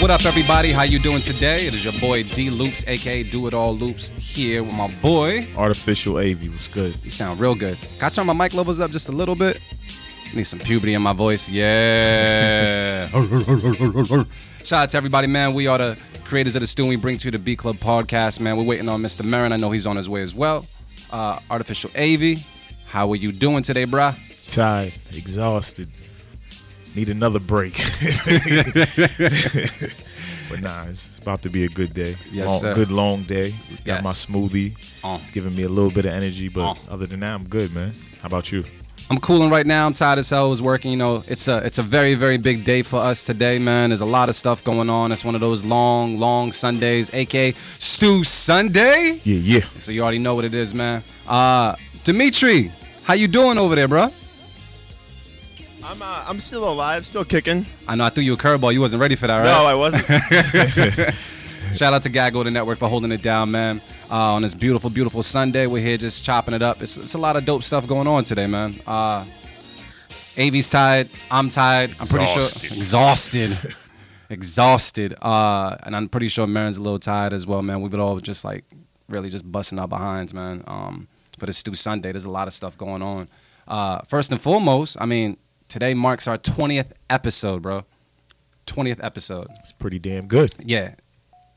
What 0.00 0.08
up, 0.08 0.20
what 0.22 0.26
up, 0.26 0.26
what 0.26 0.26
up, 0.26 0.26
everybody? 0.26 0.72
How 0.72 0.82
you 0.84 0.98
doing 0.98 1.20
today? 1.20 1.66
It 1.66 1.74
is 1.74 1.84
your 1.84 1.92
boy 2.00 2.22
Dee 2.22 2.48
Loopz, 2.48 2.88
aka 2.88 3.22
Do 3.22 3.46
It 3.48 3.52
All 3.52 3.74
Loops, 3.74 4.08
here 4.16 4.62
with 4.62 4.74
my 4.74 4.88
boy. 5.02 5.42
Artofficial 5.54 6.18
AV 6.18 6.50
was 6.50 6.68
good. 6.68 6.96
You 7.04 7.10
sound 7.10 7.38
real 7.38 7.54
good. 7.54 7.76
Can 7.98 8.06
I 8.06 8.08
turn 8.08 8.26
my 8.26 8.32
mic 8.32 8.54
levels 8.54 8.80
up 8.80 8.90
just 8.92 9.10
a 9.10 9.12
little 9.12 9.34
bit? 9.34 9.62
Need 10.34 10.44
some 10.44 10.58
puberty 10.58 10.94
in 10.94 11.02
my 11.02 11.12
voice. 11.12 11.50
Yeah. 11.50 13.08
Shout 14.64 14.72
out 14.72 14.88
to 14.88 14.96
everybody, 14.96 15.26
man. 15.26 15.52
We 15.52 15.66
are 15.66 15.76
the 15.76 16.02
creators 16.24 16.56
of 16.56 16.60
the 16.60 16.66
Stew. 16.66 16.86
We 16.86 16.96
bring 16.96 17.18
to 17.18 17.26
you 17.26 17.32
the 17.32 17.38
Beat 17.38 17.58
Club 17.58 17.76
podcast, 17.76 18.40
man. 18.40 18.56
We're 18.56 18.64
waiting 18.64 18.88
on 18.88 19.02
Mr. 19.02 19.20
Merren. 19.20 19.52
I 19.52 19.58
know 19.58 19.70
he's 19.70 19.86
on 19.86 19.96
his 19.96 20.08
way 20.08 20.22
as 20.22 20.34
well. 20.34 20.64
Uh, 21.10 21.38
Artofficial 21.50 21.90
AV, 21.94 22.42
how 22.86 23.10
are 23.10 23.16
you 23.16 23.32
doing 23.32 23.62
today, 23.62 23.84
bruh? 23.84 24.16
Tired, 24.46 24.94
exhausted. 25.12 25.90
Need 26.94 27.08
another 27.08 27.38
break. 27.38 27.74
but 30.48 30.60
nah, 30.60 30.84
it's, 30.88 31.18
about 31.18 31.42
to 31.42 31.48
be 31.50 31.64
a 31.64 31.68
good 31.68 31.94
day. 31.94 32.16
Yes, 32.32 32.48
long, 32.48 32.58
sir. 32.60 32.74
Good 32.74 32.90
long 32.90 33.22
day. 33.22 33.50
Got 33.84 34.02
Yes. 34.02 34.04
my 34.04 34.10
smoothie. 34.10 34.74
Uh. 35.04 35.18
It's 35.22 35.30
giving 35.30 35.54
me 35.54 35.62
a 35.62 35.68
little 35.68 35.90
bit 35.90 36.04
of 36.06 36.12
energy, 36.12 36.48
but 36.48 36.62
Uh. 36.70 36.74
other 36.94 37.06
than 37.06 37.20
that, 37.20 37.34
I'm 37.34 37.46
good, 37.48 37.72
man. 37.74 37.92
How 38.22 38.26
about 38.26 38.50
you? 38.50 38.64
I'm 39.08 39.18
cooling 39.18 39.50
right 39.50 39.66
now. 39.66 39.86
I'm 39.86 39.92
tired 39.92 40.18
as 40.20 40.30
hell. 40.30 40.46
I 40.46 40.50
was 40.50 40.62
working. 40.62 40.90
You 40.92 40.96
know, 40.96 41.24
it's 41.26 41.48
a 41.48 41.56
it's 41.58 41.78
a 41.78 41.82
very 41.82 42.14
very 42.14 42.36
big 42.38 42.64
day 42.64 42.82
for 42.82 43.00
us 43.00 43.24
today, 43.24 43.58
man. 43.58 43.90
There's 43.90 44.00
a 44.02 44.04
lot 44.06 44.28
of 44.28 44.36
stuff 44.36 44.62
going 44.62 44.88
on. 44.88 45.10
It's 45.10 45.24
one 45.24 45.34
of 45.34 45.40
those 45.40 45.64
long 45.64 46.18
long 46.20 46.52
Sundays, 46.52 47.12
aka 47.12 47.50
Stew 47.78 48.22
Sunday. 48.22 49.20
Yeah, 49.24 49.38
yeah. 49.58 49.64
So 49.78 49.90
you 49.90 50.02
already 50.02 50.20
know 50.20 50.36
what 50.36 50.44
it 50.44 50.54
is, 50.54 50.74
man. 50.74 51.02
Uh, 51.26 51.74
Dimitri, 52.04 52.70
how 53.02 53.14
you 53.14 53.26
doing 53.26 53.58
over 53.58 53.74
there, 53.74 53.88
bro? 53.88 54.12
I'm 55.90 56.00
uh, 56.02 56.24
I'm 56.28 56.38
still 56.38 56.70
alive, 56.70 57.04
still 57.04 57.24
kicking. 57.24 57.66
I 57.88 57.96
know 57.96 58.04
I 58.04 58.10
threw 58.10 58.22
you 58.22 58.34
a 58.34 58.36
curveball. 58.36 58.72
You 58.72 58.80
wasn't 58.80 59.00
ready 59.00 59.16
for 59.16 59.26
that, 59.26 59.38
right? 59.38 59.44
No, 59.44 59.66
I 59.66 59.74
wasn't. 59.74 61.14
Shout 61.76 61.92
out 61.92 62.04
to 62.04 62.08
Gaggle 62.08 62.44
the 62.44 62.50
Network 62.52 62.78
for 62.78 62.88
holding 62.88 63.10
it 63.10 63.22
down, 63.22 63.50
man. 63.50 63.80
Uh, 64.08 64.34
on 64.34 64.42
this 64.42 64.54
beautiful, 64.54 64.88
beautiful 64.88 65.24
Sunday, 65.24 65.66
we're 65.66 65.82
here 65.82 65.96
just 65.96 66.24
chopping 66.24 66.54
it 66.54 66.62
up. 66.62 66.80
It's, 66.80 66.96
it's 66.96 67.14
a 67.14 67.18
lot 67.18 67.34
of 67.34 67.44
dope 67.44 67.64
stuff 67.64 67.88
going 67.88 68.06
on 68.06 68.22
today, 68.22 68.46
man. 68.46 68.74
Uh, 68.86 69.24
Avi's 70.36 70.68
tired. 70.68 71.08
I'm 71.28 71.48
tired. 71.48 71.90
I'm 72.00 72.06
pretty 72.06 72.22
Exhausted. 72.24 72.68
sure 72.68 72.76
exhausted, 72.76 73.74
exhausted. 74.30 75.14
Uh, 75.20 75.76
and 75.82 75.96
I'm 75.96 76.08
pretty 76.08 76.28
sure 76.28 76.46
Merren's 76.46 76.76
a 76.76 76.82
little 76.82 77.00
tired 77.00 77.32
as 77.32 77.48
well, 77.48 77.62
man. 77.62 77.80
We've 77.82 77.90
been 77.90 77.98
all 77.98 78.18
just 78.20 78.44
like 78.44 78.64
really 79.08 79.28
just 79.28 79.50
busting 79.50 79.80
our 79.80 79.88
behinds, 79.88 80.32
man. 80.32 80.62
Um, 80.68 81.08
for 81.40 81.46
this 81.46 81.58
Stew 81.58 81.74
Sunday, 81.74 82.12
there's 82.12 82.26
a 82.26 82.30
lot 82.30 82.46
of 82.46 82.54
stuff 82.54 82.78
going 82.78 83.02
on. 83.02 83.28
Uh, 83.66 84.02
first 84.06 84.30
and 84.30 84.40
foremost, 84.40 84.96
I 85.00 85.06
mean, 85.06 85.36
today 85.70 85.94
marks 85.94 86.28
our 86.28 86.36
20th 86.36 86.90
episode, 87.08 87.62
bro. 87.62 87.84
20th 88.66 89.02
episode. 89.02 89.46
It's 89.60 89.72
pretty 89.72 89.98
damn 89.98 90.26
good. 90.26 90.54
Yeah, 90.58 90.94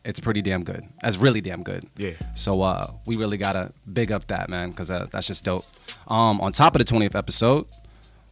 it's 0.06 0.20
pretty 0.20 0.42
damn 0.42 0.64
good. 0.64 0.84
That's 1.02 1.18
really 1.18 1.42
damn 1.42 1.64
good. 1.64 1.86
Yeah. 1.98 2.14
So 2.36 2.62
uh, 2.62 2.86
we 3.06 3.18
really 3.18 3.38
gotta 3.38 3.74
big 3.92 4.12
up 4.12 4.28
that 4.28 4.50
man 4.50 4.70
because 4.70 4.90
uh, 4.90 5.08
that's 5.12 5.28
just 5.28 5.44
dope. 5.44 5.66
Um, 6.08 6.40
on 6.42 6.54
top 6.54 6.76
of 6.76 6.86
the 6.86 6.94
20th 6.94 7.16
episode, 7.16 7.66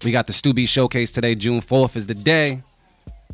we 0.05 0.11
got 0.11 0.27
the 0.27 0.33
Stubby 0.33 0.65
Showcase 0.65 1.11
today. 1.11 1.35
June 1.35 1.61
4th 1.61 1.95
is 1.95 2.07
the 2.07 2.15
day. 2.15 2.63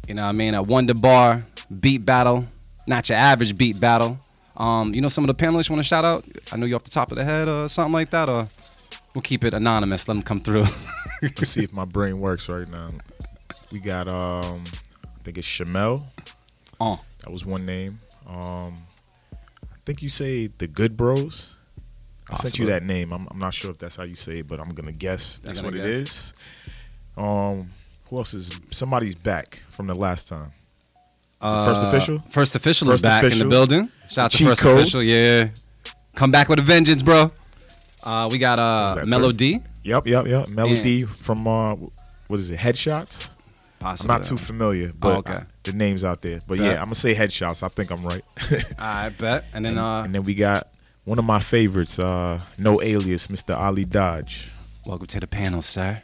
You 0.07 0.15
know 0.15 0.23
what 0.23 0.29
I 0.29 0.33
mean? 0.33 0.53
A 0.53 0.63
Wonder 0.63 0.93
Bar 0.93 1.45
beat 1.79 2.05
battle, 2.05 2.45
not 2.87 3.09
your 3.09 3.17
average 3.17 3.57
beat 3.57 3.79
battle. 3.79 4.19
Um, 4.55 4.93
you 4.93 5.01
know 5.01 5.07
some 5.09 5.23
of 5.23 5.27
the 5.27 5.45
panelists 5.45 5.69
you 5.69 5.75
want 5.75 5.83
to 5.83 5.87
shout 5.87 6.05
out? 6.05 6.23
I 6.51 6.57
know 6.57 6.65
you 6.65 6.75
off 6.75 6.83
the 6.83 6.89
top 6.89 7.11
of 7.11 7.17
the 7.17 7.23
head 7.23 7.47
or 7.47 7.67
something 7.67 7.93
like 7.93 8.09
that, 8.09 8.27
or 8.29 8.47
we'll 9.13 9.21
keep 9.21 9.43
it 9.43 9.53
anonymous. 9.53 10.07
Let 10.07 10.15
them 10.15 10.23
come 10.23 10.39
through. 10.39 10.65
Let's 11.21 11.49
see 11.49 11.63
if 11.63 11.73
my 11.73 11.85
brain 11.85 12.19
works 12.19 12.47
right 12.49 12.67
now. 12.69 12.91
We 13.71 13.79
got 13.79 14.07
um 14.07 14.63
I 15.03 15.19
think 15.23 15.37
it's 15.37 15.47
Shamel. 15.47 16.03
oh, 16.79 16.99
That 17.19 17.31
was 17.31 17.45
one 17.45 17.65
name. 17.65 17.99
Um 18.27 18.77
I 19.33 19.77
think 19.85 20.01
you 20.01 20.09
say 20.09 20.47
the 20.47 20.67
Good 20.67 20.97
Bros. 20.97 21.55
I 22.29 22.35
sent 22.35 22.59
you 22.59 22.65
that 22.65 22.83
name. 22.83 23.13
I'm, 23.13 23.25
I'm 23.31 23.39
not 23.39 23.53
sure 23.53 23.71
if 23.71 23.77
that's 23.77 23.95
how 23.95 24.03
you 24.03 24.15
say 24.15 24.39
it, 24.39 24.47
but 24.49 24.59
I'm 24.59 24.69
gonna 24.69 24.91
guess 24.91 25.39
that's 25.39 25.61
gonna 25.61 25.77
what 25.77 25.77
guess? 25.77 25.85
it 25.85 26.01
is. 26.01 26.33
Um, 27.15 27.69
who 28.09 28.17
else 28.17 28.33
is? 28.33 28.59
Somebody's 28.69 29.15
back 29.15 29.61
from 29.69 29.87
the 29.87 29.93
last 29.95 30.27
time. 30.27 30.51
Is 31.41 31.51
it 31.53 31.65
first 31.65 31.83
Uh, 31.83 31.87
official? 31.87 32.19
First 32.29 32.55
official 32.57 32.89
is 32.89 32.95
First 33.01 33.03
back 33.03 33.23
in 33.31 33.39
the 33.39 33.45
building. 33.45 33.89
Shout 34.09 34.25
out 34.25 34.31
to 34.31 34.45
first 34.45 34.61
code. 34.61 34.77
official. 34.79 35.01
Yeah, 35.03 35.47
come 36.15 36.29
back 36.31 36.49
with 36.49 36.59
a 36.59 36.63
vengeance, 36.63 37.01
bro. 37.01 37.31
Uh, 38.03 38.27
we 38.29 38.37
got 38.39 38.59
uh 38.59 39.05
Melody. 39.05 39.61
Yep, 39.83 40.07
yep, 40.07 40.27
yep. 40.27 40.49
Melody 40.49 41.03
from 41.03 41.47
uh, 41.47 41.75
what 42.27 42.39
is 42.39 42.49
it? 42.49 42.59
Headshots. 42.59 43.29
I'm 43.81 43.95
not 44.07 44.23
too 44.23 44.37
familiar, 44.37 44.91
but 44.99 45.15
Oh, 45.15 45.17
okay. 45.19 45.39
the 45.63 45.71
names 45.73 46.03
out 46.03 46.21
there. 46.21 46.39
But 46.47 46.57
Bet. 46.57 46.65
yeah, 46.65 46.73
I'm 46.79 46.85
gonna 46.85 46.95
say 46.95 47.13
headshots. 47.13 47.61
I 47.63 47.67
think 47.67 47.91
I'm 47.91 48.03
right. 48.03 48.21
I 48.79 49.09
bet. 49.09 49.45
And 49.53 49.63
then 49.63 49.73
and, 49.73 49.79
uh, 49.79 50.01
and 50.05 50.15
then 50.15 50.23
we 50.23 50.33
got 50.33 50.67
one 51.05 51.19
of 51.19 51.25
my 51.25 51.39
favorites, 51.39 51.99
uh, 51.99 52.39
no 52.59 52.81
alias, 52.81 53.27
Mr. 53.27 53.55
Ali 53.55 53.85
Dodge. 53.85 54.49
welcome 54.85 55.07
to 55.07 55.19
the 55.19 55.27
panel, 55.27 55.61
sir. 55.61 56.01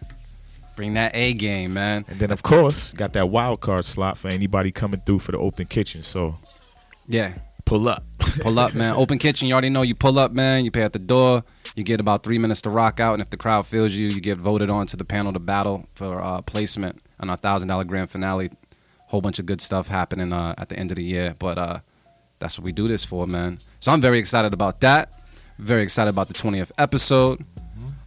Bring 0.75 0.93
that 0.95 1.15
A 1.15 1.33
game, 1.33 1.73
man. 1.73 2.05
And 2.07 2.19
then 2.19 2.31
of 2.31 2.41
course 2.43 2.93
got 2.93 3.13
that 3.13 3.29
wild 3.29 3.59
card 3.61 3.85
slot 3.85 4.17
for 4.17 4.27
anybody 4.27 4.71
coming 4.71 5.01
through 5.05 5.19
for 5.19 5.31
the 5.31 5.37
open 5.39 5.65
kitchen. 5.65 6.03
So 6.03 6.37
Yeah, 7.07 7.33
pull 7.65 7.87
up. 7.89 8.03
pull 8.19 8.57
up, 8.59 8.73
man. 8.75 8.93
Open 8.97 9.17
kitchen. 9.17 9.47
You 9.47 9.53
already 9.55 9.69
know. 9.69 9.81
You 9.81 9.93
pull 9.95 10.17
up, 10.19 10.31
man. 10.31 10.63
You 10.63 10.71
pay 10.71 10.81
at 10.83 10.93
the 10.93 10.99
door. 10.99 11.43
You 11.75 11.83
get 11.83 11.99
about 11.99 12.23
three 12.23 12.37
minutes 12.37 12.61
to 12.61 12.69
rock 12.69 12.99
out, 12.99 13.13
and 13.13 13.21
if 13.21 13.29
the 13.29 13.37
crowd 13.37 13.65
feels 13.65 13.93
you, 13.93 14.07
you 14.07 14.21
get 14.21 14.37
voted 14.37 14.69
on 14.69 14.85
to 14.87 14.97
the 14.97 15.05
panel 15.05 15.33
to 15.33 15.39
battle 15.39 15.87
for 15.95 16.21
uh, 16.21 16.41
placement 16.41 17.01
on 17.19 17.29
our 17.29 17.37
thousand 17.37 17.67
dollar 17.67 17.83
grand 17.83 18.11
finale. 18.11 18.51
Whole 19.07 19.21
bunch 19.21 19.39
of 19.39 19.45
good 19.45 19.61
stuff 19.61 19.87
happening 19.87 20.31
uh, 20.31 20.53
at 20.57 20.69
the 20.69 20.77
end 20.77 20.91
of 20.91 20.97
the 20.97 21.03
year, 21.03 21.35
but 21.39 21.57
uh, 21.57 21.79
that's 22.39 22.57
what 22.59 22.65
we 22.65 22.71
do 22.71 22.87
this 22.87 23.03
for, 23.03 23.25
man. 23.27 23.57
So 23.79 23.91
I'm 23.91 24.01
very 24.01 24.19
excited 24.19 24.53
about 24.53 24.81
that. 24.81 25.15
Very 25.59 25.81
excited 25.83 26.09
about 26.09 26.27
the 26.27 26.33
20th 26.33 26.71
episode. 26.77 27.43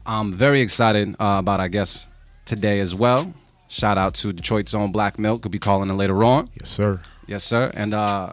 I'm 0.05 0.33
very 0.33 0.61
excited 0.61 1.15
uh, 1.19 1.37
about, 1.39 1.59
I 1.61 1.69
guess, 1.69 2.09
today 2.45 2.81
as 2.81 2.95
well. 2.95 3.33
Shout 3.69 3.99
out 3.99 4.15
to 4.17 4.33
Detroit's 4.33 4.75
own 4.75 4.93
Black 4.93 5.19
Milk. 5.19 5.43
Could 5.43 5.51
be 5.53 5.59
calling 5.59 5.91
in 5.91 5.97
later 5.97 6.23
on. 6.23 6.49
yes, 6.61 6.71
sir. 6.71 7.01
Yes, 7.27 7.43
sir. 7.43 7.71
And 7.75 7.93
uh 7.95 8.33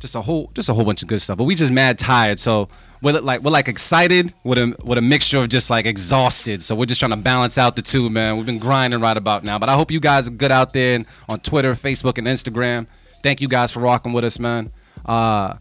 just 0.00 0.16
a 0.16 0.20
whole 0.20 0.50
just 0.54 0.68
a 0.68 0.74
whole 0.74 0.84
bunch 0.84 1.02
of 1.02 1.08
good 1.08 1.20
stuff. 1.20 1.38
But 1.38 1.44
we 1.44 1.54
just 1.54 1.72
mad 1.72 1.98
tired. 1.98 2.40
So 2.40 2.68
we're 3.04 3.20
like 3.20 3.42
we're 3.42 3.50
like 3.50 3.68
excited 3.68 4.32
with 4.42 4.58
a 4.58 4.74
with 4.82 4.98
a 4.98 5.02
mixture 5.02 5.38
of 5.38 5.48
just 5.48 5.68
like 5.70 5.84
exhausted. 5.86 6.62
So 6.62 6.74
we're 6.74 6.86
just 6.86 7.00
trying 7.00 7.10
to 7.10 7.16
balance 7.16 7.58
out 7.58 7.76
the 7.76 7.82
two, 7.82 8.08
man. 8.10 8.36
We've 8.36 8.46
been 8.46 8.58
grinding 8.58 9.00
right 9.00 9.16
about 9.16 9.44
now. 9.44 9.58
But 9.58 9.68
I 9.68 9.74
hope 9.74 9.90
you 9.90 10.00
guys 10.00 10.26
are 10.26 10.32
good 10.32 10.50
out 10.50 10.72
there 10.72 11.00
on 11.28 11.40
Twitter, 11.40 11.74
Facebook, 11.74 12.18
and 12.18 12.26
Instagram. 12.26 12.86
Thank 13.22 13.40
you 13.40 13.48
guys 13.48 13.70
for 13.70 13.80
rocking 13.80 14.12
with 14.12 14.24
us, 14.24 14.38
man. 14.38 14.72
Uh 15.04 15.58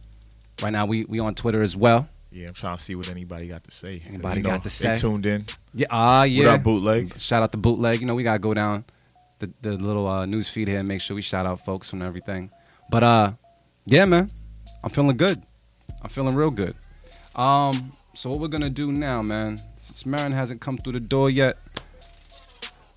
right 0.64 0.72
now 0.72 0.86
we 0.86 1.04
we 1.06 1.20
on 1.20 1.36
Twitter 1.36 1.62
as 1.62 1.76
well. 1.76 2.08
Yeah, 2.32 2.48
I'm 2.48 2.54
trying 2.54 2.78
to 2.78 2.84
see 2.84 2.96
what 2.96 3.12
anybody 3.12 3.48
got 3.48 3.64
to 3.66 3.72
say. 3.72 4.02
Anybody 4.08 4.40
You 4.40 4.44
know, 4.44 4.50
got 4.50 4.64
to 4.64 4.70
say? 4.70 4.94
They 4.94 5.00
tuned 5.00 5.26
in. 5.26 5.46
Yeah, 5.74 5.88
ah 5.92 6.24
yeah. 6.24 6.46
What 6.46 6.54
up, 6.56 6.64
bootleg? 6.64 7.20
Shout 7.20 7.44
out 7.44 7.52
to 7.52 7.58
Bootleg. 7.58 8.00
You 8.00 8.08
know, 8.08 8.16
we 8.16 8.24
gotta 8.24 8.40
go 8.40 8.54
down 8.54 8.86
the, 9.40 9.52
the 9.62 9.74
little 9.74 10.08
uh, 10.08 10.26
news 10.26 10.50
feed 10.50 10.68
here 10.68 10.80
and 10.80 10.88
make 10.88 11.02
sure 11.02 11.16
we 11.16 11.22
shout 11.22 11.46
out 11.46 11.64
folks 11.64 11.94
and 11.94 12.02
everything. 12.02 12.50
But 12.90 13.04
uh, 13.04 13.32
yeah, 13.86 14.06
man, 14.06 14.30
I'm 14.84 14.90
feeling 14.90 15.18
good. 15.18 15.44
I'm 16.02 16.10
feeling 16.10 16.36
real 16.36 16.52
good. 16.52 16.74
Um, 17.36 17.92
so 18.14 18.30
what 18.30 18.40
we're 18.40 18.48
gonna 18.48 18.70
do 18.70 18.92
now, 18.92 19.22
man? 19.22 19.58
Since 19.78 20.04
Merren 20.04 20.34
hasn't 20.34 20.62
come 20.62 20.78
through 20.78 20.94
the 20.94 21.00
door 21.00 21.30
yet, 21.30 21.56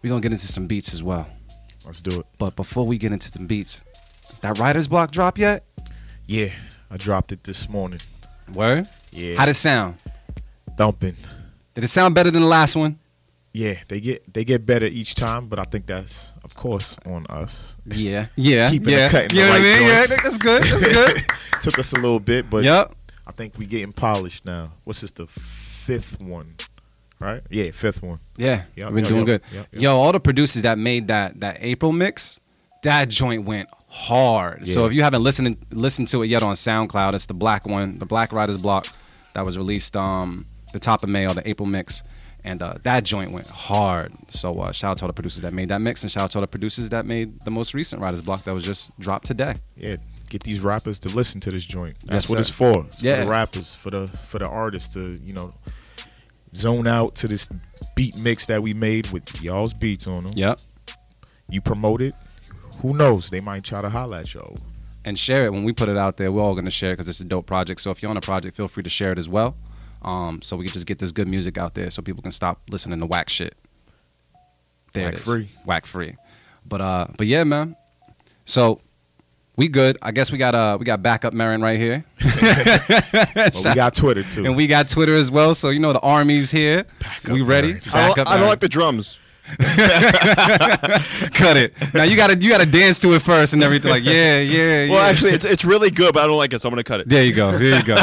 we're 0.03 0.11
gonna 0.11 0.21
get 0.21 0.33
into 0.33 0.47
some 0.47 0.67
beats 0.67 0.93
as 0.95 1.03
well. 1.03 1.27
Let's 1.87 2.03
do 2.03 2.21
it. 2.21 2.27
But 2.39 2.57
before 2.57 2.87
we 2.87 2.99
get 2.99 3.13
into 3.13 3.29
some 3.29 3.47
beats, 3.47 3.81
did 4.31 4.43
that 4.43 4.59
writer's 4.59 4.89
block 4.89 5.13
drop 5.13 5.39
yet? 5.39 5.65
Yeah, 6.27 6.49
I 6.91 6.97
dropped 6.97 7.33
it 7.33 7.45
this 7.45 7.69
morning. 7.69 8.01
Word? 8.55 8.87
Yeah, 9.13 9.37
How'd 9.37 9.49
it 9.49 9.55
sound? 9.55 9.97
thumping. 10.77 11.17
Did 11.75 11.85
it 11.85 11.89
sound 11.89 12.15
better 12.15 12.31
than 12.31 12.43
the 12.43 12.49
last 12.49 12.77
one? 12.77 12.99
Yeah, 13.55 13.77
they 13.89 14.01
get 14.01 14.33
they 14.35 14.45
get 14.45 14.67
better 14.67 14.85
each 14.85 15.15
time, 15.15 15.49
but 15.49 15.59
I 15.59 15.65
think 15.65 15.87
that's 15.87 16.35
of 16.45 16.55
course 16.55 16.99
on 17.07 17.25
us. 17.31 17.77
Yeah, 17.87 18.27
yeah, 18.37 18.69
Keeping 18.71 18.91
yeah. 18.91 19.07
it 19.07 19.11
cut 19.11 19.33
in 19.33 19.39
you 19.39 19.43
the 19.45 19.49
know 19.49 19.53
what 19.55 19.63
I 19.63 19.65
right 19.71 19.79
mean? 19.81 19.89
Yeah, 19.89 20.17
that's 20.23 20.39
good. 20.39 20.63
That's 20.63 20.87
good. 20.87 21.23
Took 21.63 21.79
us 21.79 21.93
a 21.95 21.97
little 21.97 22.21
bit, 22.21 22.51
but 22.51 22.65
yep. 22.65 22.95
I 23.27 23.33
think 23.33 23.59
we 23.59 23.67
getting 23.67 23.93
polished 23.93 24.45
now. 24.45 24.73
What's 24.85 25.01
this? 25.01 25.11
The 25.11 25.27
fifth 25.27 26.21
one, 26.21 26.55
right? 27.19 27.43
Yeah, 27.51 27.71
fifth 27.73 28.03
one. 28.03 28.21
Yeah, 28.37 28.65
Yep, 28.77 28.93
we've 28.93 28.95
been 28.95 29.17
yep, 29.17 29.27
doing 29.27 29.27
yep, 29.53 29.71
good. 29.73 29.83
Yo, 29.83 29.97
all 29.97 30.13
the 30.13 30.21
producers 30.21 30.63
that 30.63 30.79
made 30.79 31.09
that 31.09 31.41
that 31.41 31.59
April 31.61 31.93
mix, 31.93 32.41
that 32.83 33.09
joint 33.09 33.45
went 33.45 33.69
hard. 33.89 34.69
So 34.69 34.87
if 34.87 34.93
you 34.93 35.03
haven't 35.03 35.23
listened 35.23 35.57
listened 35.71 36.09
to 36.09 36.23
it 36.23 36.27
yet 36.27 36.43
on 36.43 36.55
SoundCloud, 36.55 37.15
it's 37.15 37.27
the 37.27 37.35
black 37.35 37.67
one, 37.67 37.99
the 37.99 38.07
Black 38.07 38.33
Writer's 38.33 38.61
Block 38.61 38.87
that 39.35 39.45
was 39.45 39.59
released 39.59 39.97
um 39.97 40.47
the 40.73 40.79
top 40.79 41.03
of 41.03 41.09
May 41.09 41.27
or 41.27 41.35
the 41.35 41.49
April 41.49 41.67
mix. 41.67 42.03
And 42.45 42.63
uh, 42.63 42.75
that 42.85 43.03
joint 43.03 43.33
went 43.33 43.49
hard. 43.49 44.13
So 44.29 44.61
uh, 44.61 44.71
shout 44.71 44.93
out 44.93 44.99
to 44.99 45.05
all 45.05 45.09
the 45.09 45.15
producers 45.15 45.43
that 45.43 45.53
made 45.53 45.71
that 45.71 45.81
mix, 45.81 46.03
and 46.05 46.13
shout 46.13 46.25
out 46.25 46.31
to 46.33 46.39
all 46.39 46.43
the 46.43 46.47
producers 46.47 46.91
that 46.91 47.05
made 47.05 47.41
the 47.41 47.51
most 47.51 47.75
recent 47.75 48.01
Writer's 48.01 48.25
Block 48.25 48.43
that 48.45 48.55
was 48.55 48.63
just 48.63 48.97
dropped 49.01 49.27
today. 49.27 49.55
Yeah, 49.77 49.97
get 50.37 50.45
these 50.45 50.61
rappers 50.63 50.99
to 51.01 51.09
listen 51.17 51.41
to 51.43 51.51
this 51.51 51.65
joint. 51.65 51.97
That's 52.01 52.27
Yes, 52.27 52.31
what 52.31 52.39
it's 52.41 52.51
for. 52.51 52.85
It's 52.87 53.03
Yeah. 53.03 53.17
for 53.17 53.25
the 53.25 53.31
rappers, 53.31 53.75
for 53.75 53.91
the 53.91 54.07
for 54.07 54.39
the 54.39 54.49
artists 54.49 54.93
to 54.95 55.19
you 55.25 55.33
know 55.33 55.55
zone 56.55 56.87
out 56.87 57.15
to 57.17 57.29
this 57.29 57.49
beat 57.95 58.17
mix 58.17 58.47
that 58.47 58.63
we 58.63 58.75
made 58.75 59.11
with 59.13 59.43
y'all's 59.43 59.75
beats 59.75 60.07
on 60.07 60.25
them. 60.25 60.33
Yep. 60.37 60.61
You 61.49 61.61
promote 61.61 62.03
it. 62.03 62.15
who 62.83 62.93
knows? 62.93 63.31
They 63.31 63.41
might 63.41 63.65
try 63.65 63.81
to 63.81 63.89
holla 63.89 64.21
at 64.21 64.35
y'all. 64.35 64.57
and 65.07 65.17
share 65.19 65.45
it 65.47 65.53
when 65.53 65.63
we 65.63 65.73
put 65.73 65.89
it 65.89 65.97
out 65.97 66.17
there. 66.17 66.31
We're 66.33 66.43
all 66.43 66.55
gonna 66.57 66.71
share 66.71 66.91
it 66.91 66.95
because 66.95 67.09
it's 67.09 67.21
a 67.21 67.25
dope 67.25 67.47
project. 67.47 67.81
So 67.81 67.91
if 67.93 68.03
you're 68.03 68.11
on 68.11 68.17
a 68.17 68.21
project, 68.21 68.57
feel 68.57 68.67
free 68.69 68.83
to 68.83 68.91
share 68.91 69.13
it 69.13 69.19
as 69.19 69.29
well. 69.29 69.57
Um, 70.03 70.43
so 70.43 70.57
we 70.57 70.65
can 70.65 70.73
just 70.75 70.87
get 70.87 70.99
this 70.99 71.13
good 71.13 71.29
music 71.29 71.57
out 71.59 71.75
there, 71.75 71.91
so 71.91 72.03
people 72.03 72.23
can 72.23 72.33
stop 72.33 72.61
listening 72.71 72.99
to 73.01 73.07
whack 73.07 73.29
shit. 73.29 73.55
There 74.93 75.05
Whack 75.05 75.15
it 75.15 75.21
is. 75.21 75.25
free. 75.25 75.49
whack 75.65 75.87
free. 75.87 76.17
But 76.67 76.81
uh, 76.81 77.07
but 77.17 77.27
yeah, 77.29 77.45
man. 77.45 77.77
So 78.47 78.81
we 79.57 79.69
good. 79.69 79.97
I 80.03 80.13
guess 80.13 80.31
we 80.31 80.39
got 80.39 80.55
uh 80.55 80.77
we 80.79 80.85
got 80.85 81.03
backup 81.03 81.33
Merren 81.33 81.63
right 81.63 81.79
here, 81.79 82.05
But 83.35 83.55
we 83.65 83.75
got 83.75 83.95
Twitter 83.95 84.23
too. 84.23 84.45
and 84.45 84.57
we 84.57 84.67
got 84.67 84.89
Twitter 84.89 85.15
as 85.15 85.31
well. 85.31 85.55
So 85.55 85.71
you 85.71 85.79
know 85.81 85.93
the 85.93 86.01
army's 86.01 86.51
here. 86.51 86.85
Backup 87.01 87.33
we 87.33 87.43
ready? 87.43 87.79
I 87.93 88.13
don't, 88.15 88.29
I 88.29 88.37
don't 88.37 88.49
like 88.49 88.61
the 88.61 88.69
drums. 88.69 89.19
cut 89.59 91.57
it. 91.57 91.73
Now 91.95 92.03
you 92.03 92.17
gotta 92.17 92.37
you 92.37 92.51
gotta 92.51 92.67
dance 92.67 92.99
to 93.01 93.13
it 93.13 93.23
first 93.23 93.55
and 93.55 93.63
everything. 93.63 93.93
Like 93.93 94.05
yeah, 94.05 94.41
yeah, 94.41 94.85
yeah. 94.85 94.91
Well, 94.91 95.03
yeah. 95.03 95.09
actually, 95.09 95.31
it's, 95.33 95.45
it's 95.45 95.65
really 95.65 95.91
good, 95.91 96.15
but 96.15 96.25
I 96.25 96.27
don't 96.27 96.37
like 96.37 96.53
it, 96.53 96.61
so 96.61 96.69
I'm 96.69 96.73
gonna 96.73 96.83
cut 96.83 97.01
it. 97.01 97.09
There 97.09 97.23
you 97.25 97.33
go. 97.33 97.57
There 97.57 97.77
you 97.77 97.85
go. 97.85 97.95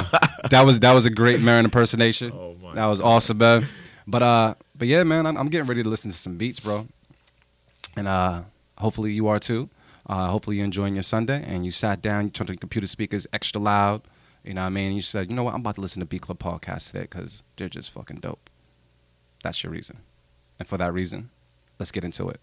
that 0.50 0.64
was 0.66 0.80
that 0.80 0.94
was 0.94 1.06
a 1.06 1.10
great 1.10 1.42
Merren 1.42 1.66
impersonation. 1.66 2.32
Oh, 2.34 2.56
my 2.62 2.74
that 2.76 2.86
was 2.86 3.02
awesome, 3.02 3.40
man. 3.40 3.68
But 4.08 4.24
uh, 4.24 4.54
but 4.78 4.88
yeah, 4.88 5.04
man, 5.04 5.26
I'm, 5.26 5.38
I'm 5.38 5.50
getting 5.50 5.68
ready 5.68 5.84
to 5.84 5.90
listen 5.90 6.12
to 6.12 6.18
some 6.18 6.38
beats, 6.38 6.62
bro. 6.62 6.88
And 7.98 8.08
uh, 8.08 8.44
hopefully 8.78 9.12
you 9.12 9.28
are 9.28 9.40
too. 9.40 9.70
Uh, 10.06 10.28
hopefully 10.28 10.58
you're 10.58 10.66
enjoying 10.66 10.96
your 10.96 11.04
Sunday 11.04 11.44
and 11.48 11.66
you 11.66 11.72
sat 11.72 12.02
down, 12.02 12.26
you 12.26 12.30
turned 12.30 12.50
on 12.50 12.56
your 12.56 12.60
computer 12.60 12.88
speakers 12.88 13.26
extra 13.32 13.62
loud. 13.62 14.02
You 14.44 14.54
know 14.54 14.62
what 14.62 14.68
I 14.68 14.72
mean? 14.72 14.92
You 14.94 15.02
said, 15.02 15.30
you 15.30 15.36
know 15.36 15.44
what? 15.44 15.54
I'm 15.54 15.62
about 15.62 15.76
to 15.76 15.82
listen 15.82 16.02
to 16.02 16.06
Beat 16.06 16.24
Club 16.24 16.40
podcast 16.40 16.88
today 16.88 17.04
because 17.04 17.44
they're 17.56 17.70
just 17.70 17.92
fucking 17.92 18.18
dope. 18.18 18.50
That's 19.42 19.64
your 19.64 19.72
reason. 19.72 20.00
And 20.60 20.68
for 20.68 20.78
that 20.78 20.94
reason, 20.94 21.30
let's 21.80 21.92
get 21.92 22.04
into 22.04 22.28
it. 22.30 22.42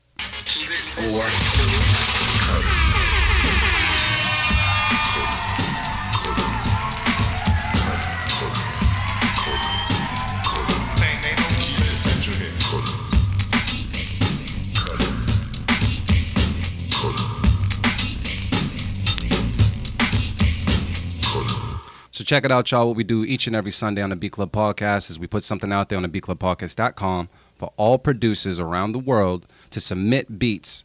Check 22.31 22.45
it 22.45 22.53
out, 22.53 22.71
y'all. 22.71 22.87
What 22.87 22.97
we 22.97 23.03
do 23.03 23.25
each 23.25 23.49
and 23.49 23.57
every 23.57 23.73
Sunday 23.73 24.03
on 24.03 24.11
the 24.11 24.15
Beat 24.15 24.31
Club 24.31 24.53
Podcast 24.53 25.11
is 25.11 25.19
we 25.19 25.27
put 25.27 25.43
something 25.43 25.73
out 25.73 25.89
there 25.89 25.97
on 25.97 26.05
the 26.05 26.09
beatclubpodcast.com 26.09 27.29
for 27.57 27.73
all 27.77 27.99
producers 27.99 28.61
around 28.61 28.93
the 28.93 29.01
world 29.01 29.47
to 29.71 29.81
submit 29.81 30.39
beats 30.39 30.85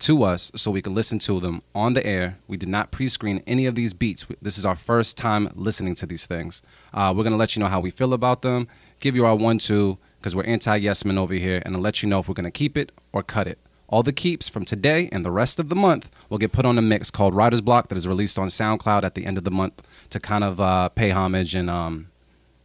to 0.00 0.22
us 0.22 0.52
so 0.54 0.70
we 0.70 0.82
can 0.82 0.94
listen 0.94 1.18
to 1.20 1.40
them 1.40 1.62
on 1.74 1.94
the 1.94 2.06
air. 2.06 2.36
We 2.46 2.58
did 2.58 2.68
not 2.68 2.90
pre-screen 2.90 3.42
any 3.46 3.64
of 3.64 3.74
these 3.74 3.94
beats. 3.94 4.26
This 4.42 4.58
is 4.58 4.66
our 4.66 4.76
first 4.76 5.16
time 5.16 5.48
listening 5.54 5.94
to 5.94 6.04
these 6.04 6.26
things. 6.26 6.60
Uh, 6.92 7.14
we're 7.16 7.24
gonna 7.24 7.38
let 7.38 7.56
you 7.56 7.60
know 7.60 7.68
how 7.68 7.80
we 7.80 7.90
feel 7.90 8.12
about 8.12 8.42
them, 8.42 8.68
give 9.00 9.16
you 9.16 9.24
our 9.24 9.36
one-two 9.36 9.96
because 10.18 10.36
we're 10.36 10.44
anti-yes 10.44 11.06
men 11.06 11.16
over 11.16 11.32
here, 11.32 11.62
and 11.64 11.82
let 11.82 12.02
you 12.02 12.08
know 12.10 12.18
if 12.18 12.28
we're 12.28 12.34
gonna 12.34 12.50
keep 12.50 12.76
it 12.76 12.92
or 13.14 13.22
cut 13.22 13.46
it. 13.46 13.58
All 13.94 14.02
the 14.02 14.12
keeps 14.12 14.48
from 14.48 14.64
today 14.64 15.08
and 15.12 15.24
the 15.24 15.30
rest 15.30 15.60
of 15.60 15.68
the 15.68 15.76
month 15.76 16.10
will 16.28 16.38
get 16.38 16.50
put 16.50 16.64
on 16.64 16.76
a 16.78 16.82
mix 16.82 17.12
called 17.12 17.32
Writer's 17.32 17.60
Block 17.60 17.86
that 17.90 17.96
is 17.96 18.08
released 18.08 18.40
on 18.40 18.48
SoundCloud 18.48 19.04
at 19.04 19.14
the 19.14 19.24
end 19.24 19.38
of 19.38 19.44
the 19.44 19.52
month 19.52 19.82
to 20.10 20.18
kind 20.18 20.42
of 20.42 20.60
uh, 20.60 20.88
pay 20.88 21.10
homage 21.10 21.54
and 21.54 21.70
um, 21.70 22.08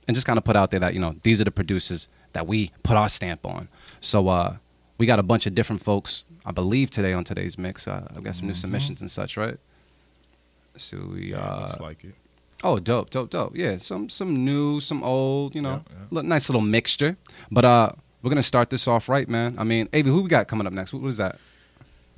and 0.08 0.16
just 0.16 0.26
kind 0.26 0.40
of 0.40 0.44
put 0.44 0.56
out 0.56 0.72
there 0.72 0.80
that 0.80 0.96
you 0.96 1.00
know 1.00 1.14
these 1.22 1.40
are 1.40 1.44
the 1.44 1.52
producers 1.52 2.10
that 2.34 2.48
we 2.48 2.72
put 2.82 2.98
our 2.98 3.08
stamp 3.08 3.46
on. 3.46 3.70
So 4.02 4.28
uh, 4.28 4.56
we 4.98 5.06
got 5.06 5.20
a 5.20 5.24
bunch 5.32 5.46
of 5.46 5.54
different 5.54 5.84
folks, 5.84 6.24
I 6.48 6.52
believe, 6.52 6.90
today 6.90 7.14
on 7.14 7.24
today's 7.26 7.60
mix. 7.60 7.88
Uh, 7.88 8.08
I've 8.10 8.24
got 8.24 8.34
some 8.34 8.48
new 8.48 8.56
submissions 8.56 9.00
and 9.02 9.12
such, 9.12 9.38
right? 9.38 9.58
So 10.78 10.98
we, 11.14 11.30
Yeah, 11.34 11.42
uh, 11.42 11.76
like 11.80 12.04
it. 12.06 12.16
oh, 12.64 12.80
dope, 12.80 13.12
dope, 13.12 13.30
dope. 13.30 13.56
Yeah, 13.56 13.78
some 13.78 14.10
some 14.10 14.44
new, 14.44 14.80
some 14.80 15.04
old, 15.04 15.54
you 15.54 15.62
know, 15.62 15.84
Yeah, 16.12 16.22
yeah. 16.22 16.22
nice 16.24 16.50
little 16.50 16.62
mixture. 16.78 17.18
But 17.52 17.66
uh, 17.66 17.90
we're 18.22 18.30
gonna 18.30 18.44
start 18.44 18.70
this 18.70 18.88
off 18.88 19.10
right, 19.10 19.28
man. 19.30 19.56
I 19.58 19.64
mean, 19.64 19.88
Avi, 19.94 20.10
who 20.10 20.24
we 20.24 20.30
got 20.30 20.48
coming 20.48 20.68
up 20.68 20.74
next? 20.74 20.94
What 20.94 21.02
was 21.02 21.18
that? 21.18 21.38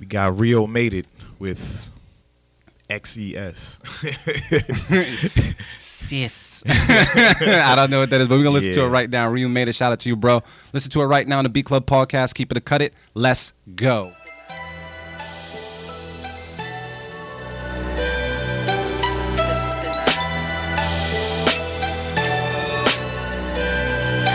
We 0.00 0.06
got 0.06 0.36
Rio 0.36 0.66
made 0.66 0.94
it 0.94 1.06
with 1.38 1.90
E 2.90 2.98
XES. 2.98 3.78
Sis. 5.78 6.62
I 6.68 7.74
don't 7.76 7.90
know 7.90 8.00
what 8.00 8.10
that 8.10 8.20
is, 8.20 8.28
but 8.28 8.36
we're 8.36 8.42
gonna 8.42 8.54
listen 8.54 8.72
to 8.74 8.82
it 8.82 8.88
right 8.88 9.08
now. 9.08 9.28
Ryu 9.30 9.48
made 9.48 9.68
a 9.68 9.72
shout 9.72 9.92
out 9.92 10.00
to 10.00 10.08
you, 10.08 10.16
bro. 10.16 10.42
Listen 10.72 10.90
to 10.90 11.02
it 11.02 11.06
right 11.06 11.26
now 11.26 11.38
on 11.38 11.44
the 11.44 11.50
Beat 11.50 11.66
Club 11.66 11.86
podcast. 11.86 12.34
Keep 12.34 12.50
it 12.50 12.58
a 12.58 12.60
cut 12.60 12.82
it. 12.82 12.94
Let's 13.14 13.52
go. 13.74 14.12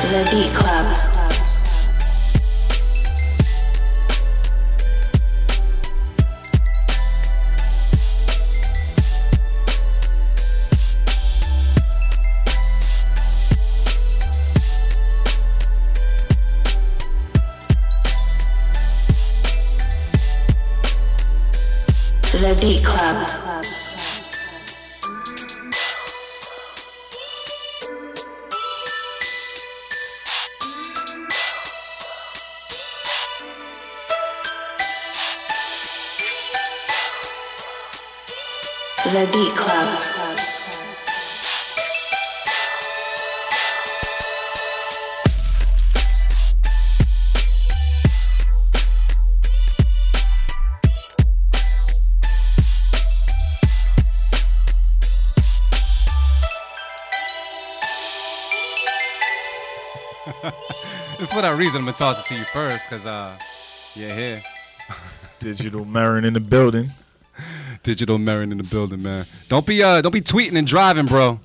The 0.10 0.30
Beat 0.32 0.56
Club. 0.56 0.97
The 22.38 22.56
Beat 22.62 22.84
Club. 22.84 23.18
The 39.04 39.28
Beat 39.34 39.56
Club. 39.56 39.67
For 61.38 61.44
that 61.44 61.56
reason, 61.56 61.82
I'm 61.82 61.86
gonna 61.86 61.96
toss 61.96 62.20
it 62.20 62.26
to 62.30 62.36
you 62.36 62.46
first, 62.46 62.90
cause 62.90 63.06
uh, 63.06 63.38
you're 63.94 64.10
here. 64.10 64.42
Digital 65.40 65.86
Merren 65.86 66.26
in 66.26 66.34
the 66.34 66.40
building. 66.40 66.90
Digital 67.84 68.18
Merren 68.18 68.52
in 68.52 68.58
the 68.58 68.64
building, 68.64 69.04
man. 69.04 69.24
Don't 69.48 69.64
be 69.64 69.84
uh, 69.84 70.02
don't 70.02 70.12
be 70.12 70.20
tweeting 70.20 70.58
and 70.58 70.66
driving, 70.66 71.06
bro. 71.06 71.40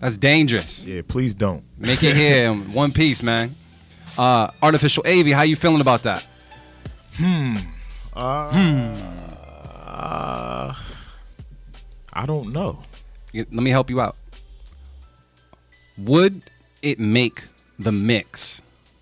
That's 0.00 0.18
dangerous. 0.18 0.86
Yeah, 0.86 1.00
please 1.08 1.34
don't. 1.34 1.64
Make 1.78 2.02
it 2.02 2.14
here 2.14 2.50
in 2.50 2.70
one 2.74 2.92
piece, 2.92 3.22
man. 3.22 3.54
Uh, 4.18 4.48
Artofficial 4.62 4.98
Avi, 5.06 5.32
how 5.32 5.44
you 5.44 5.56
feeling 5.56 5.80
about 5.80 6.02
that? 6.02 6.28
Hmm. 7.14 7.54
Uh, 8.14 8.50
hmm 8.52 8.92
I 12.12 12.26
don't 12.26 12.52
know. 12.52 12.80
Let 13.32 13.50
me 13.50 13.70
help 13.70 13.88
you 13.88 14.02
out. 14.02 14.14
Would 16.00 16.50
it 16.82 17.00
make 17.00 17.44
the 17.78 17.92
mix? 17.92 18.60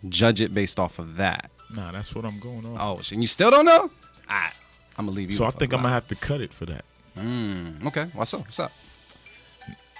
Judge 0.08 0.40
it 0.40 0.52
based 0.54 0.78
off 0.78 0.98
of 0.98 1.16
that. 1.16 1.50
Nah, 1.74 1.90
that's 1.90 2.14
what 2.14 2.24
I'm 2.24 2.38
going 2.40 2.64
on. 2.66 2.76
Oh, 2.80 3.00
and 3.12 3.20
you 3.22 3.26
still 3.26 3.50
don't 3.50 3.64
know? 3.64 3.88
Alright, 4.28 4.52
I'm 4.98 5.06
gonna 5.06 5.16
leave 5.16 5.30
you. 5.30 5.36
so 5.36 5.44
I 5.44 5.50
think 5.50 5.72
I'm 5.72 5.80
gonna 5.80 5.92
have 5.92 6.08
to 6.08 6.16
cut 6.16 6.40
it 6.40 6.52
for 6.52 6.66
that. 6.66 6.84
Mm, 7.16 7.86
okay, 7.86 8.04
what's 8.14 8.34
up? 8.34 8.40
What's 8.40 8.60
up? 8.60 8.72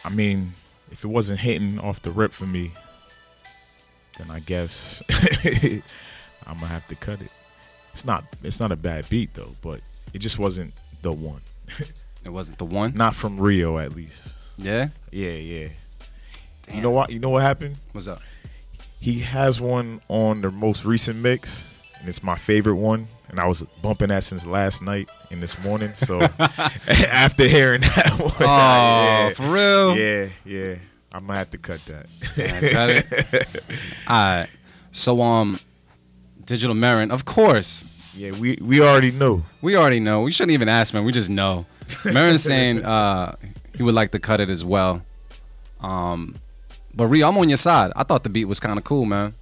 I 0.05 0.11
mean, 0.11 0.53
if 0.91 1.03
it 1.05 1.09
wasn't 1.09 1.41
hitting 1.41 1.79
off 1.81 2.03
the 2.03 2.11
rip 2.11 2.33
for 2.33 2.47
me, 2.47 2.73
then 4.19 4.31
I 4.31 4.41
guess 4.41 5.03
I'm 6.47 6.55
gonna 6.55 6.67
have 6.67 6.87
to 6.89 6.95
cut 6.97 7.21
it. 7.21 7.35
It's 7.93 8.05
not 8.05 8.25
it's 8.43 8.61
not 8.61 8.71
a 8.73 8.77
bad 8.77 9.09
beat 9.09 9.35
though, 9.35 9.55
but 9.63 9.81
it 10.15 10.19
just 10.19 10.39
wasn't 10.39 10.73
the 11.03 11.13
one. 11.13 11.41
It 12.25 12.31
wasn't 12.33 12.59
the 12.59 12.65
one. 12.65 12.93
Not 12.95 13.15
from 13.15 13.39
Rio 13.41 13.79
at 13.79 13.95
least. 13.95 14.37
Yeah. 14.59 14.89
Yeah, 15.13 15.31
yeah. 15.31 15.69
Damn. 16.65 16.75
You 16.75 16.83
know 16.83 16.91
what? 16.91 17.11
You 17.13 17.21
know 17.21 17.29
what 17.29 17.43
happened? 17.43 17.79
What's 17.93 18.09
up? 18.09 18.19
He 19.07 19.21
has 19.21 19.61
one 19.61 20.01
on 20.09 20.41
the 20.41 20.51
most 20.51 20.85
recent 20.85 21.21
mix, 21.21 21.73
and 22.01 22.09
it's 22.09 22.25
my 22.25 22.35
favorite 22.35 22.75
one. 22.75 23.07
And 23.29 23.39
I 23.39 23.47
was 23.47 23.63
bumping 23.81 24.09
that 24.09 24.25
since 24.25 24.45
last 24.45 24.83
night 24.83 25.09
and 25.31 25.41
this 25.41 25.63
morning. 25.63 25.91
So 25.95 26.21
after 26.41 27.47
hearing 27.47 27.83
that 27.83 28.17
one, 28.19 28.33
Oh, 28.41 28.43
yeah, 28.47 29.29
for 29.29 29.43
real? 29.45 29.97
yeah, 29.97 30.27
yeah, 30.45 30.75
I'm 31.13 31.25
gonna 31.25 31.39
have 31.39 31.51
to 31.51 31.59
cut 31.59 31.81
that. 31.85 32.11
Yeah, 32.37 32.89
it. 32.99 33.57
All 34.09 34.41
right. 34.41 34.49
So, 34.91 35.23
um, 35.23 35.61
Digital 36.45 36.75
Merren, 36.75 37.13
of 37.13 37.25
course, 37.25 37.85
Yeah, 38.17 38.33
we 38.41 38.59
we 38.61 38.81
already 38.81 39.13
know. 39.13 39.45
We 39.63 39.77
already 39.77 40.01
know. 40.01 40.23
We 40.23 40.33
shouldn't 40.33 40.55
even 40.55 40.69
ask, 40.69 40.93
man. 40.93 41.05
We 41.05 41.13
just 41.13 41.31
know. 41.31 41.65
Merren's 42.07 42.43
saying 42.43 42.85
uh, 42.85 43.37
he 43.77 43.85
would 43.85 43.95
like 43.95 44.11
to 44.11 44.19
cut 44.19 44.41
it 44.41 44.51
as 44.51 44.65
well. 44.65 45.07
Um, 45.81 46.35
but 46.97 47.07
Ree, 47.07 47.23
I'm 47.23 47.37
on 47.39 47.49
your 47.49 47.59
side. 47.59 47.93
I 47.95 48.03
thought 48.03 48.23
the 48.23 48.29
beat 48.31 48.47
was 48.47 48.59
kind 48.59 48.79
of 48.79 48.85
cool, 48.85 49.05
man. 49.05 49.35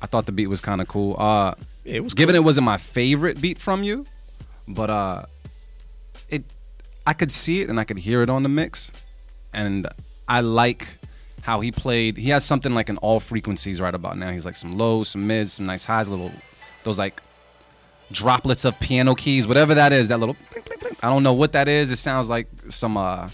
I 0.00 0.06
thought 0.06 0.26
the 0.26 0.32
beat 0.32 0.48
was 0.48 0.60
kind 0.60 0.80
of 0.80 0.88
cool. 0.88 1.14
Uh, 1.18 1.54
it 1.84 2.02
was 2.02 2.14
given 2.14 2.34
cool. 2.34 2.42
it 2.42 2.44
wasn't 2.44 2.64
my 2.64 2.78
favorite 2.78 3.40
beat 3.40 3.58
from 3.58 3.82
you, 3.82 4.06
but 4.66 4.90
uh, 4.90 5.22
it 6.30 6.44
I 7.06 7.12
could 7.12 7.30
see 7.30 7.60
it 7.60 7.68
and 7.68 7.78
I 7.78 7.84
could 7.84 7.98
hear 7.98 8.22
it 8.22 8.30
on 8.30 8.42
the 8.42 8.48
mix, 8.48 9.38
and 9.52 9.86
I 10.26 10.40
like 10.40 10.98
how 11.42 11.60
he 11.60 11.70
played. 11.70 12.16
He 12.16 12.30
has 12.30 12.44
something 12.44 12.74
like 12.74 12.88
in 12.88 12.96
all 12.98 13.20
frequencies 13.20 13.80
right 13.80 13.94
about 13.94 14.16
now. 14.16 14.30
He's 14.30 14.46
like 14.46 14.56
some 14.56 14.78
lows, 14.78 15.08
some 15.08 15.26
mids, 15.26 15.52
some 15.52 15.66
nice 15.66 15.84
highs, 15.84 16.08
little 16.08 16.32
those 16.84 16.98
like 16.98 17.20
droplets 18.10 18.64
of 18.64 18.80
piano 18.80 19.14
keys, 19.14 19.46
whatever 19.46 19.74
that 19.74 19.92
is. 19.92 20.08
That 20.08 20.18
little 20.18 20.36
blink, 20.50 20.66
blink, 20.66 20.80
blink. 20.80 21.04
I 21.04 21.08
don't 21.08 21.22
know 21.22 21.34
what 21.34 21.52
that 21.52 21.68
is. 21.68 21.90
It 21.90 21.96
sounds 21.96 22.30
like 22.30 22.48
some 22.56 22.96
uh 22.96 23.28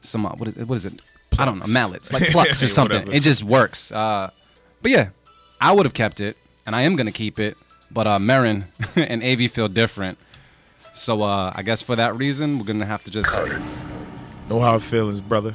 some 0.00 0.26
uh, 0.26 0.30
what 0.30 0.48
is, 0.48 0.66
what 0.66 0.74
is 0.76 0.86
it? 0.86 1.00
I 1.38 1.44
don't 1.44 1.58
know 1.58 1.66
mallets 1.66 2.12
like 2.12 2.22
plucks 2.30 2.62
or 2.62 2.68
something. 2.68 2.98
whatever. 2.98 3.16
It 3.16 3.22
just 3.22 3.44
works. 3.44 3.90
Uh, 3.92 4.30
but 4.82 4.90
yeah, 4.90 5.10
I 5.60 5.72
would 5.72 5.86
have 5.86 5.94
kept 5.94 6.20
it, 6.20 6.40
and 6.66 6.74
I 6.76 6.82
am 6.82 6.96
gonna 6.96 7.12
keep 7.12 7.38
it. 7.38 7.54
But 7.90 8.06
uh, 8.06 8.18
Merren 8.18 8.64
and 8.96 9.22
Av 9.22 9.50
feel 9.50 9.68
different. 9.68 10.18
So 10.92 11.22
uh, 11.22 11.52
I 11.54 11.62
guess 11.62 11.82
for 11.82 11.96
that 11.96 12.16
reason, 12.16 12.58
we're 12.58 12.64
gonna 12.64 12.86
have 12.86 13.02
to 13.04 13.10
just 13.10 13.34
Know 14.48 14.60
how 14.60 14.74
it 14.74 14.82
feels, 14.82 15.20
brother. 15.22 15.54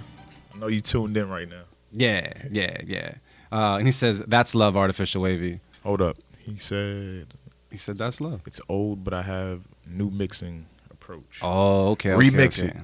I 0.55 0.57
know 0.59 0.67
you 0.67 0.81
tuned 0.81 1.15
in 1.15 1.29
right 1.29 1.48
now. 1.48 1.62
yeah, 1.91 2.33
yeah, 2.51 2.77
yeah. 2.86 3.13
Uh, 3.51 3.77
and 3.77 3.88
he 3.88 3.91
says 3.91 4.19
that's 4.27 4.53
love, 4.55 4.75
artificial 4.77 5.21
wavy. 5.21 5.59
Hold 5.83 6.01
up. 6.01 6.17
He 6.39 6.57
said 6.57 7.27
He 7.71 7.77
said 7.77 7.98
that's 7.98 8.19
love. 8.19 8.41
it's 8.48 8.59
old, 8.67 9.03
but 9.03 9.13
I 9.13 9.21
have 9.21 9.62
new 9.88 10.09
mixing 10.09 10.65
approach. 10.91 11.39
Oh, 11.41 11.91
okay. 11.91 12.13
okay 12.13 12.27
Remix 12.29 12.63
okay. 12.63 12.69
it. 12.77 12.83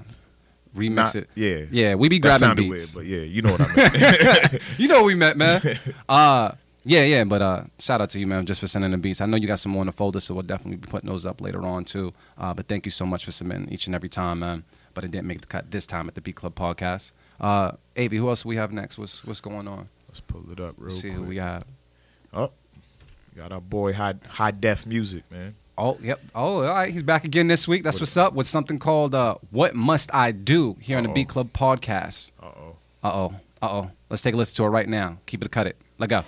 Remix 0.75 0.95
Not- 0.95 1.15
it. 1.15 1.29
Yeah. 1.35 1.65
Yeah, 1.71 1.95
we 1.95 2.09
be 2.09 2.19
That 2.19 2.39
grabbing 2.39 2.69
beats. 2.71 2.95
weird, 2.95 3.05
but 3.07 3.11
yeah, 3.11 3.23
you 3.23 3.41
know 3.41 3.51
what 3.51 3.61
I 3.61 4.49
mean. 4.51 4.59
You 4.77 4.87
know 4.87 5.03
we 5.03 5.15
met, 5.15 5.37
man. 5.37 5.61
uh 6.09 6.51
yeah, 6.87 7.03
yeah, 7.03 7.23
but 7.23 7.41
uh 7.41 7.63
shout 7.79 7.99
out 8.01 8.09
to 8.11 8.19
you, 8.19 8.27
man, 8.27 8.45
just 8.45 8.61
for 8.61 8.67
sending 8.67 8.91
the 8.91 8.97
beats. 8.97 9.19
I 9.21 9.25
know 9.25 9.37
you 9.37 9.47
got 9.47 9.57
some 9.59 9.71
more 9.71 9.81
in 9.81 9.87
the 9.87 9.91
folder, 9.91 10.19
so 10.19 10.33
we'll 10.35 10.43
definitely 10.43 10.77
be 10.77 10.87
putting 10.87 11.09
those 11.09 11.25
up 11.25 11.41
later 11.41 11.61
on 11.63 11.83
too. 11.85 12.13
Uh 12.37 12.53
but 12.53 12.67
thank 12.67 12.85
you 12.85 12.91
so 12.91 13.05
much 13.05 13.25
for 13.25 13.31
submitting 13.31 13.69
each 13.71 13.87
and 13.87 13.95
every 13.95 14.09
time, 14.09 14.39
man. 14.39 14.63
But 14.93 15.03
it 15.03 15.11
didn't 15.11 15.27
make 15.27 15.41
the 15.41 15.47
cut 15.47 15.71
this 15.71 15.85
time 15.87 16.07
at 16.07 16.15
the 16.15 16.21
Beat 16.21 16.35
Club 16.35 16.53
podcast. 16.55 17.11
Uh 17.39 17.71
Avi, 17.97 18.17
who 18.17 18.29
else 18.29 18.45
we 18.45 18.55
have 18.57 18.71
next? 18.71 18.97
What's 18.97 19.23
what's 19.25 19.41
going 19.41 19.67
on? 19.67 19.89
Let's 20.09 20.21
pull 20.21 20.43
it 20.51 20.59
up 20.59 20.75
real 20.77 20.85
Let's 20.89 21.01
see 21.01 21.09
quick. 21.09 21.17
who 21.21 21.23
we 21.23 21.37
have. 21.37 21.63
Oh, 22.33 22.51
got 23.35 23.51
our 23.51 23.61
boy 23.61 23.93
high 23.93 24.15
high 24.27 24.51
def 24.51 24.85
music, 24.85 25.23
man. 25.31 25.55
Oh, 25.77 25.97
yep. 26.01 26.21
Oh, 26.33 26.57
all 26.57 26.61
right. 26.63 26.91
He's 26.91 27.03
back 27.03 27.25
again 27.25 27.47
this 27.47 27.67
week. 27.67 27.83
That's 27.83 27.99
what's 27.99 28.15
up 28.15 28.33
with 28.33 28.47
something 28.47 28.79
called 28.79 29.13
uh, 29.13 29.35
What 29.51 29.75
Must 29.75 30.13
I 30.13 30.31
Do 30.31 30.77
here 30.79 30.97
on 30.97 31.03
the 31.03 31.09
Uh-oh. 31.09 31.15
Beat 31.15 31.27
Club 31.27 31.51
podcast. 31.51 32.31
Uh 32.41 32.45
oh. 32.45 32.75
Uh 33.03 33.11
oh. 33.13 33.35
Uh 33.61 33.69
oh. 33.69 33.91
Let's 34.09 34.23
take 34.23 34.35
a 34.35 34.37
listen 34.37 34.55
to 34.57 34.65
it 34.65 34.69
right 34.69 34.87
now. 34.87 35.17
Keep 35.25 35.43
it, 35.43 35.51
cut 35.51 35.67
it. 35.67 35.75
Let 35.97 36.09
go. 36.09 36.23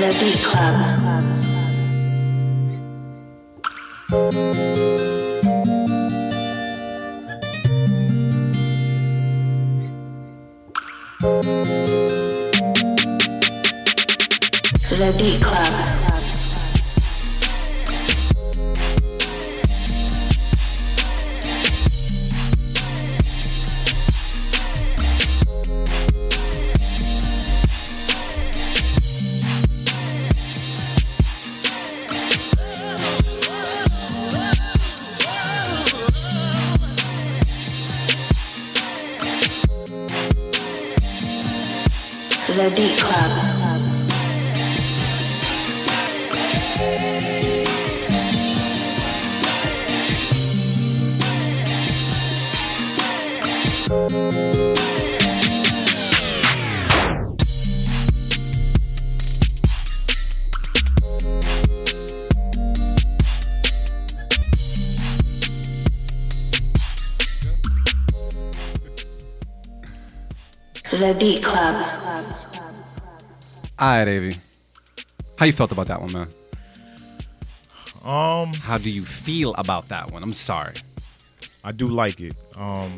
The 0.00 0.16
Beat 0.18 0.42
Club. 0.42 1.20
The 11.20 11.44
Beat 15.18 15.42
Club. 15.42 15.99
The 42.60 42.68
Beat 42.76 42.98
Club. 42.98 43.49
All 73.80 73.88
right, 73.88 74.06
Avi. 74.06 74.36
How 75.38 75.46
you 75.46 75.52
felt 75.52 75.72
about 75.72 75.86
that 75.86 76.02
one, 76.02 76.12
man? 76.12 76.26
Um, 78.04 78.52
How 78.52 78.76
do 78.76 78.90
you 78.90 79.02
feel 79.02 79.54
about 79.54 79.86
that 79.86 80.10
one? 80.10 80.22
I'm 80.22 80.34
sorry. 80.34 80.74
I 81.64 81.72
do 81.72 81.86
like 81.86 82.20
it. 82.20 82.34
Um, 82.58 82.92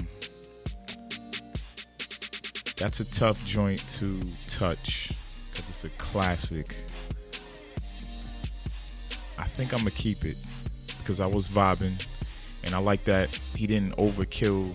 that's 2.76 2.98
a 2.98 3.08
tough 3.14 3.44
joint 3.46 3.86
to 4.00 4.18
touch 4.48 5.12
because 5.52 5.68
it's 5.68 5.84
a 5.84 5.88
classic. 5.90 6.74
I 9.38 9.44
think 9.44 9.72
I'm 9.72 9.78
gonna 9.78 9.92
keep 9.92 10.24
it 10.24 10.36
because 10.98 11.20
I 11.20 11.26
was 11.26 11.46
vibing, 11.46 12.04
and 12.64 12.74
I 12.74 12.78
like 12.78 13.04
that 13.04 13.38
he 13.54 13.68
didn't 13.68 13.96
overkill 13.98 14.74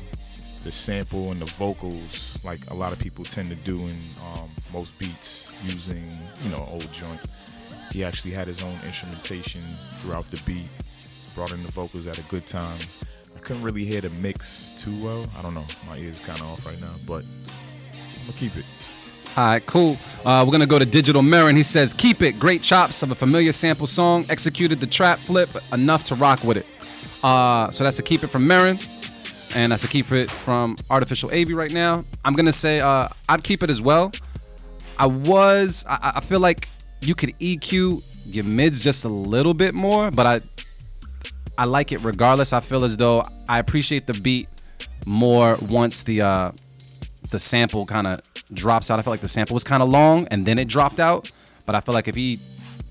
the 0.63 0.71
sample 0.71 1.31
and 1.31 1.41
the 1.41 1.45
vocals 1.45 2.43
like 2.45 2.59
a 2.71 2.73
lot 2.73 2.93
of 2.93 2.99
people 2.99 3.25
tend 3.25 3.49
to 3.49 3.55
do 3.55 3.77
in 3.79 3.97
um, 4.25 4.47
most 4.73 4.97
beats 4.99 5.46
using 5.63 6.03
you 6.43 6.49
know 6.49 6.65
old 6.69 6.91
joint. 6.91 7.19
He 7.91 8.03
actually 8.03 8.31
had 8.31 8.47
his 8.47 8.63
own 8.63 8.73
instrumentation 8.85 9.61
throughout 9.99 10.25
the 10.29 10.41
beat, 10.45 10.67
brought 11.35 11.53
in 11.53 11.63
the 11.63 11.71
vocals 11.71 12.07
at 12.07 12.19
a 12.19 12.23
good 12.23 12.45
time. 12.45 12.77
I 13.35 13.39
couldn't 13.39 13.63
really 13.63 13.85
hear 13.85 14.01
the 14.01 14.09
mix 14.19 14.71
too 14.77 14.93
well. 15.03 15.25
I 15.37 15.41
don't 15.41 15.53
know. 15.53 15.65
My 15.89 15.97
ears 15.97 16.19
kind 16.19 16.39
of 16.41 16.47
off 16.47 16.65
right 16.65 16.79
now, 16.81 16.93
but 17.07 17.23
I'm 17.23 18.27
gonna 18.27 18.37
keep 18.37 18.55
it. 18.57 18.65
All 19.37 19.45
right, 19.45 19.65
cool. 19.67 19.95
Uh, 20.25 20.43
we're 20.45 20.51
gonna 20.51 20.65
go 20.65 20.79
to 20.79 20.85
Digital 20.85 21.21
and 21.21 21.57
he 21.57 21.63
says, 21.63 21.93
"Keep 21.93 22.23
it. 22.23 22.39
Great 22.39 22.63
chops 22.63 23.03
of 23.03 23.11
a 23.11 23.15
familiar 23.15 23.51
sample 23.51 23.85
song. 23.87 24.25
Executed 24.29 24.79
the 24.79 24.87
trap 24.87 25.19
flip 25.19 25.49
enough 25.71 26.03
to 26.05 26.15
rock 26.15 26.43
with 26.43 26.57
it." 26.57 26.65
Uh, 27.23 27.69
so 27.69 27.83
that's 27.83 27.99
a 27.99 28.03
keep 28.03 28.23
it 28.23 28.27
from 28.27 28.47
Merren, 28.47 28.83
and 29.55 29.71
that's 29.71 29.83
a 29.83 29.87
keep 29.87 30.11
it 30.11 30.31
from 30.31 30.75
Artofficial 30.89 31.31
AV 31.31 31.55
right 31.55 31.71
now. 31.71 32.03
I'm 32.25 32.33
gonna 32.33 32.51
say 32.51 32.79
uh, 32.81 33.09
I'd 33.29 33.43
keep 33.43 33.61
it 33.63 33.69
as 33.69 33.81
well. 33.81 34.11
I 34.97 35.05
was. 35.05 35.85
I, 35.87 36.13
I 36.15 36.19
feel 36.21 36.39
like 36.39 36.67
you 37.01 37.13
could 37.15 37.37
EQ 37.39 38.33
your 38.33 38.43
mids 38.43 38.79
just 38.79 39.05
a 39.05 39.09
little 39.09 39.53
bit 39.53 39.73
more, 39.73 40.11
but 40.11 40.25
I 40.25 40.41
I 41.57 41.65
like 41.65 41.91
it 41.91 41.99
regardless. 42.03 42.53
I 42.53 42.59
feel 42.59 42.83
as 42.83 42.97
though 42.97 43.23
I 43.49 43.59
appreciate 43.59 44.07
the 44.07 44.13
beat 44.13 44.47
more 45.05 45.57
once 45.69 46.03
the 46.03 46.21
uh, 46.21 46.51
the 47.31 47.39
sample 47.39 47.85
kind 47.85 48.07
of 48.07 48.21
drops 48.53 48.89
out. 48.91 48.99
I 48.99 49.01
feel 49.01 49.11
like 49.13 49.21
the 49.21 49.27
sample 49.27 49.53
was 49.53 49.63
kind 49.63 49.81
of 49.83 49.89
long 49.89 50.27
and 50.31 50.45
then 50.45 50.59
it 50.59 50.67
dropped 50.67 50.99
out. 50.99 51.29
But 51.65 51.75
I 51.75 51.81
feel 51.81 51.93
like 51.93 52.07
if 52.07 52.15
he 52.15 52.37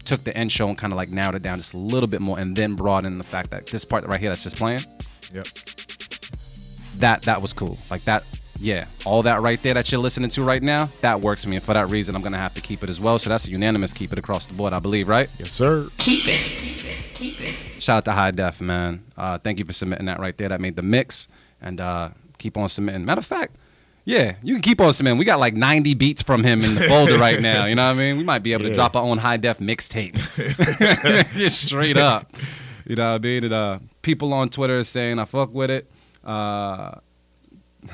took 0.05 0.21
the 0.23 0.37
end 0.37 0.53
show 0.53 0.69
and 0.69 0.77
kind 0.79 0.93
of 0.93 0.97
like 0.97 1.09
narrowed 1.09 1.35
it 1.35 1.43
down 1.43 1.59
just 1.59 1.75
a 1.75 1.79
little 1.79 2.09
bit 2.09 2.21
more 2.21 2.39
and 2.39 2.55
then 2.55 2.75
brought 2.75 3.05
in 3.05 3.19
the 3.19 3.25
fact 3.25 3.51
that 3.51 3.67
this 3.67 3.85
part 3.85 4.05
right 4.07 4.21
here 4.21 4.29
that's 4.29 4.45
just 4.45 4.57
playing, 4.57 4.81
Yep. 5.35 5.47
that 6.99 7.23
that 7.23 7.41
was 7.43 7.53
cool. 7.53 7.79
Like 7.91 8.05
that, 8.05 8.23
yeah, 8.59 8.87
all 9.05 9.23
that 9.23 9.43
right 9.43 9.63
there 9.63 9.75
that 9.75 9.91
you're 9.93 10.01
listening 10.01 10.31
to 10.31 10.43
right 10.43 10.63
now, 10.63 10.87
that 11.01 11.21
works 11.21 11.45
for 11.45 11.51
me. 11.51 11.57
And 11.57 11.65
for 11.65 11.75
that 11.75 11.89
reason, 11.89 12.15
I'm 12.15 12.23
gonna 12.23 12.37
have 12.37 12.55
to 12.55 12.61
keep 12.61 12.83
it 12.83 12.89
as 12.89 13.01
well. 13.01 13.19
So 13.19 13.31
that's 13.31 13.47
a 13.47 13.51
unanimous 13.51 13.93
keep 13.93 14.13
it 14.13 14.19
across 14.19 14.47
the 14.47 14.55
board, 14.55 14.73
I 14.73 14.79
believe, 14.81 15.09
right? 15.09 15.29
Yes, 15.39 15.51
sir. 15.53 15.87
Keep 15.99 16.29
it. 16.29 16.37
Keep 16.37 16.85
it. 16.85 17.15
Keep 17.15 17.41
it. 17.41 17.83
Shout 17.83 17.99
out 17.99 18.05
to 18.07 18.13
High 18.13 18.31
Def, 18.31 18.61
man. 18.61 19.05
Uh, 19.17 19.39
thank 19.39 19.59
you 19.59 19.65
for 19.65 19.73
submitting 19.73 20.07
that 20.07 20.21
right 20.21 20.37
there. 20.37 20.49
That 20.49 20.61
made 20.61 20.77
the 20.77 20.83
mix. 20.83 21.29
And 21.61 21.81
uh, 21.81 22.11
keep 22.39 22.57
on 22.57 22.69
submitting. 22.69 23.05
Matter 23.05 23.21
of 23.21 23.27
fact, 23.27 23.57
yeah, 24.05 24.37
you 24.43 24.55
can 24.55 24.63
keep 24.63 24.81
on 24.81 24.93
submitting. 24.93 25.19
We 25.19 25.25
got 25.25 25.41
like 25.41 25.55
90 25.55 25.95
beats 25.95 26.23
from 26.23 26.45
him 26.45 26.63
in 26.63 26.75
the 26.75 26.83
folder 26.89 27.19
right 27.19 27.41
now. 27.41 27.67
You 27.67 27.75
know 27.75 27.87
what 27.89 27.97
I 27.97 27.99
mean? 27.99 28.17
We 28.19 28.25
might 28.25 28.43
be 28.43 28.53
able 28.53 28.65
to 28.65 28.75
drop 28.75 28.95
our 28.95 29.03
own 29.03 29.19
High 29.19 29.37
Def 29.37 29.59
mixtape. 29.59 30.15
Just 31.37 31.63
straight 31.67 31.97
up. 31.97 32.33
You 32.87 32.95
know 32.95 33.13
what 33.13 33.17
I 33.17 33.25
mean? 33.25 33.45
And, 33.45 33.53
uh, 33.53 33.79
people 34.03 34.33
on 34.33 34.49
Twitter 34.49 34.79
is 34.79 34.89
saying 34.89 35.19
I 35.19 35.25
fuck 35.25 35.53
with 35.53 35.71
it. 35.73 35.91
Uh, 36.25 37.01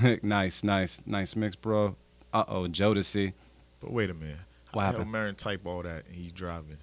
nice, 0.22 0.62
nice, 0.64 1.00
nice 1.06 1.37
mix, 1.37 1.56
bro. 1.56 1.96
Uh 2.32 2.44
oh, 2.49 2.62
Jodeci. 2.68 3.32
But 3.80 3.92
wait 3.92 4.11
a 4.11 4.14
minute. 4.14 4.37
What 4.72 4.82
How 4.82 4.87
happened? 4.92 5.12
Marin 5.12 5.34
type 5.34 5.66
all 5.66 5.82
that 5.82 6.04
and 6.06 6.14
he's 6.16 6.32
driving? 6.32 6.78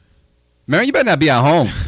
Man, 0.68 0.86
you 0.86 0.92
better 0.94 1.06
not 1.06 1.20
be 1.20 1.30
at 1.32 1.42
home. 1.42 1.68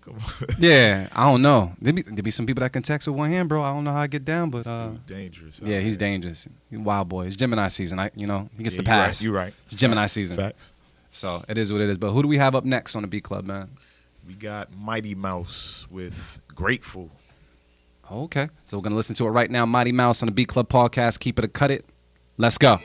Come 0.00 0.14
on. 0.14 0.22
yeah, 0.58 1.08
I 1.12 1.24
don't 1.24 1.42
know. 1.42 1.72
There 1.80 1.92
be, 1.92 2.02
there 2.02 2.22
be 2.22 2.30
some 2.30 2.46
people 2.46 2.60
that 2.62 2.72
can 2.72 2.82
text 2.82 3.08
with 3.08 3.16
one 3.16 3.28
hand, 3.28 3.48
bro. 3.48 3.62
I 3.62 3.70
don't 3.72 3.84
know 3.84 3.92
how 3.92 4.00
I 4.00 4.06
get 4.06 4.24
down, 4.24 4.50
but 4.50 4.66
uh, 4.66 4.90
dangerous. 5.04 5.60
yeah, 5.62 5.80
he's 5.80 5.96
dangerous. 5.96 6.46
He 6.70 6.76
wild 6.76 7.08
boy. 7.08 7.26
It's 7.26 7.34
Gemini 7.36 7.68
season. 7.68 7.98
I, 7.98 8.10
you 8.14 8.26
know, 8.26 8.48
he 8.56 8.62
gets 8.62 8.76
Yeah, 8.76 8.82
the 8.82 8.90
right, 8.90 9.04
pass. 9.06 9.24
You 9.24 9.32
right. 9.34 9.52
It's 9.66 9.74
Gemini 9.74 10.02
Facts. 10.02 10.12
season. 10.12 10.36
Facts. 10.36 10.72
So 11.10 11.44
it 11.48 11.58
is 11.58 11.72
what 11.72 11.80
it 11.82 11.88
is. 11.90 11.98
But 11.98 12.12
who 12.12 12.22
do 12.22 12.28
we 12.28 12.38
have 12.38 12.54
up 12.54 12.64
next 12.64 12.94
on 12.94 13.02
the 13.02 13.08
Beat 13.08 13.24
Club, 13.24 13.44
man? 13.46 13.68
We 14.26 14.34
got 14.34 14.72
Mighty 14.76 15.14
Mouse 15.14 15.86
with 15.90 16.40
Grateful. 16.54 17.10
Okay, 18.10 18.48
so 18.64 18.76
we're 18.76 18.82
gonna 18.82 18.94
listen 18.94 19.14
to 19.16 19.26
it 19.26 19.30
right 19.30 19.50
now. 19.50 19.66
Mighty 19.66 19.92
Mouse 19.92 20.22
on 20.22 20.26
the 20.26 20.32
Beat 20.32 20.48
Club 20.48 20.68
podcast. 20.68 21.18
Keep 21.20 21.38
it 21.40 21.44
a 21.44 21.48
cut 21.48 21.70
it. 21.70 21.84
Let's 22.36 22.56
go. 22.58 22.78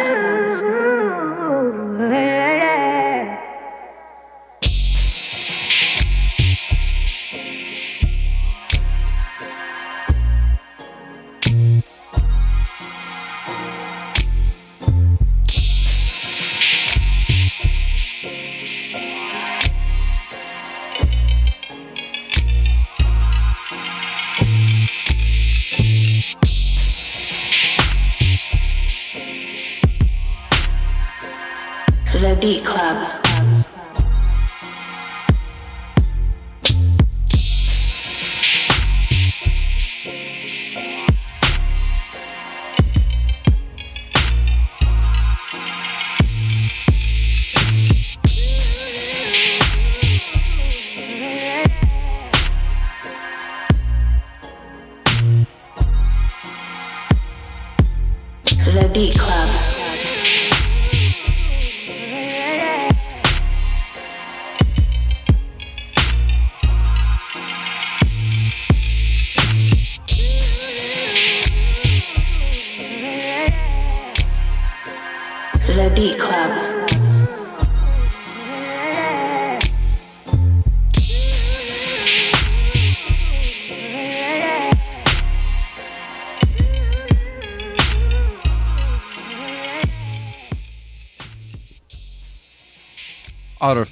The 32.13 32.37
Beat 32.39 32.63
Club. 32.63 33.26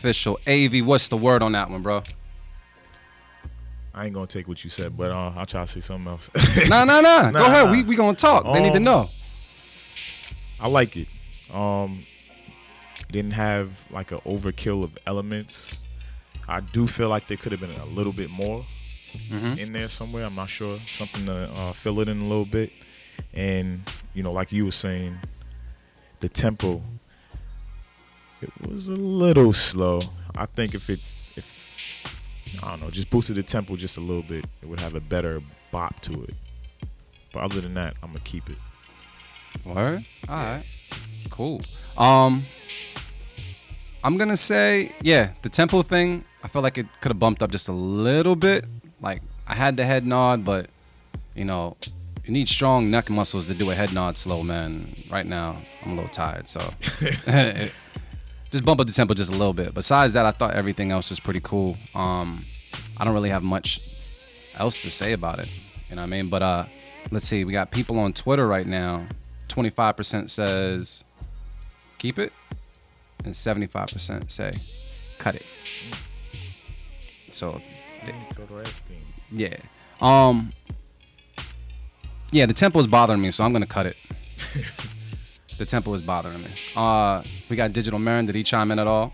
Artofficial 0.06 0.38
AV. 0.48 0.86
What's 0.86 1.08
the 1.08 1.18
word 1.18 1.42
on 1.42 1.54
that 1.54 1.70
one, 1.70 1.82
bro? 1.82 2.04
I 3.94 4.06
ain't 4.06 4.14
gonna 4.14 4.28
take 4.28 4.48
what 4.48 4.64
you 4.64 4.70
said, 4.70 4.98
but 4.98 5.12
uh, 5.12 5.32
I'll 5.36 5.46
try 5.46 5.64
to 5.64 5.68
say 5.72 5.80
something 5.80 6.08
else. 6.08 6.30
Nah, 6.70 6.84
nah, 6.84 7.00
nah. 7.02 7.32
Go 7.32 7.46
ahead. 7.46 7.66
nah. 7.68 7.72
We 7.72 7.84
we 7.84 7.96
gonna 7.96 8.16
talk. 8.18 8.44
they 8.46 8.62
need 8.62 8.72
to 8.74 8.78
Um, 8.78 8.84
know. 8.84 9.10
I 10.60 10.68
like 10.68 10.98
it. 10.98 11.08
Um, 11.54 12.04
didn't 13.12 13.32
have 13.34 13.86
like 13.92 14.12
an 14.12 14.20
overkill 14.26 14.84
of 14.84 14.98
elements. 15.08 15.82
I 16.48 16.60
do 16.60 16.88
feel 16.88 17.10
like 17.10 17.28
there 17.28 17.38
could 17.38 17.52
have 17.54 17.62
been 17.62 17.72
a 17.82 17.86
little 17.86 18.14
bit 18.14 18.30
more 18.30 18.66
Mm-hmm. 19.30 19.60
in 19.60 19.72
there 19.72 19.88
somewhere. 19.88 20.26
I'm 20.26 20.36
not 20.36 20.50
sure. 20.50 20.78
Something 20.80 21.26
to 21.28 21.50
uh, 21.56 21.72
fill 21.72 22.02
it 22.02 22.10
in 22.10 22.20
a 22.20 22.26
little 22.26 22.44
bit. 22.44 22.74
And 23.34 23.90
you 24.14 24.24
know, 24.24 24.34
like 24.34 24.52
you 24.52 24.66
were 24.66 24.72
saying, 24.72 25.16
the 26.20 26.28
tempo. 26.28 26.82
It 28.42 28.52
was 28.68 28.90
a 28.90 28.96
little 28.96 29.54
slow. 29.54 30.02
I 30.36 30.46
think 30.46 30.74
if 30.76 30.90
it, 30.90 31.00
if 31.38 32.60
I 32.64 32.70
don't 32.70 32.82
know, 32.82 32.90
just 32.90 33.10
boosted 33.10 33.38
the 33.38 33.44
tempo 33.44 33.76
just 33.76 33.98
a 33.98 34.02
little 34.02 34.24
bit, 34.24 34.46
it 34.62 34.68
would 34.68 34.80
have 34.82 34.96
a 34.96 35.00
better 35.00 35.42
bop 35.72 36.00
to 36.02 36.24
it. 36.24 36.34
But 37.34 37.44
other 37.44 37.62
than 37.62 37.74
that, 37.76 37.96
I'm 38.04 38.10
gonna 38.10 38.20
keep 38.24 38.50
it. 38.50 38.58
Word. 39.66 40.06
All 40.30 40.36
right. 40.36 40.64
Cool. 41.30 41.62
Um, 41.98 42.44
I'm 44.04 44.18
gonna 44.18 44.38
say, 44.38 44.92
yeah, 45.02 45.32
the 45.42 45.50
tempo 45.50 45.82
thing. 45.82 46.24
I 46.44 46.48
felt 46.48 46.64
like 46.64 46.78
it 46.78 46.86
could 47.02 47.10
have 47.10 47.20
bumped 47.20 47.42
up 47.42 47.50
just 47.52 47.70
a 47.70 47.74
little 47.74 48.36
bit. 48.36 48.66
Like 49.02 49.22
I 49.48 49.56
had 49.56 49.78
the 49.78 49.86
head 49.86 50.06
nod, 50.06 50.46
but 50.46 50.68
you 51.36 51.46
know, 51.46 51.76
you 52.24 52.32
need 52.32 52.48
strong 52.48 52.92
neck 52.92 53.10
muscles 53.10 53.48
to 53.48 53.54
do 53.54 53.72
a 53.72 53.76
head 53.76 53.94
nod 53.94 54.18
slow, 54.18 54.44
man. 54.44 54.96
Right 55.10 55.26
now, 55.26 55.58
I'm 55.84 55.92
a 55.92 55.96
little 55.96 56.10
tired, 56.10 56.48
so 56.48 56.60
just 58.52 58.64
bump 58.64 58.80
up 58.80 58.88
the 58.88 58.94
tempo 58.94 59.14
just 59.14 59.32
a 59.34 59.38
little 59.38 59.54
bit. 59.54 59.74
Besides 59.74 60.14
that, 60.14 60.26
I 60.26 60.32
thought 60.32 60.54
everything 60.54 60.92
else 60.92 61.10
was 61.10 61.20
pretty 61.20 61.42
cool. 61.42 61.78
Um, 61.94 62.46
I 62.98 63.04
don't 63.04 63.14
really 63.14 63.30
have 63.30 63.44
much 63.44 63.80
else 64.58 64.82
to 64.84 64.92
say 64.92 65.14
about 65.14 65.40
it. 65.40 65.50
You 65.90 65.96
know 65.96 66.02
what 66.02 66.08
I 66.08 66.10
mean? 66.10 66.30
But 66.30 66.42
uh, 66.42 66.66
let's 67.12 67.28
see. 67.28 67.44
We 67.44 67.54
got 67.54 67.72
people 67.72 68.00
on 68.00 68.14
Twitter 68.14 68.48
right 68.48 68.66
now. 68.66 69.06
25% 69.50 70.30
says 70.30 71.04
keep 71.98 72.20
it, 72.20 72.34
and 73.24 73.34
75% 73.34 74.30
say 74.32 74.52
cut 75.18 75.36
it. 75.36 75.46
So, 77.32 77.62
yeah. 79.32 79.58
Um. 80.02 80.52
Yeah, 82.32 82.46
the 82.46 82.54
tempo 82.54 82.80
is 82.80 82.88
bothering 82.88 83.22
me, 83.22 83.32
so 83.32 83.44
I'm 83.44 83.54
gonna 83.54 83.66
cut 83.66 83.86
it. 83.86 83.98
the 85.58 85.66
tempo 85.66 85.94
is 85.94 86.02
bothering 86.02 86.38
me. 86.42 86.50
Uh, 86.76 87.24
we 87.50 87.56
got 87.56 87.72
Digital 87.74 88.00
Merren. 88.00 88.26
Did 88.26 88.36
he 88.36 88.44
chime 88.44 88.72
in 88.72 88.80
at 88.80 88.88
all? 88.88 89.14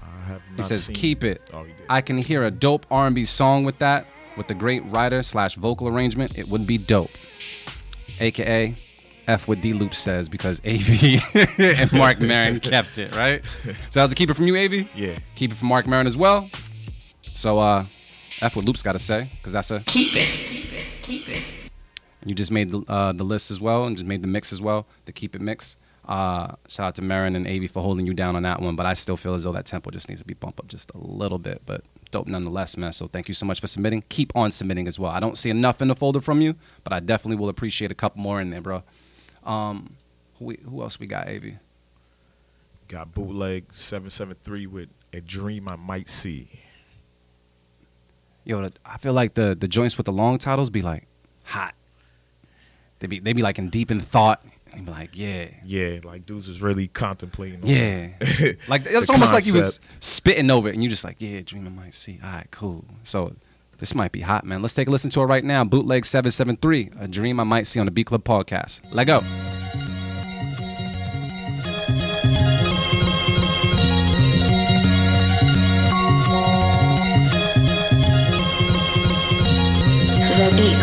I 0.00 0.04
have 0.32 0.42
He 0.56 0.62
says, 0.62 0.84
seen- 0.84 0.94
"Keep 0.94 1.24
it. 1.24 1.50
Oh, 1.52 1.62
he 1.62 1.72
did. 1.72 1.86
I 1.88 2.00
can 2.00 2.18
hear 2.18 2.44
a 2.44 2.50
dope 2.50 2.86
R&B 2.90 3.24
song 3.24 3.64
with 3.64 3.78
that, 3.78 4.06
with 4.36 4.50
a 4.50 4.54
great 4.54 4.84
writer 4.86 5.22
slash 5.22 5.54
vocal 5.54 5.88
arrangement. 5.88 6.38
It 6.38 6.48
would 6.48 6.66
be 6.66 6.78
dope." 6.78 7.10
AKA 8.20 8.74
F 9.28 9.46
what 9.46 9.60
D 9.60 9.72
Loop 9.74 9.94
says 9.94 10.28
because 10.28 10.60
AV 10.60 11.20
and 11.58 11.92
Mark 11.92 12.16
Merren 12.18 12.60
kept 12.62 12.98
it 12.98 13.14
right. 13.14 13.44
So 13.90 14.00
I 14.00 14.02
how's 14.02 14.10
the 14.10 14.16
keep 14.16 14.30
it 14.30 14.34
from 14.34 14.46
you, 14.46 14.56
AV? 14.56 14.88
yeah, 14.96 15.18
Keep 15.34 15.52
it 15.52 15.54
from 15.56 15.68
Mark 15.68 15.86
Merren 15.86 16.06
as 16.06 16.16
well. 16.16 16.48
So 17.22 17.58
uh, 17.58 17.84
F 18.40 18.56
what 18.56 18.64
Loop's 18.64 18.82
got 18.82 18.92
to 18.92 18.98
say 18.98 19.28
because 19.36 19.52
that's 19.52 19.70
a 19.70 19.80
keep 19.86 20.08
it, 20.16 20.24
Keep 20.26 20.72
it. 20.72 21.02
Keep 21.02 21.28
it. 21.28 21.54
You 22.24 22.34
just 22.34 22.50
made 22.50 22.70
the, 22.70 22.82
uh, 22.88 23.12
the 23.12 23.24
list 23.24 23.50
as 23.50 23.60
well 23.60 23.84
and 23.86 23.96
just 23.96 24.06
made 24.06 24.22
the 24.22 24.28
mix 24.28 24.52
as 24.52 24.60
well, 24.60 24.86
the 25.04 25.12
keep 25.12 25.34
it 25.34 25.40
mix. 25.40 25.76
Uh, 26.04 26.54
shout 26.68 26.86
out 26.86 26.94
to 26.94 27.02
Merren 27.02 27.36
and 27.36 27.46
AV 27.46 27.70
for 27.70 27.82
holding 27.82 28.06
you 28.06 28.14
down 28.14 28.34
on 28.34 28.42
that 28.42 28.62
one, 28.62 28.76
but 28.76 28.86
I 28.86 28.94
still 28.94 29.16
feel 29.16 29.34
as 29.34 29.44
though 29.44 29.52
that 29.52 29.66
tempo 29.66 29.90
just 29.90 30.08
needs 30.08 30.20
to 30.20 30.26
be 30.26 30.32
bumped 30.34 30.58
up 30.58 30.66
just 30.66 30.90
a 30.94 30.98
little 30.98 31.38
bit, 31.38 31.60
but 31.66 31.82
dope 32.10 32.26
nonetheless, 32.26 32.78
man. 32.78 32.92
So 32.92 33.08
thank 33.08 33.28
you 33.28 33.34
so 33.34 33.44
much 33.44 33.60
for 33.60 33.66
submitting. 33.66 34.02
Keep 34.08 34.34
on 34.34 34.50
submitting 34.50 34.88
as 34.88 34.98
well. 34.98 35.10
I 35.10 35.20
don't 35.20 35.36
see 35.36 35.50
enough 35.50 35.82
in 35.82 35.88
the 35.88 35.94
folder 35.94 36.22
from 36.22 36.40
you, 36.40 36.54
but 36.82 36.94
I 36.94 37.00
definitely 37.00 37.36
will 37.36 37.50
appreciate 37.50 37.90
a 37.92 37.94
couple 37.94 38.22
more 38.22 38.40
in 38.40 38.48
there, 38.50 38.62
bro. 38.62 38.82
Um, 39.44 39.96
who, 40.38 40.52
who 40.52 40.80
else 40.80 40.98
we 40.98 41.06
got, 41.06 41.28
AV? 41.28 41.58
got 42.88 43.12
bootleg 43.14 43.72
seven 43.72 44.10
seven 44.10 44.34
three 44.42 44.66
with 44.66 44.88
a 45.12 45.20
dream 45.20 45.68
I 45.68 45.76
might 45.76 46.08
see. 46.08 46.48
Yo, 48.44 48.70
I 48.84 48.96
feel 48.98 49.12
like 49.12 49.34
the 49.34 49.54
the 49.54 49.68
joints 49.68 49.96
with 49.96 50.06
the 50.06 50.12
long 50.12 50.38
titles 50.38 50.70
be 50.70 50.82
like 50.82 51.06
hot 51.44 51.74
they 52.98 53.06
be 53.06 53.20
they 53.20 53.32
be 53.32 53.42
like 53.42 53.58
in 53.58 53.70
deep 53.70 53.90
in 53.90 54.00
thought. 54.00 54.42
And 54.72 54.84
be 54.84 54.92
like, 54.92 55.18
yeah, 55.18 55.46
yeah, 55.64 56.00
like 56.04 56.26
dudes 56.26 56.46
was 56.46 56.60
really 56.60 56.88
contemplating. 56.88 57.60
Yeah, 57.64 58.08
like 58.68 58.82
it's 58.86 59.08
almost 59.08 59.32
concept. 59.32 59.32
like 59.32 59.46
you 59.46 59.54
was 59.54 59.80
spitting 60.00 60.50
over 60.50 60.68
it, 60.68 60.74
and 60.74 60.84
you 60.84 60.90
just 60.90 61.04
like, 61.04 61.16
yeah, 61.20 61.40
dreaming 61.40 61.74
might 61.74 61.94
see. 61.94 62.20
All 62.22 62.30
right, 62.30 62.46
cool. 62.50 62.84
So 63.02 63.34
this 63.78 63.94
might 63.94 64.12
be 64.12 64.20
hot, 64.20 64.44
man. 64.44 64.60
Let's 64.60 64.74
take 64.74 64.86
a 64.88 64.90
listen 64.90 65.10
to 65.10 65.22
it 65.22 65.24
right 65.24 65.42
now. 65.42 65.64
Bootleg 65.64 66.04
seven 66.04 66.30
seven 66.30 66.56
three, 66.56 66.90
a 67.00 67.08
dream 67.08 67.40
I 67.40 67.44
might 67.44 67.66
see 67.66 67.80
on 67.80 67.86
the 67.86 67.92
Beat 67.92 68.06
Club 68.06 68.24
podcast. 68.24 68.82
Let 68.92 69.06
go. 69.06 69.20
The 80.38 80.54
beat. 80.56 80.77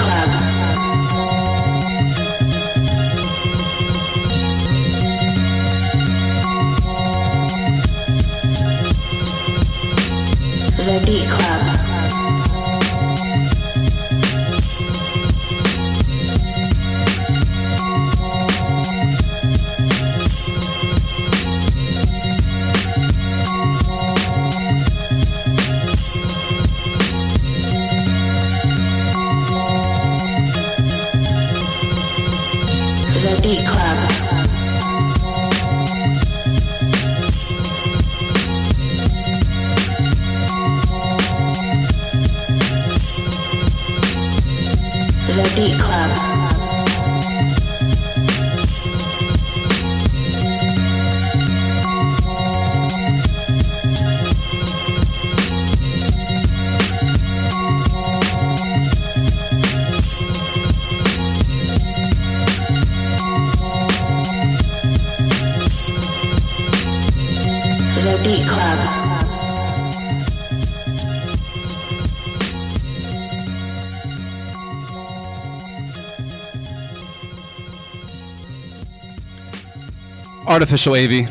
Artofficial 80.59 80.95
AV. 80.95 81.27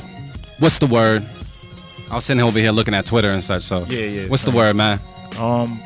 What's 0.60 0.78
the 0.78 0.86
word? 0.86 1.22
I 2.10 2.16
was 2.16 2.26
sitting 2.26 2.42
over 2.42 2.58
here 2.58 2.72
looking 2.72 2.92
at 2.92 3.06
Twitter 3.06 3.30
and 3.30 3.42
such. 3.42 3.62
So 3.62 3.86
Yeah, 3.88 4.00
yeah, 4.00 4.28
What's 4.28 4.44
the 4.44 4.50
word, 4.50 4.76
man? 4.76 4.98
Um, 5.40 5.80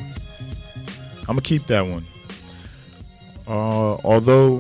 I'm 1.20 1.26
gonna 1.36 1.40
keep 1.42 1.62
that 1.64 1.82
one. 1.86 2.04
Uh, 3.46 3.94
although 4.04 4.58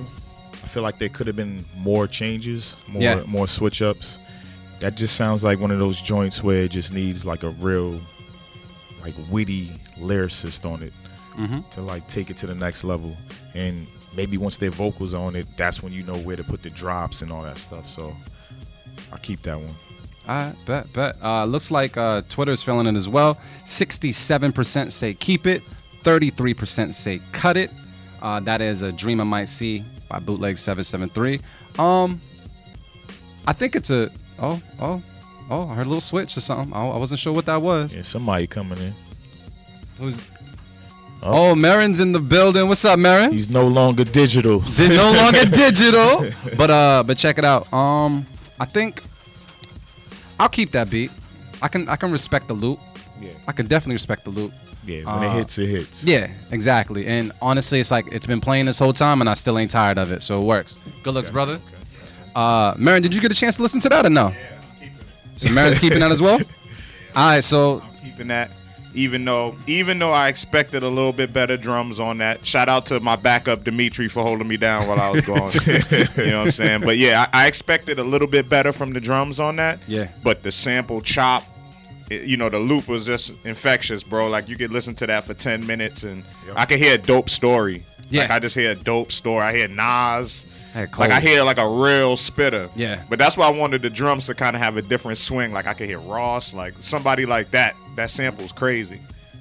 I 0.52 0.66
feel 0.68 0.84
like 0.84 0.98
there 1.00 1.08
could 1.08 1.26
have 1.26 1.34
been 1.34 1.64
more 1.78 2.06
changes, 2.06 2.76
more 2.86 3.02
Yeah. 3.02 3.22
more 3.26 3.48
switch 3.48 3.82
ups. 3.82 4.20
That 4.78 4.96
just 4.96 5.16
sounds 5.16 5.42
like 5.42 5.58
one 5.58 5.72
of 5.72 5.80
those 5.80 6.00
joints 6.00 6.44
where 6.44 6.62
it 6.62 6.70
just 6.70 6.92
needs 6.92 7.26
like 7.26 7.42
a 7.42 7.50
real, 7.50 8.00
like 9.02 9.14
witty 9.28 9.72
lyricist 9.98 10.64
on 10.70 10.84
it 10.84 10.92
Mm-hmm. 11.36 11.68
to 11.72 11.80
like 11.82 12.06
take 12.06 12.30
it 12.30 12.36
to 12.38 12.46
the 12.46 12.54
next 12.54 12.84
level. 12.84 13.16
And 13.56 13.88
maybe 14.16 14.38
once 14.38 14.56
their 14.58 14.70
vocals 14.70 15.14
on 15.14 15.34
it, 15.34 15.46
that's 15.56 15.82
when 15.82 15.92
you 15.92 16.04
know 16.04 16.16
where 16.18 16.36
to 16.36 16.44
put 16.44 16.62
the 16.62 16.70
drops 16.70 17.22
and 17.22 17.32
all 17.32 17.42
that 17.42 17.58
stuff. 17.58 17.88
So 17.88 18.14
I'll 19.12 19.18
keep 19.18 19.40
that 19.40 19.56
one. 19.58 19.70
I 20.26 20.52
bet, 20.66 20.92
bet. 20.92 21.16
Uh, 21.22 21.44
looks 21.46 21.70
like 21.70 21.96
uh, 21.96 22.20
Twitter's 22.28 22.62
filling 22.62 22.86
in 22.86 22.96
as 22.96 23.08
well. 23.08 23.36
67% 23.64 24.92
say 24.92 25.14
keep 25.14 25.46
it, 25.46 25.62
33% 26.02 26.92
say 26.92 27.20
cut 27.32 27.56
it. 27.56 27.70
Uh, 28.20 28.40
that 28.40 28.60
is 28.60 28.82
a 28.82 28.92
dream 28.92 29.20
I 29.20 29.24
might 29.24 29.46
see 29.48 29.82
by 30.08 30.18
Bootleg 30.18 30.58
773. 30.58 31.40
Um, 31.78 32.20
I 33.46 33.52
think 33.52 33.74
it's 33.76 33.90
a. 33.90 34.10
Oh, 34.40 34.60
oh, 34.80 35.02
oh, 35.50 35.68
I 35.68 35.74
heard 35.74 35.86
a 35.86 35.88
little 35.88 36.00
switch 36.00 36.36
or 36.36 36.40
something. 36.40 36.74
I, 36.74 36.86
I 36.88 36.96
wasn't 36.96 37.20
sure 37.20 37.32
what 37.32 37.46
that 37.46 37.62
was. 37.62 37.94
Yeah, 37.96 38.02
somebody 38.02 38.46
coming 38.46 38.78
in. 38.78 38.92
Who's- 39.98 40.30
Oh. 41.20 41.50
oh, 41.50 41.54
Merren's 41.56 41.98
in 41.98 42.12
the 42.12 42.20
building. 42.20 42.68
What's 42.68 42.84
up, 42.84 42.96
Merren? 42.96 43.32
He's 43.32 43.50
no 43.50 43.66
longer 43.66 44.04
digital. 44.04 44.62
No 44.78 45.12
longer 45.16 45.44
digital. 45.50 46.30
But 46.56 46.70
uh, 46.70 47.02
but 47.04 47.18
check 47.18 47.38
it 47.38 47.44
out. 47.44 47.72
Um, 47.72 48.24
I 48.60 48.64
think 48.64 49.02
I'll 50.40 50.48
keep 50.48 50.70
that 50.72 50.90
beat. 50.90 51.10
I 51.62 51.68
can 51.68 51.88
I 51.88 51.96
can 51.96 52.12
respect 52.12 52.48
the 52.48 52.54
loop. 52.54 52.80
Yeah. 53.20 53.30
I 53.48 53.52
can 53.52 53.66
definitely 53.66 53.94
respect 53.94 54.24
the 54.24 54.30
loop. 54.30 54.52
Yeah, 54.84 55.04
when 55.12 55.24
it 55.24 55.26
Uh, 55.26 55.32
hits, 55.34 55.58
it 55.58 55.66
hits. 55.66 56.04
Yeah, 56.04 56.30
exactly. 56.50 57.06
And 57.06 57.32
honestly, 57.42 57.78
it's 57.80 57.90
like 57.90 58.06
it's 58.12 58.26
been 58.26 58.40
playing 58.40 58.66
this 58.66 58.78
whole 58.78 58.92
time, 58.92 59.20
and 59.20 59.28
I 59.28 59.34
still 59.34 59.58
ain't 59.58 59.70
tired 59.70 59.98
of 59.98 60.12
it. 60.12 60.22
So 60.22 60.40
it 60.40 60.44
works. 60.46 60.80
Good 61.02 61.14
looks, 61.14 61.28
brother. 61.30 61.60
Uh, 62.34 62.74
Merren, 62.74 63.02
did 63.02 63.14
you 63.14 63.20
get 63.20 63.32
a 63.32 63.34
chance 63.34 63.56
to 63.56 63.62
listen 63.62 63.80
to 63.80 63.88
that 63.88 64.06
or 64.06 64.10
no? 64.10 64.28
Yeah, 64.28 64.34
keeping 64.78 64.88
it. 64.88 65.40
So 65.40 65.48
Merren's 65.50 65.78
keeping 65.78 65.98
that 65.98 66.10
as 66.12 66.22
well. 66.22 66.36
All 67.16 67.28
right, 67.30 67.42
so 67.44 67.82
keeping 68.02 68.28
that. 68.28 68.50
Even 68.94 69.24
though, 69.24 69.54
even 69.66 69.98
though 69.98 70.12
I 70.12 70.28
expected 70.28 70.82
a 70.82 70.88
little 70.88 71.12
bit 71.12 71.32
better 71.32 71.56
drums 71.56 72.00
on 72.00 72.18
that. 72.18 72.44
Shout 72.44 72.68
out 72.68 72.86
to 72.86 73.00
my 73.00 73.16
backup 73.16 73.62
Dimitri 73.64 74.08
for 74.08 74.22
holding 74.22 74.48
me 74.48 74.56
down 74.56 74.88
while 74.88 74.98
I 74.98 75.10
was 75.10 75.20
gone. 75.20 75.50
you 75.66 76.30
know 76.30 76.38
what 76.38 76.46
I'm 76.46 76.50
saying? 76.50 76.80
But 76.80 76.96
yeah, 76.96 77.26
I, 77.32 77.44
I 77.44 77.46
expected 77.46 77.98
a 77.98 78.04
little 78.04 78.26
bit 78.28 78.48
better 78.48 78.72
from 78.72 78.92
the 78.94 79.00
drums 79.00 79.38
on 79.38 79.56
that. 79.56 79.78
Yeah. 79.86 80.08
But 80.24 80.42
the 80.42 80.50
sample 80.50 81.00
chop, 81.02 81.44
it- 82.10 82.22
you 82.22 82.36
know, 82.38 82.48
the 82.48 82.58
loop 82.58 82.88
was 82.88 83.04
just 83.06 83.34
infectious, 83.44 84.02
bro. 84.02 84.28
Like 84.30 84.48
you 84.48 84.56
could 84.56 84.72
listen 84.72 84.94
to 84.96 85.06
that 85.06 85.24
for 85.24 85.34
ten 85.34 85.66
minutes, 85.66 86.02
and 86.04 86.24
I 86.56 86.64
could 86.64 86.78
hear 86.78 86.94
a 86.94 86.98
dope 86.98 87.28
story. 87.28 87.84
Yeah. 88.10 88.22
Like 88.22 88.30
I 88.30 88.38
just 88.38 88.54
hear 88.56 88.70
a 88.70 88.74
dope 88.74 89.12
story. 89.12 89.42
I 89.44 89.52
hear 89.54 89.68
Nas. 89.68 90.46
Hey, 90.78 90.86
Like 90.96 91.10
I 91.10 91.18
hear 91.20 91.42
like 91.42 91.58
a 91.58 91.68
real 91.68 92.14
spitter. 92.16 92.68
Yeah. 92.76 93.02
But 93.08 93.18
that's 93.18 93.36
why 93.36 93.48
I 93.48 93.50
wanted 93.50 93.82
the 93.82 93.90
drums 93.90 94.26
to 94.26 94.34
kind 94.34 94.54
of 94.54 94.62
have 94.62 94.76
a 94.76 94.82
different 94.82 95.18
swing. 95.18 95.52
Like 95.52 95.66
I 95.66 95.74
could 95.74 95.88
hear 95.88 95.98
Ross, 95.98 96.54
like 96.54 96.74
somebody 96.80 97.26
like 97.26 97.50
that. 97.50 97.74
That 97.96 98.10
sample's 98.10 98.52
crazy. 98.52 99.00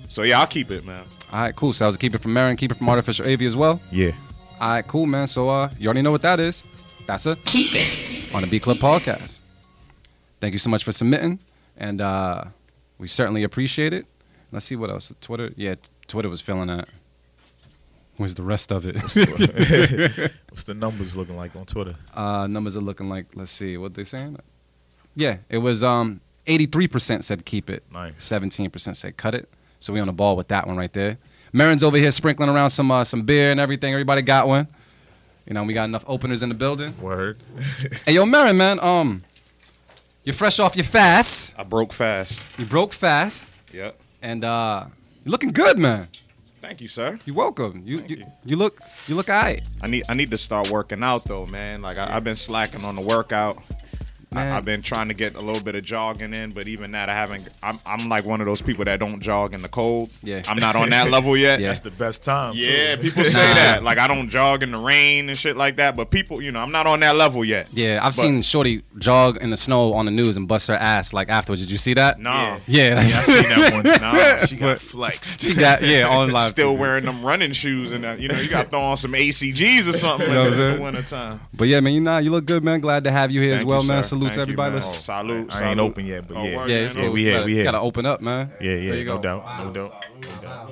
So 0.10 0.24
yeah, 0.24 0.40
I'll 0.40 0.48
keep 0.48 0.72
it, 0.72 0.84
man. 0.86 1.04
all 1.32 1.40
right, 1.42 1.56
cool. 1.56 1.74
So 1.74 1.86
I 1.86 1.88
was 1.88 1.96
keep 1.98 2.16
it 2.16 2.20
from 2.20 2.34
Merren, 2.34 2.58
keep 2.58 2.72
it 2.72 2.78
from 2.80 2.88
Artofficial 2.88 3.32
AV 3.32 3.44
as 3.44 3.56
well. 3.56 3.80
Yeah. 3.92 4.14
All 4.60 4.70
right, 4.74 4.88
cool, 4.88 5.06
man. 5.06 5.28
So 5.28 5.48
uh, 5.50 5.70
you 5.78 5.86
already 5.88 6.02
know 6.02 6.12
what 6.12 6.24
that 6.24 6.40
is. 6.40 6.64
That's 7.06 7.28
a 7.28 7.36
Keep 7.46 7.68
it. 7.76 8.36
on 8.36 8.42
the 8.42 8.48
Beat 8.48 8.64
Club 8.64 8.78
podcast. 8.78 9.42
Thank 10.42 10.54
you 10.54 10.60
so 10.60 10.70
much 10.72 10.84
for 10.84 10.92
submitting, 10.92 11.40
and 11.78 12.02
uh, 12.02 12.46
we 12.98 13.08
certainly 13.08 13.44
appreciate 13.44 13.94
it. 13.94 14.06
Let's 14.52 14.66
see 14.66 14.76
what 14.76 14.90
else. 14.90 15.14
Twitter, 15.22 15.52
yeah, 15.56 15.76
Twitter 16.08 16.30
was 16.30 16.42
filling 16.42 16.68
that. 16.68 16.90
Where's 18.18 18.36
the 18.36 18.44
rest 18.44 18.72
of 18.72 18.86
it? 18.88 18.96
What's 20.50 20.64
the 20.64 20.74
numbers 20.74 21.16
looking 21.16 21.38
like 21.38 21.56
on 21.56 21.66
Twitter? 21.66 21.96
uh, 22.16 22.48
numbers 22.48 22.76
are 22.76 22.82
looking 22.82 23.10
like. 23.10 23.28
Let's 23.36 23.52
see 23.52 23.78
what 23.78 23.94
they 23.94 24.04
saying. 24.04 24.38
Yeah, 25.16 25.38
it 25.50 25.60
was 25.60 25.84
um, 25.84 26.22
83% 26.48 27.24
said 27.24 27.46
keep 27.46 27.70
it. 27.70 27.84
Nice. 27.92 28.14
17% 28.16 28.96
said 28.96 29.18
cut 29.18 29.36
it. 29.36 29.50
So 29.80 29.94
we 29.94 30.00
on 30.00 30.08
the 30.08 30.14
ball 30.14 30.36
with 30.36 30.48
that 30.50 30.66
one 30.68 30.78
right 30.78 30.92
there. 30.94 31.18
Merren's 31.54 31.84
over 31.84 31.98
here 31.98 32.12
sprinkling 32.12 32.50
around 32.50 32.72
some 32.72 32.92
uh, 32.92 33.04
some 33.04 33.22
beer 33.24 33.52
and 33.52 33.60
everything. 33.60 33.94
Everybody 33.94 34.22
got 34.24 34.48
one. 34.48 34.68
You 35.48 35.54
know, 35.54 35.64
we 35.64 35.74
got 35.74 35.86
enough 35.86 36.04
openers 36.08 36.44
in 36.44 36.50
the 36.50 36.56
building. 36.56 37.00
Word. 37.00 37.38
Hey, 38.06 38.14
yo, 38.14 38.26
Merren, 38.26 38.58
man, 38.58 38.80
um, 38.82 39.24
you're 40.24 40.34
fresh 40.34 40.60
off 40.60 40.76
your 40.76 40.84
fast. 40.84 41.54
I 41.58 41.64
broke 41.64 41.94
fast. 41.94 42.44
You 42.58 42.66
broke 42.66 42.92
fast, 42.94 43.48
Yep. 43.74 43.98
and 44.22 44.44
uh, 44.44 44.86
you're 45.24 45.32
looking 45.32 45.52
good, 45.52 45.78
man. 45.78 46.08
Thank 46.68 46.82
you, 46.82 46.90
sir. 46.90 47.18
You're 47.24 47.34
welcome. 47.34 47.84
You 47.86 48.04
you, 48.08 48.18
you. 48.18 48.26
you 48.44 48.58
look 48.58 48.82
you 49.08 49.16
look 49.16 49.30
alright. 49.30 49.66
I 49.82 49.88
need 49.88 50.04
I 50.10 50.14
need 50.14 50.30
to 50.32 50.38
start 50.38 50.70
working 50.70 51.02
out 51.02 51.24
though, 51.24 51.46
man. 51.46 51.82
Like 51.82 51.98
I, 51.98 52.14
I've 52.14 52.26
been 52.26 52.36
slacking 52.36 52.84
on 52.84 52.98
the 52.98 53.02
workout. 53.04 53.66
Man. 54.34 54.52
I, 54.54 54.58
I've 54.58 54.66
been 54.66 54.82
trying 54.82 55.08
to 55.08 55.14
get 55.14 55.36
a 55.36 55.40
little 55.42 55.64
bit 55.64 55.76
of 55.76 55.84
jogging 55.84 56.34
in, 56.34 56.52
but 56.52 56.68
even 56.68 56.92
that 56.92 57.10
I 57.10 57.14
haven't. 57.14 57.48
I'm 57.64 57.78
I'm 57.86 58.10
like 58.10 58.26
one 58.26 58.42
of 58.42 58.48
those 58.48 58.62
people 58.62 58.84
that 58.86 59.00
don't 59.00 59.22
jog 59.22 59.54
in 59.54 59.62
the 59.62 59.70
cold. 59.70 60.10
Yeah. 60.22 60.42
I'm 60.50 60.58
not 60.60 60.76
on 60.76 60.90
that 60.90 61.10
level 61.12 61.38
yet. 61.38 61.60
Yeah. 61.62 61.68
That's 61.68 61.80
the 61.80 61.92
best 61.92 62.24
time. 62.26 62.54
too. 62.54 62.60
Yeah, 62.60 62.98
people 62.98 63.24
say 63.24 63.54
that. 63.54 63.84
Like 63.84 63.98
I 63.98 64.08
don't 64.08 64.28
jog 64.30 64.64
in 64.64 64.72
the 64.72 64.78
rain 64.80 65.30
and 65.30 65.38
shit 65.38 65.56
like 65.56 65.78
that. 65.78 65.96
But 65.96 66.10
people, 66.12 66.42
you 66.42 66.52
know, 66.52 66.60
I'm 66.60 66.74
not 66.74 66.86
on 66.88 67.00
that 67.00 67.16
level 67.16 67.46
yet. 67.46 67.70
Yeah, 67.74 68.00
I've 68.02 68.16
But- 68.16 68.22
seen 68.22 68.42
Shorty 68.42 68.82
jog 68.98 69.38
in 69.42 69.50
the 69.50 69.58
snow 69.58 69.94
on 69.94 70.06
the 70.06 70.12
news 70.12 70.36
and 70.36 70.46
bust 70.48 70.68
her 70.68 70.76
ass 70.76 71.14
like 71.14 71.30
afterwards. 71.30 71.62
Did 71.62 71.72
you 71.72 71.78
see 71.78 71.94
that? 71.94 72.20
No. 72.20 72.32
Yeah. 72.32 72.58
Yeah, 72.68 72.94
Yeah, 72.96 73.00
I 73.00 73.04
seen 73.06 73.44
that 73.44 73.74
one. 73.74 73.84
Nah, 74.02 74.46
she 74.46 74.56
got 74.58 74.78
flexed. 74.80 75.42
she 75.42 75.56
got 75.56 75.82
yeah 75.82 76.08
on 76.08 76.32
live. 76.34 76.50
Still 76.50 76.76
wearing 76.76 77.06
them 77.06 77.24
running 77.26 77.54
shoes 77.54 77.92
and 77.94 78.04
that. 78.04 78.20
You 78.20 78.28
know, 78.28 78.40
you 78.40 78.50
got 78.50 78.64
to 78.66 78.70
throw 78.70 78.82
on 78.82 78.98
some 78.98 79.14
ACGs 79.14 79.88
or 79.90 79.94
something 79.94 80.28
You 80.28 80.34
know 80.34 80.44
what 80.44 80.54
I'm 80.54 80.54
in 80.54 80.60
the 80.60 80.72
saying? 80.74 80.84
wintertime. 80.84 81.40
But 81.54 81.70
yeah, 81.70 81.80
man, 81.80 81.94
you 81.94 82.02
know 82.02 82.18
you 82.18 82.30
look 82.32 82.46
good, 82.46 82.64
man. 82.64 82.82
Glad 82.82 83.06
to 83.06 83.12
have 83.12 83.32
you 83.32 83.42
here 83.42 83.56
as 83.56 83.64
well, 83.66 83.82
you, 83.82 83.88
man. 83.88 84.04
sir. 84.04 84.17
Salute 84.18 84.32
to 84.32 84.36
Thank 84.36 84.36
you, 84.38 84.42
everybody. 84.42 84.70
man. 84.70 84.74
Let's- 84.76 85.06
salute. 85.06 85.54
I 85.54 85.70
ain't 85.70 85.78
salute. 85.78 85.92
open 85.92 86.06
yet, 86.06 86.28
but 86.28 86.38
Oh, 86.38 86.44
yeah. 86.44 86.58
word, 86.58 86.70
yeah, 86.70 86.76
it's 86.78 86.96
Yeah, 86.96 87.02
cool. 87.04 87.12
we 87.14 87.24
here, 87.24 87.34
Gotta- 87.36 87.46
we 87.46 87.54
here. 87.54 87.64
Gotta 87.64 87.80
open 87.80 88.06
up, 88.06 88.22
man. 88.22 88.52
Yeah, 88.60 88.68
There 88.68 88.78
yeah, 88.80 88.94
you 88.96 89.06
no 89.06 89.16
go. 89.18 89.22
doubt, 89.22 89.60
no 89.66 89.72
doubt, 89.72 90.06
no 90.24 90.42
doubt. 90.42 90.72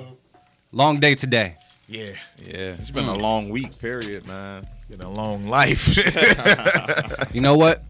Long 0.72 1.00
day 1.00 1.14
today. 1.14 1.56
Yeah, 1.88 2.06
Yeah, 2.44 2.56
it's 2.74 2.90
been 2.90 3.04
a 3.08 3.14
long 3.14 3.48
week. 3.50 3.78
Period, 3.78 4.26
man. 4.26 4.62
been 4.90 5.00
a 5.02 5.10
long 5.10 5.46
life. 5.48 5.96
You 7.32 7.40
know 7.40 7.56
what? 7.56 7.82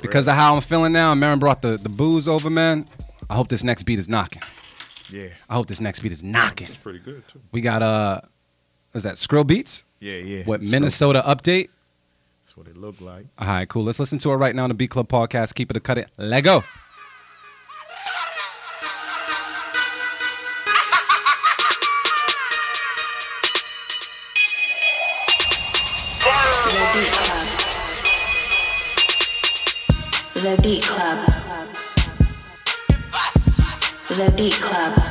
Because 0.00 0.28
of 0.28 0.34
how 0.34 0.54
I'm 0.54 0.60
feeling 0.62 0.92
now, 0.92 1.12
and 1.12 1.20
Merren 1.20 1.38
brought 1.40 1.60
the, 1.60 1.76
the 1.76 1.88
booze 1.88 2.28
over, 2.28 2.48
man. 2.50 2.86
I 3.28 3.34
hope 3.34 3.48
this 3.48 3.64
next 3.64 3.82
beat 3.82 3.98
is 3.98 4.08
knocking. 4.08 4.42
yeah, 5.10 5.28
I 5.50 5.54
hope 5.54 5.66
this 5.66 5.80
next 5.80 6.00
beat 6.00 6.12
is 6.12 6.22
knocking. 6.24 6.68
It's 6.68 6.76
pretty 6.76 7.00
good 7.00 7.26
too. 7.28 7.40
We 7.52 7.60
got 7.60 7.82
uh, 7.82 8.20
is 8.94 9.02
that 9.02 9.16
Skrill 9.16 9.46
Beats? 9.46 9.84
yeah, 10.00 10.14
yeah. 10.16 10.44
What 10.44 10.62
So, 10.62 10.70
Minnesota 10.70 11.22
update? 11.26 11.68
what 12.58 12.66
it 12.66 12.76
looked 12.76 13.00
like. 13.00 13.26
All 13.38 13.46
right, 13.46 13.68
cool. 13.68 13.84
Let's 13.84 14.00
listen 14.00 14.18
to 14.18 14.32
it 14.32 14.36
right 14.36 14.54
now 14.54 14.64
on 14.64 14.70
the 14.70 14.74
Beat 14.74 14.90
Club 14.90 15.08
podcast. 15.08 15.54
Keep 15.54 15.70
it 15.70 15.76
a 15.76 15.80
cut 15.80 15.96
it. 15.98 16.10
Let 16.18 16.42
go. 16.42 16.64
The 26.64 26.84
Beat 26.92 27.12
Club. 27.12 27.48
The 30.34 30.62
Beat 30.62 30.82
Club. 30.82 31.18
The 34.08 34.32
Beat 34.36 34.54
Club. 34.54 35.07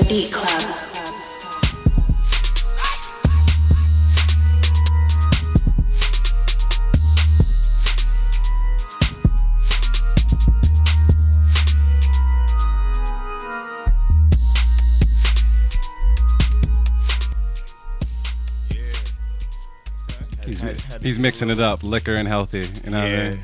The 0.00 0.08
the 0.08 0.08
Beat 0.08 0.32
Club. 0.32 0.76
He's, 20.44 20.60
Had- 20.60 20.80
had 20.80 21.02
he's 21.02 21.18
mixing 21.18 21.50
it 21.50 21.60
up, 21.60 21.82
liquor 21.84 22.14
and 22.14 22.26
healthy. 22.26 22.64
You 22.84 22.90
know 22.90 23.02
what 23.04 23.10
I 23.14 23.30
mean? 23.30 23.40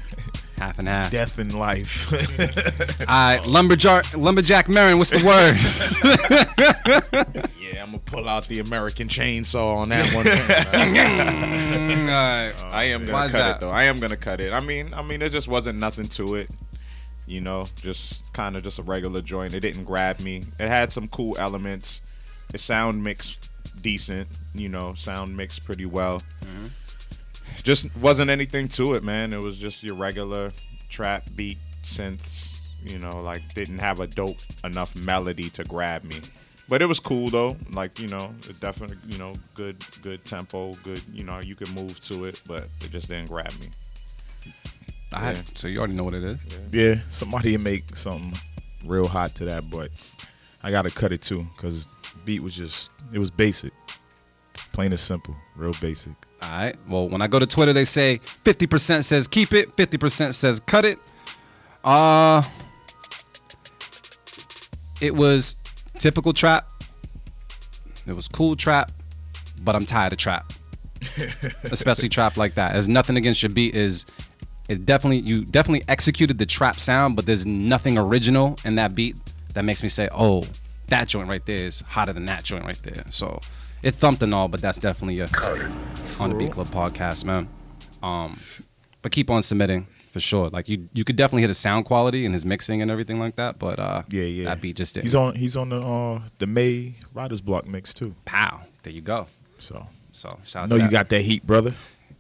Half 0.67 0.81
and 0.81 0.89
half. 0.89 1.13
Death 1.13 1.39
in 1.39 1.57
life. 1.57 2.13
All 3.01 3.07
right, 3.07 3.47
lumberjack, 3.47 4.17
lumberjack 4.17 4.67
Merren. 4.67 4.99
What's 4.99 5.11
the 5.11 5.25
word? 5.25 5.57
Yeah, 7.61 7.85
I'm 7.85 7.93
gonna 7.93 8.01
pull 8.01 8.29
out 8.29 8.49
the 8.49 8.59
American 8.59 9.07
chainsaw 9.07 9.77
on 9.77 9.91
that 9.91 10.13
one. 10.13 10.27
All 12.11 12.17
right. 12.17 12.75
I 12.75 12.85
am 12.87 13.05
gonna 13.05 13.29
cut 13.29 13.33
that? 13.33 13.57
it 13.57 13.61
though. 13.61 13.71
I 13.71 13.85
am 13.85 14.01
gonna 14.01 14.17
cut 14.17 14.41
it. 14.41 14.53
I 14.53 14.59
mean, 14.59 14.93
I 14.93 15.03
mean, 15.03 15.21
there 15.21 15.29
just 15.29 15.47
wasn't 15.47 15.79
nothing 15.79 16.09
to 16.09 16.35
it. 16.35 16.51
You 17.29 17.41
know, 17.43 17.67
just 17.77 18.33
kind 18.33 18.57
of 18.57 18.65
just 18.65 18.81
a 18.81 18.83
regular 18.83 19.23
joint. 19.23 19.55
It 19.55 19.61
didn't 19.61 19.85
grab 19.85 20.19
me. 20.19 20.43
It 20.59 20.67
had 20.67 20.93
some 20.93 21.07
cool 21.07 21.37
elements. 21.39 22.01
It 22.53 22.59
sound 22.59 23.05
mixed 23.05 23.53
decent. 23.83 24.27
You 24.53 24.69
know, 24.69 24.95
sound 24.95 25.37
mixed 25.37 25.65
pretty 25.65 25.87
well. 25.87 26.25
Mm-hmm. 26.41 26.67
Just 27.67 27.97
wasn't 27.97 28.31
anything 28.31 28.69
to 28.69 28.95
it, 28.95 29.03
man. 29.03 29.33
It 29.33 29.41
was 29.41 29.59
just 29.59 29.83
your 29.83 29.97
regular 29.97 30.53
trap 30.89 31.25
beat 31.35 31.59
synths. 31.83 32.71
You 32.85 33.01
know, 33.01 33.21
like 33.23 33.43
didn't 33.55 33.81
have 33.81 33.99
a 33.99 34.07
dope 34.07 34.37
enough 34.63 34.95
melody 34.95 35.51
to 35.51 35.65
grab 35.65 36.05
me. 36.05 36.15
But 36.69 36.81
it 36.81 36.87
was 36.87 37.01
cool 37.01 37.29
though. 37.29 37.57
Like 37.73 37.99
you 37.99 38.07
know, 38.07 38.33
it 38.49 38.61
definitely 38.61 38.99
you 39.09 39.19
know 39.19 39.33
good 39.55 39.85
good 40.01 40.25
tempo, 40.25 40.75
good 40.85 41.03
you 41.13 41.25
know 41.25 41.41
you 41.41 41.57
could 41.57 41.75
move 41.75 41.99
to 42.03 42.27
it, 42.27 42.41
but 42.47 42.69
it 42.85 42.93
just 42.93 43.09
didn't 43.09 43.31
grab 43.31 43.51
me. 43.59 43.67
All 45.13 45.23
right, 45.23 45.59
so 45.59 45.67
you 45.67 45.79
already 45.79 45.95
know 45.95 46.05
what 46.05 46.15
it 46.15 46.23
is. 46.23 46.61
yeah, 46.71 46.95
somebody 47.11 47.57
make 47.57 47.97
something 47.97 48.33
real 48.87 49.09
hot 49.09 49.35
to 49.37 49.45
that, 49.47 49.69
but 49.71 49.89
I 50.63 50.71
gotta 50.71 50.91
cut 50.91 51.11
it 51.11 51.21
too 51.21 51.45
because 51.57 51.89
beat 52.25 52.45
was 52.45 52.55
just 52.55 52.93
it 53.13 53.19
was 53.19 53.33
basic, 53.33 53.73
plain 54.77 54.93
and 54.93 55.01
simple, 55.01 55.35
real 55.57 55.73
basic. 55.81 56.13
All 56.43 56.51
right. 56.51 56.77
Well, 56.87 57.09
when 57.09 57.23
I 57.23 57.29
go 57.29 57.39
to 57.39 57.47
Twitter, 57.47 57.73
they 57.73 57.85
say 57.85 58.19
50% 58.19 59.05
says 59.05 59.27
keep 59.27 59.55
it, 59.55 59.75
50% 59.75 60.35
says 60.35 60.61
cut 60.61 60.85
it. 60.85 60.99
Uh 61.83 62.43
it 65.01 65.15
was 65.15 65.57
typical 65.97 66.35
trap. 66.35 66.69
It 68.07 68.13
was 68.13 68.29
cool 68.29 68.55
trap, 68.55 68.93
but 69.65 69.75
I'm 69.75 69.87
tired 69.87 70.13
of 70.13 70.19
trap. 70.19 70.53
Especially 71.65 72.11
trap 72.11 72.37
like 72.37 72.55
that. 72.57 72.75
There's 72.75 72.87
nothing 72.87 73.17
against 73.17 73.43
your 73.43 73.51
beat 73.51 73.75
is 73.75 74.05
it 74.69 74.85
definitely 74.85 75.21
you 75.21 75.47
definitely 75.47 75.85
executed 75.89 76.37
the 76.37 76.45
trap 76.45 76.79
sound, 76.79 77.17
but 77.17 77.25
there's 77.25 77.47
nothing 77.47 77.97
original 77.97 78.59
in 78.63 78.75
that 78.75 78.95
beat 78.95 79.17
that 79.55 79.65
makes 79.65 79.83
me 79.83 79.89
say, 79.89 80.11
"Oh, 80.13 80.45
that 80.89 81.09
joint 81.09 81.31
right 81.31 81.45
there 81.47 81.65
is 81.65 81.81
hotter 81.81 82.13
than 82.13 82.27
that 82.27 82.45
joint 82.45 82.67
right 82.67 82.83
there." 82.83 83.05
So, 83.09 83.41
it 83.87 83.95
thumped 83.95 84.23
and 84.23 84.35
all, 84.35 84.49
but 84.49 84.61
that's 84.61 84.81
definitely 84.81 85.21
a 85.21 85.29
on 86.19 86.31
the 86.31 86.35
Beat 86.37 86.53
Club 86.53 86.69
podcast, 86.69 87.25
man. 87.25 87.49
Um, 88.03 88.39
but 89.03 89.13
keep 89.13 89.31
on 89.31 89.43
submitting 89.43 89.87
for 90.11 90.21
sure. 90.21 90.49
Like 90.49 90.69
you, 90.69 90.89
you 90.93 91.05
could 91.05 91.17
definitely 91.17 91.43
hear 91.43 91.49
the 91.49 91.55
sound 91.55 91.85
quality 91.85 92.25
and 92.25 92.35
his 92.35 92.45
mixing 92.45 92.83
and 92.83 92.91
everything 92.91 93.19
like 93.19 93.37
that. 93.37 93.59
But 93.59 93.79
uh, 93.79 94.03
Yeah, 94.09 94.23
yeah. 94.23 94.45
that 94.47 94.61
beat 94.61 94.77
just 94.77 94.95
did. 94.95 95.05
He's 95.05 95.15
on 95.15 95.35
he's 95.35 95.57
on 95.57 95.69
the 95.69 95.81
uh 95.81 96.21
the 96.39 96.47
May 96.47 96.95
Writer's 97.15 97.41
Block 97.41 97.67
mix 97.67 97.95
too. 97.95 98.15
pow. 98.25 98.63
There 98.83 98.93
you 98.93 99.03
go. 99.03 99.27
So 99.59 99.87
So 100.13 100.39
shout 100.45 100.65
out. 100.65 100.71
to 100.71 100.77
you 100.77 100.83
that. 100.83 100.91
got 100.91 101.09
that 101.11 101.21
heat, 101.23 101.47
brother. 101.47 101.73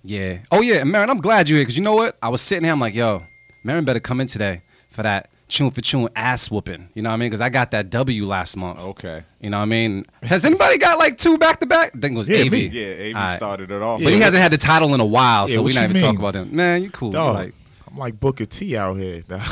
Yeah. 0.05 0.39
Oh 0.53 0.61
yeah, 0.61 0.77
and 0.83 0.91
Merren, 0.95 1.09
I'm 1.11 1.21
glad 1.21 1.49
you're 1.49 1.57
here 1.59 1.65
because 1.65 1.77
you 1.77 1.83
know 1.83 1.97
what? 1.97 2.17
I 2.23 2.29
was 2.29 2.41
sitting 2.41 2.65
here, 2.65 2.73
I'm 2.73 2.79
like, 2.81 2.95
yo, 2.95 3.25
Merren 3.65 3.85
better 3.85 3.99
come 4.01 4.21
in 4.21 4.29
today 4.29 4.63
for 4.91 5.03
that 5.03 5.31
Chune 5.49 5.71
for 5.71 5.81
Chune 5.81 6.09
ass 6.17 6.51
whooping. 6.51 6.89
You 6.95 7.03
know 7.03 7.11
what 7.11 7.15
I 7.15 7.17
mean? 7.19 7.29
Because 7.29 7.41
I 7.41 7.49
got 7.51 7.71
that 7.71 7.89
W 7.91 8.25
last 8.25 8.57
month. 8.57 8.81
Okay. 8.81 9.23
You 9.41 9.51
know 9.51 9.59
what 9.59 9.63
I 9.63 9.67
mean? 9.67 10.05
Has 10.23 10.45
anybody 10.45 10.77
got 10.79 10.99
like 10.99 11.17
two 11.17 11.39
back 11.39 11.61
to 11.61 11.67
back? 11.67 11.93
I 11.95 11.99
think 12.01 12.15
it 12.15 12.19
was 12.19 12.29
Yeah, 12.29 12.39
AV. 12.39 12.51
me. 12.53 12.67
Yeah, 12.67 13.07
All 13.19 13.25
right. 13.25 13.37
started 13.37 13.71
it 13.71 13.81
off. 13.81 14.03
But 14.03 14.13
he 14.13 14.19
Yeah. 14.19 14.25
hasn't 14.25 14.43
had 14.43 14.51
the 14.53 14.59
title 14.59 14.93
in 14.95 15.01
a 15.01 15.05
while, 15.07 15.49
Yeah, 15.49 15.55
so 15.57 15.63
we're 15.63 15.75
not 15.75 15.85
even 15.85 15.97
talking 16.01 16.19
about 16.19 16.35
him. 16.35 16.55
Man, 16.55 16.83
you 16.83 16.91
cool. 16.91 17.11
Dog, 17.13 17.35
like 17.37 17.55
I'm 17.89 17.97
like 17.97 18.19
Booker 18.19 18.45
T 18.47 18.77
out 18.77 18.95
here. 18.97 19.23
back 19.29 19.47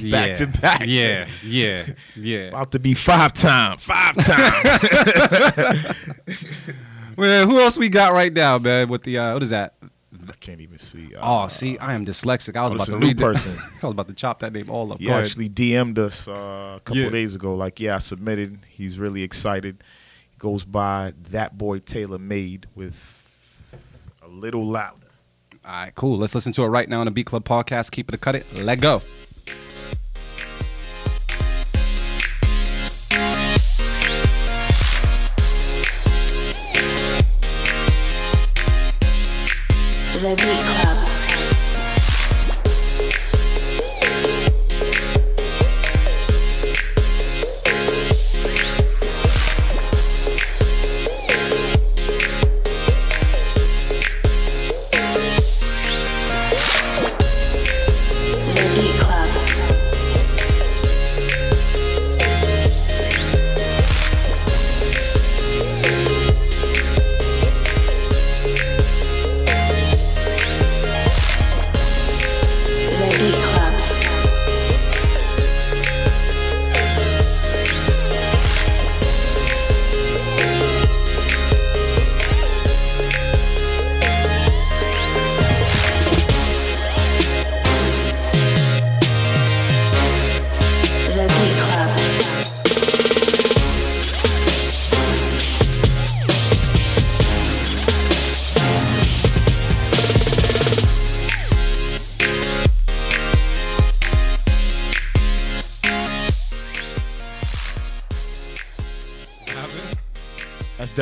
yeah, 0.00 0.34
to 0.34 0.46
back. 0.48 0.82
Yeah, 0.86 1.28
yeah, 1.44 1.86
yeah. 2.16 2.38
About 2.48 2.72
to 2.72 2.80
be 2.80 2.92
five 2.94 3.32
time, 3.32 3.78
five 3.78 4.16
time. 4.16 5.76
Man, 7.16 7.46
who 7.46 7.60
else 7.60 7.78
we 7.78 7.88
got 7.90 8.12
right 8.12 8.32
now, 8.32 8.58
man? 8.58 8.88
With 8.88 9.02
the 9.02 9.18
uh, 9.18 9.34
what 9.34 9.42
is 9.42 9.50
that? 9.50 9.74
I 10.28 10.32
can't 10.40 10.60
even 10.60 10.78
see. 10.78 11.14
Oh, 11.16 11.20
Uh, 11.44 11.48
see, 11.48 11.78
I 11.78 11.94
am 11.94 12.04
dyslexic. 12.04 12.56
I 12.56 12.64
was 12.64 12.72
oh, 12.72 12.76
about 12.76 12.86
to 12.86 12.98
new 12.98 13.06
read 13.08 13.18
that. 13.18 13.22
person. 13.24 13.52
I 13.82 13.86
was 13.86 13.92
about 13.92 14.08
to 14.08 14.14
chop 14.14 14.40
that 14.40 14.52
name 14.52 14.68
all 14.70 14.92
up. 14.92 14.98
He 14.98 15.06
Go 15.06 15.12
ahead. 15.12 15.24
actually 15.24 15.48
DM'd 15.48 15.98
us 15.98 16.28
uh, 16.28 16.74
a 16.76 16.80
couple 16.84 17.02
Yeah. 17.02 17.08
days 17.10 17.34
ago. 17.34 17.54
Like, 17.54 17.80
yeah, 17.80 17.96
I 17.96 17.98
submitted. 17.98 18.58
He's 18.68 18.98
really 18.98 19.22
excited. 19.22 19.82
He 20.30 20.36
goes 20.38 20.64
by 20.64 21.14
that 21.30 21.56
boy 21.56 21.78
Taylor 21.78 22.18
Made 22.18 22.66
with 22.74 23.74
a 24.22 24.28
little 24.28 24.64
louder. 24.66 24.98
All 25.64 25.70
right, 25.72 25.94
cool. 25.94 26.18
Let's 26.18 26.34
listen 26.34 26.52
to 26.54 26.62
it 26.64 26.68
right 26.68 26.88
now 26.88 27.00
on 27.00 27.06
the 27.06 27.10
Beat 27.12 27.26
Club 27.26 27.44
podcast. 27.44 27.90
Keep 27.92 28.08
it 28.10 28.14
a 28.14 28.18
cut 28.18 28.34
it. 28.34 28.52
Let 28.62 28.80
go. 28.80 29.00
The 40.22 40.36
Beat 40.36 40.62
Club. 40.62 40.91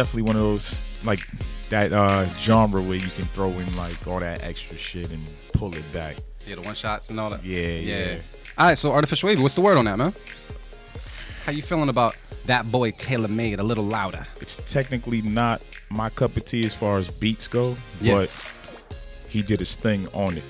Definitely 0.01 0.23
one 0.33 0.37
of 0.37 0.41
those 0.43 1.05
like 1.05 1.21
that 1.69 1.93
uh, 1.93 2.25
genre 2.39 2.81
where 2.81 2.95
you 2.95 3.03
can 3.03 3.27
throw 3.27 3.49
in 3.51 3.77
like 3.77 4.07
all 4.07 4.19
that 4.21 4.43
extra 4.43 4.75
shit 4.79 5.11
and 5.11 5.21
pull 5.53 5.75
it 5.75 5.93
back. 5.93 6.17
Yeah, 6.47 6.55
the 6.55 6.63
one 6.63 6.75
shots 6.75 7.11
and 7.11 7.21
all 7.21 7.29
that. 7.29 7.45
Yeah, 7.45 7.67
yeah. 7.75 8.19
All 8.57 8.69
right, 8.69 8.79
so 8.79 8.93
Artofficial 8.93 9.31
Avi. 9.31 9.43
What's 9.43 9.57
the 9.57 9.61
word 9.61 9.77
on 9.77 9.85
that, 9.85 9.99
man? 9.99 10.15
How 11.45 11.53
you 11.53 11.61
feeling 11.61 11.91
about 11.91 12.17
that 12.47 12.73
boy 12.73 12.93
Taylor 12.93 13.29
Made? 13.29 13.61
A 13.61 13.63
little 13.63 13.85
louder. 13.85 14.27
It's 14.41 14.57
technically 14.73 15.21
not 15.21 15.61
my 15.91 16.09
cup 16.09 16.35
of 16.35 16.47
tea 16.47 16.65
as 16.65 16.73
far 16.73 16.97
as 16.97 17.09
beats 17.21 17.47
go, 17.47 17.77
Yeah. 18.01 18.15
but 18.15 18.31
he 19.29 19.43
did 19.43 19.61
his 19.61 19.77
thing 19.77 20.07
on 20.15 20.39
it. 20.39 20.45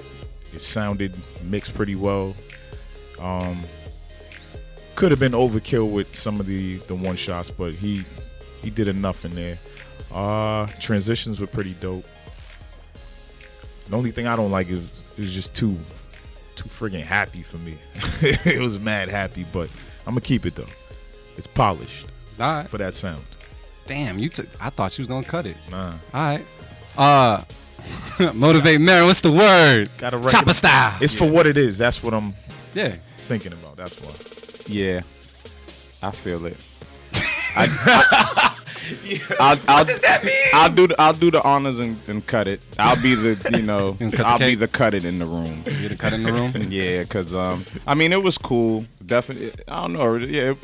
It 0.54 0.60
sounded 0.60 1.12
mixed 1.46 1.74
pretty 1.74 1.96
well. 1.96 2.36
Um, 3.20 3.58
could 4.94 5.10
have 5.10 5.18
been 5.18 5.32
overkill 5.32 5.92
with 5.92 6.14
some 6.14 6.38
of 6.38 6.46
the 6.46 6.76
the 6.86 6.94
one 6.94 7.16
shots, 7.16 7.50
but 7.50 7.74
he 7.74 8.04
he 8.62 8.70
did 8.70 8.88
enough 8.88 9.24
in 9.24 9.34
there. 9.34 9.56
Uh, 10.12 10.66
transitions 10.80 11.40
were 11.40 11.46
pretty 11.46 11.74
dope. 11.74 12.04
The 13.88 13.96
only 13.96 14.10
thing 14.10 14.26
I 14.26 14.36
don't 14.36 14.50
like 14.50 14.68
is 14.68 15.14
it 15.18 15.22
was 15.22 15.34
just 15.34 15.54
too 15.54 15.76
too 16.56 16.68
friggin' 16.68 17.02
happy 17.02 17.42
for 17.42 17.58
me. 17.58 17.74
it 18.54 18.60
was 18.60 18.78
mad 18.78 19.08
happy, 19.08 19.44
but 19.52 19.68
I'm 20.06 20.12
gonna 20.12 20.20
keep 20.20 20.46
it 20.46 20.54
though. 20.54 20.66
It's 21.36 21.46
polished 21.46 22.06
All 22.38 22.56
right. 22.56 22.68
for 22.68 22.78
that 22.78 22.94
sound. 22.94 23.22
Damn, 23.86 24.18
you 24.18 24.28
took. 24.28 24.46
I 24.60 24.70
thought 24.70 24.96
you 24.98 25.02
was 25.02 25.08
gonna 25.08 25.26
cut 25.26 25.46
it. 25.46 25.56
Nah. 25.70 25.92
All 26.14 26.20
right. 26.20 26.46
Uh, 26.98 27.42
motivate 28.34 28.80
Mary. 28.80 29.04
What's 29.06 29.20
the 29.22 29.32
word? 29.32 29.88
Gotta 29.98 30.16
Chopper 30.18 30.26
recognize- 30.26 30.56
style. 30.58 30.98
It's 31.00 31.12
for 31.14 31.28
what 31.28 31.46
it 31.46 31.56
is. 31.56 31.78
That's 31.78 32.02
what 32.02 32.14
I'm 32.14 32.34
yeah. 32.74 32.96
thinking 33.26 33.52
about. 33.52 33.76
That's 33.76 33.98
why. 34.00 34.12
Yeah, 34.72 34.98
I 36.02 36.10
feel 36.12 36.44
it. 36.46 36.62
I, 37.56 37.66
I, 37.66 38.54
will 38.54 39.36
I'll, 39.40 39.84
I'll 40.54 40.72
do 40.74 40.86
the, 40.88 40.94
I'll 40.98 41.12
do 41.12 41.30
the 41.30 41.42
honors 41.42 41.78
and, 41.78 41.96
and 42.08 42.26
cut 42.26 42.48
it. 42.48 42.60
I'll 42.78 43.00
be 43.02 43.14
the 43.14 43.56
you 43.58 43.62
know 43.64 43.96
And 44.00 44.12
cut 44.12 44.22
the 44.22 44.26
I'll 44.28 44.38
be 44.38 44.44
cake? 44.46 44.58
the 44.60 44.68
cut 44.68 44.94
it 44.94 45.04
in 45.04 45.18
the 45.18 45.26
room. 45.26 45.62
You 45.80 45.88
the 45.88 45.96
cut 45.96 46.12
in 46.12 46.22
the 46.22 46.32
room. 46.32 46.52
Yeah, 46.70 47.04
cause 47.04 47.34
um, 47.34 47.64
I 47.86 47.94
mean 47.94 48.12
it 48.12 48.22
was 48.22 48.38
cool. 48.38 48.84
Definitely, 49.04 49.52
I 49.68 49.82
don't 49.82 49.92
know. 49.94 50.16
Yeah, 50.16 50.50
it, 50.52 50.58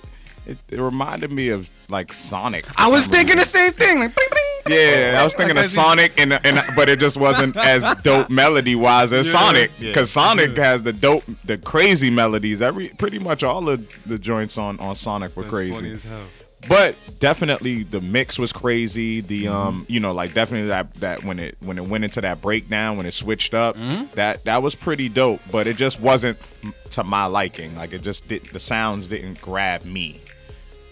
it, 0.47 0.59
it 0.71 0.81
reminded 0.81 1.33
me 1.33 1.49
of 1.49 1.69
like 1.91 2.13
Sonic. 2.13 2.67
for 2.67 2.75
I 2.77 2.89
was 2.89 3.05
some 3.05 3.13
thinking 3.15 3.37
the 3.37 3.41
reason. 3.41 3.61
same 3.61 3.73
thing. 3.73 3.99
Like, 4.01 4.15
bling, 4.15 4.29
bling. 4.31 4.77
Yeah, 4.79 5.19
I 5.21 5.25
was 5.25 5.35
thinking 5.35 5.55
Like, 5.57 5.67
of 5.67 5.71
Sonic, 5.83 6.19
and 6.21 6.33
and 6.33 6.61
but 6.75 6.89
it 6.89 6.99
just 6.99 7.17
wasn't 7.17 7.57
as 7.57 7.85
dope 8.03 8.29
melody 8.31 8.75
wise 8.75 9.13
as 9.13 9.31
Sonic, 9.31 9.71
yeah. 9.79 9.91
because 9.91 10.11
Sonic 10.11 10.57
has 10.57 10.83
the 10.83 10.93
dope, 10.93 11.25
the 11.45 11.59
crazy 11.59 12.11
melodies. 12.11 12.61
Every 12.63 12.89
pretty 12.99 13.19
much 13.21 13.43
all 13.45 13.69
of 13.69 13.87
the 14.05 14.19
joints 14.19 14.59
on 14.59 14.79
on 14.81 14.97
Sonic 14.97 15.37
were 15.37 15.45
That's 15.45 15.55
funny 15.55 15.71
crazy. 15.73 15.91
as 15.93 16.05
hell. 16.05 16.21
But 16.69 16.97
definitely 17.21 17.83
the 17.83 18.01
mix 18.01 18.39
was 18.39 18.53
crazy. 18.53 19.21
The 19.21 19.45
mm-hmm. 19.45 19.55
um, 19.55 19.87
you 19.89 20.01
know, 20.01 20.13
like 20.13 20.35
definitely 20.35 20.69
that 20.69 20.95
that 20.95 21.25
when 21.25 21.39
it 21.39 21.57
when 21.65 21.79
it 21.79 21.85
went 21.87 22.05
into 22.05 22.21
that 22.21 22.41
breakdown 22.41 22.97
when 22.97 23.07
it 23.07 23.13
switched 23.13 23.55
up, 23.55 23.77
mm-hmm. 23.77 24.07
that 24.15 24.45
that 24.45 24.63
was 24.63 24.75
pretty 24.75 25.09
dope. 25.09 25.41
But 25.51 25.67
it 25.67 25.77
just 25.77 26.01
wasn't 26.01 26.39
f- 26.39 26.91
to 26.93 27.05
my 27.05 27.27
liking. 27.27 27.75
Like 27.77 27.93
it 27.93 28.03
just 28.03 28.29
did 28.29 28.45
the 28.47 28.59
sounds 28.59 29.09
didn't 29.09 29.41
grab 29.41 29.85
me. 29.85 30.21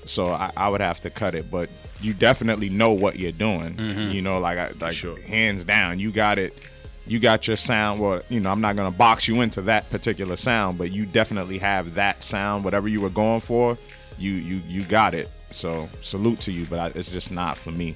So 0.07 0.27
I, 0.27 0.51
I 0.57 0.69
would 0.69 0.81
have 0.81 1.01
to 1.01 1.11
cut 1.11 1.35
it. 1.35 1.51
But 1.51 1.71
you 2.01 2.15
definitely 2.15 2.69
know 2.69 2.93
what 2.93 3.19
you're 3.19 3.33
doing. 3.33 3.73
Mm-hmm. 3.75 4.13
You 4.13 4.23
know, 4.23 4.39
like 4.39 4.59
I, 4.59 4.71
like 4.81 4.93
Sure. 4.93 5.19
hands 5.23 5.65
down, 5.65 5.99
you 5.99 6.11
got 6.11 6.39
it. 6.39 6.71
You 7.07 7.19
got 7.19 7.47
your 7.47 7.59
sound. 7.59 8.01
Well, 8.01 8.23
you 8.31 8.41
know, 8.41 8.51
I'm 8.51 8.63
not 8.63 8.77
gonna 8.77 8.91
box 8.91 9.29
you 9.29 9.43
into 9.43 9.61
that 9.63 9.91
particular 9.91 10.37
sound, 10.37 10.79
but 10.79 10.91
you 10.91 11.05
definitely 11.05 11.59
have 11.59 11.95
that 11.95 12.23
sound. 12.23 12.65
Whatever 12.65 12.89
you 12.89 13.03
were 13.03 13.11
going 13.11 13.41
for, 13.41 13.77
you 14.19 14.33
you 14.33 14.61
you 14.67 14.85
got 14.85 15.13
it. 15.13 15.29
So 15.51 15.87
salute 16.03 16.41
to 16.41 16.53
you, 16.53 16.67
but 16.67 16.79
I, 16.79 16.87
it's 16.99 17.11
just 17.11 17.31
not 17.31 17.57
for 17.57 17.71
me. 17.71 17.95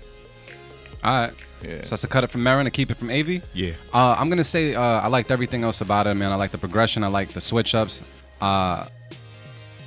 All 1.05 1.23
right. 1.23 1.33
Yeah. 1.63 1.83
So 1.83 1.91
that's 1.91 2.05
a 2.05 2.09
cut 2.09 2.25
it 2.25 2.29
from 2.29 2.43
Merren 2.43 2.61
and 2.61 2.73
keep 2.73 2.91
it 2.91 2.97
from 2.97 3.11
Avi. 3.11 3.41
Yeah. 3.55 3.73
Uh, 3.93 4.17
I'm 4.19 4.29
gonna 4.29 4.45
say 4.45 4.75
uh, 4.75 4.81
I 4.81 5.09
liked 5.09 5.31
everything 5.31 5.65
else 5.65 5.81
about 5.81 6.07
it, 6.07 6.15
man. 6.15 6.33
I 6.33 6.37
like 6.37 6.51
the 6.51 6.59
progression. 6.59 7.03
I 7.05 7.09
like 7.09 7.29
the 7.29 7.41
switch 7.41 7.75
ups. 7.75 8.03
Uh, 8.41 8.87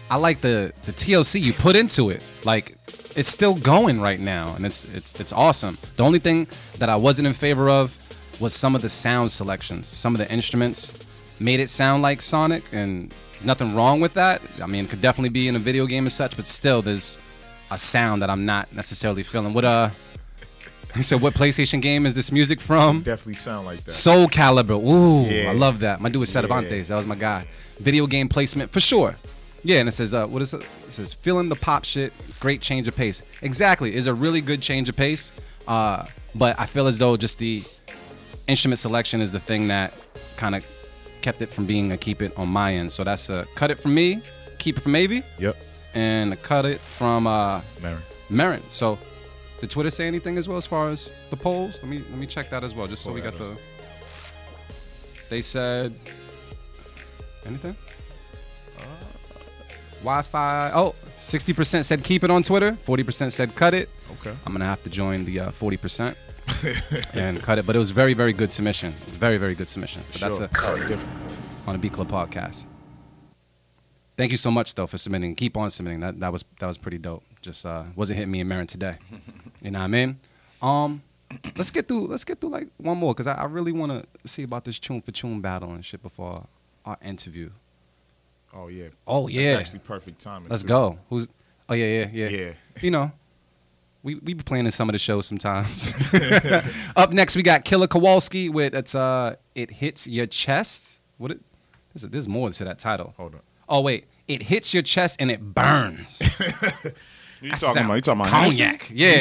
I 0.10 0.16
like 0.18 0.42
the 0.42 0.74
the 0.84 0.92
TLC 0.92 1.42
you 1.42 1.54
put 1.54 1.76
into 1.76 2.10
it. 2.10 2.22
Like 2.44 2.72
it's 3.16 3.30
still 3.30 3.56
going 3.56 4.02
right 4.02 4.20
now, 4.20 4.54
and 4.56 4.66
it's 4.66 4.86
it's 4.94 5.20
it's 5.20 5.34
awesome. 5.34 5.78
The 5.96 6.04
only 6.04 6.20
thing 6.20 6.48
that 6.80 6.90
I 6.90 6.96
wasn't 6.96 7.28
in 7.28 7.34
favor 7.34 7.70
of 7.70 7.98
was 8.42 8.54
some 8.54 8.76
of 8.76 8.82
the 8.82 8.90
sound 8.90 9.32
selections. 9.32 9.88
Some 9.88 10.14
of 10.14 10.20
the 10.20 10.32
instruments 10.32 11.38
made 11.40 11.60
it 11.60 11.70
sound 11.70 12.02
like 12.02 12.22
Sonic, 12.22 12.64
and 12.74 13.10
there's 13.32 13.46
nothing 13.46 13.76
wrong 13.76 14.00
with 14.00 14.14
that. 14.16 14.42
I 14.62 14.68
mean, 14.68 14.86
it 14.86 14.90
could 14.90 15.02
definitely 15.02 15.30
be 15.30 15.48
in 15.48 15.56
a 15.56 15.60
video 15.60 15.86
game 15.86 16.04
and 16.04 16.12
such, 16.12 16.36
but 16.36 16.48
still, 16.48 16.82
there's 16.82 17.31
a 17.72 17.78
sound 17.78 18.22
that 18.22 18.30
I'm 18.30 18.46
not 18.46 18.74
necessarily 18.76 19.24
feeling. 19.24 19.54
What 19.54 19.66
uh, 19.66 19.90
he 20.96 21.02
said, 21.02 21.22
what 21.22 21.34
PlayStation 21.34 21.82
game 21.82 22.06
is 22.06 22.14
this 22.14 22.32
music 22.32 22.60
from? 22.60 23.02
Definitely 23.02 23.36
sound 23.36 23.66
like 23.66 23.80
that. 23.84 23.92
Soul 23.92 24.28
Calibur. 24.28 24.82
Ooh, 24.84 25.30
Yeah. 25.34 25.50
I 25.50 25.54
love 25.54 25.80
that. 25.80 26.02
My 26.02 26.10
dude 26.10 26.22
Yeah. 26.28 26.42
Cervantes. 26.42 26.90
That 26.90 26.98
was 26.98 27.08
my 27.08 27.16
guy. 27.16 27.48
Video 27.80 28.06
game 28.08 28.28
placement 28.30 28.70
for 28.70 28.80
sure. 28.80 29.16
Yeah, 29.64 29.80
and 29.80 29.88
it 29.88 29.92
says, 29.92 30.14
uh, 30.14 30.26
what 30.28 30.42
is 30.42 30.54
it? 30.54 30.68
It 30.88 30.92
says, 30.92 31.14
feeling 31.14 31.48
the 31.48 31.56
pop 31.56 31.86
shit, 31.86 32.12
great 32.40 32.62
change 32.62 32.88
of 32.88 32.96
pace. 32.96 33.22
Exactly. 33.42 33.96
Is 33.96 34.08
a 34.08 34.14
really 34.14 34.42
good 34.42 34.62
change 34.62 34.90
of 34.90 34.98
pace. 34.98 35.32
Uh, 35.68 36.06
but 36.36 36.60
I 36.60 36.66
feel 36.66 36.88
as 36.88 36.98
though 36.98 37.16
just 37.16 37.38
the 37.40 37.64
instrument 38.48 38.80
selection 38.80 39.22
is 39.22 39.32
the 39.32 39.40
thing 39.40 39.68
that 39.70 39.98
kind 40.36 40.56
of 40.56 40.66
kept 41.22 41.42
it 41.42 41.50
from 41.50 41.66
being 41.68 41.92
a 41.92 41.98
keep 41.98 42.22
it 42.22 42.38
on 42.38 42.50
my 42.50 42.74
end. 42.74 42.92
So 42.92 43.04
that's 43.04 43.30
a 43.30 43.46
cut 43.56 43.70
it 43.72 43.76
from 43.80 43.94
me, 43.94 44.20
keep 44.58 44.78
it 44.78 44.82
from 44.82 44.96
Avi, 44.96 45.22
Yep. 45.40 45.56
And 45.94 46.32
a 46.34 46.36
cut 46.38 46.66
it 46.66 46.80
from 46.80 47.28
uh, 47.28 47.60
Merren. 47.82 48.02
Merren. 48.30 48.62
So, 48.70 48.98
did 49.60 49.70
Twitter 49.70 49.92
say 49.92 50.08
anything 50.08 50.38
as 50.38 50.48
well 50.48 50.58
as 50.58 50.66
far 50.66 50.90
as 50.90 51.12
the 51.30 51.36
polls? 51.36 51.80
Let 51.84 51.90
me 51.92 51.98
let 52.12 52.20
me 52.20 52.26
check 52.26 52.50
that 52.50 52.64
as 52.64 52.74
well, 52.74 52.88
just 52.88 53.04
so 53.04 53.12
we 53.12 53.22
got 53.22 53.38
the. 53.38 53.60
They 55.30 55.42
said 55.42 55.92
anything. 57.46 57.76
Wi-Fi. 60.04 60.72
Oh, 60.74 60.96
60% 61.18 61.86
said 61.86 62.04
keep 62.04 62.24
it 62.24 62.32
on 62.32 62.42
Twitter. 62.42 62.72
40% 62.72 63.32
said 63.32 63.54
cut 63.56 63.74
it. 63.76 63.88
Okay. 64.20 64.36
I'm 64.46 64.52
gonna 64.52 64.66
have 64.66 64.82
to 64.84 64.90
join 64.90 65.26
the 65.26 65.42
uh, 65.42 65.50
40% 65.52 67.14
and 67.16 67.42
cut 67.44 67.60
it. 67.60 67.68
But 67.68 67.76
it 67.76 67.80
was 67.80 67.92
very 67.92 68.14
very 68.16 68.34
good 68.34 68.52
submission. 68.52 68.92
Very 68.92 69.38
very 69.38 69.54
good 69.56 69.70
submission. 69.70 70.02
But 70.14 70.22
that's 70.22 70.38
Sure. 70.40 70.48
a 70.48 70.88
different. 70.88 71.10
on 71.68 71.76
a 71.76 71.78
Beat 71.78 71.94
Club 71.94 72.10
podcast. 72.10 72.66
Thank 74.18 74.32
you 74.32 74.38
so 74.38 74.52
much 74.52 74.76
though 74.76 74.88
for 74.88 74.98
submitting. 74.98 75.36
Keep 75.36 75.58
on 75.58 75.70
submitting. 75.72 76.02
That 76.02 76.20
that 76.20 76.32
was 76.32 76.46
that 76.60 76.68
was 76.68 76.78
pretty 76.78 76.98
dope. 76.98 77.24
Just 77.42 77.66
uh 77.66 77.84
wasn't 77.96 78.18
hitting 78.18 78.32
me 78.32 78.42
and 78.42 78.50
Merren 78.50 78.68
today. 78.68 78.98
You 79.64 79.70
know 79.70 79.78
what 79.78 79.86
I 79.86 79.88
mean? 79.90 80.20
Um 80.60 81.04
let's 81.56 81.70
get 81.70 81.88
through 81.88 82.08
let's 82.08 82.26
get 82.26 82.42
through 82.42 82.50
like 82.50 82.68
one 82.78 82.98
more 82.98 83.14
because 83.14 83.28
I, 83.28 83.34
I 83.34 83.44
really 83.46 83.72
wanna 83.72 84.06
see 84.26 84.42
about 84.42 84.66
this 84.66 84.80
Chune 84.80 85.02
for 85.04 85.12
Chune 85.12 85.40
battle 85.40 85.70
and 85.72 85.86
shit 85.86 86.02
before 86.02 86.48
our 86.84 86.98
interview. 87.04 87.52
Oh 88.56 88.70
yeah. 88.70 88.88
Oh 89.06 89.28
That's 89.28 89.36
yeah. 89.36 89.52
actually 89.60 89.80
perfect 89.80 90.20
timing. 90.20 90.50
Let's 90.50 90.64
too. 90.64 90.70
go. 90.70 90.98
Who's 91.10 91.30
oh 91.70 91.76
yeah, 91.76 91.86
yeah, 91.86 92.10
yeah. 92.12 92.30
Yeah. 92.30 92.52
You 92.82 92.90
know. 92.92 93.12
We 94.04 94.16
we 94.16 94.34
be 94.34 94.44
playing 94.44 94.66
in 94.66 94.72
some 94.72 94.90
of 94.90 94.94
the 94.94 95.00
shows 95.00 95.28
sometimes. 95.28 95.94
Up 96.96 97.14
next 97.14 97.36
we 97.36 97.44
got 97.44 97.64
Killer 97.64 97.86
Kowalski 97.86 98.50
with 98.50 98.74
it's 98.74 98.96
uh 98.96 99.36
it 99.54 99.70
hits 99.70 100.08
your 100.08 100.26
chest. 100.26 101.00
What 101.20 101.30
it 101.32 101.40
there's, 101.94 102.10
there's 102.10 102.28
more 102.28 102.50
to 102.50 102.64
that 102.64 102.80
title. 102.80 103.14
Hold 103.18 103.36
on. 103.36 103.42
Oh 103.72 103.82
wait, 103.82 104.06
it 104.28 104.44
hits 104.44 104.74
your 104.74 104.84
chest 104.84 105.18
and 105.20 105.32
it 105.32 105.42
burns. 105.56 106.22
You 107.44 107.50
That 107.50 107.60
talking 107.60 107.86
about? 107.86 107.96
You 107.96 108.04
sounds 108.04 108.06
talking 108.06 108.22
about 108.22 108.28
Hennessy? 108.28 108.64
cognac? 108.64 108.92
Yeah. 108.94 109.18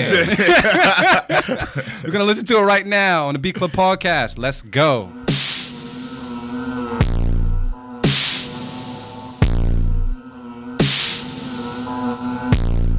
We're 2.05 2.11
gonna 2.11 2.25
listen 2.25 2.45
to 2.49 2.59
it 2.59 2.65
right 2.65 2.85
now 2.87 3.29
on 3.29 3.33
the 3.33 3.39
Beat 3.39 3.55
Club 3.55 3.71
podcast. 3.71 4.37
Let's 4.37 4.61
go. 4.61 5.11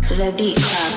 The 0.10 0.34
Beat 0.38 0.58
Club. 0.58 0.91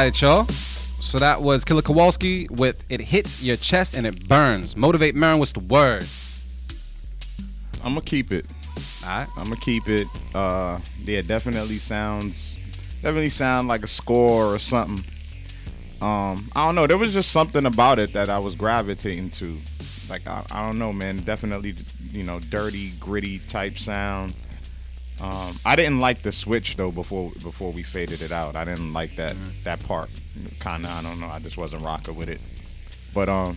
Right, 0.00 0.22
y'all. 0.22 0.46
So 0.46 1.18
that 1.18 1.42
was 1.42 1.62
Killer 1.62 1.82
Kowalski 1.82 2.48
with 2.52 2.82
"It 2.88 3.02
Hits 3.02 3.42
Your 3.42 3.58
Chest 3.58 3.94
and 3.94 4.06
It 4.06 4.26
Burns." 4.26 4.74
Motivate 4.74 5.14
Merren. 5.14 5.38
What's 5.38 5.52
the 5.52 5.60
word? 5.60 6.06
I'm 7.84 7.92
gonna 7.92 8.00
keep 8.00 8.32
it. 8.32 8.46
All 9.04 9.10
right. 9.10 9.28
I'm 9.36 9.44
gonna 9.44 9.56
keep 9.56 9.90
it. 9.90 10.06
Uh, 10.34 10.78
yeah, 11.04 11.20
definitely 11.20 11.76
sounds, 11.76 12.60
definitely 13.02 13.28
sound 13.28 13.68
like 13.68 13.82
a 13.82 13.86
score 13.86 14.46
or 14.46 14.58
something. 14.58 15.04
Um, 16.00 16.48
I 16.56 16.64
don't 16.64 16.76
know. 16.76 16.86
There 16.86 16.96
was 16.96 17.12
just 17.12 17.30
something 17.30 17.66
about 17.66 17.98
it 17.98 18.14
that 18.14 18.30
I 18.30 18.38
was 18.38 18.54
gravitating 18.54 19.28
to. 19.32 19.54
Like 20.08 20.26
I, 20.26 20.42
I 20.50 20.66
don't 20.66 20.78
know, 20.78 20.94
man. 20.94 21.18
Definitely, 21.24 21.74
you 22.08 22.24
know, 22.24 22.40
dirty, 22.48 22.92
gritty 22.98 23.38
type 23.38 23.76
sound. 23.76 24.32
Um, 25.22 25.54
I 25.66 25.76
didn't 25.76 26.00
like 26.00 26.22
the 26.22 26.32
switch 26.32 26.76
though 26.76 26.90
before 26.90 27.30
before 27.42 27.72
we 27.72 27.82
faded 27.82 28.22
it 28.22 28.32
out. 28.32 28.56
I 28.56 28.64
didn't 28.64 28.92
like 28.92 29.16
that 29.16 29.36
that 29.64 29.84
part. 29.86 30.08
Kind 30.58 30.84
of, 30.84 30.90
I 30.90 31.02
don't 31.02 31.20
know. 31.20 31.26
I 31.28 31.38
just 31.40 31.58
wasn't 31.58 31.82
rocking 31.82 32.16
with 32.16 32.28
it. 32.28 32.40
But 33.14 33.28
um, 33.28 33.56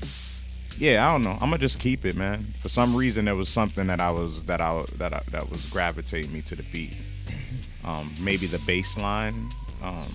yeah, 0.78 1.08
I 1.08 1.12
don't 1.12 1.24
know. 1.24 1.34
I'm 1.34 1.50
gonna 1.50 1.60
just 1.60 1.80
keep 1.80 2.06
it, 2.06 2.16
man. 2.18 2.44
For 2.62 2.70
some 2.70 2.96
reason, 2.96 3.26
there 3.26 3.36
was 3.36 3.50
something 3.50 3.88
that 3.88 4.02
I 4.02 4.12
was 4.12 4.44
that 4.46 4.60
I 4.60 4.84
that 4.98 5.14
I, 5.14 5.22
that 5.32 5.50
was 5.50 5.70
gravitating 5.70 6.34
me 6.34 6.42
to 6.42 6.56
the 6.56 6.64
beat. 6.72 6.98
Um, 7.86 8.10
maybe 8.22 8.48
the 8.48 8.64
bass 8.66 8.98
line. 8.98 9.34
Um, 9.84 10.08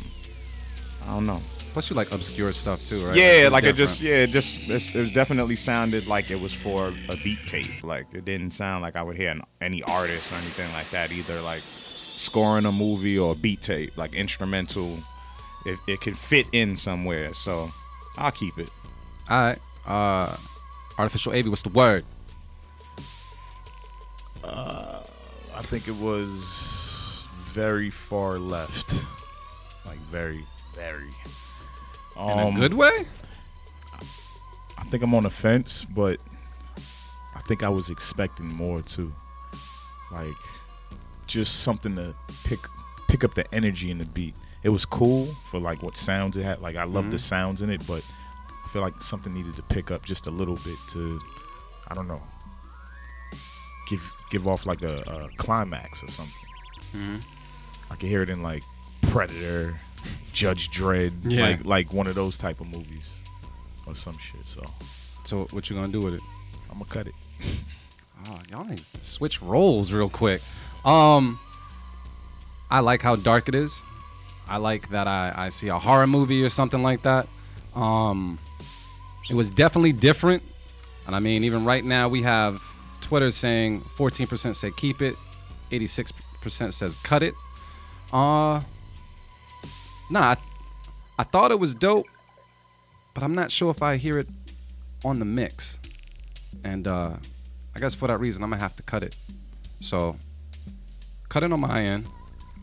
I 1.06 1.12
don't 1.12 1.26
know. 1.26 1.42
Plus, 1.78 1.90
you 1.90 1.94
like 1.94 2.10
obscure 2.10 2.52
stuff 2.52 2.84
too, 2.84 2.98
right? 3.06 3.16
Yeah, 3.16 3.44
it's 3.44 3.52
like 3.52 3.62
it 3.62 3.76
just 3.76 4.00
yeah, 4.00 4.24
it 4.24 4.30
just 4.30 4.68
it's, 4.68 4.96
it 4.96 5.14
definitely 5.14 5.54
sounded 5.54 6.08
like 6.08 6.32
it 6.32 6.40
was 6.40 6.52
for 6.52 6.88
a 6.88 7.16
beat 7.22 7.38
tape. 7.46 7.84
Like 7.84 8.06
it 8.12 8.24
didn't 8.24 8.50
sound 8.50 8.82
like 8.82 8.96
I 8.96 9.02
would 9.04 9.16
hear 9.16 9.30
an, 9.30 9.42
any 9.60 9.84
artist 9.84 10.32
or 10.32 10.38
anything 10.38 10.72
like 10.72 10.90
that 10.90 11.12
either. 11.12 11.40
Like 11.40 11.60
scoring 11.62 12.66
a 12.66 12.72
movie 12.72 13.16
or 13.16 13.30
a 13.30 13.36
beat 13.36 13.62
tape, 13.62 13.96
like 13.96 14.12
instrumental. 14.12 14.92
It, 15.66 15.78
it 15.86 16.00
can 16.00 16.14
fit 16.14 16.46
in 16.50 16.76
somewhere, 16.76 17.32
so 17.32 17.68
I'll 18.16 18.32
keep 18.32 18.58
it. 18.58 18.70
All 19.30 19.40
right. 19.40 19.58
Uh, 19.86 20.36
Artofficial 20.96 21.38
AV. 21.38 21.46
What's 21.46 21.62
the 21.62 21.68
word? 21.68 22.04
Uh, 24.42 25.00
I 25.54 25.62
think 25.62 25.86
it 25.86 25.94
was 25.94 27.24
very 27.36 27.90
far 27.90 28.36
left. 28.36 29.04
Like 29.86 29.98
very, 29.98 30.42
very. 30.74 31.06
In 32.18 32.38
Um, 32.38 32.56
a 32.56 32.58
good 32.58 32.74
way. 32.74 33.06
I 34.76 34.84
think 34.90 35.02
I'm 35.02 35.14
on 35.14 35.24
the 35.24 35.30
fence, 35.30 35.84
but 35.84 36.18
I 37.36 37.40
think 37.46 37.62
I 37.62 37.68
was 37.68 37.90
expecting 37.90 38.46
more 38.46 38.82
too. 38.82 39.12
Like 40.10 40.34
just 41.26 41.60
something 41.62 41.94
to 41.96 42.14
pick 42.44 42.58
pick 43.08 43.24
up 43.24 43.34
the 43.34 43.44
energy 43.54 43.90
in 43.90 43.98
the 43.98 44.06
beat. 44.06 44.34
It 44.62 44.70
was 44.70 44.84
cool 44.84 45.26
for 45.26 45.60
like 45.60 45.82
what 45.82 45.96
sounds 45.96 46.36
it 46.36 46.44
had. 46.44 46.60
Like 46.60 46.76
I 46.76 46.84
love 46.84 47.10
the 47.10 47.18
sounds 47.18 47.62
in 47.62 47.70
it, 47.70 47.86
but 47.86 48.02
I 48.64 48.68
feel 48.68 48.82
like 48.82 48.94
something 49.00 49.32
needed 49.34 49.54
to 49.56 49.62
pick 49.62 49.90
up 49.90 50.04
just 50.04 50.26
a 50.26 50.30
little 50.30 50.56
bit 50.56 50.76
to 50.92 51.20
I 51.88 51.94
don't 51.94 52.08
know. 52.08 52.22
Give 53.88 54.12
give 54.30 54.48
off 54.48 54.66
like 54.66 54.82
a, 54.82 55.00
a 55.06 55.28
climax 55.36 56.02
or 56.02 56.08
something. 56.08 56.34
I 57.90 57.96
can 57.96 58.08
hear 58.08 58.22
it 58.22 58.28
in 58.28 58.42
like 58.42 58.62
Predator, 59.02 59.78
Judge 60.32 60.70
Dredd, 60.70 61.12
Yeah. 61.24 61.42
like 61.42 61.64
like 61.64 61.92
one 61.92 62.06
of 62.06 62.14
those 62.14 62.36
type 62.38 62.60
of 62.60 62.66
movies 62.66 63.12
or 63.86 63.94
some 63.94 64.16
shit. 64.18 64.46
So 64.46 64.62
So 65.24 65.46
what 65.50 65.68
you 65.70 65.76
gonna 65.76 65.88
do 65.88 66.00
with 66.00 66.14
it? 66.14 66.20
I'm 66.70 66.78
gonna 66.78 66.90
cut 66.90 67.06
it. 67.06 67.14
Oh, 68.28 68.40
y'all 68.50 68.64
need 68.64 68.78
to 68.78 69.04
switch 69.04 69.42
roles 69.42 69.92
real 69.92 70.08
quick. 70.08 70.40
Um, 70.84 71.38
I 72.70 72.80
like 72.80 73.02
how 73.02 73.16
dark 73.16 73.48
it 73.48 73.54
is. 73.54 73.82
I 74.48 74.56
like 74.58 74.88
that 74.90 75.06
I, 75.06 75.32
I 75.36 75.48
see 75.50 75.68
a 75.68 75.78
horror 75.78 76.06
movie 76.06 76.42
or 76.44 76.48
something 76.48 76.82
like 76.82 77.02
that. 77.02 77.26
Um, 77.74 78.38
it 79.30 79.34
was 79.34 79.50
definitely 79.50 79.92
different. 79.92 80.42
And 81.06 81.14
I 81.16 81.20
mean, 81.20 81.44
even 81.44 81.64
right 81.64 81.84
now, 81.84 82.08
we 82.08 82.22
have 82.22 82.60
Twitter 83.00 83.30
saying 83.30 83.80
14% 83.80 84.54
say 84.54 84.70
keep 84.76 85.00
it, 85.02 85.14
86% 85.70 86.72
says 86.72 86.96
cut 86.96 87.22
it. 87.22 87.34
Uh, 88.12 88.60
nah, 90.10 90.20
I, 90.20 90.36
I 91.18 91.22
thought 91.24 91.50
it 91.50 91.58
was 91.58 91.74
dope, 91.74 92.06
but 93.14 93.22
I'm 93.22 93.34
not 93.34 93.50
sure 93.50 93.70
if 93.70 93.82
I 93.82 93.96
hear 93.96 94.18
it 94.18 94.28
on 95.04 95.18
the 95.18 95.24
mix. 95.24 95.78
And 96.64 96.86
uh, 96.86 97.12
I 97.74 97.80
guess 97.80 97.94
for 97.94 98.08
that 98.08 98.18
reason, 98.18 98.42
I'm 98.42 98.50
gonna 98.50 98.62
have 98.62 98.76
to 98.76 98.82
cut 98.82 99.02
it. 99.02 99.14
So, 99.80 100.16
cut 101.28 101.42
it 101.42 101.52
on 101.52 101.60
my 101.60 101.82
end. 101.82 102.06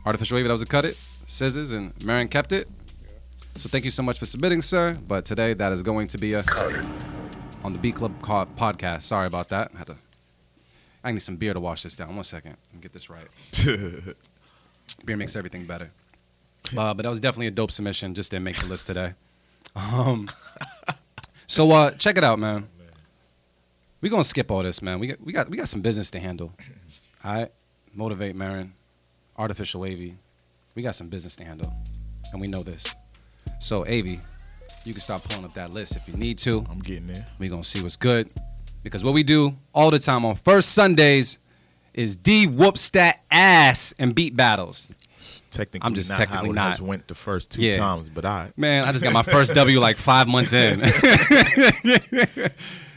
Artofficial 0.05 0.33
Avi, 0.33 0.43
that 0.43 0.51
was 0.51 0.61
a 0.61 0.65
cut 0.65 0.85
it. 0.85 0.95
Scissors 0.95 1.71
and 1.71 1.93
Merren 1.95 2.29
kept 2.29 2.51
it. 2.51 2.67
So 3.55 3.69
thank 3.69 3.85
you 3.85 3.91
so 3.91 4.03
much 4.03 4.19
for 4.19 4.25
submitting, 4.25 4.61
sir. 4.61 4.97
But 5.07 5.25
today 5.25 5.53
that 5.53 5.71
is 5.71 5.81
going 5.81 6.07
to 6.09 6.17
be 6.17 6.33
a 6.33 6.43
cut 6.43 6.73
on 7.63 7.73
the 7.73 7.79
Beat 7.79 7.95
Club 7.95 8.11
podcast. 8.21 9.03
Sorry 9.03 9.25
about 9.25 9.49
that. 9.49 9.71
I 9.73 9.77
had 9.79 9.87
to. 9.87 9.95
I 11.03 11.11
need 11.11 11.21
some 11.21 11.37
beer 11.37 11.53
to 11.53 11.59
wash 11.59 11.83
this 11.83 11.95
down. 11.95 12.15
One 12.15 12.23
second. 12.23 12.57
Let 12.67 12.75
me 12.75 12.81
get 12.81 12.93
this 12.93 13.09
right. 13.09 13.27
beer 15.05 15.17
makes 15.17 15.35
everything 15.35 15.65
better. 15.65 15.91
Uh, 16.77 16.93
but 16.93 17.03
that 17.03 17.09
was 17.09 17.19
definitely 17.19 17.47
a 17.47 17.51
dope 17.51 17.71
submission. 17.71 18.13
Just 18.13 18.31
didn't 18.31 18.43
make 18.45 18.57
the 18.57 18.67
list 18.67 18.87
today. 18.87 19.13
Um, 19.75 20.29
so 21.47 21.71
uh, 21.71 21.91
check 21.91 22.17
it 22.17 22.23
out, 22.23 22.39
man. 22.39 22.67
We're 24.01 24.09
gonna 24.09 24.23
skip 24.23 24.51
all 24.51 24.63
this, 24.63 24.81
man. 24.81 24.99
We 24.99 25.07
got 25.07 25.21
we 25.21 25.33
got 25.33 25.49
we 25.49 25.57
got 25.57 25.67
some 25.67 25.81
business 25.81 26.11
to 26.11 26.19
handle. 26.19 26.53
All 27.23 27.33
right, 27.33 27.51
motivate, 27.93 28.35
Merren. 28.35 28.69
Artofficial 29.37 29.81
Avi. 29.81 30.15
We 30.75 30.81
got 30.83 30.95
some 30.95 31.09
business 31.09 31.35
to 31.37 31.43
handle, 31.43 31.73
and 32.31 32.39
we 32.39 32.47
know 32.47 32.63
this. 32.63 32.95
So 33.59 33.81
Avi, 33.81 34.19
you 34.85 34.93
can 34.93 35.01
start 35.01 35.23
pulling 35.23 35.45
up 35.45 35.53
that 35.55 35.71
list 35.71 35.95
if 35.95 36.07
you 36.07 36.13
need 36.15 36.37
to. 36.39 36.65
I'm 36.69 36.79
getting 36.79 37.07
there. 37.07 37.25
we 37.39 37.47
gonna 37.47 37.63
see 37.63 37.81
what's 37.81 37.97
good. 37.97 38.31
Because 38.83 39.03
what 39.03 39.15
we 39.15 39.23
do 39.23 39.55
all 39.73 39.89
the 39.89 39.97
time 39.97 40.23
on 40.25 40.35
first 40.35 40.73
Sundays 40.73 41.39
is 41.95 42.15
D 42.15 42.45
whoops 42.45 42.91
that 42.91 43.21
ass 43.31 43.93
and 43.97 44.13
beat 44.13 44.35
battles. 44.35 44.93
Technically, 45.55 45.87
I'm 45.87 45.95
just 45.95 46.09
not 46.09 46.17
technically 46.17 46.47
how 46.47 46.51
it 46.51 46.55
not. 46.55 46.69
has 46.71 46.81
went 46.81 47.07
the 47.07 47.15
first 47.15 47.51
two 47.51 47.61
Yeah. 47.61 47.77
times, 47.77 48.09
but 48.09 48.25
I 48.25 48.51
Man, 48.57 48.83
I 48.83 48.91
just 48.91 49.03
got 49.03 49.13
my 49.13 49.23
first 49.23 49.53
W 49.55 49.79
like 49.79 49.95
five 49.97 50.27
months 50.27 50.51
in. 50.53 50.81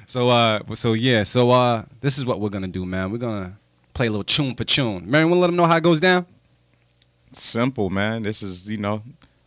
so 0.07 0.29
uh 0.29 0.61
so 0.75 0.93
yeah, 0.95 1.23
so 1.23 1.51
uh 1.51 1.85
this 2.01 2.19
is 2.19 2.27
what 2.27 2.41
we're 2.41 2.49
gonna 2.49 2.67
do, 2.67 2.85
man. 2.85 3.11
We're 3.13 3.19
gonna 3.19 3.57
play 3.95 4.07
a 4.07 4.11
little 4.11 4.25
Chune 4.25 4.55
for 4.57 4.65
Chune. 4.65 5.09
Mary, 5.11 5.25
wanna 5.25 5.41
let 5.41 5.47
them 5.49 5.57
know 5.57 5.67
how 5.67 5.77
it 5.77 5.83
goes 5.83 6.01
down? 6.01 6.27
Simple, 7.33 7.91
man. 7.91 8.23
This 8.23 8.43
is, 8.43 8.71
you 8.71 8.79
know, 8.79 9.03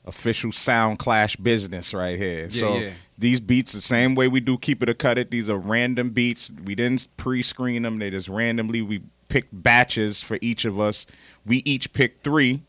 official 0.05 0.51
sound 0.51 0.99
clash 0.99 1.35
business 1.35 1.93
right 1.93 2.17
here. 2.17 2.47
Yeah, 2.49 2.59
so 2.59 2.77
yeah. 2.77 2.91
these 3.17 3.39
beats, 3.39 3.71
the 3.71 3.81
same 3.81 4.15
way 4.15 4.27
we 4.27 4.39
do 4.39 4.57
Keep 4.57 4.83
It 4.83 4.89
or 4.89 4.93
Cut 4.93 5.17
It, 5.17 5.31
these 5.31 5.49
are 5.49 5.57
random 5.57 6.11
beats. 6.11 6.51
We 6.63 6.75
didn't 6.75 7.07
pre 7.17 7.41
screen 7.41 7.81
them, 7.83 7.99
they 7.99 8.09
just 8.11 8.29
randomly, 8.29 8.81
we 8.81 9.01
picked 9.29 9.49
batches 9.63 10.21
for 10.21 10.37
each 10.41 10.63
of 10.65 10.79
us. 10.79 11.05
We 11.45 11.57
each 11.65 11.93
picked 11.93 12.23
three. 12.23 12.61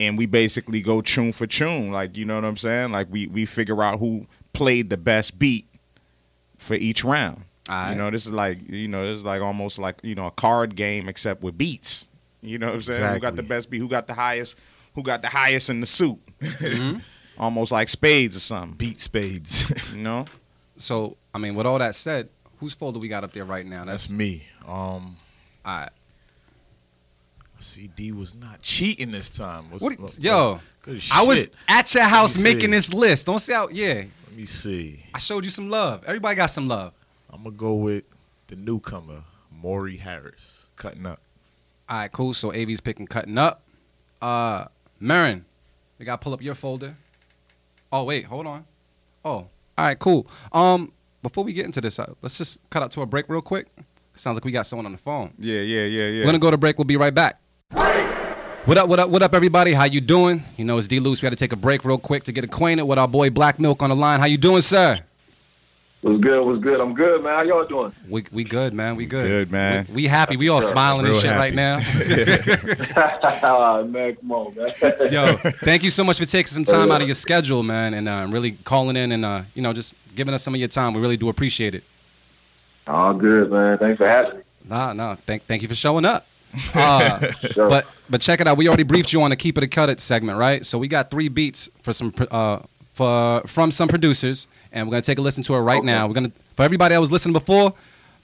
And 0.00 0.18
we 0.18 0.26
basically 0.26 0.82
go 0.82 1.02
Chune 1.02 1.32
for 1.32 1.46
Chune, 1.46 1.92
like 1.92 2.16
you 2.16 2.24
know 2.24 2.34
what 2.34 2.44
I'm 2.44 2.56
saying. 2.56 2.90
Like 2.90 3.08
we 3.10 3.26
we 3.28 3.46
figure 3.46 3.80
out 3.82 4.00
who 4.00 4.26
played 4.52 4.90
the 4.90 4.96
best 4.96 5.38
beat 5.38 5.66
for 6.58 6.74
each 6.74 7.04
round. 7.04 7.44
Alright. 7.68 7.92
You 7.92 7.98
know, 7.98 8.10
this 8.10 8.26
is 8.26 8.32
like 8.32 8.68
you 8.68 8.88
know, 8.88 9.06
this 9.06 9.18
is 9.18 9.24
like 9.24 9.40
almost 9.40 9.78
like 9.78 10.00
you 10.02 10.14
know 10.14 10.26
a 10.26 10.30
card 10.30 10.74
game 10.74 11.08
except 11.08 11.42
with 11.42 11.56
beats. 11.56 12.08
You 12.42 12.58
know 12.58 12.66
what 12.66 12.76
I'm 12.76 12.82
saying? 12.82 13.14
Who 13.14 13.20
got 13.20 13.36
the 13.36 13.42
best 13.42 13.70
beat? 13.70 13.78
Who 13.78 13.88
got 13.88 14.06
the 14.06 14.14
highest? 14.14 14.58
Who 14.94 15.02
got 15.02 15.22
the 15.22 15.28
highest 15.28 15.70
in 15.70 15.80
the 15.80 15.86
suit? 15.86 16.18
almost 17.38 17.72
like 17.72 17.88
spades 17.88 18.36
or 18.36 18.40
something. 18.40 18.76
beat 18.76 19.00
spades. 19.00 19.72
You 19.96 20.02
know? 20.02 20.26
So 20.76 21.16
I 21.32 21.38
mean 21.38 21.54
with 21.54 21.66
all 21.66 21.78
that 21.78 21.94
said, 21.94 22.28
whose 22.58 22.74
folder 22.74 22.98
we 22.98 23.08
got 23.08 23.24
up 23.24 23.32
there 23.32 23.44
right 23.44 23.64
now? 23.64 23.84
That's 23.84 24.04
That's 24.04 24.12
me. 24.12 24.44
Um, 24.66 25.16
all 25.64 25.78
right. 25.78 25.90
CD 27.64 28.12
was 28.12 28.34
not 28.34 28.60
cheating 28.62 29.10
this 29.10 29.30
time. 29.30 29.70
What's, 29.70 29.82
What, 29.82 29.98
what- 29.98 30.18
yo, 30.22 30.60
good 30.82 31.02
I 31.10 31.22
was 31.22 31.48
at 31.68 31.92
your 31.94 32.04
house 32.04 32.38
making 32.38 32.60
see. 32.60 32.66
this 32.68 32.92
list. 32.92 33.26
Don't 33.26 33.38
say 33.38 33.54
out 33.54 33.74
yeah. 33.74 34.04
Let 34.28 34.36
me 34.36 34.44
see. 34.44 35.00
I 35.14 35.18
showed 35.18 35.44
you 35.44 35.50
some 35.50 35.68
love. 35.68 36.04
Everybody 36.06 36.36
got 36.36 36.46
some 36.46 36.68
love. 36.68 36.92
I'm 37.32 37.42
gonna 37.42 37.56
go 37.56 37.74
with 37.74 38.04
the 38.48 38.56
newcomer, 38.56 39.22
Maury 39.50 39.96
Harris, 39.96 40.66
cutting 40.76 41.06
up. 41.06 41.20
All 41.88 41.98
right, 41.98 42.12
cool. 42.12 42.34
So 42.34 42.52
AV's 42.52 42.80
picking 42.80 43.06
cutting 43.06 43.38
up. 43.38 43.62
Uh, 44.22 44.66
Merren, 45.02 45.42
we 45.98 46.04
got 46.04 46.20
to 46.20 46.24
pull 46.24 46.32
up 46.32 46.40
your 46.42 46.54
folder. 46.54 46.96
Oh 47.92 48.04
wait, 48.04 48.24
hold 48.26 48.46
on. 48.46 48.64
Oh, 49.24 49.30
all 49.30 49.48
right, 49.78 49.98
cool. 49.98 50.26
Um, 50.52 50.92
before 51.22 51.44
we 51.44 51.52
get 51.52 51.64
into 51.64 51.80
this, 51.80 51.98
uh, 51.98 52.12
let's 52.22 52.38
just 52.38 52.60
cut 52.70 52.82
out 52.82 52.90
to 52.92 53.02
a 53.02 53.06
break 53.06 53.28
real 53.28 53.42
quick. 53.42 53.66
Sounds 54.14 54.36
like 54.36 54.44
we 54.44 54.52
got 54.52 54.66
someone 54.66 54.86
on 54.86 54.92
the 54.92 54.98
phone. 54.98 55.32
Yeah, 55.38 55.60
yeah, 55.60 55.84
yeah, 55.84 56.06
yeah. 56.08 56.20
We're 56.20 56.26
gonna 56.26 56.38
go 56.38 56.50
to 56.50 56.56
break. 56.56 56.78
We'll 56.78 56.84
be 56.84 56.96
right 56.96 57.14
back. 57.14 57.40
What 58.66 58.78
up? 58.78 58.88
What 58.88 58.98
up? 58.98 59.10
What 59.10 59.22
up, 59.22 59.34
everybody? 59.34 59.74
How 59.74 59.84
you 59.84 60.00
doing? 60.00 60.42
You 60.56 60.64
know, 60.64 60.78
it's 60.78 60.88
Dee 60.88 60.98
Loopz. 60.98 61.20
We 61.20 61.26
had 61.26 61.30
to 61.30 61.36
take 61.36 61.52
a 61.52 61.56
break 61.56 61.84
real 61.84 61.98
quick 61.98 62.24
to 62.24 62.32
get 62.32 62.44
acquainted 62.44 62.84
with 62.84 62.98
our 62.98 63.08
boy 63.08 63.30
Black 63.30 63.60
Milk 63.60 63.82
on 63.82 63.90
the 63.90 63.96
line. 63.96 64.20
How 64.20 64.26
you 64.26 64.38
doing, 64.38 64.62
sir? 64.62 65.00
What's 66.00 66.20
good? 66.20 66.44
What's 66.44 66.58
good? 66.58 66.80
I'm 66.80 66.94
good, 66.94 67.22
man. 67.22 67.34
How 67.34 67.42
y'all 67.42 67.66
doing? 67.66 67.92
We 68.08 68.24
we 68.32 68.44
good, 68.44 68.74
man. 68.74 68.96
We 68.96 69.06
good. 69.06 69.26
Good, 69.26 69.52
man. 69.52 69.86
We, 69.88 69.94
we 69.94 70.06
happy. 70.06 70.36
We 70.36 70.48
all 70.48 70.60
Sure. 70.60 70.70
smiling 70.70 71.06
and 71.06 71.14
Real 71.14 71.20
shit 71.20 71.30
right 71.32 71.54
now. 71.54 71.76
man, 73.84 74.16
come 74.16 74.32
on, 74.32 74.54
man. 74.54 74.72
Yo, 75.10 75.34
thank 75.62 75.82
you 75.82 75.90
so 75.90 76.04
much 76.04 76.18
for 76.18 76.26
taking 76.26 76.48
some 76.48 76.64
time 76.64 76.90
out 76.90 77.00
of 77.02 77.08
your 77.08 77.14
schedule, 77.14 77.62
man, 77.62 77.94
and 77.94 78.08
uh, 78.08 78.26
really 78.30 78.52
calling 78.52 78.96
in 78.96 79.12
and 79.12 79.24
uh, 79.24 79.42
you 79.54 79.62
know 79.62 79.72
just 79.72 79.94
giving 80.14 80.34
us 80.34 80.42
some 80.42 80.54
of 80.54 80.58
your 80.58 80.68
time. 80.68 80.94
We 80.94 81.00
really 81.00 81.16
do 81.16 81.28
appreciate 81.28 81.74
it. 81.74 81.84
All 82.86 83.14
good, 83.14 83.50
man. 83.50 83.78
Thanks 83.78 83.98
for 83.98 84.08
having 84.08 84.38
me. 84.38 84.42
Nah, 84.66 84.92
nah. 84.94 85.16
Thank 85.26 85.44
thank 85.44 85.62
you 85.62 85.68
for 85.68 85.74
showing 85.74 86.04
up. 86.04 86.26
Uh, 86.74 87.32
Sure. 87.52 87.68
but 87.68 87.86
but 88.10 88.20
check 88.20 88.40
it 88.40 88.46
out. 88.46 88.56
We 88.56 88.68
already 88.68 88.82
briefed 88.82 89.12
you 89.12 89.22
on 89.22 89.30
the 89.30 89.36
keep 89.36 89.56
it 89.58 89.64
or 89.64 89.66
cut 89.66 89.88
it 89.90 90.00
segment, 90.00 90.38
right? 90.38 90.64
So 90.64 90.78
we 90.78 90.88
got 90.88 91.10
three 91.10 91.28
beats 91.28 91.68
for 91.82 91.92
some 91.92 92.12
uh, 92.30 92.60
for 92.94 93.42
from 93.46 93.70
some 93.70 93.88
producers, 93.88 94.46
and 94.72 94.86
we're 94.86 94.92
gonna 94.92 95.02
take 95.02 95.18
a 95.18 95.22
listen 95.22 95.42
to 95.44 95.54
it 95.54 95.58
right 95.58 95.78
Okay. 95.78 95.86
now. 95.86 96.06
We're 96.06 96.14
gonna 96.14 96.32
for 96.56 96.62
everybody 96.62 96.94
that 96.94 97.00
was 97.00 97.10
listening 97.12 97.32
before. 97.32 97.72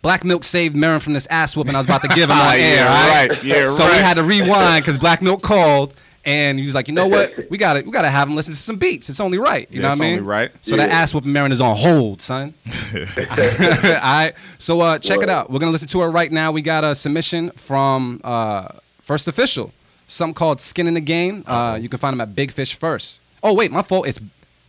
Black 0.03 0.25
Milk 0.25 0.45
saved 0.45 0.75
Merren 0.75 1.03
from 1.03 1.13
this 1.13 1.27
ass 1.27 1.55
whooping 1.55 1.75
I 1.75 1.79
was 1.79 1.87
about 1.87 2.01
to 2.01 2.09
give 2.09 2.31
him 2.31 2.39
on 2.39 2.55
air. 2.55 2.77
Yeah, 2.77 2.87
right? 3.19 3.31
right. 3.31 3.45
Yeah, 3.45 3.69
So 3.69 3.85
we 3.85 3.93
had 3.93 4.15
to 4.15 4.23
rewind 4.25 4.83
because 4.83 4.97
Black 4.97 5.21
Milk 5.21 5.43
called, 5.43 5.95
and 6.25 6.59
he 6.59 6.65
was 6.67 6.75
like, 6.75 6.89
"You 6.89 6.95
know 6.95 7.07
what? 7.09 7.35
We 7.51 7.57
got 7.59 7.75
to 7.75 7.83
we 7.83 7.91
got 7.91 8.03
to 8.03 8.11
have 8.11 8.29
him 8.29 8.37
listen 8.37 8.53
to 8.55 8.59
some 8.61 8.77
beats. 8.77 9.09
It's 9.09 9.21
only 9.21 9.39
right. 9.39 9.67
You 9.71 9.77
Yeah, 9.77 9.83
know 9.83 9.89
what 9.91 9.99
I 9.99 10.01
mean? 10.05 10.13
only 10.19 10.23
right. 10.27 10.51
So 10.61 10.77
that 10.77 10.89
Yeah. 10.91 10.97
ass 10.99 11.15
whooping 11.15 11.33
Merren 11.33 11.51
is 11.53 11.61
on 11.61 11.77
hold, 11.77 12.21
son. 12.21 12.55
All 12.95 13.03
right. 13.27 14.33
So 14.59 14.81
uh, 14.81 14.99
check 14.99 15.23
it 15.23 15.29
out. 15.31 15.51
We're 15.51 15.59
gonna 15.61 15.73
listen 15.73 15.89
to 15.89 16.03
it 16.03 16.07
right 16.09 16.31
now. 16.31 16.53
We 16.53 16.63
got 16.63 16.85
a 16.85 16.95
submission 16.95 17.51
from 17.57 18.21
uh, 18.25 18.69
First 19.01 19.29
Official, 19.29 19.73
something 20.07 20.35
called 20.35 20.61
"Skin 20.61 20.87
in 20.87 20.95
the 20.95 21.01
Game." 21.01 21.45
Uh, 21.47 21.79
you 21.81 21.89
can 21.89 21.99
find 21.99 22.13
them 22.15 22.21
at 22.21 22.35
Big 22.35 22.53
Fish 22.53 22.75
First. 22.79 23.21
Oh 23.43 23.55
wait, 23.55 23.71
my 23.73 23.83
fault. 23.83 24.07
It's 24.07 24.21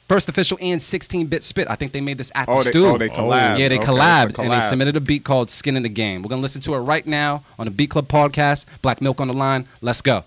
First 0.07 0.27
Official 0.27 0.57
and 0.59 0.79
16-bit 0.81 1.41
Spit. 1.41 1.67
I 1.69 1.75
think 1.75 1.93
they 1.93 2.01
made 2.01 2.17
this 2.17 2.33
at 2.35 2.49
Oh, 2.49 2.57
the 2.57 2.63
they- 2.65 2.69
stew. 2.71 2.85
oh, 2.87 2.97
they 2.97 3.07
collabed. 3.07 3.59
Yeah, 3.59 3.69
they 3.69 3.77
Okay, 3.77 3.85
collabed 3.87 4.31
it's 4.31 4.39
a 4.39 4.41
and 4.41 4.51
they 4.51 4.59
submitted 4.59 4.95
a 4.97 4.99
beat 5.01 5.23
called 5.23 5.49
"Skin 5.49 5.75
in 5.77 5.83
the 5.83 5.89
Game." 5.89 6.21
We're 6.21 6.29
gonna 6.29 6.41
listen 6.41 6.61
to 6.63 6.75
it 6.75 6.79
right 6.79 7.05
now 7.07 7.43
on 7.59 7.65
the 7.65 7.71
Beat 7.71 7.89
Club 7.91 8.07
podcast. 8.07 8.65
Black 8.81 9.01
Milk 9.01 9.19
on 9.21 9.27
the 9.27 9.33
line. 9.33 9.67
Let's 9.81 10.01
go. 10.01 10.23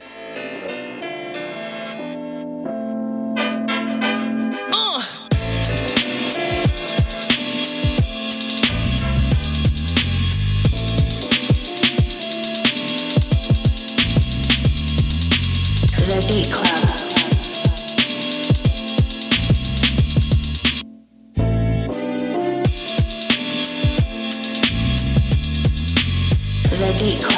The 27.05 27.34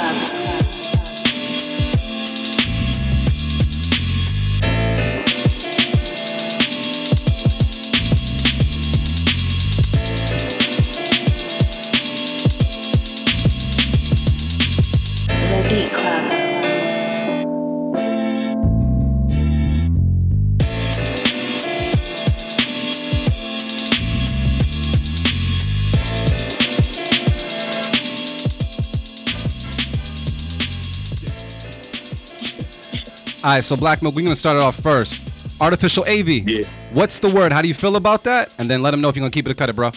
All 33.46 33.52
right, 33.52 33.62
so 33.62 33.76
Black 33.76 34.02
Milk, 34.02 34.16
we're 34.16 34.24
gonna 34.24 34.34
start 34.34 34.56
it 34.56 34.60
off 34.60 34.74
first. 34.74 35.60
Artofficial 35.60 36.02
AV. 36.08 36.48
Yeah. 36.48 36.66
What's 36.92 37.20
the 37.20 37.30
word? 37.30 37.52
How 37.52 37.62
do 37.62 37.68
you 37.68 37.74
feel 37.74 37.94
about 37.94 38.24
that? 38.24 38.52
And 38.58 38.68
then 38.68 38.82
let 38.82 38.90
them 38.90 39.00
know 39.00 39.08
if 39.08 39.14
you're 39.14 39.20
gonna 39.20 39.30
keep 39.30 39.46
it 39.46 39.52
or 39.52 39.54
cut 39.54 39.68
it, 39.68 39.76
bro. 39.76 39.86
I'm 39.86 39.92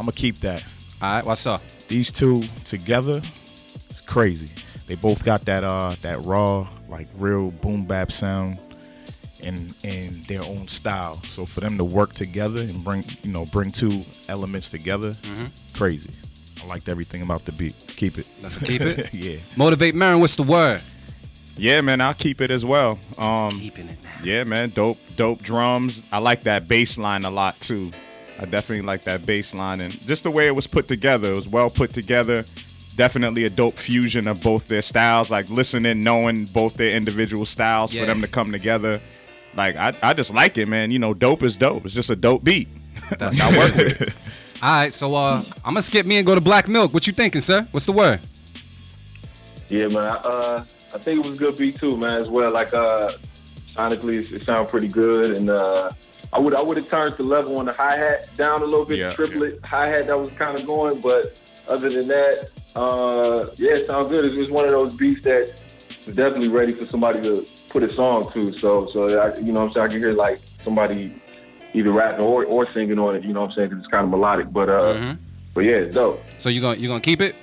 gonna 0.00 0.12
keep 0.12 0.36
that. 0.40 0.62
All 1.00 1.14
right, 1.14 1.24
what's 1.24 1.46
up? 1.46 1.66
These 1.88 2.12
two 2.12 2.42
together, 2.66 3.16
it's 3.16 4.04
crazy. 4.04 4.54
They 4.86 4.94
both 4.94 5.24
got 5.24 5.40
that 5.46 5.64
uh 5.64 5.94
that 6.02 6.20
raw, 6.26 6.68
like 6.86 7.08
real 7.16 7.50
boom 7.50 7.86
bap 7.86 8.12
sound 8.12 8.58
in 9.42 9.68
in 9.82 10.20
their 10.28 10.42
own 10.42 10.68
style. 10.68 11.14
So 11.22 11.46
for 11.46 11.60
them 11.60 11.78
to 11.78 11.84
work 11.84 12.12
together 12.12 12.60
and 12.60 12.84
bring 12.84 13.02
you 13.22 13.32
know 13.32 13.46
bring 13.46 13.70
two 13.70 14.02
elements 14.28 14.70
together, 14.70 15.14
crazy. 15.72 16.12
I 16.62 16.66
liked 16.66 16.90
everything 16.90 17.22
about 17.22 17.46
the 17.46 17.52
beat. 17.52 17.74
Keep 17.96 18.18
it. 18.18 18.30
Let's 18.42 18.58
keep 18.58 18.82
it. 18.82 19.14
yeah. 19.14 19.38
Motivate 19.56 19.94
Merren, 19.94 20.20
what's 20.20 20.36
the 20.36 20.42
word? 20.42 20.82
Yeah, 21.56 21.80
man, 21.80 22.00
I'll 22.00 22.14
keep 22.14 22.40
it 22.40 22.50
as 22.50 22.64
well. 22.64 22.98
Um, 23.18 23.52
Keeping 23.52 23.86
it 23.86 23.96
now. 24.04 24.10
yeah, 24.22 24.44
man, 24.44 24.70
dope, 24.70 24.98
dope 25.16 25.40
drums. 25.42 26.06
I 26.12 26.18
like 26.18 26.42
that 26.42 26.68
bass 26.68 26.98
line 26.98 27.24
a 27.24 27.30
lot 27.30 27.56
too. 27.56 27.90
I 28.38 28.44
definitely 28.44 28.84
like 28.86 29.02
that 29.02 29.24
bass 29.24 29.54
line 29.54 29.80
and 29.80 29.92
just 30.02 30.24
the 30.24 30.30
way 30.30 30.46
it 30.46 30.54
was 30.54 30.66
put 30.66 30.86
together. 30.88 31.32
It 31.32 31.36
was 31.36 31.48
well 31.48 31.70
put 31.70 31.90
together. 31.90 32.44
Definitely 32.96 33.44
a 33.44 33.50
dope 33.50 33.74
fusion 33.74 34.28
of 34.28 34.42
both 34.42 34.68
their 34.68 34.82
styles. 34.82 35.30
Like 35.30 35.48
listening, 35.48 36.02
knowing 36.02 36.44
both 36.46 36.74
their 36.74 36.90
individual 36.94 37.46
styles 37.46 37.94
Yeah. 37.94 38.02
for 38.02 38.06
them 38.06 38.20
to 38.20 38.28
come 38.28 38.52
together. 38.52 39.00
Like 39.54 39.76
I, 39.76 39.94
I 40.02 40.12
just 40.12 40.34
like 40.34 40.58
it, 40.58 40.66
man. 40.68 40.90
You 40.90 40.98
know, 40.98 41.14
dope 41.14 41.42
is 41.42 41.56
dope. 41.56 41.86
It's 41.86 41.94
just 41.94 42.10
a 42.10 42.16
dope 42.16 42.44
beat. 42.44 42.68
That's 43.18 43.40
I 43.40 43.56
work 43.56 43.74
with 43.74 44.00
it. 44.02 44.14
All 44.62 44.70
right, 44.70 44.92
so 44.92 45.14
uh, 45.14 45.42
I'm 45.64 45.72
gonna 45.74 45.82
skip 45.82 46.04
me 46.04 46.16
and 46.18 46.26
go 46.26 46.34
to 46.34 46.40
Black 46.40 46.68
Milk. 46.68 46.92
What 46.92 47.06
you 47.06 47.12
thinking, 47.14 47.40
sir? 47.40 47.66
What's 47.70 47.86
the 47.86 47.92
word? 47.92 48.20
Yeah, 49.68 49.88
man. 49.88 50.04
I, 50.04 50.10
uh, 50.16 50.64
I 50.96 50.98
think 50.98 51.18
it 51.24 51.28
was 51.28 51.34
a 51.38 51.44
good 51.44 51.58
beat 51.58 51.78
too, 51.78 51.96
man. 51.98 52.20
As 52.22 52.28
well, 52.30 52.50
like 52.50 52.72
uh, 52.72 53.10
sonically, 53.76 54.14
it, 54.20 54.32
it 54.32 54.46
sounded 54.46 54.70
pretty 54.70 54.88
good, 54.88 55.36
and 55.36 55.50
uh, 55.50 55.90
I 56.32 56.38
would 56.40 56.54
I 56.54 56.62
would 56.62 56.78
have 56.78 56.88
turned 56.88 57.14
the 57.16 57.22
level 57.22 57.58
on 57.58 57.66
the 57.66 57.74
hi 57.74 57.96
hat 57.96 58.30
down 58.36 58.62
a 58.62 58.64
little 58.64 58.86
bit, 58.86 58.98
Yeah, 58.98 59.08
the 59.10 59.14
triplet 59.14 59.60
hi 59.62 59.88
hat 59.88 60.06
that 60.06 60.18
was 60.18 60.32
kind 60.32 60.58
of 60.58 60.66
going, 60.66 61.00
but 61.02 61.38
other 61.68 61.90
than 61.90 62.08
that, 62.08 62.50
uh, 62.74 63.46
yeah, 63.58 63.72
it 63.72 63.86
sounds 63.86 64.08
good. 64.08 64.24
It's, 64.24 64.38
it's 64.38 64.50
one 64.50 64.64
of 64.64 64.70
those 64.70 64.94
beats 64.94 65.20
that 65.22 65.42
is 66.06 66.14
definitely 66.16 66.48
ready 66.48 66.72
for 66.72 66.86
somebody 66.86 67.20
to 67.22 67.44
put 67.68 67.82
a 67.82 67.90
song 67.90 68.32
to. 68.32 68.52
So, 68.52 68.86
so 68.86 69.20
I, 69.20 69.36
you 69.38 69.52
know, 69.52 69.60
what 69.60 69.66
I'm 69.66 69.70
saying 69.70 69.86
I 69.86 69.88
can 69.90 69.98
hear 69.98 70.12
like 70.14 70.38
somebody 70.64 71.12
either 71.74 71.92
rapping 71.92 72.24
or, 72.24 72.46
or 72.46 72.66
singing 72.72 72.98
on 72.98 73.16
it. 73.16 73.22
You 73.22 73.34
know, 73.34 73.42
what 73.42 73.50
I'm 73.50 73.56
saying 73.56 73.70
'cause 73.70 73.78
it's 73.80 73.88
kind 73.88 74.04
of 74.04 74.10
melodic, 74.10 74.50
but 74.50 74.70
uh, 74.70 74.94
Mhm. 74.94 75.18
but 75.52 75.60
yeah, 75.64 75.76
it's 75.76 75.94
dope. 75.94 76.24
So 76.38 76.48
you 76.48 76.62
gonna 76.62 76.78
you 76.78 76.88
gonna 76.88 77.00
keep 77.00 77.20
it? 77.20 77.34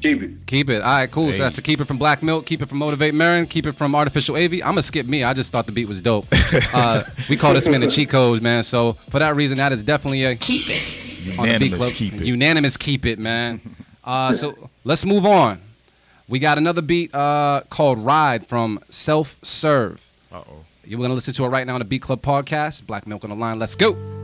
Keep 0.00 0.22
it. 0.22 0.30
Keep 0.46 0.70
it. 0.70 0.82
All 0.82 0.92
right, 0.92 1.10
cool. 1.10 1.32
So 1.32 1.42
that's 1.42 1.56
to 1.56 1.62
keep 1.62 1.80
it 1.80 1.84
from 1.84 1.98
Black 1.98 2.22
Milk, 2.22 2.46
keep 2.46 2.62
it 2.62 2.68
from 2.68 2.78
Motivate 2.78 3.12
Merren, 3.12 3.48
keep 3.48 3.66
it 3.66 3.72
from 3.72 3.92
Artofficial 3.92 4.42
AV. 4.42 4.54
I'm 4.54 4.72
gonna 4.72 4.82
skip 4.82 5.06
me. 5.06 5.24
I 5.24 5.34
just 5.34 5.52
thought 5.52 5.66
the 5.66 5.72
beat 5.72 5.88
was 5.88 6.00
dope. 6.00 6.26
uh, 6.74 7.02
we 7.28 7.36
call 7.36 7.52
this 7.52 7.68
man 7.68 7.80
the 7.80 7.86
cheat 7.86 8.08
codes, 8.08 8.40
man. 8.40 8.62
So 8.62 8.92
for 8.92 9.18
that 9.18 9.36
reason, 9.36 9.58
that 9.58 9.72
is 9.72 9.82
definitely 9.82 10.24
a 10.24 10.36
Keep 10.36 10.62
it. 10.68 11.38
on 11.38 11.46
the 11.48 11.58
beat 11.58 11.72
Unanimous. 11.72 11.78
club. 11.78 11.92
Keep 11.92 12.14
it. 12.14 12.24
Unanimous 12.26 12.76
keep 12.76 13.04
it, 13.06 13.18
man. 13.18 13.60
Uh, 14.02 14.32
so 14.32 14.70
let's 14.84 15.04
move 15.04 15.26
on. 15.26 15.60
We 16.28 16.38
got 16.38 16.56
another 16.58 16.80
beat 16.82 17.14
uh, 17.14 17.62
called 17.68 17.98
Ride 17.98 18.46
from 18.46 18.80
Self 18.88 19.38
Serve. 19.42 20.10
Uh 20.32 20.36
oh. 20.38 20.64
You're 20.84 21.00
gonna 21.00 21.14
listen 21.14 21.34
to 21.34 21.44
it 21.44 21.48
right 21.48 21.66
now 21.66 21.74
on 21.74 21.80
the 21.80 21.84
Beat 21.84 22.02
Club 22.02 22.22
podcast. 22.22 22.86
Black 22.86 23.06
Milk 23.06 23.22
on 23.24 23.30
the 23.30 23.36
line. 23.36 23.58
Let's 23.58 23.74
go. 23.74 24.19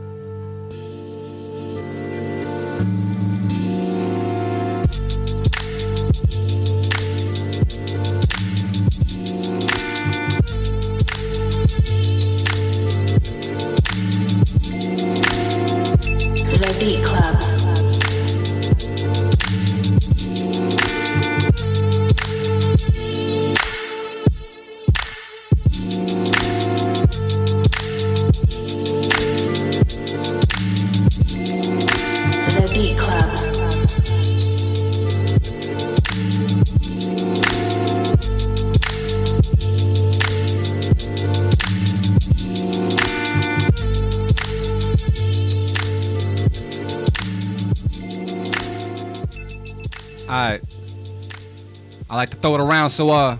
Like 52.27 52.35
to 52.35 52.37
throw 52.41 52.55
it 52.55 52.61
around. 52.61 52.89
So, 52.89 53.09
uh, 53.09 53.37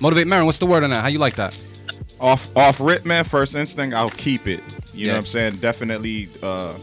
Motivate 0.00 0.26
Merren, 0.26 0.44
what's 0.44 0.58
the 0.58 0.66
word 0.66 0.82
on 0.82 0.90
that? 0.90 1.02
How 1.02 1.08
you 1.08 1.18
like 1.18 1.34
that? 1.36 1.60
off 2.20 2.56
off 2.56 2.80
rip, 2.80 3.04
man. 3.04 3.24
First 3.24 3.54
instinct, 3.54 3.94
I'll 3.94 4.08
keep 4.10 4.46
it. 4.46 4.60
You 4.94 5.06
Yeah. 5.06 5.06
know 5.08 5.12
what 5.14 5.18
I'm 5.20 5.26
saying? 5.26 5.56
Definitely 5.56 6.28
uh, 6.42 6.74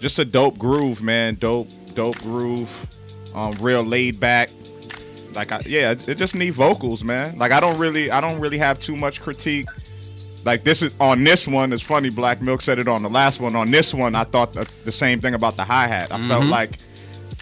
just 0.00 0.18
a 0.18 0.24
dope 0.24 0.58
groove, 0.58 1.02
man. 1.02 1.34
Dope, 1.36 1.68
dope 1.94 2.18
groove. 2.20 2.86
Um, 3.34 3.52
real 3.60 3.82
laid 3.84 4.18
back. 4.20 4.50
Like, 5.34 5.52
I, 5.52 5.60
yeah, 5.66 5.92
it 5.92 6.16
just 6.16 6.34
need 6.34 6.50
vocals, 6.54 7.02
man. 7.04 7.36
Like, 7.38 7.52
I 7.52 7.60
don't 7.60 7.78
really, 7.78 8.10
I 8.10 8.20
don't 8.20 8.40
really 8.40 8.58
have 8.58 8.78
too 8.80 8.96
much 8.96 9.20
critique. 9.20 9.68
Like 10.44 10.62
this 10.62 10.82
is 10.82 10.94
on 11.00 11.24
this 11.24 11.46
one. 11.48 11.72
It's 11.72 11.82
funny. 11.82 12.10
Black 12.10 12.42
Milk 12.42 12.60
said 12.60 12.78
it 12.78 12.86
on 12.88 13.02
the 13.02 13.08
last 13.10 13.40
one. 13.40 13.56
On 13.56 13.70
this 13.70 13.94
one, 13.94 14.14
I 14.14 14.24
thought 14.24 14.52
the, 14.52 14.70
the 14.84 14.92
same 14.92 15.20
thing 15.20 15.34
about 15.34 15.56
the 15.56 15.64
hi 15.64 15.86
hat. 15.86 16.12
I 16.12 16.16
Mm-hmm. 16.18 16.28
felt 16.28 16.46
like, 16.46 16.76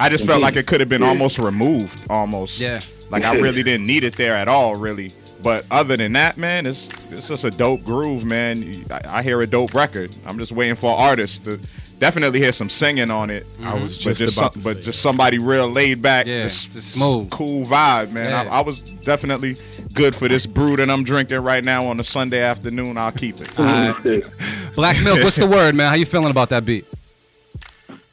I 0.01 0.09
just 0.09 0.25
felt 0.27 0.41
like 0.43 0.57
it 0.57 0.67
could 0.67 0.81
have 0.81 0.89
been 0.89 1.03
almost 1.03 1.39
removed, 1.39 2.07
almost. 2.11 2.59
Yeah. 2.61 2.81
Like 3.13 3.25
I 3.25 3.35
really 3.35 3.63
didn't 3.63 3.87
need 3.87 4.03
it 4.05 4.15
there 4.17 4.35
at 4.35 4.49
all, 4.49 4.75
really. 4.75 5.13
But 5.43 5.67
other 5.71 5.97
than 5.97 6.13
that, 6.13 6.39
man, 6.39 6.67
it's 6.67 6.89
it's 7.13 7.29
just 7.29 7.45
a 7.45 7.51
dope 7.51 7.85
groove, 7.85 8.25
man. 8.25 8.65
I, 8.91 9.19
I 9.19 9.23
hear 9.23 9.41
a 9.43 9.47
dope 9.47 9.75
record. 9.75 10.17
I'm 10.27 10.39
just 10.39 10.53
waiting 10.53 10.77
for 10.77 10.97
artists 10.99 11.39
to 11.41 11.59
definitely 11.99 12.39
hear 12.39 12.53
some 12.53 12.71
singing 12.71 13.11
on 13.11 13.29
it. 13.29 13.45
I 13.63 13.75
was 13.75 13.97
But 13.99 14.03
just 14.05 14.21
just, 14.21 14.39
about 14.39 14.55
some- 14.55 14.63
to 14.63 14.69
but 14.69 14.77
say 14.79 14.83
just 14.85 15.03
somebody 15.03 15.39
real 15.39 15.69
laid 15.69 16.01
back, 16.01 16.27
Yeah, 16.27 16.45
just, 16.45 16.73
just 16.73 16.93
smooth. 16.93 17.31
cool 17.31 17.65
vibe, 17.67 18.13
man. 18.13 18.31
Yeah. 18.31 18.51
I, 18.53 18.59
I 18.59 18.61
was 18.63 18.79
definitely 18.81 19.57
good 19.95 20.15
for 20.15 20.27
this 20.29 20.47
brew 20.47 20.77
that 20.77 20.89
I'm 20.89 21.05
drinking 21.05 21.41
right 21.41 21.65
now 21.65 21.87
on 21.89 21.99
a 22.01 22.05
Sunday 22.05 22.41
afternoon. 22.41 22.97
I'll 22.97 23.13
keep 23.13 23.37
it. 23.41 23.55
Black 24.75 24.97
Milk, 25.05 25.23
what's 25.23 25.37
the 25.37 25.47
word, 25.47 25.75
man? 25.75 25.89
How 25.91 25.97
you 25.97 26.07
feeling 26.07 26.31
about 26.31 26.49
that 26.51 26.65
beat? 26.65 26.87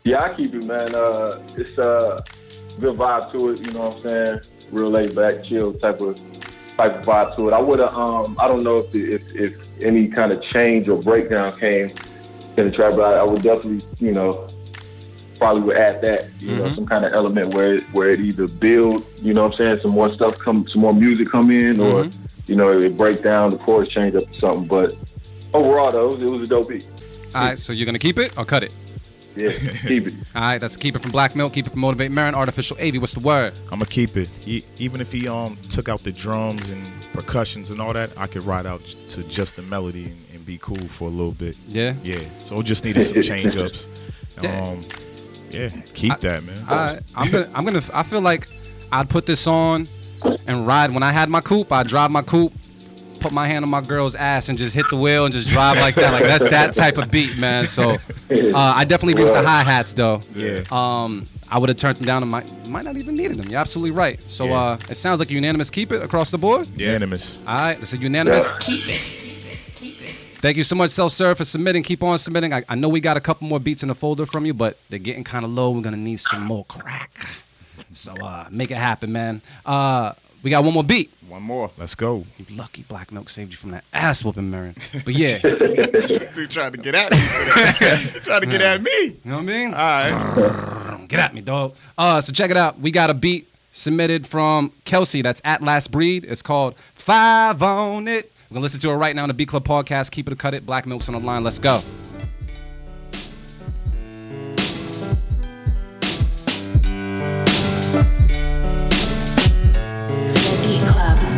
Yeah, 0.04 0.24
I 0.24 0.34
keep 0.34 0.54
it, 0.54 0.66
man. 0.66 0.94
Uh, 0.96 1.40
it's 1.58 1.78
uh, 1.78 2.20
good 2.80 2.98
vibe 2.98 3.32
to 3.34 3.50
it. 3.50 3.66
You 3.66 3.74
know 3.74 3.88
what 3.90 3.96
I'm 3.98 4.02
saying? 4.10 4.40
Real 4.72 4.90
laid 4.90 5.16
back, 5.16 5.44
chill 5.44 5.74
type 5.74 6.00
of 6.02 6.16
type 6.78 6.96
of 6.96 7.06
vibe 7.06 7.36
to 7.36 7.50
it. 7.50 7.54
I 7.54 7.60
would 7.60 7.80
have. 7.80 7.94
Um, 7.94 8.36
I 8.40 8.48
don't 8.48 8.64
know 8.64 8.78
if 8.78 8.92
the, 8.92 9.00
if 9.00 9.36
if 9.36 9.84
any 9.84 10.08
kind 10.08 10.32
of 10.32 10.42
change 10.44 10.88
or 10.90 11.02
breakdown 11.02 11.54
came 11.54 11.90
in 12.58 12.66
the 12.68 12.72
track, 12.72 12.96
but 12.96 13.14
I, 13.14 13.20
I 13.20 13.24
would 13.24 13.42
definitely, 13.42 13.82
you 14.06 14.14
know, 14.14 14.48
probably 15.38 15.62
would 15.62 15.78
add 15.78 16.02
that. 16.02 16.30
You 16.40 16.56
know, 16.56 16.74
some 16.74 16.86
kind 16.86 17.06
of 17.06 17.14
element 17.14 17.54
where 17.54 17.76
it, 17.76 17.84
where 17.94 18.10
it 18.10 18.20
either 18.20 18.48
build. 18.48 19.06
You 19.22 19.34
know 19.34 19.44
what 19.44 19.60
I'm 19.60 19.68
saying? 19.68 19.80
Some 19.80 19.92
more 19.92 20.14
stuff 20.14 20.38
come, 20.38 20.68
some 20.68 20.82
more 20.82 20.94
music 20.94 21.30
come 21.30 21.50
in, 21.52 21.80
or 21.80 22.08
you 22.46 22.56
know, 22.56 22.78
it 22.80 22.98
break 22.98 23.22
down 23.22 23.52
the 23.52 23.58
chords 23.58 23.90
change 23.90 24.16
up 24.16 24.24
to 24.24 24.38
something. 24.38 24.68
But 24.68 24.96
overall, 25.54 25.92
though, 25.92 26.14
it 26.14 26.20
was, 26.20 26.22
it 26.22 26.40
was 26.40 26.50
a 26.50 26.54
dope 26.54 26.70
beat. 26.70 26.88
All 27.36 27.42
right, 27.42 27.58
so 27.60 27.74
you're 27.74 27.86
gonna 27.86 28.00
keep 28.00 28.18
it 28.18 28.38
or 28.38 28.46
cut 28.46 28.64
it? 28.64 28.76
Yeah, 29.40 29.52
keep 29.88 30.08
it. 30.08 30.14
All 30.36 30.42
right, 30.42 30.58
that's 30.60 30.76
keep 30.76 30.96
it 30.96 31.00
from 31.02 31.12
Black 31.12 31.36
Milk, 31.36 31.54
keep 31.54 31.66
it 31.68 31.72
from 31.72 31.80
Motivate 31.82 32.12
Merren, 32.12 32.34
Artofficial 32.34 32.80
AV. 32.80 33.00
What's 33.02 33.14
the 33.14 33.26
word? 33.26 33.54
I'm 33.66 33.80
gonna 33.80 33.86
keep 33.86 34.16
it. 34.18 34.32
E- 34.48 34.64
even 34.78 35.02
if 35.02 35.12
he 35.12 35.28
um 35.28 35.56
took 35.70 35.90
out 35.90 36.00
the 36.02 36.12
drums 36.12 36.72
and 36.72 36.84
percussions 37.14 37.70
and 37.72 37.80
all 37.82 37.94
that, 37.94 38.12
I 38.18 38.28
could 38.28 38.44
ride 38.44 38.66
out 38.66 38.82
to 38.82 39.28
just 39.30 39.56
the 39.56 39.62
melody 39.64 40.06
and, 40.06 40.18
and 40.34 40.46
be 40.46 40.58
cool 40.60 40.76
for 40.76 41.06
a 41.08 41.12
little 41.12 41.32
bit. 41.34 41.58
Yeah. 41.68 41.94
Yeah. 42.04 42.20
So 42.38 42.60
it 42.60 42.64
just 42.66 42.84
needed 42.86 43.04
some 43.04 43.22
change 43.32 43.58
ups. 43.58 43.88
Yeah. 44.42 44.62
Um, 44.64 44.82
yeah. 45.52 45.70
Keep 45.94 46.20
that, 46.20 46.44
man. 46.44 46.58
All 46.70 46.78
right, 46.78 47.00
I'm 47.16 47.32
gonna, 47.32 47.46
I'm 47.56 47.66
gonna, 47.66 47.82
I 47.94 48.04
feel 48.04 48.22
like 48.22 48.48
I'd 48.92 49.10
put 49.10 49.26
this 49.26 49.48
on 49.48 49.88
and 50.48 50.68
ride. 50.68 50.92
When 50.92 51.02
I 51.04 51.12
had 51.12 51.30
my 51.30 51.42
coupe, 51.42 51.72
I'd 51.72 51.88
drive 51.88 52.12
my 52.12 52.22
coupe, 52.22 52.54
put 53.22 53.32
my 53.32 53.48
hand 53.48 53.64
on 53.66 53.70
my 53.72 53.82
girl's 53.82 54.16
ass, 54.16 54.50
and 54.50 54.58
just 54.58 54.76
hit 54.76 54.86
the 54.90 54.96
wheel 54.98 55.26
and 55.26 55.34
just 55.34 55.48
drive 55.48 55.78
like 55.78 55.96
that. 55.96 56.12
Like 56.14 56.24
that's 56.24 56.50
that 56.50 56.74
type 56.74 56.98
of 56.98 57.12
beat, 57.12 57.38
man. 57.40 57.66
So 57.66 57.92
uh, 57.92 57.98
I 58.56 58.86
definitely 58.86 59.14
agree 59.14 59.26
with 59.26 59.34
the 59.34 59.42
hi 59.48 59.64
hats, 59.64 59.94
though. 59.94 60.22
Yeah. 60.36 60.64
Um, 60.72 61.26
I 61.52 61.58
would 61.58 61.70
have 61.70 61.78
turned 61.78 61.98
them 61.98 62.06
down 62.06 62.22
and 62.24 62.32
might, 62.32 62.70
might 62.70 62.84
not 62.86 62.96
even 62.98 63.16
needed 63.16 63.38
them. 63.38 63.50
You're 63.50 63.60
absolutely 63.60 63.92
right. 63.96 64.22
So 64.22 64.46
Yeah. 64.46 64.60
uh, 64.60 64.78
it 64.90 64.96
sounds 64.96 65.20
like 65.20 65.30
a 65.32 65.34
unanimous 65.34 65.70
keep 65.70 65.92
it 65.92 66.02
across 66.04 66.32
the 66.32 66.38
board. 66.38 66.68
Unanimous. 66.78 67.42
All 67.48 67.58
right, 67.58 67.80
it's 67.82 67.94
a 67.94 67.98
unanimous. 67.98 68.50
Yeah. 68.52 68.58
Keep 68.60 68.90
it. 68.90 69.26
Thank 70.42 70.56
you 70.56 70.64
so 70.64 70.74
much, 70.76 70.92
Self 70.92 71.12
Serve, 71.12 71.38
for 71.38 71.44
submitting. 71.44 71.84
Keep 71.84 72.02
on 72.02 72.18
submitting. 72.18 72.54
I, 72.54 72.64
I 72.70 72.76
know 72.76 72.88
we 72.88 73.02
got 73.02 73.18
a 73.18 73.20
couple 73.20 73.48
more 73.50 73.60
beats 73.60 73.84
in 73.84 73.90
the 73.90 73.96
folder 73.96 74.26
from 74.26 74.46
you, 74.46 74.54
but 74.54 74.78
they're 74.90 74.98
getting 74.98 75.26
kind 75.26 75.44
of 75.44 75.52
low. 75.52 75.72
We're 75.72 75.82
gonna 75.82 75.98
need 75.98 76.20
some 76.20 76.44
more 76.44 76.64
crack. 76.66 77.12
So 77.92 78.14
uh, 78.14 78.48
make 78.50 78.72
it 78.72 78.78
happen, 78.78 79.12
man. 79.12 79.42
Uh, 79.66 80.14
we 80.42 80.50
got 80.50 80.64
one 80.64 80.74
more 80.74 80.84
beat. 80.84 81.12
One 81.30 81.44
more. 81.44 81.70
Let's 81.78 81.96
go. 81.96 82.26
You 82.38 82.46
lucky 82.58 82.84
Black 82.84 83.12
Milk 83.12 83.30
saved 83.30 83.52
you 83.52 83.58
from 83.58 83.72
that 83.72 83.84
ass 83.94 84.26
whooping, 84.26 84.50
Merren. 84.52 84.76
But 85.06 85.14
yeah, 85.14 85.40
you 85.44 86.20
Dude 86.36 86.50
trying 86.52 86.72
to 86.72 86.78
get 86.80 86.96
at 86.96 87.12
me. 87.12 87.18
today. 87.18 88.20
trying 88.24 88.42
to 88.42 88.48
get 88.48 88.62
at 88.62 88.82
me. 88.82 88.92
You 88.92 89.20
know 89.26 89.36
what 89.36 89.42
I 89.42 89.46
mean? 89.46 89.74
All 89.74 89.80
right. 89.80 91.06
Get 91.08 91.20
at 91.20 91.34
me, 91.34 91.42
dog. 91.42 91.76
Uh, 91.98 92.20
so 92.22 92.32
check 92.34 92.50
it 92.52 92.58
out. 92.58 92.80
We 92.80 92.92
got 92.92 93.10
a 93.10 93.14
beat 93.14 93.48
submitted 93.72 94.26
from 94.26 94.72
Kelsey. 94.86 95.22
That's 95.22 95.42
at 95.46 95.62
Last 95.62 95.92
Breed. 95.92 96.26
It's 96.26 96.42
called 96.42 96.76
Five 96.96 97.62
on 97.62 98.08
It. 98.08 98.32
We're 98.50 98.56
gonna 98.56 98.64
listen 98.64 98.80
to 98.82 98.90
it 98.90 98.96
right 98.96 99.16
now 99.16 99.24
on 99.24 99.28
the 99.30 99.36
Beat 99.36 99.50
Club 99.50 99.64
podcast. 99.64 100.10
Keep 100.12 100.28
it 100.28 100.34
or 100.34 100.36
cut 100.36 100.56
it. 100.56 100.66
Black 100.66 100.88
Milk's 100.88 101.08
on 101.08 101.14
the 101.14 101.20
line. 101.22 101.44
Let's 101.44 101.60
go. 101.60 101.82
Club. 110.88 111.29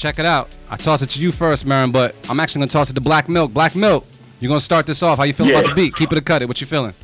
Check 0.00 0.18
it 0.18 0.24
out. 0.24 0.56
I 0.70 0.76
toss 0.76 1.02
it 1.02 1.10
to 1.10 1.20
you 1.22 1.30
first, 1.30 1.66
Merren, 1.66 1.92
but 1.92 2.14
I'm 2.30 2.40
actually 2.40 2.60
gonna 2.60 2.70
toss 2.70 2.88
it 2.88 2.94
to 2.94 3.02
Black 3.02 3.28
Milk. 3.28 3.52
Black 3.52 3.76
Milk, 3.76 4.06
you're 4.40 4.48
gonna 4.48 4.58
start 4.58 4.86
this 4.86 5.02
off. 5.02 5.18
How 5.18 5.24
you 5.24 5.34
feeling 5.34 5.52
Yeah. 5.52 5.58
about 5.58 5.68
the 5.68 5.74
beat? 5.74 5.94
Keep 5.94 6.12
it 6.12 6.16
or 6.18 6.22
cut 6.22 6.40
it. 6.40 6.48
What 6.48 6.58
you 6.58 6.66
feeling? 6.66 6.94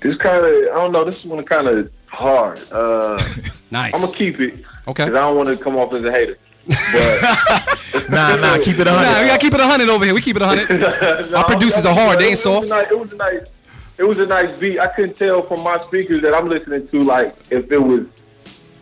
This 0.00 0.14
kind 0.18 0.44
of, 0.44 0.44
I 0.44 0.74
don't 0.74 0.92
know. 0.92 1.04
This 1.06 1.20
is 1.20 1.24
one 1.24 1.42
kind 1.42 1.66
of 1.68 1.90
hard. 2.08 2.60
Uh, 2.70 3.18
Nice. 3.70 3.94
I'm 3.94 4.00
gonna 4.02 4.12
keep 4.14 4.38
it 4.40 4.62
Okay. 4.88 5.06
because 5.06 5.08
I 5.08 5.20
don't 5.22 5.36
want 5.36 5.48
to 5.48 5.56
come 5.56 5.76
off 5.76 5.94
as 5.94 6.04
a 6.04 6.12
hater. 6.12 6.36
But 6.68 8.10
Nah, 8.10 8.36
nah. 8.36 8.58
Keep 8.62 8.78
it 8.80 8.86
a 8.86 8.90
hundred. 8.92 9.10
Nah, 9.12 9.20
we 9.22 9.26
gotta 9.28 9.38
keep 9.40 9.54
it 9.54 9.60
a 9.60 9.64
100 9.64 9.88
over 9.88 10.04
here. 10.04 10.12
We 10.12 10.20
keep 10.20 10.36
it 10.36 10.42
a 10.42 10.46
100. 10.46 11.30
No, 11.30 11.38
Our 11.38 11.44
producers 11.44 11.86
are 11.86 11.94
hard. 11.94 12.18
They 12.20 12.28
ain't 12.28 12.36
soft. 12.38 12.66
It 12.66 12.98
was 12.98 13.12
a 13.14 13.16
nice. 13.16 13.50
It 13.96 14.04
was 14.04 14.18
a 14.18 14.26
nice 14.26 14.54
beat. 14.56 14.78
I 14.80 14.86
couldn't 14.88 15.16
tell 15.16 15.40
from 15.44 15.62
my 15.64 15.78
speakers 15.86 16.20
that 16.22 16.34
I'm 16.34 16.46
listening 16.50 16.88
to 16.88 17.00
like 17.00 17.34
if 17.50 17.72
it 17.72 17.78
was 17.82 18.04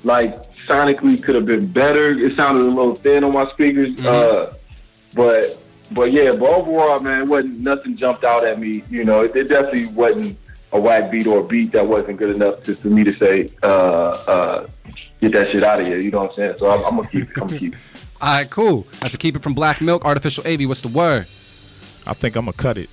like 0.02 0.42
sonically 0.68 1.22
could 1.22 1.34
have 1.34 1.46
been 1.46 1.66
better. 1.66 2.16
It 2.18 2.36
sounded 2.36 2.60
a 2.60 2.70
little 2.70 2.94
thin 2.94 3.24
on 3.24 3.32
my 3.32 3.50
speakers. 3.50 3.94
Mm-hmm. 3.96 4.52
Uh, 4.52 4.54
but 5.14 5.58
but 5.92 6.12
yeah, 6.12 6.32
but 6.32 6.48
overall, 6.50 7.00
man, 7.00 7.22
it 7.22 7.28
wasn't 7.28 7.60
nothing 7.60 7.96
jumped 7.96 8.24
out 8.24 8.44
at 8.44 8.58
me. 8.58 8.84
You 8.90 9.04
know, 9.04 9.20
it, 9.20 9.34
it 9.34 9.48
definitely 9.48 9.86
wasn't 9.86 10.38
a 10.72 10.80
whack 10.80 11.10
beat 11.10 11.26
or 11.26 11.40
a 11.40 11.44
beat 11.44 11.72
that 11.72 11.86
wasn't 11.86 12.18
good 12.18 12.36
enough 12.36 12.62
to, 12.64 12.74
for 12.74 12.88
me 12.88 13.04
to 13.04 13.12
say 13.12 13.48
uh, 13.62 14.10
uh, 14.26 14.66
get 15.20 15.32
that 15.32 15.50
shit 15.50 15.62
out 15.62 15.80
of 15.80 15.86
here. 15.86 15.98
You 15.98 16.10
know 16.10 16.20
what 16.20 16.30
I'm 16.30 16.36
saying? 16.36 16.54
So 16.58 16.70
I'm, 16.70 16.84
I'm 16.84 16.96
gonna 16.96 17.08
keep 17.08 17.22
it. 17.22 17.38
I'm 17.40 17.46
gonna 17.46 17.58
keep 17.58 17.74
it. 17.74 17.80
All 18.20 18.34
right, 18.34 18.50
cool. 18.50 18.86
That's 19.00 19.14
a 19.14 19.18
keep 19.18 19.36
it 19.36 19.42
from 19.42 19.54
Black 19.54 19.80
Milk. 19.80 20.02
Artofficial 20.02 20.44
AV. 20.44 20.68
What's 20.68 20.82
the 20.82 20.88
word? 20.88 21.22
I 22.06 22.14
think 22.14 22.36
I'm 22.36 22.46
gonna 22.46 22.52
cut 22.52 22.76
it. 22.78 22.90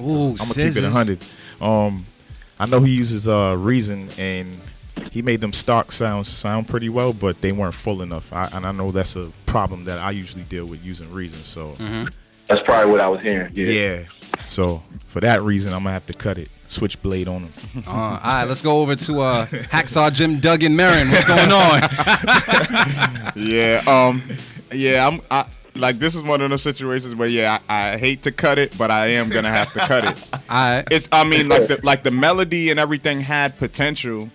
Ooh, 0.00 0.30
I'm 0.30 0.36
gonna 0.36 0.54
keep 0.54 0.76
it 0.76 0.92
hundred. 0.92 1.24
Um, 1.60 2.06
I 2.60 2.66
know 2.66 2.80
he 2.80 2.94
uses 2.94 3.28
uh 3.28 3.56
reason 3.58 4.08
and 4.18 4.48
he 5.10 5.22
made 5.22 5.40
them 5.40 5.52
stock 5.52 5.92
sounds 5.92 6.28
sound 6.28 6.68
pretty 6.68 6.88
well, 6.88 7.12
but 7.12 7.40
they 7.40 7.52
weren't 7.52 7.74
full 7.74 8.02
enough. 8.02 8.32
I, 8.32 8.48
and 8.52 8.66
I 8.66 8.72
know 8.72 8.90
that's 8.90 9.16
a 9.16 9.30
problem 9.46 9.84
that 9.84 9.98
I 9.98 10.10
usually 10.10 10.44
deal 10.44 10.66
with 10.66 10.84
using 10.84 11.12
reason. 11.12 11.38
So 11.38 11.74
That's 12.46 12.62
probably 12.64 12.90
what 12.90 13.00
I 13.00 13.08
was 13.08 13.22
hearing. 13.22 13.52
Yeah. 13.54 13.66
yeah. 13.66 14.02
So 14.46 14.82
for 15.06 15.20
that 15.20 15.42
reason, 15.42 15.72
I'm 15.72 15.80
gonna 15.80 15.92
have 15.92 16.06
to 16.06 16.14
cut 16.14 16.38
it. 16.38 16.50
Switchblade 16.66 17.28
on 17.28 17.44
him. 17.44 17.52
Uh, 17.86 17.90
all 17.90 18.18
right, 18.20 18.44
let's 18.44 18.62
go 18.62 18.80
over 18.80 18.94
to 18.94 19.20
uh, 19.20 19.46
Hacksaw 19.46 20.12
Jim 20.12 20.38
Duggan 20.38 20.74
Merren. 20.76 21.10
What's 21.10 21.26
going 21.26 21.52
on? 21.52 21.82
Yeah, 23.38 23.82
um, 23.86 24.22
yeah, 24.72 25.06
I'm 25.06 25.20
I, 25.30 25.46
like 25.74 25.98
this 25.98 26.14
is 26.14 26.22
one 26.22 26.40
of 26.40 26.50
those 26.50 26.62
situations 26.62 27.14
where 27.14 27.28
yeah, 27.28 27.58
I, 27.68 27.92
I 27.92 27.98
hate 27.98 28.22
to 28.24 28.32
cut 28.32 28.58
it, 28.58 28.76
but 28.76 28.90
I 28.90 29.08
am 29.08 29.28
gonna 29.28 29.50
have 29.50 29.72
to 29.74 29.78
cut 29.80 30.04
it. 30.04 30.30
All 30.50 30.74
right. 30.74 30.84
It's 30.90 31.08
I 31.12 31.24
mean 31.24 31.48
like 31.48 31.68
the 31.68 31.80
like 31.82 32.02
the 32.02 32.10
melody 32.10 32.70
and 32.70 32.78
everything 32.78 33.20
had 33.20 33.56
potential, 33.58 34.30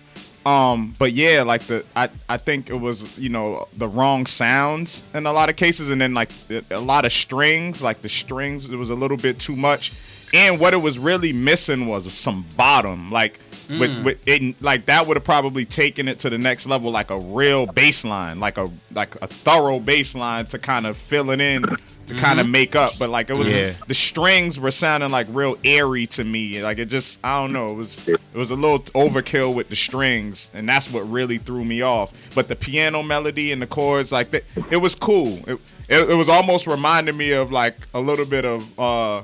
Um, 0.46 0.92
but 0.98 1.12
yeah, 1.12 1.42
like 1.42 1.62
the 1.62 1.84
I, 1.96 2.10
I 2.28 2.36
think 2.36 2.68
it 2.68 2.78
was 2.78 3.18
you 3.18 3.30
know 3.30 3.66
the 3.76 3.88
wrong 3.88 4.26
sounds 4.26 5.02
in 5.14 5.26
a 5.26 5.32
lot 5.32 5.48
of 5.48 5.56
cases, 5.56 5.90
and 5.90 6.00
then 6.00 6.12
like 6.12 6.30
a 6.70 6.80
lot 6.80 7.04
of 7.04 7.12
strings, 7.12 7.82
like 7.82 8.02
the 8.02 8.08
strings, 8.08 8.66
it 8.66 8.76
was 8.76 8.90
a 8.90 8.94
little 8.94 9.16
bit 9.16 9.38
too 9.38 9.56
much, 9.56 9.92
and 10.34 10.60
what 10.60 10.74
it 10.74 10.78
was 10.78 10.98
really 10.98 11.32
missing 11.32 11.86
was 11.86 12.12
some 12.12 12.44
bottom, 12.56 13.10
like 13.10 13.38
with, 13.68 14.02
with 14.04 14.18
it, 14.26 14.60
like 14.62 14.86
that 14.86 15.06
would 15.06 15.16
have 15.16 15.24
probably 15.24 15.64
taken 15.64 16.08
it 16.08 16.18
to 16.20 16.30
the 16.30 16.38
next 16.38 16.66
level, 16.66 16.90
like 16.90 17.10
a 17.10 17.18
real 17.18 17.66
baseline, 17.66 18.38
like 18.38 18.58
a 18.58 18.68
like 18.94 19.14
a 19.22 19.26
thorough 19.26 19.78
baseline 19.80 20.48
to 20.50 20.58
kind 20.58 20.86
of 20.86 20.96
fill 20.96 21.30
it 21.30 21.40
in 21.40 21.62
to 22.06 22.14
kind 22.16 22.38
of 22.38 22.46
make 22.46 22.76
up, 22.76 22.94
but 22.98 23.08
like 23.08 23.30
it 23.30 23.34
was 23.36 23.48
Yeah. 23.48 23.72
the 23.86 23.94
strings 23.94 24.60
were 24.60 24.70
sounding 24.70 25.10
like 25.10 25.26
real 25.30 25.56
airy 25.64 26.06
to 26.08 26.22
me. 26.24 26.62
Like 26.62 26.78
it 26.78 26.86
just 26.86 27.18
I 27.24 27.40
don't 27.40 27.52
know. 27.52 27.66
It 27.66 27.74
was 27.76 28.08
it 28.08 28.20
was 28.34 28.50
a 28.50 28.54
little 28.56 28.80
overkill 28.80 29.54
with 29.54 29.68
the 29.70 29.76
strings, 29.76 30.50
and 30.52 30.68
that's 30.68 30.92
what 30.92 31.00
really 31.10 31.38
threw 31.38 31.64
me 31.64 31.80
off. 31.82 32.12
But 32.34 32.48
the 32.48 32.56
piano 32.56 33.02
melody 33.02 33.52
and 33.52 33.62
the 33.62 33.66
chords, 33.66 34.12
like 34.12 34.30
that, 34.30 34.44
it 34.70 34.76
was 34.76 34.94
cool. 34.94 35.38
It, 35.48 35.58
it, 35.88 36.10
it 36.10 36.14
was 36.14 36.28
almost 36.28 36.66
reminding 36.66 37.16
me 37.16 37.32
of 37.32 37.50
like 37.52 37.76
a 37.94 38.00
little 38.00 38.26
bit 38.26 38.44
of 38.44 38.78
uh 38.78 39.22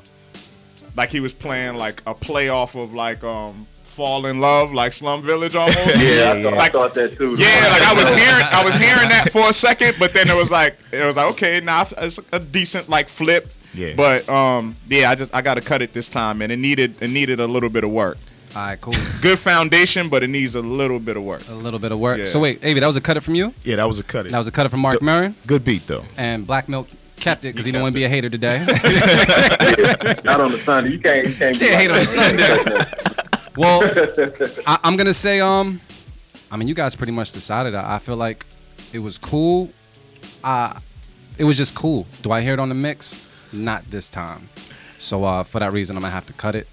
like 0.97 1.11
he 1.11 1.21
was 1.21 1.33
playing 1.35 1.77
like 1.77 2.03
a 2.07 2.15
play 2.15 2.49
off 2.49 2.75
of 2.75 2.93
like 2.95 3.23
um 3.23 3.67
Fall 3.91 4.27
in 4.27 4.41
Love, 4.41 4.73
like 4.73 4.93
Slum 4.93 5.23
Village 5.23 5.55
almost. 5.55 5.79
Yeah, 5.97 6.33
I, 6.33 6.43
thought, 6.43 6.55
I 6.55 6.69
thought 6.69 6.95
that 6.95 7.17
too. 7.17 7.35
yeah, 7.37 7.69
like 7.71 7.83
I 7.83 7.93
was 7.95 8.09
hearing, 8.23 8.47
I 8.51 8.65
was 8.65 8.75
hearing 8.77 9.09
that 9.11 9.31
for 9.33 9.49
a 9.49 9.53
second, 9.53 9.97
but 9.99 10.13
then 10.15 10.29
it 10.29 10.37
was 10.37 10.51
like, 10.51 10.79
it 10.93 11.05
was 11.05 11.17
like, 11.17 11.31
okay, 11.33 11.61
now 11.61 11.83
it's 11.99 12.19
a 12.33 12.39
decent 12.39 12.89
like 12.89 13.09
flip. 13.09 13.51
Yeah. 13.75 13.95
But 13.97 14.29
um, 14.29 14.77
yeah, 14.89 15.11
I 15.11 15.15
just 15.15 15.35
I 15.35 15.43
got 15.43 15.55
to 15.55 15.61
cut 15.61 15.83
it 15.83 15.93
this 15.93 16.09
time, 16.09 16.41
and 16.43 16.51
it 16.51 16.57
needed 16.57 16.95
it 17.01 17.11
needed 17.11 17.39
a 17.41 17.47
little 17.47 17.69
bit 17.71 17.85
of 17.85 17.91
work. 17.91 18.19
All 18.57 18.63
right, 18.67 18.81
cool. 18.81 18.95
Good 19.23 19.39
foundation, 19.39 20.09
but 20.09 20.25
it 20.25 20.29
needs 20.29 20.57
a 20.57 20.61
little 20.61 20.99
bit 20.99 21.17
of 21.17 21.23
work. 21.23 21.43
A 21.51 21.55
little 21.55 21.79
bit 21.79 21.93
of 21.93 22.01
work. 22.01 22.19
Yeah. 22.19 22.25
So 22.25 22.41
wait, 22.41 22.65
Avi, 22.65 22.81
that 22.81 22.87
was 22.87 22.97
a 22.97 23.01
cut 23.01 23.17
it 23.17 23.21
from 23.21 23.37
you. 23.37 23.55
Yeah, 23.63 23.77
that 23.77 23.87
was 23.87 24.01
a 24.01 24.03
cut. 24.03 24.27
It. 24.27 24.33
That 24.33 24.39
was 24.39 24.49
a 24.49 24.51
cut 24.53 24.67
it 24.67 24.71
from 24.71 24.81
Mark 24.81 24.99
Merren 25.01 25.35
good 25.47 25.63
beat 25.63 25.87
though. 25.87 26.05
and 26.17 26.47
Black 26.47 26.69
Milk 26.69 26.89
kept 27.15 27.45
it 27.45 27.53
because 27.53 27.65
he 27.67 27.71
didn't 27.71 27.83
want 27.83 27.93
to 27.95 27.99
be 28.01 28.05
a 28.05 28.09
hater 28.09 28.29
today. 28.31 28.59
Not 30.25 30.41
on 30.41 30.51
the 30.51 30.61
Sunday. 30.63 30.91
You 30.93 30.99
can't. 30.99 31.29
You 31.29 31.35
can't. 31.35 31.59
be 31.61 31.67
Yeah, 31.67 31.73
like 31.73 31.81
hate 31.81 31.91
on 31.91 31.97
that. 31.97 32.07
Sunday. 32.09 33.10
Well, 33.57 33.83
I, 34.67 34.79
I'm 34.85 34.97
gonna 34.97 35.15
say, 35.15 35.41
um, 35.41 35.81
I 36.51 36.57
mean, 36.57 36.69
you 36.69 36.75
guys 36.75 36.95
pretty 36.95 37.13
much 37.13 37.33
decided. 37.33 37.75
I, 37.75 37.97
I 37.97 37.99
feel 37.99 38.17
like 38.17 38.45
it 38.93 38.99
was 38.99 39.19
cool. 39.19 39.71
Uh, 40.45 40.79
it 41.39 41.45
was 41.45 41.57
just 41.57 41.75
cool. 41.75 42.07
Do 42.23 42.31
I 42.33 42.41
hear 42.43 42.55
it 42.55 42.61
on 42.61 42.69
the 42.69 42.75
mix? 42.75 43.29
Not 43.53 43.89
this 43.91 44.09
time. 44.11 44.49
So 44.99 45.25
uh, 45.25 45.43
for 45.45 45.59
that 45.61 45.73
reason, 45.73 45.97
I'm 45.97 46.03
gonna 46.03 46.13
have 46.13 46.27
to 46.27 46.33
cut 46.33 46.55
it. 46.55 46.69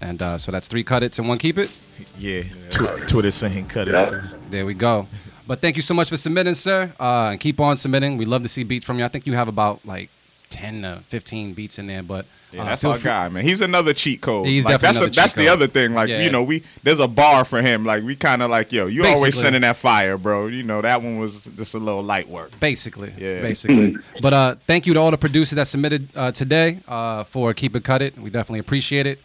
And 0.00 0.20
uh, 0.22 0.38
so 0.38 0.52
that's 0.52 0.68
three 0.68 0.84
cut 0.84 1.02
it 1.02 1.18
and 1.18 1.28
one 1.28 1.38
keep 1.38 1.58
it. 1.58 1.76
Yeah, 2.18 2.42
Tw- 2.70 3.08
Twitter 3.08 3.30
saying 3.30 3.66
cut 3.66 3.88
Yeah. 3.88 4.02
it. 4.02 4.10
too. 4.10 4.20
There 4.50 4.66
we 4.66 4.74
go. 4.74 5.06
But 5.46 5.60
thank 5.60 5.76
you 5.76 5.82
so 5.82 5.92
much 5.94 6.08
for 6.08 6.16
submitting, 6.16 6.54
sir. 6.54 6.92
Uh, 6.98 7.30
and 7.32 7.40
keep 7.40 7.60
on 7.60 7.76
submitting. 7.76 8.16
We 8.16 8.24
love 8.24 8.42
to 8.42 8.48
see 8.48 8.64
beats 8.64 8.84
from 8.86 8.98
you. 8.98 9.04
I 9.04 9.08
think 9.08 9.26
you 9.26 9.34
have 9.34 9.48
about 9.48 9.84
like 9.84 10.10
10 10.54 10.82
to 10.82 11.02
15 11.08 11.52
beats 11.54 11.78
in 11.78 11.86
there. 11.86 12.02
But 12.02 12.26
Yeah, 12.52 12.62
uh, 12.62 12.64
that's 12.66 12.82
feel 12.82 12.92
our 12.92 12.98
free- 12.98 13.10
guy, 13.10 13.28
man. 13.28 13.44
He's 13.44 13.60
another 13.60 13.92
cheat 13.92 14.20
code. 14.20 14.46
He's 14.46 14.64
like, 14.64 14.74
definitely 14.80 14.86
that's 14.86 14.96
another 14.96 15.10
a, 15.10 15.14
that's 15.14 15.32
cheat 15.34 15.44
the 15.44 15.48
other 15.48 15.66
thing. 15.66 15.94
Like 15.94 16.08
Yeah. 16.08 16.22
you 16.22 16.30
know, 16.30 16.42
we 16.42 16.62
there's 16.82 17.00
a 17.00 17.08
bar 17.08 17.44
for 17.44 17.60
him. 17.60 17.84
Like 17.84 18.04
we 18.04 18.14
kind 18.16 18.42
of 18.42 18.50
like 18.50 18.72
yo, 18.72 18.86
you 18.86 19.04
always 19.04 19.38
sending 19.38 19.62
that 19.62 19.76
fire, 19.76 20.16
bro. 20.16 20.46
You 20.46 20.62
know 20.62 20.80
that 20.80 21.02
one 21.02 21.18
was 21.18 21.44
just 21.56 21.74
a 21.74 21.78
little 21.78 22.02
light 22.02 22.28
work. 22.28 22.58
Basically, 22.60 23.12
Yeah. 23.18 23.40
basically. 23.40 23.96
but 24.22 24.32
uh, 24.32 24.54
thank 24.66 24.86
you 24.86 24.94
to 24.94 25.00
all 25.00 25.10
the 25.10 25.18
producers 25.18 25.56
that 25.56 25.66
submitted 25.66 26.08
uh, 26.14 26.30
today 26.32 26.78
uh, 26.88 27.24
for 27.24 27.52
Keep 27.52 27.76
It 27.76 27.84
Cut 27.84 28.00
It. 28.02 28.16
We 28.18 28.30
definitely 28.30 28.60
appreciate 28.60 29.06
it. 29.06 29.18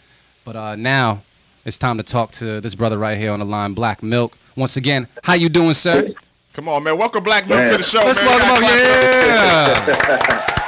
But 0.43 0.55
uh, 0.55 0.75
now 0.75 1.21
it's 1.65 1.77
time 1.77 1.97
to 1.97 2.03
talk 2.03 2.31
to 2.31 2.59
this 2.61 2.73
brother 2.73 2.97
right 2.97 3.17
here 3.17 3.31
on 3.31 3.39
the 3.39 3.45
line, 3.45 3.73
Black 3.73 4.01
Milk. 4.01 4.35
Once 4.55 4.75
again, 4.77 5.07
how 5.23 5.35
you 5.35 5.49
doing, 5.49 5.73
sir? 5.73 6.13
Come 6.53 6.67
on, 6.67 6.83
man. 6.83 6.97
Welcome 6.97 7.23
Black 7.23 7.47
Milk 7.47 7.59
Man. 7.61 7.71
to 7.71 7.77
the 7.77 7.83
show. 7.83 7.99
Let's 7.99 8.19
man. 8.19 8.27
welcome 8.27 8.61
Gotta 8.61 9.91
yeah. 10.17 10.55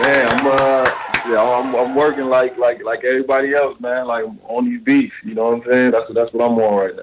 Man, 0.00 0.26
I'm 0.28 0.46
uh, 0.46 0.90
yeah, 1.28 1.40
I'm, 1.40 1.74
I'm 1.74 1.94
working 1.94 2.24
like 2.26 2.58
like 2.58 2.82
like 2.82 3.04
everybody 3.04 3.54
else, 3.54 3.78
man. 3.80 4.06
Like 4.06 4.24
on 4.48 4.64
these 4.66 4.82
beats, 4.82 5.14
you 5.22 5.34
know 5.34 5.50
what 5.50 5.54
I'm 5.66 5.70
saying? 5.72 5.90
That's 5.92 6.12
that's 6.12 6.32
what 6.32 6.44
I'm 6.44 6.58
on 6.58 6.74
right 6.74 6.96
now. 6.96 7.02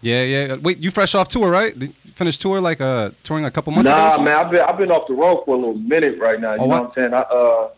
yeah, 0.00 0.22
yeah. 0.22 0.54
Wait, 0.56 0.78
you 0.78 0.90
fresh 0.90 1.14
off 1.14 1.28
tour, 1.28 1.50
right? 1.50 1.78
Did 1.78 1.94
you 2.04 2.12
finish 2.12 2.38
tour 2.38 2.60
like 2.60 2.80
uh 2.80 3.10
touring 3.22 3.44
a 3.44 3.50
couple 3.50 3.72
months 3.72 3.90
ago? 3.90 3.98
Nah, 3.98 4.22
man, 4.22 4.36
I've 4.46 4.50
been 4.50 4.62
I've 4.62 4.78
been 4.78 4.90
off 4.90 5.06
the 5.08 5.14
road 5.14 5.42
for 5.44 5.54
a 5.54 5.58
little 5.58 5.74
minute 5.74 6.18
right 6.18 6.40
now. 6.40 6.54
You 6.54 6.60
Oh, 6.60 6.66
know 6.66 6.68
what? 6.68 6.82
what 6.96 6.98
I'm 6.98 7.10
saying? 7.10 7.14
I 7.14 7.18
uh, 7.18 7.68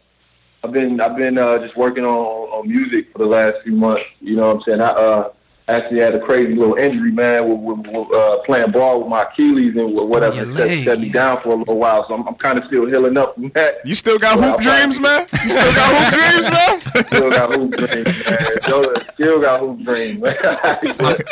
I've 0.64 0.72
been 0.72 1.00
I've 1.00 1.16
been 1.16 1.36
uh 1.36 1.58
just 1.58 1.76
working 1.76 2.04
on 2.04 2.16
on 2.16 2.68
music 2.68 3.12
for 3.12 3.18
the 3.18 3.26
last 3.26 3.56
few 3.64 3.72
months. 3.72 4.04
You 4.20 4.36
know 4.36 4.48
what 4.54 4.56
I'm 4.56 4.62
saying? 4.62 4.80
I 4.80 4.86
uh 4.90 5.30
actually 5.68 6.00
had 6.00 6.14
a 6.14 6.20
crazy 6.20 6.54
little 6.54 6.74
injury, 6.76 7.12
man, 7.12 7.48
with, 7.48 7.58
with, 7.60 7.86
with 7.94 8.12
uh, 8.14 8.38
playing 8.44 8.70
ball 8.70 9.00
with 9.00 9.08
my 9.08 9.22
Achilles 9.22 9.76
and 9.76 9.94
whatever 9.94 10.36
your 10.36 10.56
set, 10.56 10.84
set 10.84 11.00
me 11.00 11.10
down 11.10 11.40
for 11.42 11.50
a 11.50 11.54
little 11.54 11.78
while. 11.78 12.06
So 12.08 12.14
I'm, 12.14 12.26
I'm 12.26 12.34
kind 12.36 12.58
of 12.58 12.64
still 12.66 12.86
healing 12.86 13.16
up 13.16 13.34
from 13.34 13.50
that. 13.50 13.76
You 13.84 13.94
still 13.94 14.18
got 14.18 14.38
Well, 14.38 14.52
hoop 14.52 14.66
I'm 14.66 14.88
dreams, 14.88 15.00
man? 15.00 15.26
You 15.32 15.48
still 15.48 15.72
got 15.74 15.94
hoop 15.94 16.14
dreams, 16.14 16.50
man? 16.50 17.06
Still 17.06 17.30
got 17.30 17.54
hoop 17.54 17.70
dreams, 17.76 18.30
man. 18.30 18.62
Still, 18.62 18.94
still 19.14 19.40
got 19.40 19.60
hoop 19.60 19.82
dreams, 19.82 20.20
man. 20.20 20.36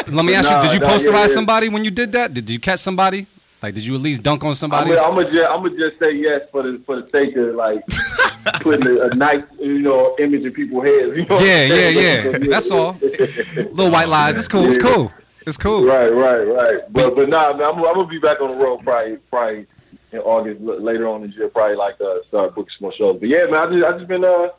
Let 0.14 0.24
me 0.24 0.34
ask 0.34 0.51
Nah, 0.51 0.57
you, 0.57 0.68
did 0.68 0.72
you 0.74 0.80
nah, 0.80 0.89
posterize 0.89 1.12
yeah, 1.12 1.20
yeah. 1.20 1.26
somebody 1.28 1.68
when 1.68 1.84
you 1.84 1.91
did 1.91 2.12
that? 2.12 2.32
Did 2.34 2.49
you 2.51 2.61
catch 2.61 2.80
somebody? 2.80 3.26
Like, 3.66 3.74
did 3.74 3.84
you 3.84 3.96
at 3.96 4.00
least 4.00 4.22
dunk 4.22 4.44
on 4.44 4.54
somebody? 4.54 4.92
I'm 4.92 5.16
gonna 5.16 5.32
just, 5.32 5.50
I'm 5.50 5.56
gonna 5.56 5.76
just 5.76 5.98
say 5.98 6.12
yes 6.14 6.42
for 6.52 6.62
the 6.62 6.80
for 6.86 7.00
the 7.02 7.08
sake 7.08 7.34
of 7.34 7.56
like 7.56 7.84
putting 8.60 8.86
a, 8.86 9.00
a 9.08 9.14
nice, 9.16 9.42
you 9.58 9.80
know, 9.80 10.14
image 10.20 10.44
in 10.44 10.52
people's 10.52 10.84
heads. 10.84 11.18
You 11.18 11.26
know 11.26 11.34
what 11.34 11.44
Yeah, 11.44 11.64
yeah, 11.64 11.88
yeah. 11.88 12.38
That's 12.48 12.70
all. 12.70 12.92
Little 13.00 13.90
white 13.90 14.08
lies. 14.08 14.38
It's 14.38 14.46
cool. 14.46 14.66
It's 14.66 14.78
cool. 14.78 15.10
It's 15.48 15.56
cool. 15.56 15.84
Right, 15.84 16.14
right, 16.14 16.44
right. 16.44 16.92
But 16.92 17.16
but 17.16 17.28
nah, 17.28 17.54
man, 17.54 17.66
I'm, 17.66 17.78
I'm 17.78 17.94
gonna 17.94 18.06
be 18.06 18.20
back 18.20 18.40
on 18.40 18.50
the 18.50 18.64
road 18.64 18.84
probably 18.84 19.16
probably 19.32 19.66
in 20.12 20.20
August 20.20 20.60
later 20.60 21.08
on 21.08 21.26
this 21.26 21.34
year. 21.34 21.48
Probably 21.48 21.74
like 21.74 22.00
uh, 22.00 22.18
start 22.28 22.54
booking 22.54 22.70
some 22.78 22.84
more 22.84 22.92
shows. 22.94 23.18
But 23.18 23.28
yeah, 23.30 23.46
man, 23.46 23.54
I 23.68 23.72
just 23.72 23.84
I 23.84 23.92
just 23.98 24.06
been 24.06 24.24
uh 24.24 24.50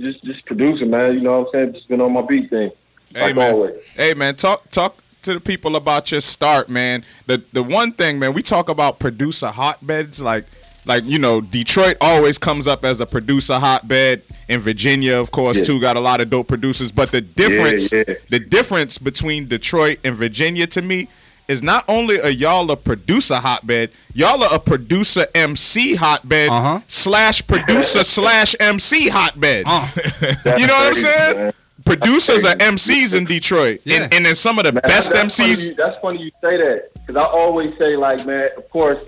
just 0.00 0.24
just 0.24 0.44
producing, 0.46 0.90
man. 0.90 1.14
You 1.14 1.20
know 1.20 1.42
what 1.42 1.54
I'm 1.54 1.60
saying? 1.60 1.74
Just 1.74 1.88
been 1.88 2.00
on 2.00 2.12
my 2.12 2.22
beat 2.22 2.50
thing, 2.50 2.72
Hey, 3.14 3.20
like 3.20 3.36
man. 3.36 3.52
always. 3.52 3.74
Hey 3.94 4.14
man, 4.14 4.34
talk 4.34 4.68
talk 4.70 4.96
to 5.22 5.34
the 5.34 5.40
people 5.40 5.76
about 5.76 6.10
your 6.12 6.20
start, 6.20 6.68
man. 6.68 7.04
The 7.26 7.42
the 7.52 7.62
one 7.62 7.92
thing, 7.92 8.18
man, 8.18 8.34
we 8.34 8.42
talk 8.42 8.68
about 8.68 8.98
producer 8.98 9.48
hotbeds, 9.48 10.20
like 10.20 10.44
like 10.86 11.04
you 11.04 11.18
know, 11.18 11.40
Detroit 11.40 11.96
always 12.00 12.38
comes 12.38 12.66
up 12.66 12.84
as 12.84 13.00
a 13.00 13.06
producer 13.06 13.58
hotbed. 13.58 14.22
In 14.48 14.60
Virginia, 14.60 15.16
of 15.16 15.30
course, 15.30 15.58
Yeah. 15.58 15.64
too, 15.64 15.80
got 15.80 15.96
a 15.96 16.00
lot 16.00 16.20
of 16.20 16.28
dope 16.28 16.48
producers. 16.48 16.92
But 16.92 17.10
the 17.10 17.20
difference, 17.22 17.90
yeah. 17.92 18.02
the 18.28 18.38
difference 18.40 18.98
between 18.98 19.46
Detroit 19.48 19.98
and 20.04 20.14
Virginia 20.14 20.66
to 20.66 20.82
me 20.82 21.08
is 21.48 21.62
not 21.62 21.84
only 21.88 22.20
are 22.20 22.28
y'all 22.30 22.70
a 22.70 22.76
producer 22.76 23.36
hotbed, 23.36 23.90
y'all 24.14 24.42
are 24.42 24.54
a 24.54 24.58
producer 24.58 25.26
MC 25.34 25.94
hotbed 25.94 26.50
Uh-huh. 26.50 26.80
slash 26.88 27.46
producer 27.46 28.04
slash 28.16 28.54
MC 28.60 29.08
hotbed. 29.08 29.64
Uh, 29.66 29.88
You 30.58 30.66
know 30.66 30.74
what 30.74 30.88
I'm 30.88 30.92
crazy, 30.92 31.00
saying? 31.08 31.52
Man. 31.86 31.98
Producers 31.98 32.44
are 32.44 32.54
MCs 32.56 33.14
in 33.14 33.24
Detroit, 33.24 33.80
Yeah. 33.84 34.02
and, 34.04 34.14
and 34.14 34.26
then 34.26 34.34
some 34.34 34.58
of 34.58 34.64
the 34.64 34.72
Man, 34.72 34.82
best 34.84 35.12
that's 35.12 35.36
Funny 35.36 35.52
MCs. 35.54 35.68
you, 35.68 35.74
that's 35.74 35.96
funny 36.00 36.22
you 36.24 36.30
say 36.44 36.56
that 36.58 36.90
because 36.94 37.16
I 37.16 37.24
always 37.24 37.72
say 37.78 37.96
like, 37.96 38.24
man, 38.26 38.48
of 38.56 38.68
course, 38.70 38.98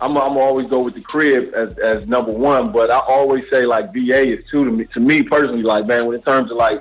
I'm 0.00 0.16
I'm 0.16 0.36
always 0.36 0.68
go 0.68 0.82
with 0.82 0.94
the 0.94 1.00
crib 1.00 1.52
as, 1.54 1.76
as 1.78 2.06
number 2.06 2.30
one, 2.30 2.70
but 2.72 2.90
I 2.90 2.98
always 3.00 3.44
say 3.52 3.62
like 3.66 3.92
VA 3.92 4.34
is 4.36 4.44
two 4.48 4.64
to 4.64 4.70
me. 4.70 4.84
To 4.84 5.00
me 5.00 5.22
personally, 5.22 5.62
like 5.62 5.86
man, 5.88 6.06
when 6.06 6.14
in 6.16 6.22
terms 6.22 6.50
of 6.50 6.56
like 6.56 6.80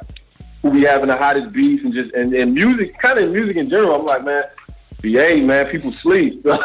who 0.62 0.72
be 0.72 0.86
having 0.86 1.08
the 1.08 1.16
hottest 1.18 1.52
beats 1.52 1.84
and 1.84 1.94
just 1.94 2.14
and, 2.14 2.34
and 2.34 2.54
music, 2.54 2.98
kind 3.00 3.18
of 3.18 3.32
music 3.32 3.58
in 3.58 3.70
general, 3.70 3.96
I'm 3.96 4.06
like, 4.06 4.24
man, 4.24 4.44
VA, 5.02 5.38
man, 5.44 5.66
people 5.68 5.92
sleep. 5.92 6.42
like, 6.46 6.60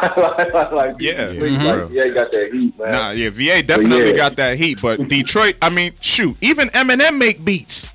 like, 0.53 0.99
people 0.99 1.01
Yeah. 1.01 1.29
sleep. 1.31 1.53
Mhm. 1.59 1.65
like 1.65 1.89
VA 1.91 2.15
got 2.15 2.33
that 2.33 2.51
heat, 2.53 2.79
man. 2.79 2.93
Nah, 2.93 3.11
yeah, 3.13 3.31
VA 3.31 3.63
definitely 3.63 4.09
yeah. 4.11 4.17
got 4.17 4.37
that 4.37 4.57
heat, 4.59 4.81
but 4.83 5.09
Detroit, 5.09 5.57
I 5.63 5.71
mean, 5.71 5.93
shoot, 6.01 6.37
even 6.43 6.69
Eminem 6.69 7.17
make 7.19 7.45
beats. 7.45 7.92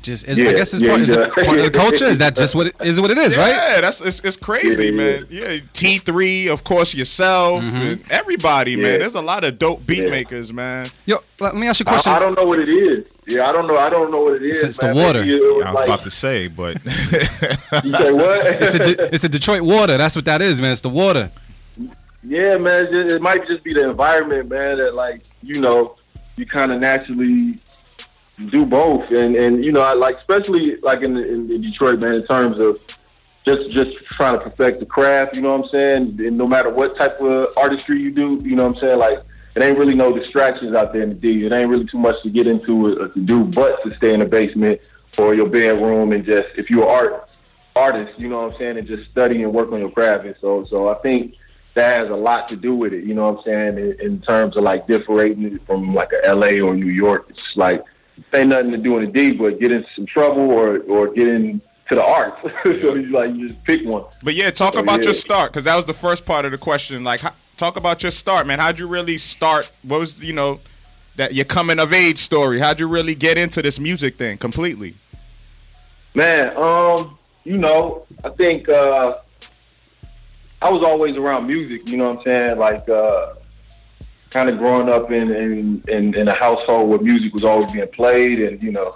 It 0.00 0.04
just 0.04 0.26
is, 0.26 0.40
I 0.40 0.52
guess 0.54 0.72
it's 0.72 0.82
yeah, 0.82 0.88
part, 0.90 1.00
is 1.02 1.10
it 1.10 1.32
part 1.34 1.58
of 1.58 1.64
the 1.64 1.70
culture. 1.70 2.04
Is 2.06 2.18
that 2.18 2.34
just 2.34 2.54
what 2.54 2.68
it 2.68 2.76
is? 2.82 2.98
What 3.00 3.10
it 3.10 3.18
is, 3.18 3.36
right? 3.36 3.50
Yeah, 3.50 3.80
that's 3.82 4.00
it's, 4.00 4.20
it's 4.20 4.36
crazy, 4.36 4.86
Yeah, 4.86 4.90
man. 4.92 5.26
Yeah, 5.30 5.58
T 5.74 5.98
three, 5.98 6.48
of 6.48 6.64
course, 6.64 6.94
yourself, 6.94 7.62
Mm-hmm. 7.62 7.76
and 7.76 8.04
everybody, 8.10 8.72
Yeah. 8.72 8.76
man. 8.88 9.00
There's 9.00 9.14
a 9.14 9.20
lot 9.20 9.44
of 9.44 9.58
dope 9.58 9.86
beat 9.86 10.04
Yeah. 10.04 10.10
makers, 10.10 10.52
man. 10.52 10.86
Yo, 11.04 11.18
let 11.38 11.54
me 11.54 11.66
ask 11.68 11.80
you 11.80 11.84
a 11.84 11.88
question. 11.88 12.12
I 12.12 12.18
don't 12.18 12.34
know 12.36 12.44
what 12.44 12.60
it 12.60 12.68
is. 12.70 13.04
Yeah, 13.28 13.48
I 13.48 13.52
don't 13.52 13.66
know. 13.66 13.76
I 13.76 13.90
don't 13.90 14.10
know 14.10 14.22
what 14.22 14.34
it 14.34 14.42
is. 14.42 14.58
It's- 14.58 14.64
it's 14.64 14.78
the 14.78 14.94
water. 14.94 15.20
Maybe 15.20 15.36
it 15.36 15.40
was 15.56 15.64
I 15.66 15.70
was 15.70 15.74
like- 15.80 15.84
about 15.88 16.02
to 16.02 16.10
say, 16.10 16.48
but 16.48 16.76
You 16.84 17.94
say 17.94 18.12
what? 18.12 18.46
It's 18.46 18.72
the, 18.72 18.78
De- 18.78 19.14
it's 19.14 19.22
the 19.22 19.28
Detroit 19.28 19.62
water. 19.62 19.96
That's 19.98 20.16
what 20.16 20.24
that 20.24 20.40
is, 20.40 20.60
man. 20.60 20.72
It's 20.72 20.80
the 20.80 20.88
water. 20.88 21.30
Yeah, 22.24 22.56
man. 22.58 22.82
It's 22.84 22.90
just, 22.92 23.10
it 23.10 23.22
might 23.22 23.46
just 23.46 23.62
be 23.64 23.72
the 23.74 23.88
environment, 23.88 24.48
man. 24.48 24.78
That 24.78 24.94
like 24.94 25.18
you 25.42 25.60
know, 25.60 25.96
you 26.36 26.46
kind 26.46 26.72
of 26.72 26.80
naturally 26.80 27.54
do 28.46 28.64
both, 28.64 29.10
and 29.10 29.36
and 29.36 29.64
you 29.64 29.72
know, 29.72 29.80
I 29.80 29.94
like 29.94 30.16
especially 30.16 30.76
like 30.76 31.02
in, 31.02 31.16
in, 31.16 31.62
Detroit, 31.62 32.00
man. 32.00 32.14
In 32.14 32.26
terms 32.26 32.58
of 32.58 32.78
just 33.44 33.70
just 33.70 33.96
trying 34.12 34.38
to 34.38 34.50
perfect 34.50 34.80
the 34.80 34.86
craft, 34.86 35.36
you 35.36 35.42
know 35.42 35.56
what 35.56 35.64
I'm 35.66 35.70
saying. 35.70 36.26
And 36.26 36.38
no 36.38 36.46
matter 36.46 36.70
what 36.70 36.96
type 36.96 37.20
of 37.20 37.48
artistry 37.56 38.00
you 38.00 38.10
do, 38.10 38.40
you 38.42 38.56
know 38.56 38.66
what 38.66 38.76
I'm 38.76 38.80
saying. 38.80 38.98
Like 38.98 39.18
it 39.54 39.62
ain't 39.62 39.78
really 39.78 39.94
no 39.94 40.16
distractions 40.16 40.74
out 40.74 40.92
there 40.92 41.02
in 41.02 41.10
the 41.10 41.14
D. 41.14 41.44
It 41.44 41.52
ain't 41.52 41.68
really 41.68 41.86
too 41.86 41.98
much 41.98 42.22
to 42.22 42.30
get 42.30 42.46
into 42.46 43.02
or 43.02 43.08
to 43.08 43.20
do, 43.20 43.44
but 43.44 43.82
to 43.82 43.94
stay 43.96 44.14
in 44.14 44.20
the 44.20 44.26
basement 44.26 44.88
or 45.18 45.34
your 45.34 45.48
bedroom 45.48 46.12
and 46.12 46.24
just 46.24 46.56
if 46.56 46.70
you're 46.70 46.88
art 46.88 47.30
artist, 47.76 48.18
you 48.18 48.28
know 48.28 48.42
what 48.42 48.52
I'm 48.52 48.58
saying, 48.58 48.78
and 48.78 48.86
just 48.86 49.10
study 49.10 49.42
and 49.42 49.52
work 49.52 49.72
on 49.72 49.80
your 49.80 49.90
craft. 49.90 50.26
And 50.26 50.34
so, 50.40 50.64
so 50.66 50.88
I 50.88 50.94
think 50.94 51.34
that 51.74 52.00
has 52.00 52.10
a 52.10 52.16
lot 52.16 52.48
to 52.48 52.56
do 52.56 52.74
with 52.74 52.92
it, 52.92 53.04
you 53.04 53.14
know 53.14 53.30
what 53.30 53.38
I'm 53.38 53.44
saying, 53.44 53.78
in, 53.78 54.00
in 54.00 54.20
terms 54.20 54.56
of 54.56 54.62
like 54.62 54.86
differentiating 54.86 55.58
from 55.60 55.94
like 55.94 56.10
a 56.24 56.34
LA 56.34 56.64
or 56.66 56.74
New 56.74 56.90
York. 56.90 57.26
It's 57.30 57.46
like, 57.56 57.84
ain't 58.34 58.48
nothing 58.48 58.70
to 58.72 58.78
do 58.78 58.98
in 58.98 59.06
the 59.06 59.10
D, 59.12 59.32
but 59.32 59.58
get 59.60 59.72
in 59.72 59.84
some 59.94 60.06
trouble 60.06 60.50
or, 60.50 60.78
or 60.80 61.12
get 61.12 61.28
into 61.28 61.60
the 61.90 62.02
arts. 62.04 62.36
so 62.64 62.94
you 62.94 63.10
like, 63.10 63.34
you 63.34 63.48
just 63.48 63.62
pick 63.64 63.84
one. 63.84 64.04
But 64.22 64.34
yeah, 64.34 64.50
talk 64.50 64.74
So, 64.74 64.80
about 64.80 65.00
yeah. 65.00 65.06
your 65.06 65.14
start 65.14 65.52
because 65.52 65.64
that 65.64 65.76
was 65.76 65.84
the 65.84 65.94
first 65.94 66.24
part 66.24 66.44
of 66.44 66.52
the 66.52 66.58
question. 66.58 67.02
Like, 67.04 67.20
how, 67.20 67.32
talk 67.56 67.76
about 67.76 68.02
your 68.02 68.12
start, 68.12 68.46
man. 68.46 68.58
How'd 68.58 68.78
you 68.78 68.86
really 68.86 69.18
start? 69.18 69.70
What 69.82 70.00
was 70.00 70.22
you 70.22 70.32
know 70.32 70.60
that 71.16 71.34
your 71.34 71.44
coming 71.44 71.78
of 71.78 71.92
age 71.92 72.18
story? 72.18 72.60
How'd 72.60 72.80
you 72.80 72.88
really 72.88 73.14
get 73.14 73.36
into 73.36 73.60
this 73.62 73.78
music 73.78 74.16
thing 74.16 74.38
completely? 74.38 74.94
Man, 76.14 76.56
um, 76.56 77.18
you 77.44 77.58
know, 77.58 78.06
I 78.24 78.30
think 78.30 78.68
uh 78.68 79.12
I 80.62 80.70
was 80.70 80.82
always 80.82 81.16
around 81.16 81.46
music, 81.46 81.88
you 81.88 81.96
know 81.96 82.10
what 82.10 82.18
I'm 82.18 82.24
saying? 82.24 82.58
Like 82.58 82.88
uh 82.88 83.34
kind 84.30 84.48
of 84.48 84.58
growing 84.58 84.88
up 84.88 85.10
in, 85.10 85.30
in 85.30 85.82
in 85.88 86.14
in 86.14 86.28
a 86.28 86.34
household 86.34 86.88
where 86.88 87.00
music 87.00 87.34
was 87.34 87.44
always 87.44 87.70
being 87.72 87.88
played 87.88 88.40
and, 88.40 88.62
you 88.62 88.72
know, 88.72 88.92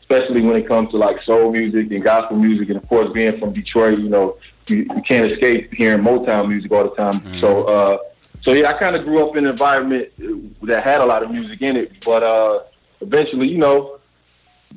especially 0.00 0.40
when 0.40 0.56
it 0.56 0.66
comes 0.66 0.90
to 0.90 0.96
like 0.96 1.20
soul 1.22 1.52
music 1.52 1.92
and 1.92 2.02
gospel 2.02 2.36
music 2.36 2.68
and 2.68 2.76
of 2.78 2.88
course 2.88 3.12
being 3.12 3.38
from 3.38 3.52
Detroit, 3.52 3.98
you 3.98 4.08
know, 4.08 4.36
you, 4.68 4.78
you 4.78 5.02
can't 5.06 5.30
escape 5.30 5.72
hearing 5.74 6.02
Motown 6.02 6.48
music 6.48 6.70
all 6.70 6.84
the 6.84 6.94
time. 6.94 7.40
So 7.40 7.64
uh 7.64 7.98
so 8.42 8.52
yeah, 8.52 8.70
I 8.70 8.78
kind 8.78 8.94
of 8.94 9.04
grew 9.04 9.28
up 9.28 9.36
in 9.36 9.44
an 9.44 9.50
environment 9.50 10.12
that 10.62 10.84
had 10.84 11.00
a 11.00 11.06
lot 11.06 11.24
of 11.24 11.30
music 11.30 11.60
in 11.60 11.76
it, 11.76 12.04
but 12.04 12.22
uh 12.22 12.60
eventually, 13.00 13.48
you 13.48 13.58
know, 13.58 13.98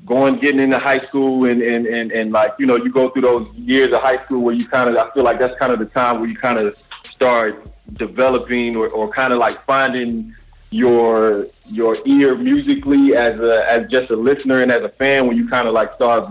going 0.05 0.39
getting 0.39 0.60
into 0.60 0.80
high 0.80 1.05
school 1.07 1.45
and, 1.45 1.62
and, 1.62 1.86
and, 1.86 2.12
and 2.12 2.32
like 2.32 2.53
you 2.57 2.66
know 2.66 2.78
you 2.78 2.91
go 2.91 3.10
through 3.10 3.22
those 3.22 3.47
years 3.55 3.89
of 3.93 4.01
high 4.01 4.18
school 4.20 4.41
where 4.41 4.55
you 4.55 4.66
kind 4.68 4.89
of 4.89 4.97
I 4.97 5.12
feel 5.12 5.24
like 5.24 5.39
that's 5.39 5.57
kind 5.57 5.72
of 5.72 5.80
the 5.80 5.86
time 5.86 6.20
where 6.20 6.30
you 6.30 6.36
kind 6.36 6.57
of 6.57 6.74
start 6.76 7.72
developing 7.94 8.76
or, 8.76 8.90
or 8.90 9.10
kind 9.10 9.34
of 9.34 9.40
like 9.40 9.64
finding 9.66 10.36
your 10.72 11.46
your 11.66 11.96
ear 12.06 12.36
musically 12.36 13.16
as 13.16 13.42
a 13.42 13.70
as 13.72 13.88
just 13.88 14.12
a 14.12 14.16
listener 14.16 14.62
and 14.62 14.72
as 14.72 14.84
a 14.84 14.90
fan 14.90 15.28
when 15.28 15.36
you 15.36 15.48
kind 15.50 15.68
of 15.68 15.74
like 15.74 15.94
start 15.94 16.26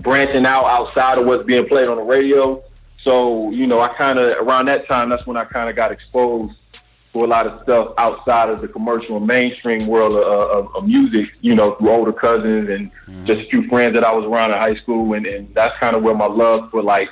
branching 0.00 0.44
out 0.44 0.64
outside 0.64 1.18
of 1.18 1.26
what's 1.26 1.44
being 1.44 1.66
played 1.66 1.86
on 1.86 1.96
the 1.96 2.02
radio. 2.02 2.62
So 3.02 3.50
you 3.50 3.66
know 3.66 3.80
I 3.80 3.88
kind 3.88 4.18
of 4.18 4.32
around 4.38 4.66
that 4.66 4.86
time 4.86 5.08
that's 5.08 5.26
when 5.26 5.36
I 5.36 5.44
kind 5.44 5.70
of 5.70 5.76
got 5.76 5.90
exposed 5.90 6.52
to 7.14 7.24
a 7.24 7.26
lot 7.26 7.46
of 7.46 7.62
stuff 7.62 7.94
outside 7.96 8.50
of 8.50 8.60
the 8.60 8.68
commercial 8.68 9.16
and 9.16 9.26
mainstream 9.26 9.86
world 9.86 10.14
of, 10.14 10.66
of, 10.66 10.76
of 10.76 10.86
music, 10.86 11.36
you 11.40 11.54
know, 11.54 11.70
through 11.72 11.90
older 11.90 12.12
cousins 12.12 12.68
and 12.68 12.92
mm-hmm. 12.92 13.24
just 13.24 13.42
a 13.42 13.44
few 13.44 13.66
friends 13.68 13.94
that 13.94 14.02
I 14.02 14.12
was 14.12 14.24
around 14.24 14.50
in 14.50 14.58
high 14.58 14.74
school. 14.74 15.14
And, 15.14 15.24
and 15.24 15.54
that's 15.54 15.78
kind 15.78 15.94
of 15.94 16.02
where 16.02 16.14
my 16.14 16.26
love 16.26 16.70
for 16.70 16.82
like 16.82 17.08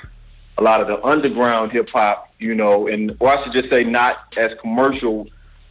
a 0.57 0.61
lot 0.61 0.81
of 0.81 0.87
the 0.87 1.01
underground 1.05 1.71
hip 1.71 1.89
hop, 1.89 2.32
you 2.43 2.53
know, 2.55 2.87
and 2.87 3.15
or 3.19 3.29
I 3.29 3.43
should 3.43 3.53
just 3.53 3.71
say 3.71 3.83
not 3.83 4.35
as 4.37 4.51
commercial 4.61 5.27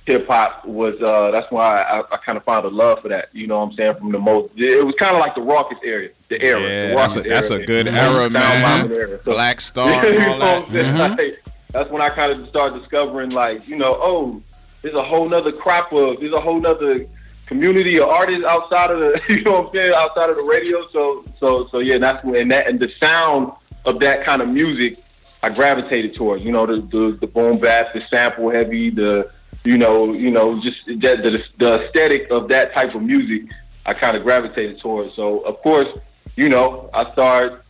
hip 0.07 0.27
hop 0.27 0.65
was, 0.65 1.01
uh, 1.07 1.31
that's 1.31 1.51
why 1.53 1.81
I, 1.83 2.01
I 2.01 2.17
kind 2.27 2.37
of 2.37 2.45
found 2.45 2.65
a 2.65 2.69
love 2.69 3.01
for 3.03 3.09
that, 3.09 3.29
you 3.33 3.47
know 3.47 3.61
what 3.61 3.71
I'm 3.71 3.77
saying? 3.77 3.95
From 3.97 4.11
the 4.11 4.19
most, 4.19 4.53
it 4.57 4.85
was 4.85 4.95
kind 4.99 5.15
of 5.15 5.21
like 5.21 5.35
the 5.35 5.43
Rawkus 5.43 5.79
area, 5.85 6.11
the 6.29 6.43
era. 6.43 6.61
the 6.61 6.69
Yeah, 6.69 6.95
that's 6.95 7.17
a 7.17 7.23
that's 7.23 7.51
a 7.51 7.65
good 7.65 7.87
era, 7.87 8.29
man. 8.29 8.93
Era. 8.93 9.21
So- 9.25 9.33
Black 9.33 9.61
Star, 9.71 10.05
you 10.07 10.19
know 10.19 10.33
all 10.33 10.39
what 10.41 10.69
I'm 10.69 10.73
that. 10.73 11.19
Like, 11.19 11.39
that's 11.73 11.91
when 11.91 12.03
I 12.03 12.09
kind 12.11 12.33
of 12.33 12.49
started 12.49 12.81
discovering, 12.81 13.31
like, 13.31 13.67
you 13.69 13.77
know, 13.77 13.97
oh, 14.01 14.43
there's 14.83 14.95
a 14.95 15.03
whole 15.03 15.29
nother 15.29 15.53
crop 15.53 15.93
of, 15.93 16.21
there's 16.21 16.33
a 16.33 16.41
whole 16.41 16.61
nother 16.61 16.99
community 17.47 17.99
of 17.99 18.09
artists 18.09 18.45
outside 18.45 18.91
of 18.91 18.99
the, 18.99 19.21
you 19.29 19.43
know 19.43 19.53
what 19.53 19.69
I'm 19.69 19.75
saying, 19.75 19.93
outside 19.95 20.31
of 20.31 20.37
the 20.37 20.43
radio. 20.43 20.87
So, 20.89 21.25
so, 21.39 21.69
so 21.71 21.79
yeah, 21.79 21.99
that's 21.99 22.25
when, 22.25 22.37
and 22.37 22.51
that, 22.51 22.69
and 22.69 22.81
the 22.81 22.91
sound 23.01 23.53
of 23.85 24.01
that 24.01 24.25
kind 24.25 24.43
of 24.43 24.49
music, 24.49 24.97
I 25.43 25.51
gravitated 25.51 26.15
towards. 26.15 26.45
You 26.45 26.53
know, 26.53 26.67
the 26.67 26.81
the, 26.81 27.19
the 27.21 27.27
boom 27.27 27.59
bap, 27.59 27.93
the 27.95 28.01
sample 28.01 28.51
heavy, 28.51 28.91
the, 28.91 29.31
you 29.65 29.79
know, 29.79 30.15
you 30.15 30.31
know, 30.31 30.61
just 30.61 30.79
that 30.87 31.23
the, 31.23 31.45
the 31.59 31.87
aesthetic 31.87 32.31
of 32.31 32.49
that 32.49 32.73
type 32.75 32.95
of 32.95 33.03
music, 33.03 33.51
I 33.87 33.95
kind 33.95 34.17
of 34.17 34.23
gravitated 34.23 34.79
towards. 34.79 35.13
So, 35.13 35.41
of 35.41 35.59
course, 35.59 35.89
you 36.37 36.49
know, 36.49 36.91
I 36.95 37.13
started 37.13 37.61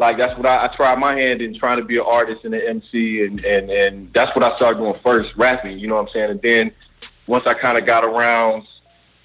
like 0.00 0.16
that's 0.16 0.36
what 0.36 0.46
I, 0.46 0.64
I 0.64 0.68
tried 0.68 0.98
my 0.98 1.14
hand 1.14 1.42
in 1.42 1.56
trying 1.56 1.76
to 1.76 1.84
be 1.84 1.98
an 1.98 2.06
artist 2.10 2.44
and 2.44 2.54
an 2.54 2.62
MC 2.62 3.22
and, 3.24 3.44
and, 3.44 3.70
and 3.70 4.12
that's 4.14 4.34
what 4.34 4.42
I 4.42 4.54
started 4.56 4.78
doing 4.78 4.94
first, 5.02 5.36
rapping, 5.36 5.78
you 5.78 5.88
know 5.88 5.96
what 5.96 6.08
I'm 6.08 6.12
saying? 6.12 6.30
And 6.30 6.42
then 6.42 6.72
once 7.26 7.44
I 7.46 7.52
kind 7.52 7.76
of 7.76 7.84
got 7.84 8.04
around 8.04 8.66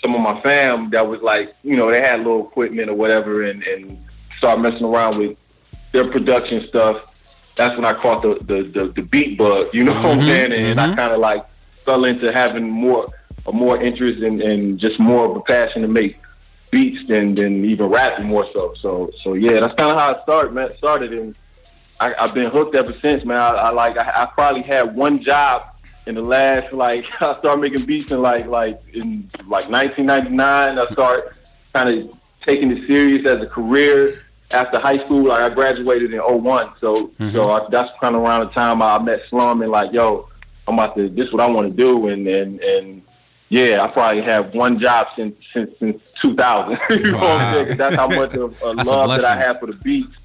some 0.01 0.13
of 0.13 0.21
my 0.21 0.39
fam 0.41 0.89
that 0.89 1.07
was 1.07 1.21
like, 1.21 1.55
you 1.63 1.77
know, 1.77 1.89
they 1.89 2.01
had 2.01 2.19
little 2.19 2.45
equipment 2.45 2.89
or 2.89 2.93
whatever 2.93 3.43
and, 3.43 3.63
and 3.63 3.97
started 4.37 4.61
messing 4.61 4.85
around 4.85 5.17
with 5.17 5.37
their 5.93 6.11
production 6.11 6.65
stuff, 6.65 7.14
that's 7.55 7.75
when 7.75 7.85
I 7.85 7.93
caught 7.93 8.21
the, 8.21 8.35
the, 8.41 8.63
the, 8.63 8.87
the 8.89 9.07
beat 9.07 9.37
bug, 9.37 9.73
you 9.73 9.83
know 9.83 9.93
what 9.93 10.05
I'm 10.05 10.19
mm-hmm. 10.19 10.27
saying? 10.27 10.53
And 10.53 10.79
I 10.79 10.87
mm-hmm. 10.87 10.95
kind 10.95 11.13
of 11.13 11.19
like 11.19 11.45
fell 11.85 12.05
into 12.05 12.31
having 12.31 12.69
more, 12.69 13.07
a 13.45 13.51
more 13.51 13.81
interest 13.81 14.21
and, 14.21 14.41
and 14.41 14.79
just 14.79 14.99
more 14.99 15.25
of 15.25 15.35
a 15.35 15.41
passion 15.41 15.81
to 15.83 15.87
make 15.87 16.17
beats 16.71 17.07
than 17.07 17.33
than 17.35 17.63
even 17.63 17.87
rapping 17.87 18.27
more 18.27 18.45
so. 18.53 18.73
So 18.81 19.11
so 19.19 19.33
yeah, 19.33 19.61
that's 19.61 19.75
kind 19.75 19.91
of 19.91 19.97
how 19.97 20.11
it 20.11 20.19
started, 20.23 20.53
man. 20.53 20.73
Started 20.73 21.13
and 21.13 21.37
I, 21.99 22.13
I've 22.19 22.33
been 22.33 22.49
hooked 22.49 22.75
ever 22.75 22.93
since, 23.01 23.23
man. 23.23 23.37
I, 23.37 23.49
I 23.49 23.69
like 23.71 23.97
I, 23.97 24.23
I 24.23 24.25
probably 24.25 24.63
had 24.63 24.95
one 24.95 25.23
job 25.23 25.67
in 26.05 26.15
the 26.15 26.21
last 26.21 26.73
like 26.73 27.05
I 27.21 27.37
started 27.39 27.61
making 27.61 27.85
beats 27.85 28.11
in 28.11 28.21
like 28.21 28.47
like 28.47 28.81
in 28.93 29.29
like 29.47 29.69
1999. 29.69 30.79
I 30.79 30.85
started 30.91 31.31
kind 31.73 31.89
of 31.97 32.19
taking 32.45 32.71
it 32.71 32.85
serious 32.87 33.25
as 33.25 33.41
a 33.41 33.47
career 33.47 34.24
after 34.55 34.79
high 34.79 35.03
school. 35.05 35.27
Like 35.27 35.51
I 35.51 35.53
graduated 35.53 36.13
in 36.13 36.19
01. 36.19 36.73
so 36.79 36.93
mm-hmm. 36.93 37.31
so 37.31 37.51
I, 37.51 37.67
that's 37.69 37.91
kind 38.01 38.15
of 38.15 38.21
around 38.23 38.47
the 38.47 38.53
time 38.53 38.81
I 38.81 38.97
met 39.01 39.21
Slum 39.29 39.61
and 39.61 39.71
like 39.71 39.91
yo, 39.91 40.29
I'm 40.67 40.75
about 40.75 40.95
to 40.95 41.09
this 41.09 41.27
is 41.27 41.33
what 41.33 41.41
I 41.41 41.49
want 41.49 41.75
to 41.75 41.83
do 41.83 42.07
and 42.07 42.27
and 42.27 42.59
and 42.61 43.01
yeah, 43.49 43.83
I 43.83 43.87
probably 43.87 44.23
have 44.23 44.53
one 44.53 44.79
job 44.79 45.07
since 45.15 45.35
since 45.53 45.71
since 45.79 46.01
2000. 46.21 46.77
you 46.89 47.11
know 47.11 47.17
what 47.17 47.23
I'm 47.23 47.65
saying? 47.65 47.77
That's 47.77 47.95
how 47.95 48.07
much 48.07 48.33
of 48.33 48.61
a 48.65 48.73
That's 48.73 48.89
love 48.89 49.21
that 49.21 49.25
I 49.25 49.39
have 49.39 49.59
for 49.59 49.67
the 49.67 49.79
beats, 49.83 50.17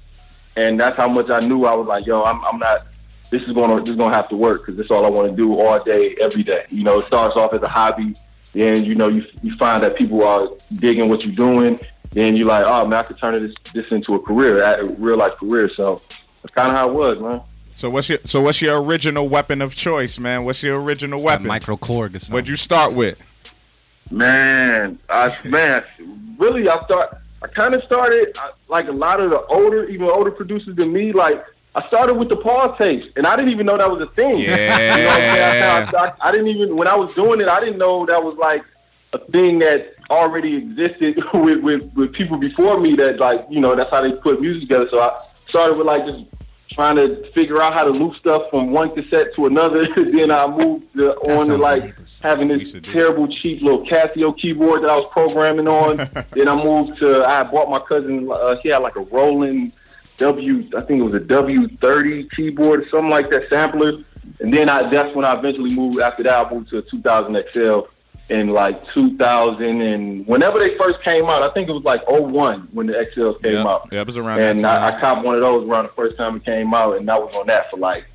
and 0.55 0.79
that's 0.79 0.97
how 0.97 1.07
much 1.07 1.29
I 1.29 1.39
knew. 1.39 1.65
I 1.65 1.73
was 1.73 1.87
like, 1.87 2.05
yo, 2.05 2.23
I'm 2.23 2.43
I'm 2.45 2.57
not. 2.57 2.89
This 3.29 3.43
is 3.43 3.51
gonna 3.51 3.79
this 3.79 3.89
is 3.89 3.95
gonna 3.95 4.15
have 4.15 4.27
to 4.29 4.35
work 4.35 4.65
because 4.65 4.77
this 4.77 4.85
is 4.85 4.91
all 4.91 5.05
I 5.05 5.09
want 5.09 5.29
to 5.29 5.35
do 5.35 5.57
all 5.59 5.81
day, 5.83 6.15
every 6.19 6.43
day. 6.43 6.65
You 6.69 6.83
know, 6.83 6.99
it 6.99 7.05
starts 7.05 7.37
off 7.37 7.53
as 7.53 7.61
a 7.61 7.67
hobby, 7.67 8.13
then 8.53 8.83
you 8.83 8.95
know 8.95 9.07
you 9.07 9.25
you 9.43 9.55
find 9.57 9.83
that 9.83 9.97
people 9.97 10.23
are 10.23 10.49
digging 10.79 11.07
what 11.07 11.23
you're 11.23 11.35
doing, 11.35 11.79
then 12.11 12.35
you're 12.35 12.47
like, 12.47 12.65
oh 12.65 12.85
man, 12.85 12.99
I 12.99 13.03
could 13.03 13.17
turn 13.17 13.33
this 13.35 13.55
this 13.73 13.85
into 13.91 14.15
a 14.15 14.19
career, 14.21 14.61
a 14.61 14.91
real 14.93 15.17
life 15.17 15.35
career. 15.35 15.69
So 15.69 15.95
that's 16.43 16.53
kind 16.53 16.69
of 16.69 16.73
how 16.75 16.89
it 16.89 16.93
was, 16.93 17.19
man. 17.19 17.41
So 17.75 17.89
what's 17.89 18.09
your 18.09 18.19
so 18.25 18.41
what's 18.41 18.61
your 18.61 18.81
original 18.81 19.27
weapon 19.27 19.61
of 19.61 19.75
choice, 19.75 20.19
man? 20.19 20.43
What's 20.43 20.61
your 20.61 20.81
original 20.81 21.19
That 21.19 21.25
weapon? 21.25 21.47
micro 21.47 21.77
Korg. 21.77 22.29
What'd 22.29 22.47
you 22.47 22.55
start 22.55 22.93
with? 22.93 23.21
Man, 24.09 24.99
I 25.09 25.33
man, 25.45 25.83
really, 26.37 26.67
I 26.67 26.83
start. 26.83 27.17
I 27.41 27.47
kind 27.47 27.73
of 27.73 27.83
started 27.83 28.37
I, 28.37 28.51
like 28.67 28.87
a 28.87 28.91
lot 28.91 29.19
of 29.19 29.31
the 29.31 29.41
older, 29.45 29.85
even 29.85 30.07
older 30.07 30.31
producers 30.31 30.75
than 30.75 30.91
me. 30.91 31.13
Like 31.13 31.43
I 31.73 31.87
started 31.87 32.15
with 32.15 32.27
the 32.29 32.35
pause 32.35 32.77
tapes, 32.77 33.07
and 33.15 33.25
I 33.25 33.35
didn't 33.37 33.51
even 33.51 33.65
know 33.65 33.77
that 33.77 33.89
was 33.89 34.01
a 34.01 34.11
thing. 34.13 34.37
you 34.39 34.47
know 34.47 34.53
what 34.53 34.59
I'm 34.59 34.77
saying? 34.77 35.63
I, 35.63 35.97
I, 35.97 36.05
I, 36.07 36.13
I 36.19 36.31
didn't 36.31 36.47
even 36.47 36.75
when 36.75 36.87
I 36.87 36.95
was 36.95 37.15
doing 37.15 37.39
it, 37.39 37.47
I 37.47 37.59
didn't 37.61 37.77
know 37.77 38.05
that 38.05 38.21
was 38.21 38.35
like 38.35 38.63
a 39.13 39.19
thing 39.31 39.59
that 39.59 39.95
already 40.11 40.57
existed 40.57 41.23
with, 41.33 41.61
with 41.61 41.91
with 41.93 42.13
people 42.13 42.37
before 42.37 42.79
me. 42.79 42.95
That 42.95 43.19
like 43.19 43.45
you 43.49 43.59
know 43.59 43.75
that's 43.75 43.89
how 43.89 44.01
they 44.01 44.11
put 44.11 44.41
music 44.41 44.63
together. 44.63 44.87
So 44.87 45.01
I 45.01 45.15
started 45.35 45.77
with 45.77 45.87
like 45.87 46.05
just 46.05 46.19
trying 46.71 46.95
to 46.95 47.29
figure 47.33 47.61
out 47.61 47.73
how 47.73 47.83
to 47.83 47.91
loop 47.91 48.15
stuff 48.15 48.49
from 48.49 48.71
one 48.71 48.89
cassette 48.95 49.35
to 49.35 49.45
another. 49.45 49.85
then 50.11 50.31
I 50.31 50.47
moved 50.47 50.93
to, 50.93 51.13
on 51.31 51.47
to 51.47 51.57
like 51.57 51.95
having 52.21 52.47
this 52.47 52.75
terrible, 52.81 53.27
cheap 53.27 53.61
little 53.61 53.85
Casio 53.85 54.35
keyboard 54.35 54.83
that 54.83 54.89
I 54.89 54.95
was 54.95 55.11
programming 55.11 55.67
on. 55.67 55.97
then 56.31 56.47
I 56.47 56.55
moved 56.55 56.99
to. 56.99 57.23
I 57.25 57.43
bought 57.43 57.69
my 57.69 57.79
cousin. 57.79 58.27
Uh, 58.31 58.55
he 58.63 58.69
had 58.69 58.79
like 58.79 58.95
a 58.97 59.01
Roland 59.03 59.73
W. 60.17 60.69
I 60.75 60.81
think 60.81 60.99
it 60.99 61.03
was 61.03 61.13
a 61.13 61.19
W 61.19 61.67
thirty 61.77 62.27
keyboard 62.29 62.81
or 62.81 62.89
something 62.89 63.09
like 63.09 63.29
that 63.31 63.49
sampler. 63.49 63.93
And 64.39 64.51
then 64.51 64.69
I 64.69 64.89
that's 64.89 65.15
when 65.15 65.25
I 65.25 65.37
eventually 65.37 65.75
moved. 65.75 65.99
After 65.99 66.23
that, 66.23 66.47
I 66.47 66.53
moved 66.53 66.69
to 66.69 66.79
a 66.79 66.81
2000 66.81 67.43
XL 67.51 67.79
in 68.31 68.47
like 68.47 68.87
2000 68.93 69.81
and 69.81 70.25
whenever 70.25 70.57
they 70.57 70.77
first 70.77 71.03
came 71.03 71.25
out. 71.25 71.43
I 71.43 71.49
think 71.53 71.67
it 71.67 71.73
was 71.73 71.83
like 71.83 72.01
01 72.09 72.69
when 72.71 72.87
the 72.87 72.93
XLs 72.93 73.43
came 73.43 73.55
Yeah, 73.55 73.67
out. 73.67 73.89
yeah, 73.91 73.99
it 74.01 74.07
was 74.07 74.15
around 74.15 74.39
And 74.39 74.65
I, 74.65 74.87
I 74.87 74.99
copped 74.99 75.25
one 75.25 75.35
of 75.35 75.41
those 75.41 75.67
around 75.67 75.83
the 75.83 75.89
first 75.91 76.15
time 76.17 76.37
it 76.37 76.45
came 76.45 76.73
out, 76.73 76.95
and 76.97 77.09
I 77.11 77.19
was 77.19 77.35
on 77.35 77.45
that 77.47 77.69
for 77.69 77.75
like, 77.77 78.05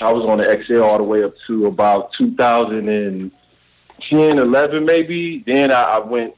I 0.00 0.12
was 0.12 0.24
on 0.26 0.38
the 0.38 0.64
XL 0.64 0.82
all 0.82 0.96
the 0.96 1.02
way 1.02 1.24
up 1.24 1.34
to 1.48 1.66
about 1.66 2.12
2010, 2.14 4.38
11 4.38 4.84
maybe. 4.84 5.42
Then 5.46 5.70
I, 5.72 5.82
I 5.82 5.98
went 5.98 6.34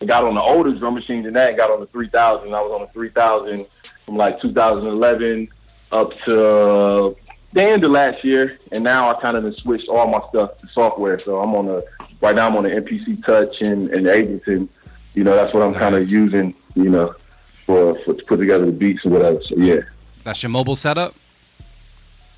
and 0.00 0.08
got 0.08 0.24
on 0.24 0.34
the 0.34 0.40
older 0.42 0.72
drum 0.74 0.94
machines 0.94 1.26
and 1.26 1.36
that 1.36 1.50
and 1.50 1.58
got 1.58 1.70
on 1.70 1.78
the 1.80 1.86
3000. 1.86 2.52
I 2.54 2.58
was 2.60 2.72
on 2.72 2.80
the 2.82 2.86
3000 2.88 3.66
from 4.04 4.16
like 4.16 4.40
2011 4.40 5.48
up 5.92 6.10
to 6.26 7.16
the 7.52 7.62
end 7.62 7.84
of 7.84 7.90
last 7.92 8.24
year, 8.24 8.58
and 8.72 8.82
now 8.84 9.10
I 9.10 9.20
kind 9.20 9.36
of 9.36 9.54
switched 9.58 9.88
all 9.88 10.06
my 10.08 10.18
stuff 10.28 10.56
to 10.56 10.66
software. 10.68 11.18
So 11.18 11.40
I'm 11.40 11.54
on 11.54 11.66
the 11.66 11.84
right 12.20 12.34
now 12.34 12.46
I'm 12.48 12.56
on 12.56 12.64
the 12.64 12.70
MPC 12.70 13.24
Touch 13.24 13.62
and, 13.62 13.90
and 13.90 14.06
Ableton. 14.06 14.68
You 15.14 15.24
know, 15.24 15.34
that's 15.34 15.52
what 15.54 15.62
I'm 15.62 15.74
kind 15.74 15.94
of 15.94 16.08
using. 16.10 16.54
You 16.74 16.90
know. 16.90 17.14
for, 17.60 17.92
for 17.94 18.14
to 18.14 18.24
put 18.24 18.40
together 18.40 18.64
the 18.66 18.72
beats 18.72 19.04
and 19.04 19.12
whatever. 19.12 19.42
So 19.44 19.56
yeah. 19.56 19.80
That's 20.24 20.42
your 20.42 20.50
mobile 20.50 20.76
setup. 20.76 21.14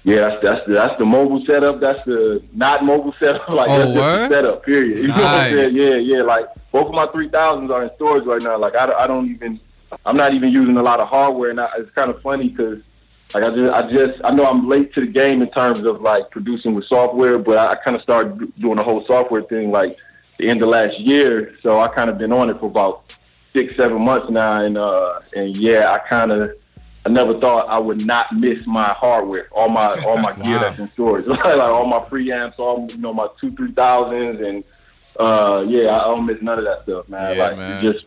Yeah, 0.02 0.16
that's 0.28 0.42
that's 0.42 0.66
the, 0.66 0.72
that's 0.72 0.98
the 0.98 1.04
mobile 1.04 1.44
setup. 1.46 1.78
That's 1.78 2.04
the 2.04 2.42
not 2.52 2.84
mobile 2.84 3.14
setup. 3.20 3.48
Like 3.50 3.68
Oh, 3.70 3.78
that's 3.78 3.92
just 3.92 4.30
the 4.30 4.34
setup. 4.34 4.64
Period. 4.64 4.98
You 4.98 5.08
know 5.08 5.14
what 5.14 5.24
I'm 5.24 5.54
Nice. 5.56 5.70
saying? 5.70 5.76
Yeah, 5.76 5.94
yeah. 6.16 6.22
Like 6.22 6.46
both 6.72 6.86
of 6.86 6.94
my 6.94 7.06
three 7.08 7.28
thousands 7.28 7.70
are 7.70 7.84
in 7.84 7.90
storage 7.96 8.24
right 8.24 8.42
now. 8.42 8.58
Like 8.58 8.74
I, 8.74 8.92
I 8.92 9.06
don't 9.06 9.30
even. 9.30 9.60
I'm 10.06 10.16
not 10.16 10.32
even 10.34 10.50
using 10.50 10.76
a 10.76 10.82
lot 10.82 11.00
of 11.00 11.08
hardware, 11.08 11.50
and 11.50 11.60
I, 11.60 11.68
it's 11.78 11.90
kind 11.96 12.10
of 12.10 12.22
funny 12.22 12.48
because 12.48 12.78
like 13.34 13.44
I 13.44 13.54
just 13.54 13.72
I 13.72 13.92
just 13.92 14.20
I 14.24 14.30
know 14.32 14.44
I'm 14.46 14.68
late 14.68 14.92
to 14.94 15.00
the 15.00 15.06
game 15.06 15.42
in 15.42 15.50
terms 15.50 15.82
of 15.84 16.00
like 16.00 16.30
producing 16.30 16.74
with 16.74 16.86
software, 16.86 17.38
but 17.38 17.58
I, 17.58 17.72
I 17.72 17.74
kind 17.76 17.96
of 17.96 18.02
started 18.02 18.52
doing 18.60 18.76
the 18.76 18.82
whole 18.82 19.04
software 19.06 19.42
thing 19.42 19.70
like 19.70 19.96
the 20.38 20.48
end 20.48 20.62
of 20.62 20.68
last 20.68 20.98
year. 20.98 21.54
So 21.62 21.80
I 21.80 21.88
kind 21.88 22.10
of 22.10 22.18
been 22.18 22.32
on 22.32 22.50
it 22.50 22.58
for 22.58 22.66
about 22.70 23.16
six 23.52 23.76
seven 23.76 24.04
months 24.04 24.30
now, 24.30 24.60
and 24.62 24.76
uh 24.76 25.20
and 25.36 25.56
yeah, 25.56 25.92
I 25.92 25.98
kind 26.08 26.32
of. 26.32 26.50
I 27.06 27.08
never 27.08 27.32
thought 27.38 27.66
I 27.70 27.78
would 27.78 28.04
not 28.04 28.26
miss 28.36 28.66
my 28.66 28.88
hardware, 28.88 29.48
all 29.52 29.70
my 29.70 29.98
all 30.06 30.18
my 30.18 30.32
gear 30.42 30.56
Wow. 30.56 30.60
that's 30.60 30.78
in 30.80 30.90
storage, 30.90 31.24
like, 31.26 31.42
like 31.46 31.58
all 31.58 31.86
my 31.86 31.96
preamps, 32.00 32.58
all 32.58 32.86
you 32.90 32.98
know 32.98 33.14
my 33.14 33.26
two 33.40 33.50
three 33.52 33.72
thousands, 33.72 34.44
and 34.44 34.62
uh, 35.18 35.64
yeah, 35.66 35.96
I 35.96 36.00
don't 36.00 36.26
miss 36.26 36.42
none 36.42 36.58
of 36.58 36.64
that 36.66 36.82
stuff, 36.82 37.08
man. 37.08 37.36
Yeah, 37.38 37.42
like 37.48 37.56
man. 37.56 37.80
just 37.80 38.04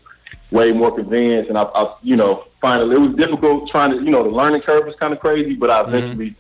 way 0.53 0.71
more 0.71 0.91
convenience, 0.91 1.49
and 1.49 1.57
I, 1.57 1.63
I, 1.63 1.91
you 2.03 2.15
know, 2.15 2.45
finally 2.61 2.95
it 2.95 2.99
was 2.99 3.13
difficult 3.15 3.69
trying 3.71 3.89
to, 3.97 4.05
you 4.05 4.11
know, 4.11 4.23
the 4.23 4.29
learning 4.29 4.61
curve 4.61 4.85
was 4.85 4.95
kind 4.95 5.11
of 5.11 5.19
crazy, 5.19 5.55
but 5.55 5.69
I 5.71 5.81
eventually, 5.81 6.35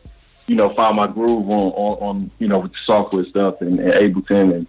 you 0.47 0.55
know, 0.55 0.69
found 0.69 0.95
my 0.97 1.07
groove 1.07 1.49
on, 1.49 1.69
on, 1.71 1.97
on 2.07 2.31
you 2.37 2.47
know, 2.47 2.59
with 2.59 2.73
the 2.73 2.77
software 2.81 3.25
stuff 3.25 3.59
and, 3.61 3.79
and 3.79 3.91
Ableton 3.91 4.53
and 4.53 4.67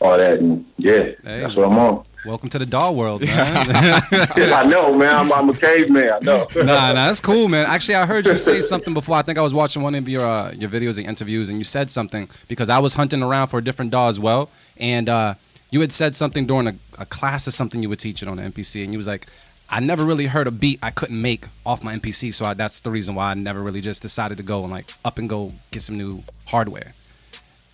all 0.00 0.16
that, 0.16 0.40
and 0.40 0.64
yeah, 0.78 1.10
Hey. 1.22 1.40
that's 1.40 1.54
what 1.54 1.66
I'm 1.66 1.78
on. 1.78 2.04
Welcome 2.24 2.48
to 2.48 2.58
the 2.58 2.66
DAW 2.66 2.90
world, 2.90 3.20
man. 3.24 3.66
I 3.70 4.64
know, 4.66 4.92
man. 4.96 5.14
I'm, 5.14 5.32
I'm 5.32 5.48
a 5.48 5.54
caveman. 5.54 6.10
I 6.10 6.18
know. 6.24 6.48
nah, 6.56 6.64
nah, 6.64 6.92
that's 6.94 7.20
cool, 7.20 7.46
man. 7.46 7.66
Actually, 7.66 7.94
I 7.96 8.06
heard 8.06 8.26
you 8.26 8.36
say 8.36 8.60
something 8.60 8.94
before. 8.94 9.14
I 9.16 9.22
think 9.22 9.38
I 9.38 9.42
was 9.42 9.54
watching 9.54 9.80
one 9.82 9.94
of 9.94 10.08
your 10.08 10.26
uh, 10.26 10.50
your 10.50 10.68
videos 10.68 10.98
and 10.98 11.06
interviews, 11.06 11.50
and 11.50 11.58
you 11.58 11.64
said 11.64 11.88
something 11.88 12.28
because 12.48 12.68
I 12.68 12.80
was 12.80 12.94
hunting 12.94 13.22
around 13.22 13.46
for 13.48 13.58
a 13.58 13.62
different 13.62 13.92
DAW 13.92 14.08
as 14.08 14.18
well, 14.18 14.48
and 14.76 15.08
uh, 15.08 15.34
you 15.70 15.80
had 15.80 15.92
said 15.92 16.14
something 16.14 16.46
during 16.46 16.68
a, 16.68 16.76
a 16.98 17.06
class 17.06 17.48
or 17.48 17.50
something 17.50 17.82
you 17.82 17.88
were 17.88 17.96
teaching 17.96 18.28
on 18.28 18.36
the 18.36 18.42
MPC, 18.42 18.84
and 18.84 18.92
you 18.92 18.98
was 18.98 19.06
like, 19.06 19.26
I 19.68 19.80
never 19.80 20.04
really 20.04 20.26
heard 20.26 20.46
a 20.46 20.52
beat 20.52 20.78
I 20.82 20.90
couldn't 20.90 21.20
make 21.20 21.46
off 21.64 21.82
my 21.82 21.96
MPC, 21.96 22.32
so 22.32 22.46
I, 22.46 22.54
that's 22.54 22.80
the 22.80 22.90
reason 22.90 23.14
why 23.14 23.30
I 23.30 23.34
never 23.34 23.60
really 23.60 23.80
just 23.80 24.02
decided 24.02 24.38
to 24.38 24.44
go 24.44 24.62
and 24.62 24.70
like 24.70 24.90
up 25.04 25.18
and 25.18 25.28
go 25.28 25.52
get 25.70 25.82
some 25.82 25.96
new 25.96 26.22
hardware, 26.46 26.92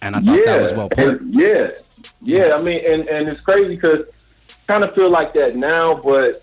and 0.01 0.17
I 0.17 0.21
thought 0.21 0.45
that 0.45 0.61
was 0.61 0.73
well 0.73 0.89
put. 0.89 1.21
yeah, 1.27 1.69
yeah. 2.23 2.55
I 2.55 2.63
mean, 2.63 2.83
and, 2.87 3.09
and 3.09 3.29
it's 3.29 3.41
crazy 3.41 3.77
because 3.77 4.07
kind 4.67 4.85
of 4.85 4.95
feel 4.95 5.11
like 5.11 5.35
that 5.35 5.57
now, 5.57 5.95
but 5.95 6.37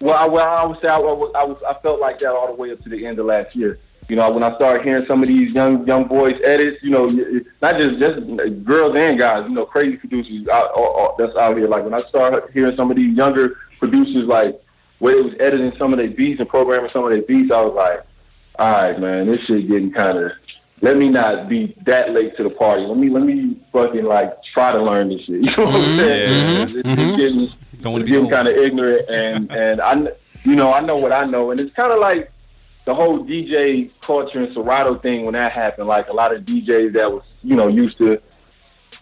well, 0.00 0.16
I, 0.16 0.26
well, 0.26 0.48
I 0.48 0.64
would 0.64 0.80
say 0.80 0.88
I, 0.88 0.98
was, 0.98 1.32
I 1.34 1.44
was 1.44 1.62
I 1.62 1.74
felt 1.74 2.00
like 2.00 2.18
that 2.18 2.30
all 2.30 2.48
the 2.48 2.54
way 2.54 2.72
up 2.72 2.82
to 2.82 2.88
the 2.88 3.06
end 3.06 3.18
of 3.18 3.26
last 3.26 3.54
year. 3.54 3.78
You 4.08 4.16
know, 4.16 4.30
when 4.30 4.42
I 4.42 4.52
started 4.52 4.84
hearing 4.84 5.06
some 5.06 5.22
of 5.22 5.28
these 5.28 5.54
young 5.54 5.86
young 5.86 6.04
boys 6.04 6.38
edits, 6.44 6.82
you 6.82 6.90
know, 6.90 7.06
not 7.60 7.78
just 7.78 7.98
just 7.98 8.64
girls 8.64 8.96
and 8.96 9.18
guys, 9.18 9.48
you 9.48 9.54
know, 9.54 9.64
crazy 9.64 9.96
producers 9.96 10.48
out, 10.48 10.70
out- 10.76 10.96
out- 10.98 11.18
that's 11.18 11.36
out 11.36 11.56
here. 11.56 11.68
Like 11.68 11.84
when 11.84 11.94
I 11.94 11.98
started 11.98 12.50
hearing 12.52 12.76
some 12.76 12.90
of 12.90 12.96
these 12.96 13.16
younger 13.16 13.56
producers, 13.78 14.26
like 14.26 14.60
where 14.98 15.16
they 15.16 15.22
was 15.22 15.34
editing 15.40 15.72
some 15.78 15.92
of 15.92 15.98
their 15.98 16.10
beats 16.10 16.40
and 16.40 16.48
programming 16.48 16.88
some 16.88 17.04
of 17.04 17.10
their 17.10 17.22
beats, 17.22 17.52
I 17.52 17.62
was 17.62 17.74
like, 17.74 18.04
all 18.58 18.72
right, 18.72 19.00
man, 19.00 19.30
this 19.30 19.40
shit 19.40 19.68
getting 19.68 19.92
kind 19.92 20.18
of. 20.18 20.32
Let 20.80 20.96
me 20.96 21.08
not 21.08 21.48
be 21.48 21.76
that 21.86 22.10
late 22.10 22.36
to 22.38 22.42
the 22.42 22.50
party. 22.50 22.82
Let 22.82 22.96
me 22.96 23.08
let 23.08 23.22
me 23.22 23.56
fucking 23.72 24.04
like 24.04 24.34
try 24.52 24.72
to 24.72 24.82
learn 24.82 25.10
this 25.10 25.20
shit. 25.22 25.42
You 25.44 25.56
know 25.56 25.64
what 25.66 25.74
I'm 25.76 25.80
mm-hmm. 25.82 25.98
saying? 25.98 26.62
It's, 26.62 26.74
it's 26.74 26.88
mm-hmm. 26.88 27.16
getting, 27.16 27.52
Don't 27.82 28.00
it's 28.00 28.04
be 28.04 28.10
getting 28.16 28.30
kind 28.30 28.48
of 28.48 28.56
ignorant, 28.56 29.08
and 29.10 29.52
and 29.52 29.80
I, 29.80 30.08
you 30.42 30.56
know, 30.56 30.72
I 30.72 30.80
know 30.80 30.96
what 30.96 31.12
I 31.12 31.24
know, 31.24 31.52
and 31.52 31.60
it's 31.60 31.72
kind 31.74 31.92
of 31.92 32.00
like 32.00 32.32
the 32.84 32.94
whole 32.94 33.24
DJ 33.24 34.00
culture 34.00 34.42
and 34.42 34.52
Serato 34.54 34.94
thing 34.94 35.24
when 35.24 35.34
that 35.34 35.52
happened. 35.52 35.88
Like 35.88 36.08
a 36.08 36.12
lot 36.12 36.34
of 36.34 36.44
DJs 36.44 36.92
that 36.94 37.10
was 37.10 37.22
you 37.42 37.56
know 37.56 37.68
used 37.68 37.98
to, 37.98 38.20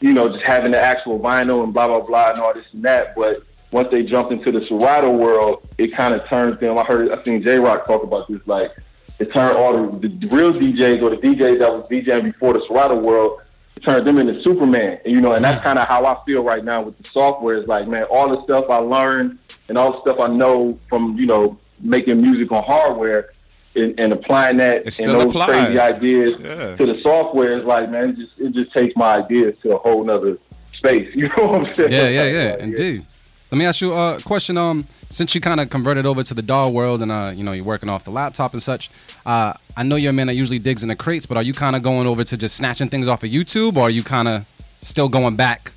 you 0.01 0.13
know, 0.13 0.29
just 0.29 0.45
having 0.45 0.73
the 0.73 0.83
actual 0.83 1.19
vinyl 1.19 1.65
and 1.65 1.73
blah 1.73 1.87
blah 1.87 2.01
blah 2.01 2.31
and 2.31 2.39
all 2.39 2.55
this 2.55 2.67
and 2.73 2.83
that, 2.85 3.15
but 3.15 3.43
once 3.73 3.91
they 3.91 4.03
jumped 4.03 4.33
into 4.33 4.51
the 4.51 4.61
Serato 4.61 5.11
world, 5.11 5.63
it 5.79 5.95
kind 5.97 6.15
of 6.15 6.27
turned 6.29 6.59
them. 6.59 6.77
I 6.77 6.85
heard, 6.85 7.11
I 7.11 7.23
seen 7.23 7.43
J 7.43 7.59
Rock 7.59 7.87
talk 7.87 8.03
about 8.03 8.29
this. 8.29 8.41
Like, 8.47 8.73
it 9.19 9.33
turned 9.33 9.57
all 9.57 9.91
the, 9.91 10.09
the 10.09 10.27
real 10.29 10.53
DJs 10.53 11.03
or 11.03 11.11
the 11.11 11.17
DJs 11.17 11.59
that 11.59 11.73
was 11.73 11.89
DJing 11.89 12.25
before 12.25 12.55
the 12.55 12.63
Serato 12.67 12.97
world, 12.97 13.41
it 13.77 13.85
turned 13.85 14.07
them 14.07 14.19
into 14.19 14.39
Superman. 14.41 14.99
And, 15.05 15.15
you 15.15 15.21
know, 15.21 15.33
and 15.33 15.45
that's 15.45 15.63
kind 15.63 15.79
of 15.79 15.87
how 15.87 16.05
I 16.05 16.17
feel 16.25 16.43
right 16.43 16.65
now 16.65 16.83
with 16.83 16.99
the 16.99 17.05
software. 17.05 17.59
Is 17.59 17.69
like, 17.69 17.87
man, 17.87 18.05
all 18.05 18.29
the 18.29 18.43
stuff 18.43 18.69
I 18.69 18.79
learned 18.79 19.39
and 19.69 19.79
all 19.79 19.93
the 19.93 20.01
stuff 20.01 20.19
I 20.19 20.27
know 20.27 20.79
from 20.89 21.17
you 21.17 21.27
know 21.27 21.59
making 21.81 22.21
music 22.21 22.51
on 22.51 22.65
hardware. 22.65 23.31
And, 23.77 23.99
and 24.01 24.13
applying 24.13 24.57
that 24.57 24.85
It 24.85 24.99
and 25.01 25.11
those 25.11 25.25
applies. 25.27 25.47
crazy 25.49 25.79
ideas 25.79 26.33
Yeah. 26.41 26.75
to 26.77 26.87
the 26.87 27.01
software 27.03 27.57
is 27.57 27.65
like, 27.65 27.89
man, 27.89 28.11
it 28.11 28.17
just 28.17 28.33
it 28.39 28.53
just 28.53 28.73
takes 28.73 28.97
my 28.97 29.19
ideas 29.19 29.55
to 29.63 29.77
a 29.77 29.79
whole 29.79 30.03
nother 30.05 30.39
space. 30.73 31.15
You 31.17 31.29
know 31.37 31.47
what 31.53 31.67
I'm 31.69 31.75
saying? 31.75 31.93
Yeah, 31.93 32.09
yeah, 32.09 32.25
yeah, 32.31 32.51
Like, 32.51 32.61
indeed. 32.63 33.05
Let 33.53 33.59
me 33.59 33.65
ask 33.65 33.81
you 33.81 33.93
a 33.93 34.19
question. 34.25 34.57
Um, 34.59 34.87
since 35.09 35.35
you 35.37 35.41
kind 35.41 35.61
of 35.61 35.71
converted 35.71 36.05
over 36.07 36.23
to 36.23 36.35
the 36.35 36.43
DAW 36.43 36.69
world 36.71 37.01
and 37.03 37.11
uh, 37.13 37.33
you 37.35 37.43
know, 37.45 37.53
you're 37.53 37.65
working 37.65 37.89
off 37.89 38.03
the 38.05 38.11
laptop 38.11 38.53
and 38.55 38.63
such, 38.63 38.91
uh, 39.27 39.55
I 39.77 39.83
know 39.85 39.95
you're 39.97 40.11
a 40.11 40.13
man 40.13 40.27
that 40.29 40.35
usually 40.35 40.59
digs 40.61 40.83
in 40.83 40.89
the 40.89 40.95
crates, 40.97 41.27
but 41.27 41.37
are 41.37 41.43
you 41.43 41.53
kind 41.53 41.75
of 41.77 41.83
going 41.83 42.07
over 42.09 42.23
to 42.25 42.37
just 42.37 42.57
snatching 42.57 42.89
things 42.89 43.07
off 43.09 43.23
of 43.25 43.31
YouTube, 43.31 43.77
or 43.77 43.83
are 43.83 43.91
you 43.91 44.03
kind 44.05 44.27
of 44.29 44.45
still 44.81 45.09
going 45.09 45.35
back 45.37 45.73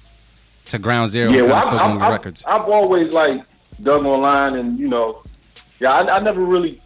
to 0.65 0.77
ground 0.79 1.09
zero 1.09 1.31
Yeah, 1.31 1.39
kind 1.41 1.47
well, 1.49 1.57
of 1.57 1.63
still 1.63 1.79
I've, 1.79 1.87
going 1.89 2.01
I've, 2.01 2.11
with 2.11 2.19
records? 2.19 2.45
I've 2.45 2.69
always 2.69 3.11
like 3.13 3.41
dug 3.81 4.05
online, 4.05 4.55
and 4.55 4.79
you 4.79 4.87
know, 4.87 5.23
yeah, 5.79 5.93
I, 5.93 6.17
I 6.17 6.19
never 6.19 6.41
really 6.41 6.79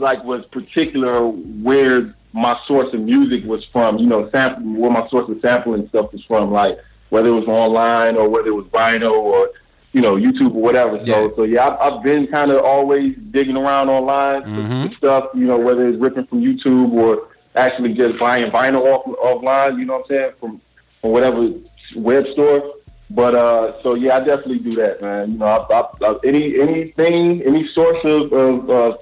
like 0.00 0.22
was 0.24 0.44
particular 0.46 1.22
where 1.28 2.06
my 2.32 2.58
source 2.66 2.92
of 2.94 3.00
music 3.00 3.44
was 3.44 3.64
from. 3.66 3.98
You 3.98 4.06
know, 4.06 4.28
sample 4.30 4.62
where 4.74 4.90
my 4.90 5.06
source 5.08 5.28
of 5.28 5.40
sampling 5.40 5.88
stuff 5.88 6.12
was 6.12 6.22
from, 6.24 6.50
like 6.50 6.78
whether 7.10 7.28
it 7.28 7.32
was 7.32 7.46
online 7.48 8.16
or 8.16 8.28
whether 8.28 8.48
it 8.48 8.54
was 8.54 8.66
vinyl 8.66 9.12
or 9.12 9.50
you 9.92 10.00
know 10.00 10.14
YouTube 10.16 10.54
or 10.54 10.62
whatever. 10.62 10.98
So, 11.06 11.22
Yeah. 11.22 11.28
so 11.36 11.42
yeah, 11.44 11.68
I've, 11.68 11.92
I've 11.94 12.02
been 12.02 12.26
kind 12.26 12.50
of 12.50 12.62
always 12.62 13.16
digging 13.30 13.56
around 13.56 13.88
online 13.88 14.42
for- 14.42 14.48
Mhm. 14.48 14.86
for 14.86 14.92
stuff. 14.94 15.24
You 15.34 15.46
know, 15.46 15.58
whether 15.58 15.86
it's 15.88 15.98
ripping 15.98 16.26
from 16.26 16.40
YouTube 16.42 16.92
or 16.92 17.28
actually 17.54 17.94
just 17.94 18.18
buying 18.18 18.50
vinyl 18.50 18.82
off 18.86 19.04
offline. 19.22 19.78
You 19.78 19.84
know 19.84 19.94
what 19.98 20.06
I'm 20.10 20.16
saying 20.16 20.30
from 20.40 20.60
from 21.00 21.10
whatever 21.12 21.50
web 21.96 22.26
store. 22.26 22.72
But 23.10 23.34
uh, 23.36 23.78
so 23.80 23.94
yeah, 23.94 24.16
I 24.16 24.20
definitely 24.24 24.58
do 24.58 24.72
that, 24.76 25.00
man. 25.02 25.32
You 25.32 25.38
know, 25.38 25.44
I, 25.46 25.58
I, 25.72 26.08
I, 26.10 26.16
any 26.24 26.58
anything, 26.58 27.42
any 27.42 27.68
source 27.68 28.02
of, 28.04 28.32
of 28.32 28.70
uh, 28.70 28.96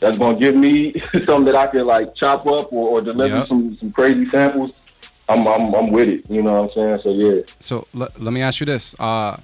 that's 0.00 0.18
gonna 0.18 0.38
give 0.38 0.54
me 0.56 0.92
something 1.26 1.44
that 1.46 1.56
I 1.56 1.66
can 1.68 1.86
like 1.86 2.14
chop 2.14 2.46
up 2.46 2.72
or, 2.72 2.88
or 2.98 3.00
deliver 3.00 3.36
Yep. 3.38 3.48
some 3.48 3.76
some 3.78 3.92
crazy 3.92 4.28
samples. 4.30 4.82
I'm, 5.28 5.46
I'm 5.48 5.74
I'm 5.74 5.90
with 5.90 6.08
it. 6.08 6.30
You 6.30 6.42
know 6.42 6.52
what 6.52 6.78
I'm 6.78 6.86
saying? 6.86 7.00
So 7.02 7.10
yeah. 7.10 7.42
So 7.58 7.86
l- 7.98 8.08
let 8.18 8.32
me 8.32 8.42
ask 8.42 8.60
you 8.60 8.66
this: 8.66 8.94
uh, 9.00 9.36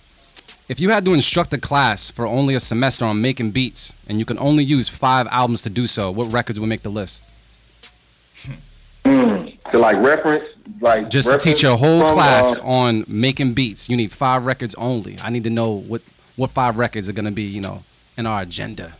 If 0.69 0.79
you 0.79 0.91
had 0.91 1.05
to 1.07 1.13
instruct 1.15 1.53
a 1.55 1.59
class 1.59 2.11
for 2.11 2.27
only 2.27 2.55
a 2.55 2.61
semester 2.61 3.05
on 3.05 3.21
making 3.21 3.51
beats, 3.51 3.93
and 4.07 4.19
you 4.19 4.25
can 4.25 4.39
only 4.39 4.63
use 4.65 4.89
five 4.89 5.27
albums 5.29 5.63
to 5.63 5.71
do 5.71 5.87
so, 5.87 6.11
what 6.11 6.31
records 6.33 6.61
would 6.61 6.69
make 6.69 6.83
the 6.83 6.91
list? 6.91 7.29
Mm. 9.05 9.59
To 9.73 9.79
like 9.79 9.97
reference, 9.99 10.45
like 10.81 11.11
Just 11.11 11.31
to 11.31 11.39
teach 11.39 11.65
a 11.65 11.77
whole 11.77 12.01
from, 12.01 12.11
class 12.11 12.59
uh, 12.59 12.63
on 12.63 13.05
making 13.09 13.55
beats, 13.55 13.89
you 13.89 13.97
need 13.97 14.13
five 14.13 14.47
records 14.47 14.75
only. 14.77 15.17
I 15.23 15.31
need 15.31 15.45
to 15.45 15.51
know 15.51 15.73
what 15.73 16.03
what 16.37 16.51
five 16.51 16.79
records 16.79 17.09
are 17.09 17.13
going 17.13 17.25
to 17.25 17.31
be, 17.33 17.43
you 17.43 17.61
know, 17.61 17.83
in 18.17 18.27
our 18.27 18.43
agenda. 18.43 18.97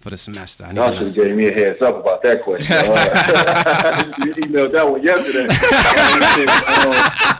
For 0.00 0.10
the 0.10 0.16
semester. 0.16 0.64
I 0.64 0.68
need 0.72 0.76
Y'all 0.76 0.96
to 0.98 1.10
gave 1.10 1.34
me 1.34 1.46
a 1.48 1.52
heads 1.52 1.82
up 1.82 1.96
about 2.00 2.22
that 2.22 2.42
question. 2.42 2.72
Uh, 2.72 4.12
you 4.24 4.34
emailed 4.34 4.72
that 4.72 4.88
one 4.88 5.02
yesterday. 5.02 5.48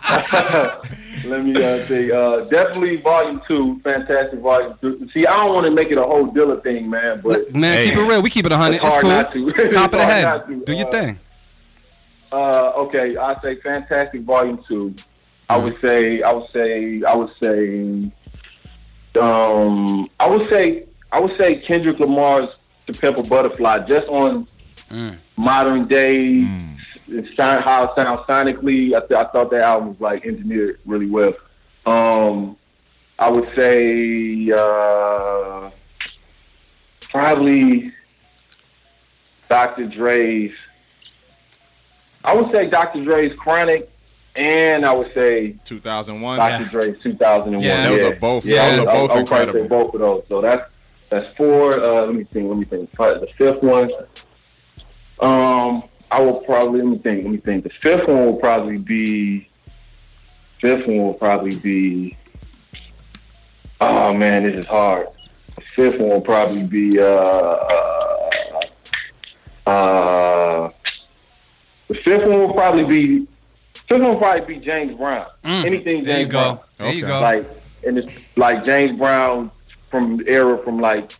Um, 0.09 0.81
Let 1.25 1.45
me 1.45 1.53
uh, 1.63 1.85
say, 1.87 2.11
uh, 2.11 2.41
definitely 2.49 2.97
volume 2.97 3.43
two, 3.47 3.81
fantastic 3.81 4.39
volume 4.41 4.77
two. 4.81 5.09
See, 5.15 5.27
I 5.27 5.37
don't 5.37 5.53
want 5.53 5.67
to 5.67 5.73
make 5.73 5.91
it 5.91 5.99
a 5.99 6.03
whole 6.03 6.29
Dilla 6.33 6.63
thing, 6.63 6.89
man, 6.89 7.21
but 7.23 7.53
Man, 7.53 7.77
Hey. 7.79 7.87
keep 7.91 7.97
it 7.99 8.09
real. 8.09 8.23
We 8.23 8.31
keep 8.31 8.47
it 8.47 8.53
100. 8.53 8.77
It's 8.77 8.85
It's 8.85 9.03
cool. 9.03 9.11
to. 9.53 9.69
Top 9.69 9.93
of 9.93 9.99
the 9.99 10.05
head. 10.07 10.65
Do 10.65 10.73
your 10.73 10.87
Uh, 10.87 10.91
thing. 10.91 11.19
uh, 12.33 12.71
okay, 12.77 13.17
I 13.17 13.37
say 13.43 13.57
fantastic 13.57 14.23
volume 14.23 14.63
two. 14.69 14.95
I 15.49 15.57
would 15.59 15.77
say, 15.81 16.23
I 16.23 16.33
would 16.33 16.49
say, 16.51 17.03
I 17.03 17.15
would 17.15 17.33
say, 17.33 18.11
um, 19.21 20.09
I 20.21 20.27
would 20.29 20.49
say, 20.51 20.85
I 21.13 21.21
would 21.21 21.37
say 21.39 21.57
Kendrick 21.57 21.99
Lamar's 22.01 22.49
"To 22.87 22.93
Pimp 22.93 23.19
a 23.19 23.23
Butterfly" 23.23 23.79
just 23.87 24.07
on 24.09 24.47
Mm. 24.91 25.19
modern 25.37 25.87
day, 25.87 26.47
it's 27.09 27.37
sound, 27.37 27.63
how 27.65 27.85
it 27.85 27.91
sounds 27.95 28.21
sonically. 28.27 28.95
I, 28.97 29.01
th- 29.01 29.13
I 29.13 29.25
thought 29.25 29.51
that 29.51 29.61
album 29.63 29.89
was 29.91 30.01
like 30.01 30.25
engineered 30.25 30.79
really 30.87 31.07
well. 31.11 31.35
Um, 31.85 32.57
I 33.19 33.31
would 33.31 33.49
say 33.55 34.51
uh, 34.51 35.71
probably 37.11 37.93
Dr. 39.49 39.87
Dre's. 39.87 40.53
I 42.25 42.35
would 42.35 42.51
say 42.53 42.69
Dr. 42.69 43.03
Dre's 43.05 43.39
Chronic, 43.39 43.91
and 44.37 44.85
I 44.87 44.93
would 44.93 45.13
say 45.15 45.57
2001. 45.65 46.39
Dr. 46.39 46.65
Dre's 46.71 47.01
2001. 47.01 47.63
Yeah, 47.63 47.89
those 47.89 48.03
are 48.03 48.17
both- 48.17 48.45
Yeah, 48.45 48.77
those 48.77 48.79
I- 48.79 48.83
are 48.85 48.89
I- 48.89 48.95
both 48.95 49.11
I 49.11 49.15
would 49.17 49.27
probably 49.27 49.53
say 49.53 49.61
incredible. 49.61 49.69
Both 49.69 49.95
of 49.95 50.01
those. 50.01 50.23
So 50.29 50.41
that's 50.41 50.71
That's 51.09 51.35
four. 51.37 51.73
Uh, 51.75 52.07
let 52.07 52.15
me 52.15 52.25
think. 52.25 52.49
Let 52.49 52.59
me 52.59 52.65
think. 52.65 52.93
Probably 52.93 53.21
The 53.21 53.33
fifth 53.35 53.63
one. 53.63 53.91
Um, 55.21 55.85
I 56.11 56.21
will 56.23 56.41
probably 56.45 56.81
let 56.83 56.89
me 56.91 56.99
think. 56.99 57.23
Let 57.25 57.33
me 57.33 57.39
think. 57.39 57.65
The 57.65 57.71
fifth 57.83 58.07
one 58.09 58.27
will 58.27 58.37
probably 58.37 58.79
be. 58.79 59.49
Fifth 60.59 60.87
one 60.87 60.99
will 60.99 61.15
probably 61.15 61.57
be. 61.59 62.17
Oh 63.81 64.13
man, 64.13 64.43
this 64.45 64.55
is 64.57 64.65
hard. 64.67 65.07
The 65.57 65.63
fifth 65.63 65.99
one 66.01 66.09
will 66.11 66.21
probably 66.21 66.65
be. 66.67 66.99
Uh, 67.01 67.05
uh, 67.07 68.61
uh, 69.67 70.71
the 71.89 71.95
fifth 72.05 72.29
one 72.29 72.39
will 72.41 72.55
probably 72.55 72.85
be. 72.85 73.27
Fifth 73.89 74.01
one 74.01 74.11
will 74.13 74.17
probably 74.19 74.57
be 74.59 74.65
James 74.65 74.97
Brown. 74.97 75.27
Anything 75.45 76.03
Mm. 76.03 76.05
There 76.05 76.15
James 76.15 76.27
you 76.27 76.31
Brown 76.31 76.57
go. 76.57 76.65
There 76.79 76.93
you 76.93 77.05
Okay. 77.05 77.13
go. 77.13 77.21
like 77.21 77.47
and 77.87 77.99
it's 77.99 78.13
like 78.37 78.65
James 78.65 78.99
Brown 78.99 79.51
from 79.91 80.19
the 80.19 80.29
era 80.29 80.59
from 80.65 80.79
like 80.81 81.13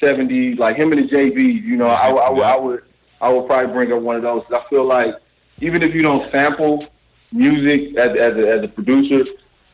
'70s, 0.00 0.58
like 0.58 0.76
him 0.76 0.92
and 0.92 1.08
the 1.08 1.14
JBs. 1.14 1.62
You 1.64 1.76
know, 1.76 1.86
I, 1.86 2.08
I, 2.10 2.30
would- 2.30 2.42
I 2.42 2.56
would 2.56 2.82
I 3.20 3.28
would 3.28 3.46
probably 3.46 3.72
bring 3.72 3.92
up 3.92 4.00
one 4.00 4.16
of 4.16 4.22
those. 4.22 4.44
I 4.52 4.62
feel 4.68 4.84
like 4.84 5.14
even 5.60 5.82
if 5.82 5.94
you 5.94 6.02
don't 6.02 6.30
sample 6.30 6.84
music 7.32 7.96
as 7.96 8.16
as 8.16 8.38
a, 8.38 8.52
as 8.52 8.70
a 8.70 8.72
producer, 8.74 9.24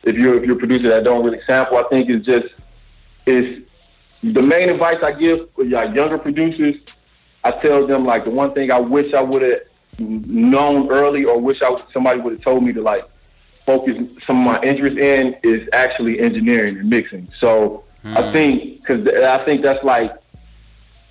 if 0.03 0.17
you're 0.17 0.35
if 0.39 0.45
you're 0.45 0.55
a 0.55 0.59
producer 0.59 0.89
that 0.89 1.03
don't 1.03 1.23
really 1.23 1.41
sample, 1.45 1.77
I 1.77 1.83
think 1.83 2.09
it's 2.09 2.25
just 2.25 2.59
is 3.25 3.63
the 4.23 4.41
main 4.41 4.69
advice 4.69 5.01
I 5.03 5.11
give 5.13 5.47
like 5.57 5.93
younger 5.95 6.17
producers. 6.17 6.75
I 7.43 7.51
tell 7.51 7.87
them 7.87 8.05
like 8.05 8.23
the 8.25 8.29
one 8.29 8.53
thing 8.53 8.71
I 8.71 8.79
wish 8.79 9.13
I 9.13 9.21
would 9.21 9.41
have 9.41 9.61
known 9.99 10.89
early, 10.91 11.25
or 11.25 11.39
wish 11.39 11.61
I 11.61 11.75
somebody 11.91 12.19
would 12.19 12.33
have 12.33 12.41
told 12.41 12.63
me 12.63 12.71
to 12.73 12.81
like 12.81 13.03
focus 13.61 14.17
some 14.23 14.39
of 14.39 14.45
my 14.55 14.61
interest 14.63 14.97
in 14.97 15.35
is 15.43 15.67
actually 15.73 16.19
engineering 16.19 16.77
and 16.77 16.89
mixing. 16.89 17.27
So 17.39 17.83
I 18.03 18.21
hmm. 18.21 18.33
think 18.33 18.79
because 18.79 19.07
I 19.07 19.43
think 19.45 19.61
that's 19.61 19.83
like, 19.83 20.11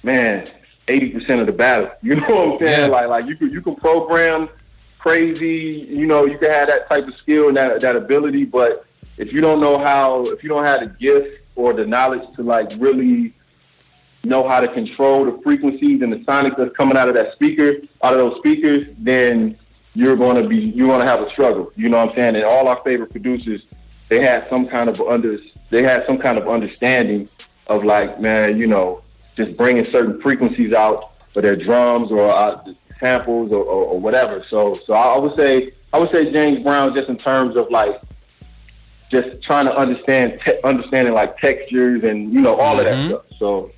man, 0.02 0.46
eighty 0.88 1.10
percent 1.10 1.40
of 1.40 1.46
the 1.46 1.52
battle. 1.52 1.90
You 2.02 2.16
know 2.16 2.26
what 2.26 2.54
I'm 2.54 2.58
saying? 2.60 2.90
Yeah. 2.90 2.96
Like 2.96 3.08
like 3.08 3.26
you 3.26 3.36
can 3.36 3.50
you 3.50 3.60
can 3.60 3.76
program 3.76 4.48
crazy. 4.98 5.86
You 5.88 6.06
know 6.06 6.26
you 6.26 6.38
can 6.38 6.50
have 6.50 6.68
that 6.68 6.88
type 6.88 7.06
of 7.06 7.14
skill 7.16 7.48
and 7.48 7.56
that 7.56 7.80
that 7.80 7.96
ability, 7.96 8.44
but 8.44 8.86
if 9.20 9.32
you 9.32 9.42
don't 9.42 9.60
know 9.60 9.78
how, 9.78 10.22
if 10.22 10.42
you 10.42 10.48
don't 10.48 10.64
have 10.64 10.80
the 10.80 10.86
gift 10.86 11.42
or 11.54 11.74
the 11.74 11.84
knowledge 11.84 12.22
to 12.36 12.42
like 12.42 12.70
really 12.78 13.34
know 14.24 14.48
how 14.48 14.60
to 14.60 14.68
control 14.68 15.26
the 15.26 15.38
frequencies 15.42 16.00
and 16.00 16.10
the 16.10 16.16
sonics 16.18 16.56
that's 16.56 16.74
coming 16.74 16.96
out 16.96 17.08
of 17.08 17.14
that 17.14 17.34
speaker, 17.34 17.74
out 18.02 18.14
of 18.14 18.18
those 18.18 18.38
speakers, 18.38 18.86
then 18.98 19.58
you're 19.94 20.16
going 20.16 20.42
to 20.42 20.48
be 20.48 20.56
you're 20.56 20.86
going 20.86 21.04
to 21.04 21.06
have 21.06 21.20
a 21.20 21.28
struggle. 21.28 21.70
You 21.76 21.90
know 21.90 21.98
what 21.98 22.10
I'm 22.10 22.14
saying? 22.14 22.36
And 22.36 22.44
all 22.44 22.66
our 22.68 22.80
favorite 22.82 23.10
producers, 23.10 23.62
they 24.10 24.20
had 24.20 24.46
some 24.50 24.66
kind 24.66 24.90
of 24.90 25.00
under 25.00 25.38
they 25.70 25.82
had 25.82 26.04
some 26.06 26.18
kind 26.18 26.36
of 26.36 26.48
understanding 26.48 27.28
of 27.68 27.84
like, 27.84 28.20
man, 28.20 28.58
you 28.58 28.66
know, 28.66 29.02
just 29.36 29.56
bringing 29.56 29.84
certain 29.84 30.20
frequencies 30.20 30.72
out 30.72 31.16
for 31.32 31.40
their 31.40 31.54
drums 31.54 32.10
or 32.10 32.28
uh, 32.28 32.60
samples 32.98 33.52
or, 33.52 33.62
or, 33.62 33.84
or 33.84 34.00
whatever. 34.00 34.42
So 34.44 34.74
so 34.74 34.92
I 34.92 35.16
would 35.16 35.34
say 35.36 35.68
I 35.92 35.98
would 35.98 36.10
say 36.10 36.30
James 36.30 36.62
Brown 36.62 36.92
just 36.92 37.08
in 37.08 37.16
terms 37.16 37.56
of 37.56 37.70
like 37.70 38.00
just 39.10 39.42
trying 39.42 39.64
to 39.64 39.74
understand 39.74 40.40
te- 40.44 40.60
understanding 40.64 41.14
like 41.14 41.38
textures 41.38 42.04
and 42.04 42.32
you 42.32 42.40
know 42.40 42.56
all 42.56 42.78
of 42.78 42.84
that 42.84 42.96
stuff. 43.06 43.22
So 43.38 43.70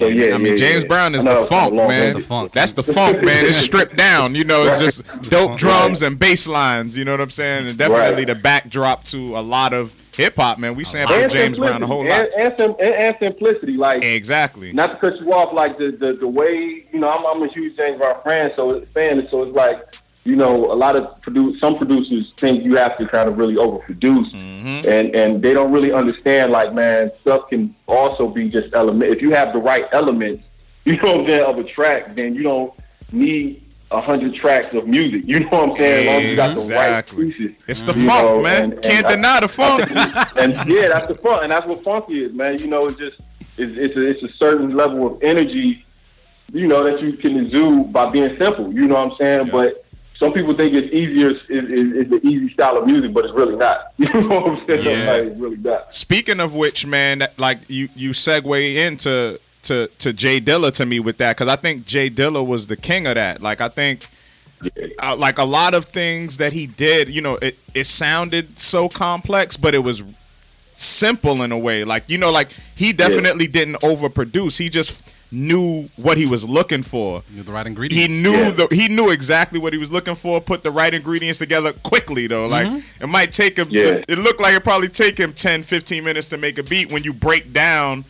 so 0.00 0.06
yeah, 0.08 0.34
I 0.34 0.38
mean, 0.38 0.52
yeah, 0.52 0.56
James 0.56 0.82
yeah. 0.82 0.88
Brown 0.88 1.14
is 1.14 1.22
the 1.24 1.46
funk, 1.48 1.74
long 1.74 1.88
man. 1.88 2.14
The 2.14 2.20
funk. 2.20 2.52
That's 2.52 2.72
the 2.72 2.82
funk, 2.82 3.22
man. 3.22 3.46
It's 3.46 3.58
stripped 3.68 3.96
down. 3.96 4.34
You 4.34 4.44
know, 4.44 4.64
it's 4.66 4.80
just 4.80 5.30
dope 5.30 5.56
drums 5.56 6.02
and 6.02 6.18
bass 6.18 6.46
lines. 6.48 6.96
You 6.96 7.04
know 7.04 7.12
what 7.12 7.20
I'm 7.20 7.30
saying? 7.30 7.68
And 7.68 7.78
definitely 7.78 8.00
Right. 8.24 8.26
the 8.26 8.34
backdrop 8.34 9.04
to 9.04 9.36
a 9.38 9.40
lot 9.40 9.72
of 9.72 9.94
hip 10.16 10.36
hop, 10.36 10.58
man. 10.58 10.74
We 10.74 10.84
sample 10.84 11.14
and 11.16 11.30
James 11.30 11.58
Brown 11.58 11.82
a 11.82 11.86
whole 11.86 12.04
lot. 12.06 12.26
and, 12.36 12.52
and, 12.60 12.74
and, 12.80 12.80
and 12.80 13.16
simplicity. 13.20 13.76
Like 13.76 14.02
Exactly. 14.02 14.72
not 14.72 14.88
to 14.88 14.96
cut 14.98 15.20
you 15.20 15.32
off, 15.32 15.52
like 15.54 15.78
the 15.78 15.90
the, 15.92 16.16
the 16.20 16.26
way 16.28 16.84
you 16.92 16.98
know, 16.98 17.08
I'm, 17.10 17.24
I'm 17.26 17.42
a 17.48 17.52
huge 17.52 17.76
James 17.76 17.98
Brown 17.98 18.16
fan, 18.24 18.50
so 18.56 18.84
fan, 18.92 19.26
so 19.30 19.44
it's 19.44 19.56
like 19.56 19.94
you 20.30 20.36
know, 20.36 20.70
a 20.72 20.78
lot 20.84 20.94
of 20.96 21.04
produ- 21.22 21.58
some 21.58 21.74
producers 21.74 22.32
think 22.34 22.62
you 22.64 22.76
have 22.76 22.96
to 22.98 23.06
kind 23.14 23.28
of 23.28 23.36
really 23.36 23.56
overproduce, 23.56 24.28
Mm-hmm. 24.32 24.88
and 24.88 25.06
and 25.20 25.30
they 25.42 25.52
don't 25.54 25.72
really 25.72 25.92
understand. 25.92 26.52
Like, 26.52 26.72
man, 26.74 27.08
stuff 27.14 27.48
can 27.48 27.74
also 27.88 28.28
be 28.28 28.48
just 28.48 28.74
element. 28.74 29.12
If 29.12 29.20
you 29.22 29.30
have 29.32 29.52
the 29.52 29.58
right 29.58 29.86
elements, 29.92 30.40
you 30.84 30.96
know 30.96 31.08
what 31.16 31.20
I'm 31.20 31.26
saying, 31.26 31.44
of 31.44 31.58
a 31.58 31.64
track, 31.64 32.02
then 32.14 32.34
you 32.36 32.42
don't 32.44 32.72
need 33.12 33.62
a 33.90 34.00
hundred 34.00 34.32
tracks 34.32 34.68
of 34.72 34.86
music. 34.86 35.22
You 35.26 35.40
know 35.40 35.48
what 35.48 35.70
I'm 35.70 35.76
saying? 35.76 36.06
As 36.06 36.12
long 36.12 36.22
as 36.22 36.30
you 36.30 36.36
got 36.36 36.54
the 36.54 36.74
right 36.74 37.06
pieces. 37.06 37.52
It's 37.66 37.82
the 37.82 37.94
funk, 37.94 38.06
know, 38.06 38.40
man. 38.40 38.62
and- 38.62 38.72
and 38.74 38.82
Can't 38.84 39.06
I- 39.06 39.14
deny 39.16 39.40
the 39.40 39.48
funk. 39.60 39.90
and 40.36 40.52
yeah, 40.70 40.88
that's 40.92 41.08
the 41.08 41.16
funk, 41.16 41.40
and 41.42 41.50
that's 41.52 41.68
what 41.68 41.82
funky 41.82 42.22
is, 42.24 42.32
man. 42.32 42.58
You 42.60 42.68
know, 42.68 42.78
it's 42.86 42.96
just 42.96 43.16
it's 43.58 43.76
it's 43.76 43.96
a, 43.96 44.02
it's 44.06 44.22
a 44.22 44.32
certain 44.36 44.76
level 44.76 45.06
of 45.08 45.22
energy, 45.22 45.84
you 46.52 46.68
know, 46.68 46.84
that 46.84 47.02
you 47.02 47.14
can 47.14 47.36
exude 47.44 47.92
by 47.92 48.08
being 48.10 48.36
simple. 48.38 48.72
You 48.72 48.86
know 48.86 48.94
what 48.94 49.12
I'm 49.12 49.16
saying? 49.18 49.48
But 49.50 49.84
some 50.20 50.34
people 50.34 50.54
think 50.54 50.74
it's 50.74 50.92
easier, 50.94 51.30
is 51.30 51.38
is 51.48 51.92
is 51.92 52.10
the 52.10 52.20
easy 52.22 52.52
style 52.52 52.76
of 52.76 52.86
music, 52.86 53.12
but 53.14 53.24
it's 53.24 53.34
really 53.34 53.56
not. 53.56 53.94
You 53.98 54.06
know 54.12 54.40
what 54.40 54.46
I'm 54.50 54.66
saying? 54.66 54.84
Yeah. 54.84 55.10
Like, 55.10 55.22
it's 55.22 55.40
really 55.40 55.56
not. 55.56 55.94
Speaking 55.94 56.40
of 56.40 56.54
which, 56.54 56.86
man, 56.86 57.20
that, 57.20 57.38
like 57.38 57.58
you 57.68 57.88
you 57.96 58.10
segue 58.10 58.76
into 58.76 59.40
to 59.62 59.86
to 59.98 60.12
J 60.12 60.40
Dilla 60.40 60.72
to 60.74 60.84
me 60.84 61.00
with 61.00 61.16
that 61.18 61.36
because 61.36 61.50
I 61.50 61.56
think 61.56 61.86
J 61.86 62.10
Dilla 62.10 62.46
was 62.46 62.66
the 62.66 62.76
king 62.76 63.06
of 63.06 63.14
that. 63.16 63.42
Like 63.42 63.60
I 63.60 63.68
think. 63.68 64.08
Uh, 65.02 65.16
like 65.16 65.38
a 65.38 65.44
lot 65.44 65.72
of 65.72 65.86
things 65.86 66.36
that 66.36 66.52
he 66.52 66.66
did, 66.66 67.08
you 67.08 67.22
know, 67.22 67.36
it, 67.36 67.56
it 67.72 67.86
sounded 67.86 68.58
so 68.58 68.90
complex, 68.90 69.56
but 69.56 69.74
it 69.74 69.78
was 69.78 70.02
simple 70.74 71.42
in 71.42 71.50
a 71.50 71.58
way. 71.58 71.82
Like, 71.82 72.10
you 72.10 72.18
know, 72.18 72.30
like 72.30 72.52
he 72.74 72.92
definitely 72.92 73.46
didn't 73.46 73.76
overproduce. 73.76 74.58
He 74.58 74.68
just 74.68 75.10
knew 75.32 75.84
what 75.96 76.16
he 76.16 76.26
was 76.26 76.44
looking 76.44 76.82
for. 76.82 77.22
Knew 77.30 77.42
the 77.42 77.52
right 77.52 77.66
ingredients. 77.66 78.14
He 78.14 78.22
knew 78.22 78.32
Yeah. 78.32 78.50
the 78.50 78.68
he 78.70 78.88
knew 78.88 79.10
exactly 79.10 79.58
what 79.60 79.72
he 79.72 79.78
was 79.78 79.90
looking 79.90 80.14
for. 80.14 80.40
Put 80.40 80.62
the 80.62 80.70
right 80.70 80.92
ingredients 80.92 81.38
together 81.38 81.72
quickly 81.72 82.26
though. 82.26 82.46
Like 82.46 82.66
mm-hmm. 82.66 83.04
it 83.04 83.06
might 83.06 83.32
take 83.32 83.56
him. 83.56 83.68
Yeah. 83.70 84.02
It 84.08 84.18
looked 84.18 84.40
like 84.40 84.54
it 84.54 84.64
probably 84.64 84.88
take 84.88 85.18
him 85.18 85.32
10, 85.32 85.62
15 85.62 86.02
minutes 86.04 86.28
to 86.30 86.36
make 86.36 86.58
a 86.58 86.62
beat. 86.62 86.90
When 86.92 87.04
you 87.04 87.12
break 87.12 87.52
down 87.52 88.04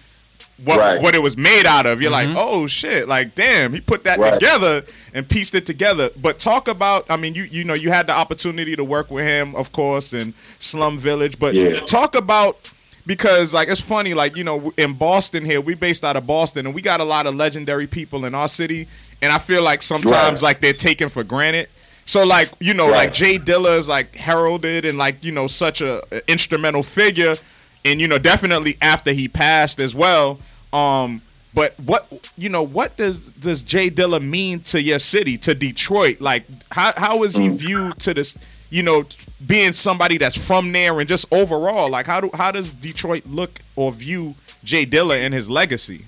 what 0.65 0.79
Right. 0.79 1.01
what 1.03 1.15
it 1.15 1.23
was 1.23 1.37
made 1.37 1.67
out 1.67 1.87
of, 1.87 2.03
you're 2.03 2.11
like, 2.11 2.29
mm-hmm. 2.29 2.37
oh 2.39 2.67
shit! 2.67 3.09
Like 3.09 3.35
damn, 3.35 3.73
he 3.73 3.81
put 3.81 4.05
that 4.05 4.19
Right. 4.19 4.35
together 4.39 4.85
and 5.15 5.29
pieced 5.29 5.55
it 5.55 5.65
together. 5.67 6.11
But 6.17 6.39
talk 6.39 6.69
about, 6.69 7.07
I 7.11 7.17
mean, 7.17 7.35
you 7.35 7.45
you 7.45 7.65
know, 7.65 7.75
you 7.75 7.91
had 7.91 8.07
the 8.07 8.13
opportunity 8.13 8.77
to 8.77 8.85
work 8.85 9.11
with 9.11 9.25
him, 9.27 9.55
of 9.57 9.73
course, 9.73 10.13
in 10.13 10.35
Slum 10.59 10.99
Village. 10.99 11.39
But 11.39 11.55
Yeah. 11.55 11.81
talk 11.81 12.15
about 12.15 12.73
because 13.07 13.53
like 13.55 13.69
it's 13.69 13.81
funny 13.81 14.15
like 14.15 14.37
you 14.37 14.45
know 14.45 14.73
in 14.77 14.93
boston 14.95 15.45
here 15.45 15.61
we 15.61 15.75
based 15.75 16.05
out 16.05 16.17
of 16.17 16.27
boston 16.27 16.67
and 16.67 16.75
we 16.75 16.83
got 16.83 17.01
a 17.01 17.05
lot 17.05 17.27
of 17.27 17.35
legendary 17.35 17.87
people 17.87 18.25
in 18.25 18.35
our 18.35 18.49
city 18.49 18.87
and 19.23 19.33
i 19.33 19.39
feel 19.39 19.63
like 19.63 19.83
sometimes 19.83 20.43
Right. 20.43 20.49
like 20.49 20.61
they're 20.61 20.73
taken 20.73 21.09
for 21.09 21.25
granted 21.25 21.69
so 22.07 22.25
like 22.25 22.51
you 22.61 22.75
know 22.75 22.89
like 22.89 23.13
J 23.13 23.39
Dilla 23.39 23.79
is 23.79 23.89
like 23.89 24.17
heralded 24.17 24.85
and 24.85 24.99
like 24.99 25.25
you 25.25 25.33
know 25.33 25.47
such 25.47 25.81
a, 25.81 26.03
a 26.15 26.31
instrumental 26.31 26.83
figure 26.83 27.37
and 27.85 28.01
you 28.01 28.09
know 28.09 28.19
definitely 28.19 28.77
after 28.83 29.13
he 29.13 29.29
passed 29.29 29.81
as 29.81 29.95
well 29.95 30.39
um 30.73 31.23
but 31.55 31.75
what 31.85 32.31
you 32.37 32.49
know 32.49 32.63
what 32.63 32.97
does 32.97 33.21
does 33.21 33.63
J 33.63 33.91
Dilla 33.91 34.21
mean 34.23 34.61
to 34.61 34.81
your 34.83 34.99
city 34.99 35.39
to 35.39 35.55
detroit 35.55 36.21
like 36.21 36.45
how, 36.73 36.93
how 36.97 37.23
is 37.23 37.35
he 37.37 37.49
Mm. 37.49 37.53
viewed 37.57 37.99
to 38.01 38.15
this 38.15 38.37
you 38.71 38.83
know 38.83 39.05
being 39.47 39.73
somebody 39.73 40.19
that's 40.19 40.47
from 40.47 40.73
there 40.73 41.01
and 41.01 41.09
just 41.09 41.27
overall 41.33 41.89
like 41.89 42.07
how 42.07 42.21
do 42.21 42.31
how 42.35 42.51
does 42.51 42.73
detroit 42.73 43.25
look 43.27 43.61
or 43.77 43.91
view 43.91 44.35
J 44.63 44.85
Dilla 44.85 45.19
and 45.19 45.33
his 45.33 45.49
legacy 45.49 46.05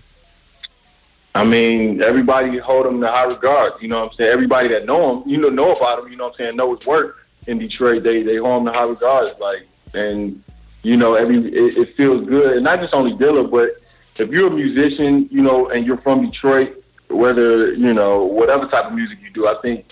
I 1.35 1.45
mean, 1.45 2.03
everybody 2.03 2.59
hold 2.59 2.87
him 2.87 2.97
in 2.97 3.03
high 3.05 3.25
regard. 3.25 3.73
You 3.81 3.89
know 3.89 4.01
what 4.01 4.11
I'm 4.11 4.17
saying? 4.19 4.33
Everybody 4.33 4.69
that 4.69 4.85
know 4.85 5.23
him, 5.23 5.29
you 5.29 5.39
know, 5.39 5.49
know 5.49 5.73
about 5.73 6.01
him. 6.01 6.11
You 6.11 6.17
know 6.17 6.25
what 6.25 6.35
I'm 6.35 6.47
saying? 6.47 6.57
Know 6.57 6.77
his 6.77 6.87
work 6.87 7.27
in 7.47 7.59
Detroit. 7.59 8.03
They 8.03 8.23
they 8.23 8.37
hold 8.37 8.63
him 8.63 8.69
in 8.69 8.75
high 8.75 8.85
regard. 8.85 9.29
Like, 9.41 9.67
and 9.95 10.43
you 10.83 10.97
know, 10.97 11.15
every 11.15 11.39
it, 11.39 11.79
it 11.79 11.97
feels 11.97 12.29
good, 12.29 12.53
and 12.55 12.65
not 12.65 12.81
just 12.81 12.93
only 12.93 13.13
Dilla, 13.13 13.51
but 13.51 13.71
if 14.21 14.31
you're 14.31 14.49
a 14.49 14.51
musician, 14.51 15.29
you 15.31 15.41
know, 15.41 15.71
and 15.71 15.87
you're 15.87 16.01
from 16.01 16.29
Detroit, 16.29 16.85
whether 17.09 17.73
you 17.73 17.95
know 17.95 18.25
whatever 18.25 18.67
type 18.69 18.87
of 18.87 18.95
music 18.95 19.19
you 19.23 19.31
do, 19.31 19.47
I 19.47 19.55
think 19.63 19.87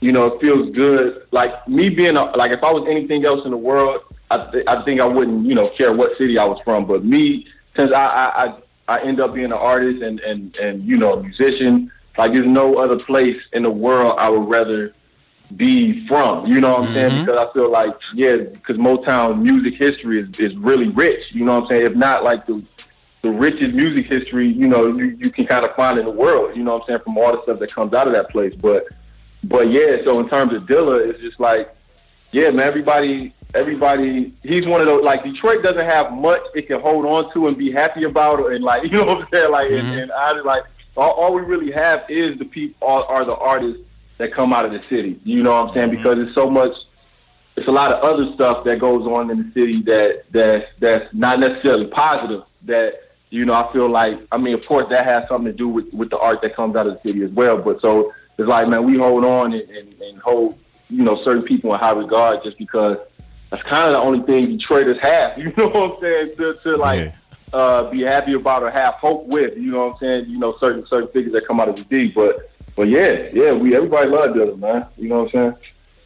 you 0.00 0.12
know 0.12 0.26
it 0.26 0.40
feels 0.40 0.74
good. 0.76 1.26
Like 1.30 1.66
me 1.68 1.88
being 1.88 2.16
a, 2.16 2.24
like 2.36 2.52
if 2.52 2.62
I 2.62 2.72
was 2.72 2.86
anything 2.88 3.24
else 3.24 3.44
in 3.44 3.50
the 3.50 3.56
world, 3.56 4.02
I 4.30 4.50
th- 4.50 4.64
I 4.66 4.82
think 4.84 5.00
I 5.00 5.06
wouldn't 5.06 5.46
you 5.46 5.54
know 5.54 5.64
care 5.64 5.92
what 5.92 6.16
city 6.18 6.38
I 6.38 6.44
was 6.44 6.60
from. 6.64 6.86
But 6.86 7.04
me, 7.04 7.46
since 7.76 7.92
I 7.92 8.06
I, 8.06 8.44
I 8.44 8.54
I 8.88 9.02
end 9.02 9.20
up 9.20 9.34
being 9.34 9.46
an 9.46 9.52
artist 9.52 10.02
and, 10.02 10.20
and, 10.20 10.56
and 10.58 10.84
you 10.84 10.96
know 10.96 11.14
a 11.14 11.22
musician. 11.22 11.90
Like 12.18 12.32
there's 12.32 12.46
no 12.46 12.76
other 12.76 12.96
place 12.96 13.36
in 13.52 13.62
the 13.62 13.70
world 13.70 14.14
I 14.18 14.30
would 14.30 14.48
rather 14.48 14.94
be 15.54 16.06
from. 16.08 16.46
You 16.46 16.60
know 16.60 16.78
what 16.78 16.88
I'm 16.88 16.94
saying? 16.94 17.10
Mm-hmm. 17.10 17.24
Because 17.26 17.46
I 17.46 17.52
feel 17.52 17.70
like 17.70 17.94
yeah, 18.14 18.36
because 18.36 18.76
Motown 18.76 19.42
music 19.42 19.74
history 19.74 20.20
is, 20.20 20.40
is 20.40 20.56
really 20.56 20.86
rich. 20.92 21.32
You 21.32 21.44
know 21.44 21.54
what 21.54 21.64
I'm 21.64 21.68
saying? 21.68 21.86
If 21.86 21.94
not 21.94 22.24
like 22.24 22.46
the 22.46 22.66
the 23.22 23.30
richest 23.30 23.74
music 23.74 24.06
history, 24.06 24.48
you 24.48 24.68
know, 24.68 24.86
you, 24.86 25.16
you 25.20 25.30
can 25.30 25.46
kind 25.46 25.64
of 25.64 25.74
find 25.74 25.98
in 25.98 26.04
the 26.04 26.12
world. 26.12 26.56
You 26.56 26.62
know 26.62 26.74
what 26.74 26.82
I'm 26.82 26.86
saying? 26.86 27.00
From 27.00 27.18
all 27.18 27.32
the 27.32 27.42
stuff 27.42 27.58
that 27.58 27.72
comes 27.72 27.92
out 27.92 28.06
of 28.06 28.14
that 28.14 28.30
place. 28.30 28.54
But 28.54 28.86
but 29.48 29.70
yeah, 29.70 29.96
so 30.04 30.20
in 30.20 30.28
terms 30.28 30.52
of 30.54 30.64
Dilla, 30.64 31.06
it's 31.08 31.20
just 31.20 31.40
like 31.40 31.68
yeah, 32.32 32.50
man. 32.50 32.66
Everybody 32.66 33.32
everybody. 33.54 34.34
He's 34.42 34.66
one 34.66 34.80
of 34.80 34.86
those 34.86 35.04
like 35.04 35.24
Detroit 35.24 35.62
doesn't 35.62 35.88
have 35.88 36.12
much 36.12 36.40
it 36.54 36.66
can 36.66 36.80
hold 36.80 37.06
on 37.06 37.32
to 37.32 37.46
and 37.46 37.56
be 37.56 37.72
happy 37.72 38.04
about, 38.04 38.40
or 38.40 38.52
and 38.52 38.64
like 38.64 38.82
you 38.84 38.90
know 38.90 39.04
what 39.04 39.22
I'm 39.22 39.28
saying. 39.32 39.50
Like 39.50 39.70
and, 39.70 39.88
mm-hmm. 39.88 40.02
and 40.02 40.12
I 40.12 40.40
like 40.40 40.64
all, 40.96 41.10
all 41.12 41.34
we 41.34 41.42
really 41.42 41.70
have 41.72 42.04
is 42.08 42.38
the 42.38 42.44
people 42.44 42.86
are, 42.86 43.04
are 43.08 43.24
the 43.24 43.36
artists 43.36 43.82
that 44.18 44.32
come 44.32 44.52
out 44.52 44.64
of 44.64 44.72
the 44.72 44.82
city. 44.82 45.20
You 45.24 45.42
know 45.42 45.52
what 45.52 45.68
I'm 45.68 45.74
saying? 45.74 45.88
Mm-hmm. 45.88 45.96
Because 45.96 46.18
it's 46.18 46.34
so 46.34 46.50
much. 46.50 46.72
It's 47.56 47.68
a 47.68 47.72
lot 47.72 47.90
of 47.90 48.04
other 48.04 48.34
stuff 48.34 48.64
that 48.64 48.78
goes 48.78 49.06
on 49.06 49.30
in 49.30 49.38
the 49.38 49.52
city 49.52 49.80
that 49.82 50.30
that 50.32 50.68
that's 50.78 51.12
not 51.14 51.40
necessarily 51.40 51.86
positive. 51.86 52.42
That 52.64 53.00
you 53.30 53.44
know, 53.44 53.54
I 53.54 53.72
feel 53.72 53.88
like. 53.88 54.20
I 54.30 54.36
mean, 54.36 54.54
of 54.54 54.66
course, 54.66 54.86
that 54.90 55.06
has 55.06 55.28
something 55.28 55.50
to 55.50 55.56
do 55.56 55.68
with 55.68 55.92
with 55.94 56.10
the 56.10 56.18
art 56.18 56.42
that 56.42 56.54
comes 56.54 56.76
out 56.76 56.86
of 56.86 57.00
the 57.00 57.08
city 57.08 57.24
as 57.24 57.30
well. 57.30 57.56
But 57.56 57.80
so 57.80 58.12
it's 58.38 58.48
like, 58.48 58.68
man, 58.68 58.84
we 58.84 58.96
hold 58.98 59.24
on 59.24 59.52
and, 59.52 59.68
and, 59.70 59.94
and 60.00 60.18
hold 60.18 60.58
you 60.90 61.02
know 61.02 61.22
certain 61.24 61.42
people 61.42 61.72
in 61.74 61.80
high 61.80 61.92
regard 61.92 62.42
just 62.44 62.58
because 62.58 62.98
that's 63.50 63.62
kind 63.64 63.86
of 63.86 63.92
the 63.92 63.98
only 64.00 64.20
thing 64.20 64.58
Detroiters 64.58 64.98
have. 64.98 65.36
You 65.42 65.52
know 65.56 65.68
what 65.68 65.90
I'm 65.92 65.96
saying? 66.00 66.26
To, 66.36 66.54
to 66.62 66.76
like 66.76 67.00
Yeah. 67.00 67.12
uh, 67.52 67.90
be 67.90 68.02
happy 68.02 68.34
about 68.34 68.62
or 68.62 68.70
have 68.70 68.94
hope 68.96 69.26
with. 69.26 69.56
You 69.56 69.70
know 69.72 69.80
what 69.82 69.88
I'm 69.94 69.98
saying? 69.98 70.24
You 70.32 70.38
know 70.38 70.52
certain 70.52 70.84
certain 70.86 71.08
figures 71.08 71.32
that 71.32 71.46
come 71.46 71.60
out 71.60 71.68
of 71.68 71.76
the 71.76 71.84
D. 71.84 72.12
But 72.14 72.36
but 72.76 72.88
yeah, 72.88 73.28
yeah, 73.32 73.52
we 73.52 73.74
everybody 73.74 74.10
love 74.10 74.30
Dilla, 74.30 74.58
man. 74.58 74.84
You 74.96 75.08
know 75.08 75.22
what 75.24 75.34
I'm 75.34 75.52
saying? 75.52 75.56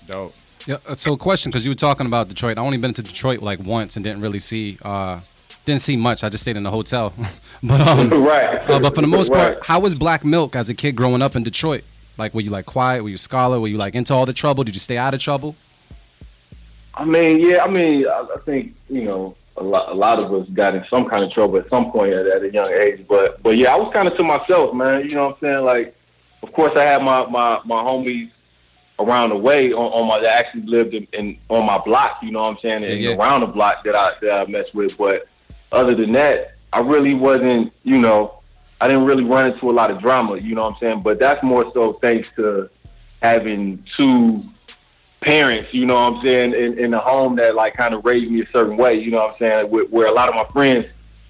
Dope. 0.07 0.32
Yeah, 0.66 0.77
uh, 0.86 0.94
so 0.94 1.16
question, 1.16 1.51
because 1.51 1.65
you 1.65 1.70
were 1.70 1.74
talking 1.77 2.07
about 2.07 2.28
Detroit. 2.28 2.59
I 2.59 2.61
only 2.62 2.77
been 2.78 2.93
to 2.93 3.02
Detroit 3.02 3.40
like 3.43 3.62
once 3.65 3.97
and 3.97 4.05
didn't 4.05 4.20
really 4.20 4.39
see, 4.39 4.77
uh, 4.82 5.19
didn't 5.65 5.81
see 5.81 5.97
much. 5.97 6.23
I 6.23 6.28
just 6.28 6.43
stayed 6.44 6.59
in 6.59 6.62
the 6.65 6.70
hotel. 6.70 7.15
but 7.62 7.81
um, 7.81 8.11
right. 8.23 8.70
uh, 8.70 8.78
but 8.78 8.94
for 8.94 9.01
the 9.01 9.07
most 9.07 9.32
part, 9.32 9.55
Right. 9.55 9.65
how 9.65 9.81
was 9.81 9.94
Black 9.94 10.23
Milk 10.24 10.55
as 10.55 10.69
a 10.69 10.74
kid 10.74 10.97
growing 10.97 11.23
up 11.23 11.35
in 11.35 11.43
Detroit? 11.43 11.82
Like, 12.20 12.34
were 12.34 12.42
you 12.42 12.51
like 12.51 12.66
quiet? 12.66 13.02
Were 13.02 13.09
you 13.09 13.16
scholar? 13.16 13.59
Were 13.59 13.68
you 13.68 13.78
like 13.78 13.94
into 13.94 14.14
all 14.14 14.26
the 14.26 14.32
trouble? 14.32 14.62
Did 14.62 14.74
you 14.74 14.80
stay 14.80 14.98
out 14.98 15.14
of 15.14 15.20
trouble? 15.20 15.56
I 16.94 17.05
mean, 17.05 17.40
yeah, 17.40 17.64
I 17.64 17.68
mean, 17.68 18.06
I, 18.06 18.26
I 18.34 18.38
think 18.44 18.74
you 18.88 19.05
know 19.05 19.34
a 19.56 19.62
lot, 19.62 19.90
a 19.90 19.94
lot 19.94 20.22
of 20.22 20.32
us 20.32 20.48
got 20.51 20.74
in 20.74 20.84
some 20.88 21.09
kind 21.09 21.24
of 21.24 21.32
trouble 21.32 21.59
at 21.59 21.68
some 21.68 21.90
point 21.90 22.12
at, 22.12 22.26
at 22.26 22.42
a 22.42 22.52
young 22.52 22.72
age. 22.74 23.06
But 23.09 23.42
but 23.42 23.56
yeah, 23.56 23.74
I 23.74 23.76
was 23.76 23.92
kind 23.92 24.06
of 24.06 24.16
to 24.16 24.22
myself, 24.22 24.74
man. 24.74 25.09
You 25.09 25.16
know 25.16 25.26
what 25.28 25.34
I'm 25.36 25.40
saying? 25.40 25.64
Like, 25.64 25.97
of 26.42 26.52
course, 26.52 26.72
I 26.76 26.82
had 26.82 27.02
my 27.02 27.26
my 27.26 27.60
my 27.64 27.82
homies 27.82 28.30
around 28.98 29.30
the 29.30 29.36
way 29.36 29.72
on, 29.72 29.92
on 29.92 30.06
my 30.06 30.20
that 30.20 30.30
actually 30.30 30.66
lived 30.66 30.92
in, 30.92 31.06
in 31.12 31.38
on 31.48 31.64
my 31.64 31.78
block. 31.78 32.22
You 32.22 32.32
know 32.32 32.40
what 32.40 32.56
I'm 32.56 32.59
saying? 32.60 32.84
And 32.84 33.01
Yeah, 33.01 33.10
yeah. 33.10 33.16
around 33.16 33.40
the 33.40 33.47
block 33.47 33.82
that 33.84 33.94
I 33.94 34.12
that 34.20 34.48
I 34.48 34.51
messed 34.51 34.74
with. 34.74 34.97
But 34.98 35.26
other 35.72 35.94
than 35.94 36.10
that, 36.10 36.56
I 36.72 36.80
really 36.80 37.14
wasn't. 37.14 37.72
You 37.82 37.98
know, 37.98 38.39
I 38.81 38.89
didn't 38.89 39.05
really 39.05 39.24
run 39.24 39.51
into 39.51 39.70
a 39.70 39.73
lot 39.73 39.90
of 39.90 40.01
drama. 40.01 40.39
You 40.39 40.55
know 40.55 40.62
what 40.62 40.74
I'm 40.74 40.78
saying? 40.81 41.01
But 41.02 41.19
that's 41.19 41.43
more 41.43 41.65
so 41.73 41.93
thanks 41.93 42.31
to 42.32 42.70
having 43.23 43.82
two 43.97 44.39
parents, 45.20 45.73
you 45.73 45.86
know 45.86 45.94
what 45.94 46.15
I'm 46.15 46.23
saying, 46.23 46.55
in, 46.55 46.78
in 46.78 46.90
the 46.93 46.98
home 46.98 47.36
that 47.36 47.55
like 47.55 47.74
kind 47.74 47.94
of 47.94 48.05
raised 48.05 48.31
me 48.31 48.40
a 48.40 48.47
certain 48.47 48.77
way, 48.77 48.97
you 48.97 49.11
know 49.11 49.19
what 49.19 49.32
I'm 49.32 49.36
saying, 49.36 49.70
where, 49.70 49.85
where 49.85 50.07
a 50.07 50.12
lot 50.12 50.28
of 50.28 50.35
my 50.35 50.44
friends 50.44 50.86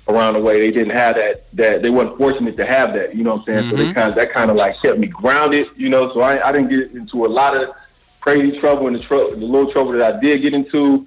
around 0.09 0.35
the 0.35 0.41
way 0.41 0.61
they 0.61 0.71
didn't 0.71 0.95
have 0.97 1.15
that 1.17 1.45
that 1.53 1.83
they 1.83 1.91
weren't 1.91 2.17
fortunate 2.17 2.57
to 2.57 2.65
have 2.65 2.93
that, 2.95 3.15
you 3.15 3.23
know 3.23 3.35
what 3.35 3.41
I'm 3.41 3.47
saying. 3.47 3.71
So 3.71 3.77
they 3.77 3.85
mm-hmm. 3.85 3.93
kind 3.95 4.09
of 4.09 4.15
that 4.15 4.33
kind 4.33 4.51
of 4.51 4.57
like 4.57 4.81
kept 4.81 4.99
me 4.99 5.09
grounded, 5.09 5.67
you 5.77 5.89
know. 5.89 6.13
So 6.15 6.21
I 6.21 6.49
I 6.49 6.53
didn't 6.53 6.69
get 6.69 6.93
into 6.93 7.27
a 7.27 7.29
lot 7.29 7.61
of 7.61 7.71
crazy 8.21 8.59
trouble 8.61 8.87
and 8.87 8.97
the 8.97 9.01
trouble, 9.01 9.31
the 9.31 9.37
little 9.37 9.73
trouble 9.73 9.93
that 9.93 10.15
I 10.15 10.21
did 10.21 10.43
get 10.43 10.55
into. 10.55 11.07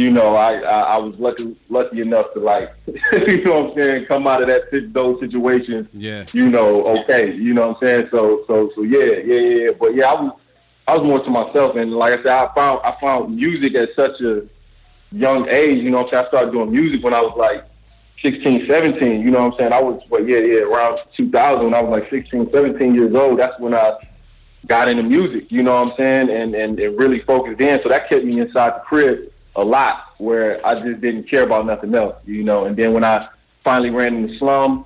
You 0.00 0.08
know, 0.10 0.34
I, 0.34 0.54
I 0.60 0.80
I 0.94 0.96
was 0.96 1.14
lucky 1.18 1.54
lucky 1.68 2.00
enough 2.00 2.32
to 2.32 2.40
like, 2.40 2.72
you 3.12 3.44
know 3.44 3.60
what 3.60 3.76
I'm 3.76 3.82
saying, 3.82 4.06
come 4.06 4.26
out 4.26 4.40
of 4.40 4.48
that 4.48 4.92
those 4.94 5.20
situations 5.20 5.88
Yeah. 5.92 6.24
you 6.32 6.48
know, 6.48 6.86
okay, 7.00 7.34
you 7.34 7.52
know 7.52 7.68
what 7.68 7.76
I'm 7.76 7.82
saying? 7.82 8.08
So, 8.10 8.42
so, 8.46 8.70
so, 8.74 8.82
yeah, 8.82 9.16
yeah, 9.22 9.40
yeah. 9.40 9.70
But 9.78 9.94
yeah, 9.94 10.06
I 10.06 10.14
was, 10.22 10.32
I 10.88 10.96
was 10.96 11.06
more 11.06 11.22
to 11.22 11.28
myself, 11.28 11.76
and 11.76 11.92
like 11.92 12.18
I 12.18 12.22
said, 12.22 12.32
I 12.32 12.54
found, 12.54 12.80
I 12.82 12.96
found 12.98 13.34
music 13.34 13.74
at 13.74 13.90
such 13.94 14.22
a 14.22 14.46
young 15.12 15.46
age. 15.50 15.82
You 15.82 15.90
know, 15.90 15.98
what 15.98 16.04
I'm 16.04 16.08
saying? 16.08 16.24
I 16.24 16.28
started 16.28 16.52
doing 16.52 16.70
music 16.70 17.04
when 17.04 17.12
I 17.12 17.20
was 17.20 17.36
like 17.36 17.62
16, 18.22 18.68
17. 18.68 19.20
You 19.20 19.30
know 19.30 19.42
what 19.42 19.52
I'm 19.52 19.58
saying? 19.58 19.72
I 19.74 19.82
was, 19.82 20.02
well, 20.08 20.26
yeah, 20.26 20.38
yeah, 20.38 20.60
around 20.62 20.98
2000 21.14 21.62
when 21.62 21.74
I 21.74 21.82
was 21.82 21.92
like 21.92 22.08
16, 22.08 22.48
17 22.48 22.94
years 22.94 23.14
old. 23.14 23.38
That's 23.38 23.60
when 23.60 23.74
I 23.74 23.92
got 24.66 24.88
into 24.88 25.02
music. 25.02 25.52
You 25.52 25.62
know 25.62 25.72
what 25.72 25.90
I'm 25.90 25.94
saying? 25.94 26.30
And 26.30 26.54
and, 26.54 26.80
and 26.80 26.98
really 26.98 27.20
focused 27.20 27.60
in. 27.60 27.82
So 27.82 27.90
that 27.90 28.08
kept 28.08 28.24
me 28.24 28.40
inside 28.40 28.76
the 28.76 28.80
crib 28.80 29.26
a 29.56 29.64
lot, 29.64 30.14
where 30.18 30.64
I 30.66 30.74
just 30.74 31.00
didn't 31.00 31.24
care 31.24 31.42
about 31.42 31.66
nothing 31.66 31.94
else. 31.94 32.16
You 32.26 32.44
know. 32.44 32.64
And 32.66 32.76
then 32.76 32.92
when 32.92 33.04
I 33.04 33.26
finally 33.64 33.90
ran 33.90 34.14
in 34.14 34.26
the 34.26 34.38
slum 34.38 34.84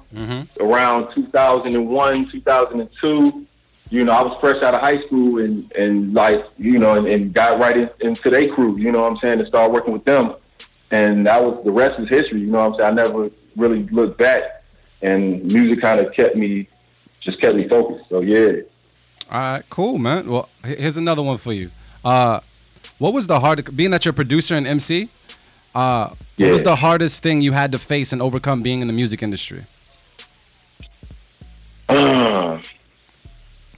around 0.61 1.15
2001, 1.15 2.31
2002. 2.31 3.47
You 3.91 4.05
know, 4.05 4.13
I 4.13 4.23
was 4.23 4.37
fresh 4.41 4.63
out 4.63 4.75
of 4.75 4.81
high 4.81 5.01
school 5.07 5.41
and, 5.41 5.71
and 5.75 6.15
like, 6.15 6.45
you 6.59 6.79
know, 6.79 6.97
and, 6.97 7.07
and 7.07 7.33
got 7.33 7.61
right 7.61 7.77
in, 7.77 7.91
into 8.01 8.31
their 8.31 8.53
crew, 8.53 8.77
you 8.77 8.91
know 8.91 9.03
what 9.03 9.13
I'm 9.13 9.19
saying, 9.19 9.39
and 9.39 9.47
started 9.47 9.73
working 9.73 9.93
with 9.93 10.05
them. 10.05 10.35
And 10.91 11.27
that 11.27 11.43
was, 11.43 11.63
the 11.65 11.71
rest 11.71 12.01
is 12.01 12.09
history, 12.09 12.41
you 12.41 12.47
know 12.47 12.69
what 12.69 12.81
I'm 12.83 12.97
saying? 12.97 12.99
I 12.99 13.03
never 13.03 13.31
really 13.57 13.85
looked 13.85 14.19
back. 14.19 14.65
And 15.03 15.45
music 15.53 15.83
kind 15.83 16.01
of 16.01 16.13
kept 16.15 16.35
me, 16.35 16.67
just 17.21 17.41
kept 17.41 17.57
me 17.57 17.69
focused. 17.69 18.09
So, 18.09 18.21
yeah. 18.21 18.63
All 19.31 19.41
right, 19.41 19.63
cool, 19.71 19.99
man. 19.99 20.29
Well, 20.29 20.49
here's 20.65 20.97
another 20.97 21.23
one 21.23 21.37
for 21.37 21.53
you. 21.53 21.71
Uh, 22.05 22.41
what 22.99 23.13
was 23.13 23.27
the 23.27 23.41
hard, 23.41 23.75
being 23.77 23.91
that 23.91 24.05
you're 24.05 24.15
producer 24.15 24.55
and 24.55 24.67
MC, 24.67 25.09
uh, 25.75 26.11
what 26.37 26.51
was 26.51 26.63
the 26.63 26.77
hardest 26.77 27.23
thing 27.23 27.41
you 27.41 27.53
had 27.53 27.73
to 27.73 27.79
face 27.79 28.13
and 28.13 28.23
overcome 28.23 28.63
being 28.63 28.81
in 28.81 28.87
the 28.87 28.93
music 28.93 29.23
industry? 29.23 29.61
Uh, 31.89 32.61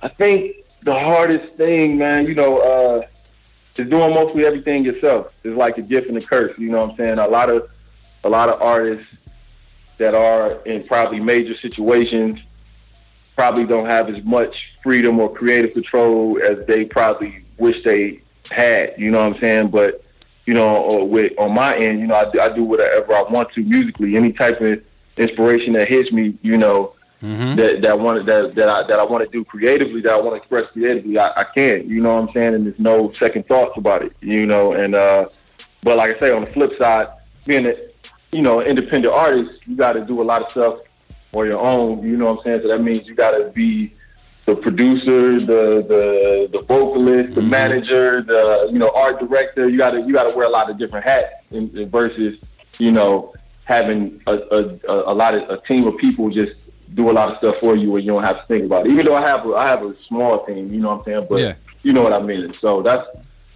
I 0.02 0.08
think 0.08 0.56
the 0.82 0.94
hardest 0.94 1.54
thing, 1.54 1.98
man, 1.98 2.26
you 2.26 2.34
know, 2.34 2.58
uh, 2.58 3.06
is 3.76 3.88
doing 3.88 4.14
mostly 4.14 4.44
everything 4.44 4.84
yourself. 4.84 5.34
It's 5.42 5.56
like 5.56 5.78
a 5.78 5.82
gift 5.82 6.08
and 6.08 6.16
a 6.16 6.20
curse. 6.20 6.56
You 6.58 6.70
know 6.70 6.80
what 6.80 6.90
I'm 6.90 6.96
saying? 6.96 7.18
A 7.18 7.28
lot 7.28 7.50
of 7.50 7.68
a 8.24 8.28
lot 8.28 8.48
of 8.48 8.60
artists 8.60 9.08
that 9.98 10.14
are 10.14 10.62
in 10.64 10.82
probably 10.82 11.20
major 11.20 11.56
situations 11.58 12.40
probably 13.34 13.64
don't 13.64 13.86
have 13.86 14.08
as 14.08 14.22
much 14.24 14.54
freedom 14.82 15.20
or 15.20 15.32
creative 15.32 15.72
control 15.74 16.38
as 16.42 16.66
they 16.66 16.84
probably 16.84 17.44
wish 17.58 17.82
they 17.84 18.20
had. 18.52 18.94
You 18.96 19.10
know 19.10 19.18
what 19.18 19.36
I'm 19.36 19.40
saying? 19.40 19.68
But 19.68 20.02
you 20.46 20.54
know, 20.54 20.76
or 20.76 21.06
with 21.06 21.32
on 21.38 21.52
my 21.52 21.76
end, 21.76 22.00
you 22.00 22.06
know, 22.06 22.14
I, 22.14 22.44
I 22.44 22.48
do 22.50 22.62
whatever 22.62 23.14
I 23.14 23.22
want 23.22 23.52
to 23.52 23.62
musically. 23.62 24.16
Any 24.16 24.32
type 24.32 24.60
of 24.60 24.82
inspiration 25.16 25.72
that 25.74 25.88
hits 25.88 26.12
me, 26.12 26.38
you 26.42 26.56
know, 26.56 26.94
that 27.56 27.82
that 27.82 27.98
want 27.98 28.26
that 28.26 28.54
that 28.54 28.68
I 28.68 28.86
that 28.86 28.98
I 29.00 29.04
want 29.04 29.24
to 29.24 29.30
do 29.30 29.44
creatively, 29.44 30.00
that 30.02 30.12
I 30.12 30.20
want 30.20 30.32
to 30.32 30.36
express 30.36 30.70
creatively, 30.72 31.18
I, 31.18 31.28
I 31.36 31.44
can. 31.44 31.88
You 31.90 32.00
know 32.00 32.14
what 32.14 32.28
I'm 32.28 32.34
saying? 32.34 32.54
And 32.54 32.66
there's 32.66 32.80
no 32.80 33.10
second 33.12 33.46
thoughts 33.48 33.72
about 33.76 34.02
it. 34.02 34.12
You 34.20 34.46
know, 34.46 34.72
and 34.72 34.94
uh, 34.94 35.26
but 35.82 35.96
like 35.96 36.16
I 36.16 36.18
say, 36.18 36.30
on 36.30 36.44
the 36.44 36.50
flip 36.50 36.72
side, 36.78 37.08
being 37.46 37.66
a 37.66 37.74
you 38.30 38.42
know 38.42 38.62
independent 38.62 39.12
artist, 39.12 39.66
you 39.66 39.76
got 39.76 39.92
to 39.94 40.04
do 40.04 40.22
a 40.22 40.24
lot 40.24 40.42
of 40.42 40.50
stuff 40.50 40.78
on 41.32 41.46
your 41.46 41.60
own. 41.60 42.02
You 42.06 42.16
know 42.16 42.26
what 42.26 42.38
I'm 42.38 42.44
saying? 42.44 42.62
So 42.62 42.68
that 42.68 42.82
means 42.82 43.06
you 43.06 43.14
got 43.14 43.32
to 43.32 43.52
be 43.52 43.94
the 44.46 44.54
producer, 44.54 45.38
the 45.40 45.84
the 45.92 46.48
the 46.52 46.64
vocalist, 46.66 47.34
the 47.34 47.40
mm-hmm. 47.40 47.50
manager, 47.50 48.22
the 48.22 48.68
you 48.72 48.78
know 48.78 48.90
art 48.94 49.18
director. 49.18 49.68
You 49.68 49.76
got 49.76 49.90
to 49.90 50.00
you 50.00 50.12
got 50.12 50.30
to 50.30 50.36
wear 50.36 50.46
a 50.46 50.50
lot 50.50 50.70
of 50.70 50.78
different 50.78 51.04
hats 51.04 51.32
in, 51.50 51.76
in 51.76 51.90
versus 51.90 52.38
you 52.78 52.92
know 52.92 53.34
having 53.64 54.22
a, 54.28 54.34
a, 54.34 54.78
a, 54.88 55.12
a 55.12 55.14
lot 55.14 55.34
of 55.34 55.50
a 55.50 55.60
team 55.66 55.86
of 55.86 55.96
people 55.98 56.30
just 56.30 56.52
do 56.94 57.10
a 57.10 57.12
lot 57.12 57.28
of 57.28 57.36
stuff 57.36 57.56
for 57.60 57.76
you 57.76 57.96
and 57.96 58.04
you 58.06 58.12
don't 58.12 58.22
have 58.22 58.40
to 58.40 58.46
think 58.46 58.64
about 58.64 58.86
it. 58.86 58.92
Even 58.92 59.04
though 59.04 59.16
I 59.16 59.26
have 59.26 59.44
a, 59.50 59.54
I 59.54 59.66
have 59.66 59.82
a 59.82 59.96
small 59.96 60.46
team, 60.46 60.72
you 60.72 60.80
know 60.80 60.90
what 60.90 60.98
I'm 61.00 61.04
saying? 61.04 61.26
But 61.28 61.40
Yeah. 61.40 61.54
you 61.82 61.92
know 61.92 62.02
what 62.02 62.12
I 62.12 62.22
mean. 62.22 62.52
So 62.52 62.82
that's 62.82 63.06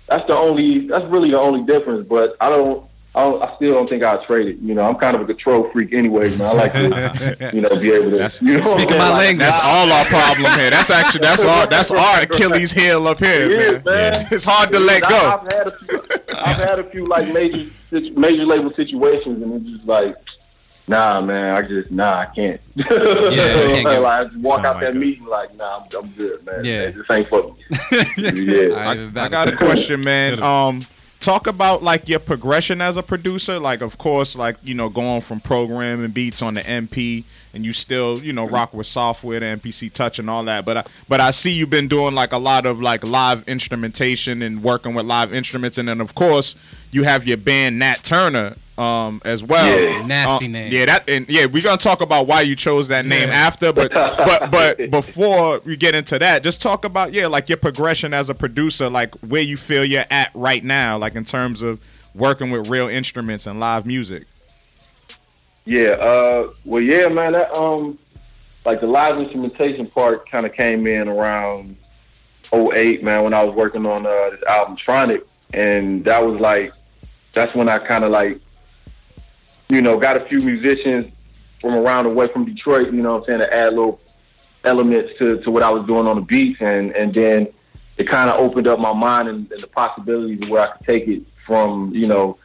that's 0.08 0.26
the 0.26 0.36
only 0.36 0.88
that's 0.88 1.04
really 1.06 1.30
the 1.30 1.40
only 1.40 1.62
difference. 1.62 2.06
But 2.08 2.36
I 2.40 2.50
don't. 2.50 2.89
I, 3.12 3.22
don't, 3.28 3.42
I 3.42 3.56
still 3.56 3.74
don't 3.74 3.88
think 3.88 4.04
I'll 4.04 4.24
trade 4.24 4.46
it. 4.46 4.58
You 4.58 4.72
know, 4.74 4.82
I'm 4.88 4.94
kind 4.94 5.16
of 5.16 5.22
a 5.22 5.24
control 5.24 5.68
freak 5.72 5.92
anyway, 5.92 6.30
man. 6.36 6.42
I 6.42 6.52
like 6.52 6.72
to, 6.74 7.50
you 7.54 7.60
know, 7.60 7.68
be 7.70 7.90
able 7.90 8.10
to. 8.10 8.16
That's- 8.16 8.40
you 8.40 8.52
know 8.52 8.58
what 8.60 8.66
speaking 8.70 8.88
saying? 8.90 8.98
my 9.00 9.08
Like, 9.10 9.18
language. 9.18 9.46
That's 9.48 9.66
all 9.66 9.90
our 9.90 10.04
problem 10.04 10.52
here. 10.60 10.70
That's 10.70 10.90
actually 10.90 11.20
that's 11.20 11.44
our 11.44 11.66
that's 11.66 11.90
our 11.90 12.20
Achilles 12.20 12.70
heel 12.70 13.08
up 13.08 13.18
here, 13.18 13.50
It 13.50 13.60
is, 13.60 13.84
man. 13.84 14.12
man. 14.12 14.26
It's 14.30 14.44
hard 14.44 14.70
to 14.72 14.78
let 14.78 15.04
I- 15.06 15.08
go. 15.10 15.16
I've 15.42 15.52
had 15.52 15.66
a 15.66 15.70
few, 15.72 16.00
I've 16.36 16.56
had 16.56 16.78
a 16.78 16.84
few 16.90 17.04
like 17.06 17.32
major 17.32 17.70
major 18.16 18.46
label 18.46 18.72
situations, 18.74 19.42
and 19.42 19.60
it's 19.60 19.70
just 19.72 19.86
like, 19.88 20.14
nah, 20.86 21.20
man, 21.20 21.56
I 21.56 21.62
just 21.62 21.90
nah, 21.90 22.20
I 22.20 22.26
can't. 22.26 22.60
I 22.78 22.82
can't 22.84 23.34
get- 23.34 23.84
like, 24.02 24.20
I 24.20 24.24
just 24.26 24.44
walk 24.44 24.60
out 24.64 24.76
like 24.76 24.84
that 24.84 24.94
a- 24.94 24.98
meeting 25.00 25.26
like, 25.26 25.52
nah, 25.56 25.78
I'm, 25.78 26.04
I'm 26.04 26.10
good, 26.12 26.46
man. 26.46 26.64
Yeah. 26.64 26.82
Man, 26.90 26.98
this 26.98 27.06
ain't 27.10 27.28
for 27.28 27.42
me. 27.42 27.64
yeah. 28.54 28.76
I- 28.76 28.92
I, 29.20 29.24
I 29.24 29.28
got 29.28 29.48
a 29.52 29.56
question, 29.56 30.04
man. 30.04 30.40
Um, 30.40 30.80
talk 31.20 31.46
about 31.46 31.82
like 31.82 32.08
your 32.08 32.18
progression 32.18 32.80
as 32.80 32.96
a 32.96 33.02
producer. 33.02 33.58
Like, 33.58 33.82
of 33.82 33.98
course, 33.98 34.34
like 34.34 34.56
you 34.62 34.74
know, 34.74 34.88
going 34.88 35.20
from 35.20 35.40
programming 35.40 36.10
beats 36.10 36.42
on 36.42 36.54
the 36.54 36.62
MP, 36.62 37.24
and 37.54 37.64
you 37.64 37.72
still 37.72 38.18
you 38.18 38.32
know 38.32 38.48
rock 38.48 38.74
with 38.74 38.86
software, 38.86 39.40
the 39.40 39.46
MPC 39.46 39.92
Touch, 39.92 40.18
and 40.18 40.28
all 40.28 40.42
that. 40.44 40.64
But 40.64 40.76
I, 40.78 40.84
but 41.08 41.20
I 41.20 41.30
see 41.30 41.52
you've 41.52 41.70
been 41.70 41.88
doing 41.88 42.14
like 42.14 42.32
a 42.32 42.38
lot 42.38 42.66
of 42.66 42.80
like 42.80 43.06
live 43.06 43.46
instrumentation 43.46 44.42
and 44.42 44.62
working 44.62 44.94
with 44.94 45.06
live 45.06 45.32
instruments, 45.32 45.78
and 45.78 45.88
then 45.88 46.00
of 46.00 46.14
course 46.14 46.56
you 46.90 47.04
have 47.04 47.26
your 47.26 47.36
band 47.36 47.78
Nat 47.78 48.02
Turner. 48.02 48.56
Um, 48.78 49.20
as 49.26 49.44
well, 49.44 49.78
Yeah. 49.78 50.06
Nasty 50.06 50.46
Uh, 50.46 50.48
name. 50.48 50.72
Yeah, 50.72 50.86
that 50.86 51.10
and 51.10 51.28
yeah, 51.28 51.44
we're 51.44 51.62
gonna 51.62 51.76
talk 51.76 52.00
about 52.00 52.26
why 52.26 52.40
you 52.40 52.56
chose 52.56 52.88
that 52.88 53.04
name 53.04 53.28
after, 53.28 53.72
but 53.74 53.92
but 53.94 54.50
but 54.50 54.90
before 54.90 55.60
we 55.66 55.76
get 55.76 55.94
into 55.94 56.18
that, 56.18 56.42
just 56.42 56.62
talk 56.62 56.86
about 56.86 57.12
yeah, 57.12 57.26
like 57.26 57.48
your 57.50 57.58
progression 57.58 58.14
as 58.14 58.30
a 58.30 58.34
producer, 58.34 58.88
like 58.88 59.14
where 59.16 59.42
you 59.42 59.58
feel 59.58 59.84
you're 59.84 60.04
at 60.10 60.30
right 60.34 60.64
now, 60.64 60.96
like 60.96 61.14
in 61.14 61.24
terms 61.26 61.60
of 61.60 61.78
working 62.14 62.50
with 62.50 62.70
real 62.70 62.88
instruments 62.88 63.46
and 63.46 63.60
live 63.60 63.84
music? 63.84 64.26
Yeah, 65.66 65.90
uh, 65.90 66.48
well, 66.64 66.80
yeah, 66.80 67.08
man. 67.08 67.32
That 67.32 67.54
um, 67.54 67.98
like 68.64 68.80
the 68.80 68.86
live 68.86 69.18
instrumentation 69.18 69.86
part 69.88 70.28
kind 70.30 70.46
of 70.46 70.52
came 70.52 70.86
in 70.86 71.06
around 71.06 71.76
08, 72.52 73.02
man, 73.02 73.24
when 73.24 73.34
I 73.34 73.42
was 73.44 73.54
working 73.54 73.84
on 73.86 74.06
uh, 74.06 74.28
this 74.30 74.42
album 74.44 74.76
Tronic, 74.76 75.22
and 75.52 76.04
that 76.04 76.24
was 76.24 76.40
like, 76.40 76.74
that's 77.32 77.54
when 77.54 77.68
I 77.68 77.78
kind 77.78 78.04
of 78.04 78.10
like, 78.10 78.40
you 79.70 79.82
know, 79.82 79.98
got 79.98 80.16
a 80.16 80.24
few 80.26 80.38
musicians 80.40 81.12
from 81.60 81.74
around 81.74 82.04
the 82.04 82.10
way 82.10 82.26
from 82.26 82.44
Detroit, 82.44 82.92
you 82.92 83.02
know, 83.02 83.16
what 83.16 83.22
I'm 83.22 83.26
saying, 83.26 83.40
to 83.40 83.54
add 83.54 83.70
little 83.70 84.00
elements 84.64 85.12
to, 85.18 85.38
to 85.42 85.50
what 85.50 85.62
I 85.62 85.70
was 85.70 85.86
doing 85.86 86.06
on 86.06 86.16
the 86.16 86.22
beats, 86.22 86.60
and 86.60 86.92
and 86.92 87.12
then 87.12 87.48
it 87.96 88.08
kind 88.08 88.30
of 88.30 88.40
opened 88.40 88.66
up 88.66 88.78
my 88.78 88.92
mind 88.92 89.28
and, 89.28 89.50
and 89.50 89.60
the 89.60 89.66
possibilities 89.66 90.40
of 90.42 90.48
where 90.48 90.62
I 90.62 90.76
could 90.76 90.86
take 90.86 91.06
it 91.06 91.22
from, 91.46 91.94
you 91.94 92.06
know, 92.06 92.38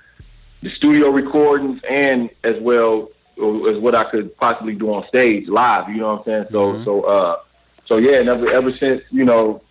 the 0.61 0.69
studio 0.71 1.09
recordings 1.09 1.79
and 1.89 2.29
as 2.43 2.59
well 2.61 3.09
as 3.37 3.77
what 3.77 3.95
I 3.95 4.09
could 4.09 4.35
possibly 4.37 4.75
do 4.75 4.93
on 4.93 5.07
stage 5.07 5.47
live. 5.47 5.89
You 5.89 5.97
know 5.97 6.07
what 6.07 6.19
I'm 6.19 6.25
saying? 6.25 6.45
So 6.51 6.83
so 6.83 7.01
uh 7.03 7.37
so 7.85 7.97
yeah, 7.97 8.19
and 8.19 8.29
ever 8.29 8.51
ever 8.51 8.75
since 8.75 9.11
you 9.11 9.25
know 9.25 9.61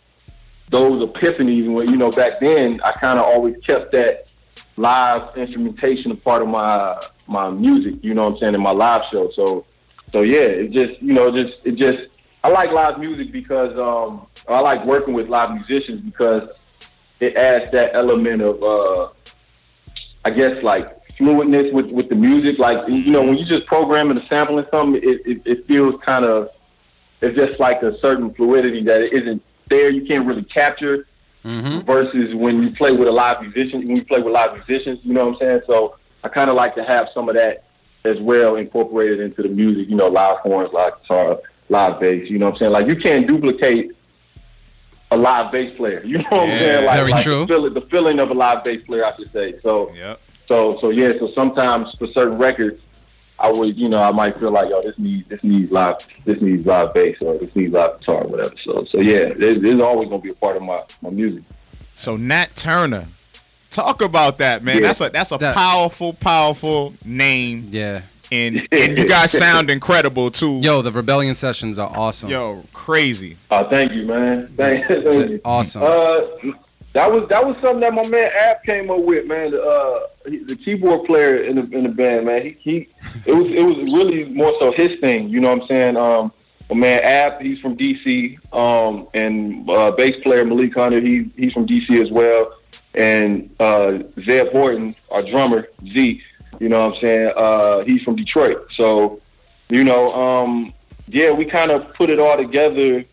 those 0.70 1.06
epiphanies, 1.06 1.72
when 1.72 1.90
you 1.90 1.96
know 1.96 2.10
back 2.10 2.40
then, 2.40 2.80
I 2.82 2.92
kind 2.92 3.18
of 3.18 3.24
always 3.26 3.60
kept 3.60 3.92
that 3.92 4.32
live 4.76 5.36
instrumentation 5.36 6.10
a 6.10 6.16
part 6.16 6.42
of 6.42 6.48
my 6.48 6.96
my 7.26 7.50
music. 7.50 8.02
You 8.02 8.14
know 8.14 8.22
what 8.22 8.32
I'm 8.34 8.38
saying 8.38 8.54
in 8.54 8.62
my 8.62 8.72
live 8.72 9.02
show. 9.10 9.30
So 9.32 9.64
so 10.10 10.22
yeah, 10.22 10.40
it 10.40 10.72
just 10.72 11.02
you 11.02 11.12
know 11.12 11.30
just 11.30 11.66
it 11.66 11.76
just 11.76 12.02
I 12.42 12.48
like 12.48 12.70
live 12.70 12.98
music 12.98 13.32
because 13.32 13.78
um 13.78 14.26
I 14.48 14.60
like 14.60 14.84
working 14.84 15.14
with 15.14 15.28
live 15.30 15.50
musicians 15.52 16.00
because 16.00 16.90
it 17.20 17.36
adds 17.36 17.72
that 17.72 17.94
element 17.94 18.42
of 18.42 18.62
uh 18.62 19.08
I 20.24 20.30
guess 20.30 20.62
like 20.62 20.88
fluidness 21.18 21.72
with, 21.72 21.90
with 21.90 22.08
the 22.08 22.14
music. 22.14 22.58
Like 22.58 22.88
you 22.88 23.10
know, 23.10 23.22
when 23.22 23.36
you 23.36 23.44
just 23.44 23.66
programming 23.66 24.18
and 24.18 24.26
sampling 24.28 24.66
something, 24.70 25.02
it, 25.02 25.26
it, 25.26 25.42
it 25.44 25.66
feels 25.66 26.02
kind 26.02 26.24
of 26.24 26.48
it's 27.20 27.36
just 27.36 27.58
like 27.58 27.82
a 27.82 27.98
certain 28.00 28.32
fluidity 28.34 28.82
that 28.84 29.00
it 29.02 29.12
isn't 29.12 29.42
there. 29.68 29.90
You 29.90 30.06
can't 30.06 30.26
really 30.26 30.44
capture. 30.44 31.06
Versus 31.82 32.34
when 32.34 32.62
you 32.62 32.70
play 32.70 32.92
with 32.92 33.06
a 33.06 33.12
live 33.12 33.42
musician, 33.42 33.80
when 33.86 33.96
you 33.96 34.04
play 34.04 34.18
with 34.18 34.32
live 34.32 34.54
musicians, 34.54 35.00
you 35.02 35.12
know 35.12 35.26
what 35.26 35.42
I'm 35.42 35.48
saying. 35.48 35.60
So 35.66 35.96
I 36.24 36.28
kind 36.28 36.48
of 36.50 36.56
like 36.56 36.74
to 36.76 36.84
have 36.84 37.08
some 37.14 37.28
of 37.28 37.36
that 37.36 37.64
as 38.04 38.18
well 38.20 38.56
incorporated 38.56 39.20
into 39.20 39.42
the 39.42 39.48
music. 39.48 39.88
You 39.88 39.96
know, 39.96 40.08
live 40.08 40.38
horns, 40.38 40.72
live 40.72 40.94
guitar, 41.02 41.38
live 41.68 42.00
bass. 42.00 42.28
You 42.30 42.38
know 42.38 42.46
what 42.46 42.54
I'm 42.54 42.58
saying. 42.58 42.72
Like 42.72 42.86
you 42.86 42.96
can't 42.96 43.28
duplicate 43.28 43.92
a 45.10 45.16
live 45.16 45.52
bass 45.52 45.76
player. 45.76 46.02
You 46.06 46.18
know 46.18 46.24
what 46.30 46.48
I'm 46.48 46.58
saying? 46.58 46.86
Like, 46.86 46.96
very 46.96 47.10
like 47.12 47.22
true. 47.22 47.40
The, 47.40 47.46
feeling, 47.46 47.72
the 47.74 47.80
feeling 47.82 48.18
of 48.20 48.30
a 48.30 48.34
live 48.34 48.64
bass 48.64 48.82
player, 48.86 49.04
I 49.04 49.14
should 49.16 49.30
say. 49.30 49.56
So 49.56 49.94
Yep. 49.94 50.20
so 50.48 50.76
so 50.78 50.90
yeah, 50.90 51.10
so 51.10 51.30
sometimes 51.34 51.94
for 51.98 52.06
certain 52.08 52.38
records, 52.38 52.80
I 53.38 53.50
would 53.52 53.76
you 53.76 53.88
know 53.88 54.02
I 54.02 54.12
might 54.12 54.38
feel 54.40 54.50
like 54.50 54.70
yo 54.70 54.80
this 54.82 54.98
needs 54.98 55.28
this 55.28 55.44
needs 55.44 55.70
live 55.70 55.96
this 56.24 56.40
needs 56.40 56.64
live 56.66 56.94
bass 56.94 57.16
or 57.20 57.36
this 57.38 57.54
needs 57.54 57.72
live 57.72 58.00
guitar 58.00 58.22
or 58.24 58.28
whatever. 58.28 58.54
So 58.64 58.86
so 58.90 59.00
yeah, 59.00 59.16
it, 59.16 59.40
it's 59.40 59.82
always 59.82 60.08
gonna 60.08 60.22
be 60.22 60.30
a 60.30 60.34
part 60.34 60.56
of 60.56 60.62
my 60.62 60.80
my 61.02 61.10
music. 61.10 61.44
So 61.94 62.16
Nat 62.16 62.56
Turner, 62.56 63.06
talk 63.74 64.02
about 64.02 64.38
that, 64.38 64.62
man. 64.64 64.76
Yeah. 64.76 64.82
That's 64.88 65.00
a 65.00 65.08
that's 65.10 65.32
a 65.32 65.38
That- 65.38 65.54
powerful, 65.54 66.12
powerful 66.14 66.94
name, 67.04 67.62
Yeah. 67.70 68.02
and 68.32 68.66
and 68.72 68.96
you 68.98 69.06
guys 69.06 69.32
sound 69.38 69.70
incredible 69.70 70.30
too. 70.30 70.60
Yo, 70.62 70.82
the 70.82 70.92
Rebellion 70.92 71.34
sessions 71.34 71.78
are 71.78 71.90
awesome. 71.94 72.30
Yo, 72.30 72.64
crazy. 72.72 73.36
Uh, 73.50 73.64
thank 73.68 73.92
you, 73.92 74.04
man. 74.06 74.48
Thank, 74.56 74.86
thank 74.86 75.04
you. 75.04 75.40
Awesome. 75.44 75.82
Uh, 75.82 76.20
that 76.92 77.10
was 77.10 77.28
that 77.28 77.44
was 77.44 77.56
something 77.60 77.80
that 77.80 77.92
my 77.92 78.06
man 78.08 78.28
Ab 78.38 78.62
came 78.64 78.88
up 78.90 79.00
with, 79.02 79.26
man. 79.26 79.50
The, 79.50 79.60
uh, 79.62 80.06
the 80.24 80.56
keyboard 80.64 81.04
player 81.06 81.38
in 81.44 81.56
the 81.56 81.76
in 81.76 81.82
the 81.82 81.88
band, 81.88 82.26
man. 82.26 82.42
He, 82.44 82.56
he 82.60 82.88
it 83.26 83.32
was 83.32 83.46
it 83.48 83.62
was 83.62 83.76
really 83.92 84.32
more 84.32 84.52
so 84.60 84.70
his 84.72 84.98
thing. 85.00 85.28
You 85.28 85.40
know 85.40 85.50
what 85.52 85.62
I'm 85.62 85.68
saying? 85.68 85.96
Um, 85.96 86.32
my 86.70 86.76
man 86.76 87.00
Ab, 87.02 87.42
he's 87.42 87.58
from 87.58 87.76
DC, 87.76 88.36
um, 88.54 89.06
and 89.12 89.68
uh, 89.68 89.90
bass 89.96 90.20
player 90.20 90.44
Malik 90.46 90.74
Hunter, 90.74 91.00
he 91.00 91.30
he's 91.36 91.52
from 91.52 91.66
DC 91.66 92.00
as 92.00 92.10
well. 92.10 92.54
And 92.94 93.54
uh, 93.58 93.98
Zeb 94.24 94.50
Horton, 94.52 94.94
our 95.10 95.22
drummer 95.22 95.68
Z, 95.82 96.22
you 96.60 96.68
know 96.68 96.86
what 96.86 96.96
I'm 96.96 97.00
saying? 97.00 97.32
Uh, 97.36 97.84
he's 97.84 98.02
from 98.02 98.14
Detroit. 98.14 98.68
So, 98.76 99.20
you 99.68 99.84
know, 99.84 100.08
um, 100.14 100.72
yeah, 101.08 101.30
we 101.32 101.44
kind 101.44 101.70
of 101.70 101.92
put 101.94 102.10
it 102.10 102.18
all 102.18 102.36
together 102.36 103.04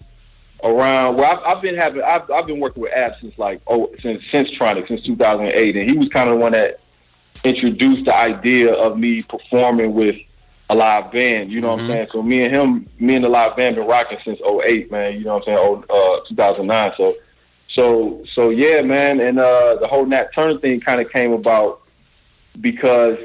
around. 0.64 1.18
Well, 1.18 1.32
I've, 1.32 1.58
I've 1.58 1.62
been 1.62 1.76
having, 1.76 2.04
I've, 2.04 2.30
I've 2.30 2.46
been 2.46 2.60
working 2.60 2.84
with 2.84 2.94
Ab 2.94 3.14
since 3.20 3.38
like 3.38 3.62
oh, 3.68 3.92
since 4.00 4.24
since 4.30 4.50
Tronic, 4.52 4.88
since 4.88 5.04
2008, 5.04 5.76
and 5.76 5.90
he 5.90 5.98
was 5.98 6.08
kind 6.10 6.30
of 6.30 6.36
the 6.36 6.42
one 6.42 6.52
that 6.52 6.80
introduced 7.44 8.06
the 8.06 8.16
idea 8.16 8.74
of 8.74 8.98
me 8.98 9.22
performing 9.24 9.94
with 9.94 10.16
a 10.70 10.76
live 10.76 11.12
band. 11.12 11.52
You 11.52 11.62
know 11.62 11.72
what 11.72 11.82
I'm 11.82 11.88
saying? 11.88 12.08
So 12.12 12.24
me 12.24 12.44
and 12.44 12.56
him, 12.56 12.90
me 13.00 13.16
and 13.16 13.26
the 13.26 13.30
live 13.30 13.58
band 13.58 13.76
been 13.76 13.88
rocking 13.88 14.20
since 14.24 14.40
08, 14.40 14.92
man. 14.92 15.14
You 15.16 15.26
know 15.26 15.34
what 15.36 15.48
I'm 15.48 15.58
saying? 15.58 15.86
Oh, 15.90 16.22
uh, 16.24 16.30
2009. 16.30 16.94
So, 16.98 17.14
so, 17.74 18.24
so 18.34 18.50
yeah, 18.50 18.82
man. 18.82 19.20
And 19.20 19.40
uh, 19.40 19.76
the 19.76 19.88
whole 19.88 20.06
Nat 20.06 20.34
Turner 20.34 20.60
thing 20.60 20.80
kind 20.80 21.02
of 21.02 21.12
came 21.12 21.32
about 21.32 21.82
because 22.60 23.18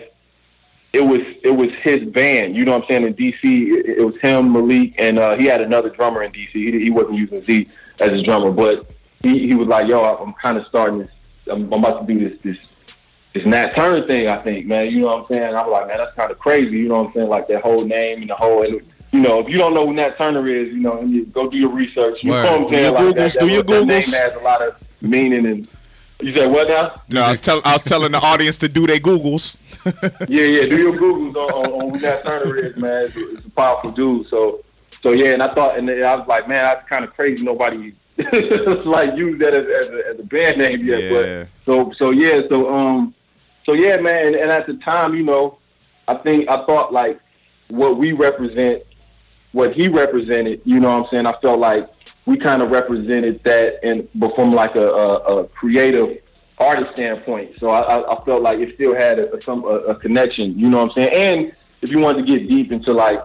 it 0.92 1.04
was 1.04 1.20
it 1.42 1.50
was 1.50 1.70
his 1.82 2.04
band. 2.10 2.56
You 2.56 2.64
know 2.64 2.72
what 2.72 2.82
I'm 2.82 2.88
saying? 2.88 3.06
In 3.06 3.14
DC, 3.14 3.34
it, 3.42 3.98
it 3.98 4.06
was 4.06 4.16
him, 4.20 4.52
Malik, 4.52 4.94
and 4.98 5.18
uh, 5.18 5.36
he 5.36 5.46
had 5.46 5.60
another 5.60 5.90
drummer 5.90 6.22
in 6.22 6.32
DC. 6.32 6.52
He, 6.52 6.84
he 6.84 6.90
wasn't 6.90 7.18
using 7.18 7.38
Z 7.38 7.68
as 8.00 8.10
his 8.10 8.22
drummer, 8.22 8.52
but 8.52 8.94
he, 9.22 9.46
he 9.48 9.54
was 9.54 9.68
like, 9.68 9.88
"Yo, 9.88 10.00
I'm 10.02 10.32
kind 10.34 10.56
of 10.56 10.66
starting 10.66 10.98
this. 10.98 11.10
I'm, 11.50 11.70
I'm 11.72 11.84
about 11.84 12.06
to 12.06 12.12
do 12.12 12.20
this 12.20 12.38
this 12.38 12.96
this 13.34 13.44
Nat 13.44 13.74
Turner 13.74 14.06
thing. 14.06 14.28
I 14.28 14.38
think, 14.38 14.66
man. 14.66 14.86
You 14.86 15.00
know 15.00 15.08
what 15.08 15.18
I'm 15.18 15.26
saying? 15.32 15.54
I 15.54 15.62
was 15.62 15.72
like, 15.72 15.88
man, 15.88 15.98
that's 15.98 16.14
kind 16.14 16.30
of 16.30 16.38
crazy. 16.38 16.78
You 16.78 16.88
know 16.88 17.02
what 17.02 17.08
I'm 17.08 17.12
saying? 17.12 17.28
Like 17.28 17.46
that 17.48 17.62
whole 17.62 17.84
name 17.84 18.22
and 18.22 18.30
the 18.30 18.36
whole. 18.36 18.62
And, 18.62 18.80
you 19.16 19.22
know, 19.22 19.40
if 19.40 19.48
you 19.48 19.56
don't 19.56 19.74
know 19.74 19.86
who 19.86 19.94
Nat 19.94 20.18
Turner 20.18 20.46
is, 20.48 20.68
you 20.68 20.80
know, 20.80 21.00
you 21.02 21.24
go 21.26 21.48
do 21.48 21.56
your 21.56 21.70
research. 21.70 22.22
You 22.22 22.32
Word. 22.32 22.44
know 22.44 22.52
what 22.52 22.60
I'm 22.60 22.66
Do 22.66 22.72
your 22.74 22.82
saying? 22.82 22.94
Like 22.94 23.04
Googles, 23.04 23.14
that, 23.14 23.40
do 23.40 23.46
that, 23.46 23.52
your 23.52 23.62
that 23.62 23.86
name 23.86 24.02
has 24.02 24.34
a 24.34 24.40
lot 24.40 24.62
of 24.62 24.76
meaning. 25.00 25.46
And 25.46 25.68
you 26.20 26.36
said 26.36 26.50
what 26.50 26.68
now? 26.68 26.94
No, 27.10 27.22
I 27.22 27.30
was 27.30 27.40
telling 27.40 27.62
I 27.64 27.72
was 27.72 27.82
telling 27.82 28.12
the 28.12 28.18
audience 28.18 28.58
to 28.58 28.68
do 28.68 28.86
their 28.86 28.98
Googles. 28.98 29.58
Yeah, 30.28 30.44
yeah. 30.44 30.66
Do 30.66 30.76
your 30.76 30.92
googles 30.92 31.36
on, 31.36 31.50
on, 31.52 31.82
on 31.82 31.94
who 31.94 32.00
Nat 32.00 32.24
Turner 32.24 32.56
is, 32.58 32.76
man. 32.76 33.04
It's, 33.04 33.16
it's 33.16 33.46
a 33.46 33.50
powerful 33.50 33.92
dude. 33.92 34.28
So, 34.28 34.64
so 35.00 35.12
yeah. 35.12 35.32
And 35.32 35.42
I 35.42 35.54
thought, 35.54 35.78
and 35.78 35.88
then 35.88 36.02
I 36.02 36.16
was 36.16 36.26
like, 36.26 36.48
man, 36.48 36.58
that's 36.58 36.88
kind 36.88 37.04
of 37.04 37.14
crazy. 37.14 37.44
Nobody 37.44 37.94
like 38.84 39.16
used 39.16 39.40
that 39.40 39.54
as, 39.54 39.84
as, 39.84 39.90
a, 39.90 40.08
as 40.08 40.18
a 40.18 40.24
band 40.24 40.58
name 40.58 40.84
yet. 40.84 41.04
Yeah. 41.04 41.10
But 41.12 41.48
so, 41.64 41.92
so 41.96 42.10
yeah. 42.10 42.40
So, 42.48 42.74
um, 42.74 43.14
so 43.64 43.74
yeah, 43.74 43.96
man. 43.98 44.26
And, 44.26 44.36
and 44.36 44.50
at 44.50 44.66
the 44.66 44.74
time, 44.74 45.14
you 45.14 45.22
know, 45.22 45.58
I 46.08 46.14
think 46.14 46.48
I 46.50 46.64
thought 46.66 46.92
like 46.92 47.20
what 47.68 47.98
we 47.98 48.12
represent, 48.12 48.82
what 49.56 49.72
he 49.74 49.88
represented. 49.88 50.60
You 50.66 50.78
know, 50.80 50.92
what 50.92 51.04
I'm 51.04 51.10
saying. 51.10 51.26
I 51.26 51.32
felt 51.40 51.58
like 51.58 51.86
we 52.26 52.36
kind 52.36 52.60
of 52.60 52.70
represented 52.70 53.42
that, 53.44 53.80
and 53.82 54.06
but 54.14 54.34
from 54.36 54.50
like 54.50 54.76
a, 54.76 54.86
a, 54.86 55.40
a 55.40 55.48
creative 55.48 56.18
artist 56.58 56.90
standpoint. 56.90 57.58
So 57.58 57.70
I, 57.70 57.80
I, 57.80 58.14
I 58.14 58.24
felt 58.24 58.42
like 58.42 58.58
it 58.58 58.74
still 58.74 58.94
had 58.94 59.18
a, 59.18 59.40
some 59.40 59.64
a, 59.64 59.78
a 59.92 59.98
connection. 59.98 60.58
You 60.58 60.68
know 60.68 60.84
what 60.84 60.90
I'm 60.90 60.94
saying? 60.94 61.10
And 61.14 61.52
if 61.80 61.90
you 61.90 61.98
wanted 61.98 62.26
to 62.26 62.38
get 62.38 62.46
deep 62.46 62.70
into 62.70 62.92
like 62.92 63.18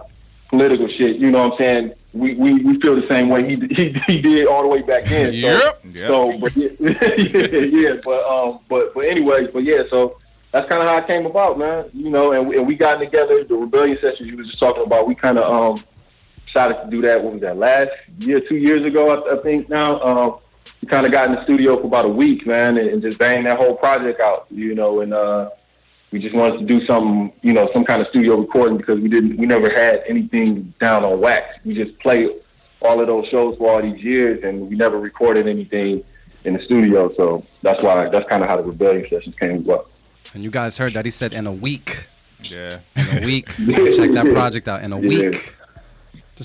political 0.48 0.88
shit, 0.88 1.18
you 1.18 1.30
know 1.30 1.48
what 1.48 1.52
I'm 1.52 1.58
saying? 1.58 1.92
We 2.14 2.34
we, 2.34 2.54
we 2.64 2.80
feel 2.80 2.94
the 2.94 3.06
same 3.06 3.28
way 3.28 3.44
he 3.46 3.56
he, 3.76 4.00
he 4.06 4.22
did 4.22 4.46
all 4.46 4.62
the 4.62 4.68
way 4.68 4.80
back 4.80 5.04
then. 5.04 5.32
So, 5.32 5.36
Yep. 5.36 5.84
Yep. 5.94 6.08
So, 6.08 6.38
but 6.38 6.56
yeah, 6.56 6.68
yeah, 6.80 7.60
yeah, 7.60 8.00
but 8.02 8.24
um, 8.24 8.60
but 8.70 8.94
but 8.94 9.04
anyways, 9.04 9.50
but 9.50 9.64
yeah, 9.64 9.82
so 9.90 10.16
that's 10.50 10.66
kind 10.66 10.80
of 10.80 10.88
how 10.88 10.96
it 10.96 11.06
came 11.06 11.26
about, 11.26 11.58
man. 11.58 11.90
You 11.92 12.08
know, 12.08 12.32
and 12.32 12.48
we, 12.48 12.56
and 12.56 12.66
we 12.66 12.74
got 12.74 13.00
together 13.00 13.44
the 13.44 13.54
rebellion 13.54 13.98
sessions 14.00 14.30
you 14.30 14.38
was 14.38 14.46
just 14.46 14.60
talking 14.60 14.84
about. 14.84 15.06
We 15.06 15.14
kind 15.14 15.38
of 15.38 15.76
um 15.78 15.84
decided 16.52 16.76
to 16.84 16.90
do 16.90 17.02
that. 17.02 17.22
What 17.22 17.32
was 17.34 17.42
that 17.42 17.56
last 17.56 17.90
year, 18.20 18.40
two 18.40 18.56
years 18.56 18.84
ago? 18.84 19.10
I, 19.10 19.38
I 19.38 19.42
think 19.42 19.68
now. 19.68 20.00
Um, 20.02 20.38
we 20.80 20.88
kind 20.88 21.06
of 21.06 21.12
got 21.12 21.28
in 21.28 21.36
the 21.36 21.44
studio 21.44 21.76
for 21.80 21.86
about 21.86 22.04
a 22.06 22.08
week, 22.08 22.44
man, 22.44 22.76
and, 22.76 22.88
and 22.88 23.02
just 23.02 23.16
banged 23.18 23.46
that 23.46 23.56
whole 23.56 23.76
project 23.76 24.20
out, 24.20 24.46
you 24.50 24.74
know, 24.74 25.00
and 25.00 25.14
uh, 25.14 25.48
we 26.10 26.18
just 26.18 26.34
wanted 26.34 26.58
to 26.58 26.64
do 26.64 26.84
some, 26.86 27.32
you 27.42 27.52
know, 27.52 27.68
some 27.72 27.84
kind 27.84 28.02
of 28.02 28.08
studio 28.08 28.36
recording 28.36 28.78
because 28.78 28.98
we 28.98 29.08
didn't, 29.08 29.36
we 29.36 29.46
never 29.46 29.70
had 29.70 30.02
anything 30.08 30.74
down 30.80 31.04
on 31.04 31.20
wax. 31.20 31.46
We 31.64 31.74
just 31.74 31.98
played 32.00 32.30
all 32.82 33.00
of 33.00 33.06
those 33.06 33.26
shows 33.28 33.56
for 33.56 33.70
all 33.72 33.82
these 33.82 34.02
years, 34.02 34.40
and 34.40 34.68
we 34.68 34.74
never 34.76 34.96
recorded 34.98 35.46
anything 35.46 36.02
in 36.44 36.54
the 36.54 36.58
studio. 36.58 37.12
So 37.16 37.44
that's 37.60 37.82
why, 37.84 38.08
that's 38.08 38.28
kind 38.28 38.42
of 38.42 38.48
how 38.48 38.56
the 38.56 38.64
rebellion 38.64 39.04
sessions 39.08 39.36
came 39.36 39.62
about. 39.62 39.90
And 40.34 40.42
you 40.42 40.50
guys 40.50 40.78
heard 40.78 40.94
that 40.94 41.04
he 41.04 41.12
said 41.12 41.32
in 41.32 41.46
a 41.46 41.52
week. 41.52 42.06
Yeah. 42.42 42.80
In 42.96 43.22
a 43.22 43.26
week. 43.26 43.48
Yeah. 43.60 43.90
Check 43.90 44.12
that 44.12 44.26
project 44.32 44.66
out 44.66 44.82
in 44.82 44.92
a 44.92 45.00
Yeah. 45.00 45.28
week. 45.30 45.56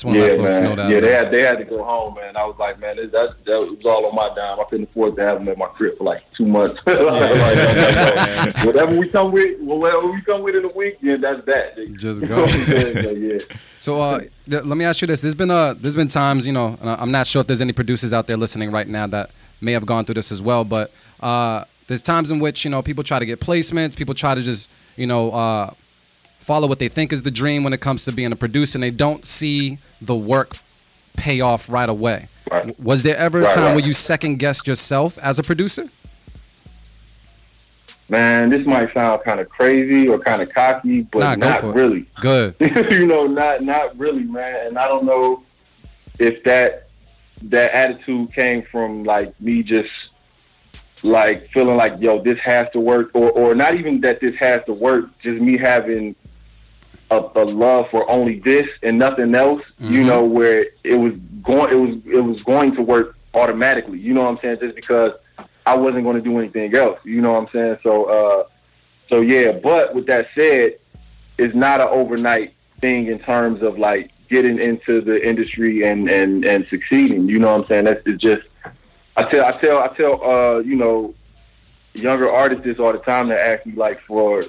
Just 0.04 0.06
to 0.06 0.20
Yeah, 0.34 0.38
folks 0.38 0.60
know 0.60 0.68
man. 0.70 0.78
that. 0.78 0.90
Yeah, 0.92 1.00
they 1.00 1.12
had 1.12 1.32
they 1.32 1.42
had 1.42 1.58
to 1.60 1.66
go 1.66 1.84
home, 1.84 2.14
man. 2.16 2.36
I 2.38 2.46
was 2.46 2.56
like, 2.60 2.80
man, 2.80 2.98
that, 2.98 3.12
that, 3.12 3.46
that 3.46 3.58
was 3.58 3.86
all 3.86 4.06
on 4.06 4.16
my 4.16 4.30
dime. 4.36 4.60
I 4.60 4.64
couldn't 4.66 4.90
afford 4.90 5.16
to 5.18 5.22
have 5.24 5.40
them 5.40 5.50
at 5.50 5.58
my 5.58 5.68
crib 5.68 5.98
for 5.98 6.04
like 6.06 6.24
two 6.36 6.46
months. 6.46 6.76
Like, 6.88 7.00
like, 7.00 8.56
like, 8.56 8.66
whatever 8.66 8.98
we 8.98 9.08
come 9.10 9.32
with, 9.32 9.60
whatever 9.60 10.08
we 10.12 10.22
come 10.22 10.42
with 10.44 10.56
in 10.56 10.66
a 10.66 10.70
week, 10.70 11.00
then 11.02 11.22
that's 11.22 11.46
that. 11.46 11.78
nigga. 11.78 11.98
Just 11.98 12.22
go. 12.28 12.36
know 12.36 12.42
what 12.44 12.54
I'm 12.54 12.60
saying? 12.60 13.04
So, 13.04 13.12
yeah. 13.12 13.38
So 13.80 14.02
uh, 14.02 14.20
th- 14.50 14.64
let 14.64 14.78
me 14.78 14.86
ask 14.86 15.02
you 15.02 15.08
this: 15.08 15.22
There's 15.22 15.36
been 15.36 15.52
uh, 15.52 15.74
there's 15.74 15.96
been 15.96 16.08
times, 16.08 16.46
you 16.48 16.54
know, 16.54 16.78
I'm 16.82 17.12
not 17.12 17.28
sure 17.28 17.40
if 17.42 17.48
there's 17.48 17.62
any 17.62 17.74
producers 17.74 18.14
out 18.14 18.28
there 18.28 18.38
listening 18.38 18.72
right 18.72 18.88
now 18.88 19.08
that 19.08 19.32
may 19.62 19.72
have 19.74 19.86
gone 19.86 20.06
through 20.06 20.16
this 20.16 20.32
as 20.32 20.42
well, 20.42 20.64
but 20.64 20.92
uh, 21.22 21.64
There's 21.88 22.02
times 22.02 22.30
in 22.32 22.40
which 22.40 22.64
you 22.66 22.70
know 22.72 22.82
people 22.82 23.04
try 23.04 23.20
to 23.20 23.26
get 23.26 23.40
placements, 23.40 23.96
people 23.96 24.14
try 24.14 24.36
to 24.36 24.42
just 24.42 24.70
you 24.96 25.08
know 25.08 25.32
uh, 25.32 25.72
follow 26.48 26.66
what 26.66 26.80
they 26.80 26.88
think 26.88 27.12
is 27.12 27.24
the 27.24 27.30
dream 27.30 27.66
when 27.66 27.74
it 27.74 27.82
comes 27.82 28.06
to 28.06 28.12
being 28.14 28.32
a 28.32 28.36
producer, 28.38 28.78
and 28.78 28.84
they 28.84 28.90
don't 28.90 29.26
see 29.26 29.80
the 30.02 30.16
work 30.16 30.54
pay 31.18 31.42
off 31.42 31.70
right 31.70 31.90
away. 31.90 32.30
Right. 32.50 32.80
Was 32.80 33.04
there 33.04 33.18
ever 33.18 33.42
a 33.42 33.50
time 33.52 33.66
right. 33.66 33.76
where 33.76 33.86
you 33.86 33.92
second 33.92 34.38
guessed 34.40 34.66
yourself 34.66 35.18
as 35.18 35.40
a 35.40 35.44
producer? 35.44 35.90
Man, 38.08 38.50
this 38.50 38.66
might 38.66 38.94
sound 38.94 39.22
kind 39.26 39.42
of 39.42 39.50
crazy 39.50 40.08
or 40.08 40.18
kind 40.18 40.42
of 40.42 40.50
cocky, 40.54 41.02
but 41.02 41.20
Nah, 41.20 41.36
not 41.36 41.66
it. 41.66 41.76
really. 41.76 42.06
Good. 42.22 42.56
you 42.62 43.06
know, 43.06 43.28
not 43.28 43.62
not 43.64 43.98
really, 44.00 44.24
man. 44.24 44.68
And 44.68 44.78
I 44.78 44.88
don't 44.88 45.04
know 45.04 45.44
if 46.18 46.42
that 46.46 46.88
that 47.42 47.72
attitude 47.74 48.34
came 48.34 48.64
from 48.72 49.04
like 49.04 49.40
me 49.42 49.64
just 49.64 49.90
like 51.04 51.50
feeling 51.50 51.76
like, 51.76 52.00
yo, 52.00 52.24
this 52.24 52.40
has 52.40 52.70
to 52.72 52.80
work, 52.80 53.12
or 53.14 53.32
or 53.32 53.54
not 53.54 53.76
even 53.76 54.00
that 54.02 54.22
this 54.22 54.36
has 54.36 54.64
to 54.68 54.72
work, 54.72 55.10
just 55.20 55.42
me 55.42 55.58
having 55.58 56.16
a, 57.10 57.24
a 57.36 57.44
love 57.46 57.86
for 57.90 58.10
only 58.10 58.40
this 58.40 58.68
and 58.84 58.98
nothing 59.00 59.34
else. 59.36 59.62
You 59.80 60.02
Mhm. 60.02 60.06
know, 60.08 60.24
where 60.26 60.66
it 60.84 60.96
was 60.96 61.14
going, 61.44 61.72
it 61.72 61.76
was 61.76 61.96
it 62.18 62.20
was 62.22 62.44
going 62.44 62.76
to 62.76 62.82
work 62.82 63.16
automatically. 63.34 64.00
You 64.00 64.14
know 64.14 64.24
what 64.24 64.32
I'm 64.32 64.40
saying? 64.42 64.58
Just 64.62 64.76
because 64.76 65.12
I 65.66 65.76
wasn't 65.76 66.04
going 66.04 66.16
to 66.16 66.22
do 66.22 66.38
anything 66.40 66.76
else. 66.76 67.00
You 67.04 67.22
know 67.22 67.34
what 67.34 67.44
I'm 67.44 67.50
saying? 67.54 67.78
So, 67.84 68.06
uh, 68.06 68.44
so 69.10 69.22
yeah. 69.22 69.52
But 69.52 69.94
with 69.96 70.08
that 70.08 70.28
said, 70.38 70.78
it's 71.38 71.56
not 71.56 71.80
an 71.82 71.88
overnight 71.90 72.54
thing 72.80 73.08
in 73.08 73.20
terms 73.20 73.62
of 73.64 73.78
like 73.80 74.12
getting 74.30 74.60
into 74.60 75.02
the 75.02 75.26
industry 75.28 75.84
and 75.84 76.10
and 76.10 76.46
and 76.46 76.68
succeeding. 76.68 77.28
You 77.30 77.40
know 77.40 77.54
what 77.54 77.62
I'm 77.64 77.68
saying? 77.68 77.86
That's 77.86 78.04
it's 78.06 78.22
just 78.22 78.46
I 79.16 79.24
tell 79.24 79.46
I 79.46 79.52
tell 79.52 79.80
I 79.80 79.88
tell 79.96 80.24
uh 80.24 80.58
you 80.60 80.76
know 80.76 81.14
younger 81.94 82.30
artists 82.32 82.80
all 82.80 82.92
the 82.92 83.00
time 83.00 83.30
that 83.30 83.40
ask 83.40 83.66
me 83.66 83.74
like 83.74 83.98
for 84.00 84.44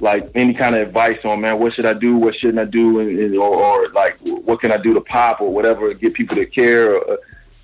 like 0.00 0.30
any 0.34 0.54
kind 0.54 0.74
of 0.74 0.82
advice 0.82 1.24
on 1.24 1.40
man 1.40 1.58
what 1.58 1.74
should 1.74 1.84
I 1.84 1.92
do 1.92 2.16
what 2.16 2.34
shouldn't 2.36 2.58
I 2.58 2.64
do 2.64 3.00
and, 3.00 3.36
or, 3.36 3.56
or 3.56 3.88
like 3.90 4.16
what 4.20 4.60
can 4.60 4.72
I 4.72 4.76
do 4.76 4.94
to 4.94 5.00
pop 5.00 5.40
or 5.40 5.52
whatever 5.52 5.92
get 5.94 6.14
people 6.14 6.36
to 6.36 6.46
care. 6.46 6.96
Or, 6.96 7.18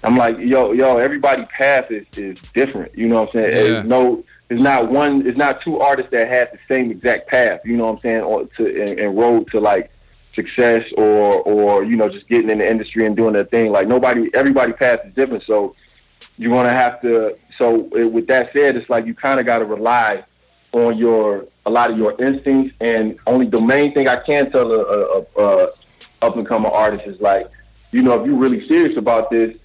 I'm 0.05 0.17
like 0.17 0.39
yo 0.39 0.73
yo 0.73 0.99
everybody 0.99 1.45
path 1.47 1.91
is 1.91 2.07
is 2.17 2.41
different. 2.53 2.97
You 2.97 3.09
know 3.09 3.23
what 3.23 3.31
I'm 3.31 3.35
saying? 3.35 3.53
Yeah. 3.53 3.63
There's 3.63 3.87
no 3.87 4.25
it's 4.51 4.63
not 4.63 4.91
one 4.91 5.27
it's 5.27 5.39
not 5.39 5.63
two 5.63 5.81
artists 5.81 6.11
that 6.13 6.29
have 6.29 6.51
the 6.53 6.59
same 6.69 6.91
exact 6.91 7.29
path. 7.29 7.61
You 7.65 7.77
know 7.77 7.87
what 7.87 7.97
I'm 7.97 8.01
saying? 8.01 8.21
Or 8.23 8.45
to 8.45 8.83
and, 8.83 8.99
and 8.99 9.19
road 9.19 9.49
to 9.53 9.61
like 9.61 9.91
success 10.35 10.85
or 10.97 11.41
or 11.43 11.83
you 11.83 11.97
know 11.97 12.09
just 12.09 12.29
getting 12.29 12.51
in 12.51 12.59
the 12.59 12.71
industry 12.71 13.07
and 13.07 13.17
doing 13.17 13.33
their 13.33 13.45
thing. 13.45 13.73
Like 13.73 13.89
nobody 13.89 14.31
everybody 14.35 14.73
path 14.73 15.01
is 15.05 15.15
different. 15.15 15.45
So 15.45 15.75
you're 16.37 16.53
gonna 16.53 16.71
have 16.71 17.01
to. 17.03 17.37
So 17.59 17.89
uh, 17.97 18.07
with 18.07 18.29
that 18.29 18.53
said, 18.53 18.77
it's 18.77 18.89
like 18.89 19.07
you 19.07 19.15
kind 19.15 19.41
of 19.41 19.47
got 19.47 19.59
to 19.59 19.65
rely 19.65 20.25
on 20.73 20.99
your 20.99 21.47
a 21.66 21.70
lot 21.70 21.90
of 21.90 21.99
your 21.99 22.20
instincts. 22.20 22.74
And 22.81 23.19
only 23.27 23.47
the 23.47 23.61
main 23.61 23.93
thing 23.95 24.09
I 24.09 24.16
can 24.16 24.51
tell 24.51 24.73
a, 24.73 24.78
a, 24.78 25.20
a, 25.20 25.24
a 25.39 25.69
up 26.23 26.36
and 26.36 26.47
coming 26.47 26.70
artist 26.70 27.07
is 27.07 27.20
like, 27.20 27.47
you 27.93 28.03
know, 28.03 28.20
if 28.20 28.27
you're 28.27 28.36
really 28.36 28.66
serious 28.66 28.99
about 28.99 29.31
this, 29.31 29.57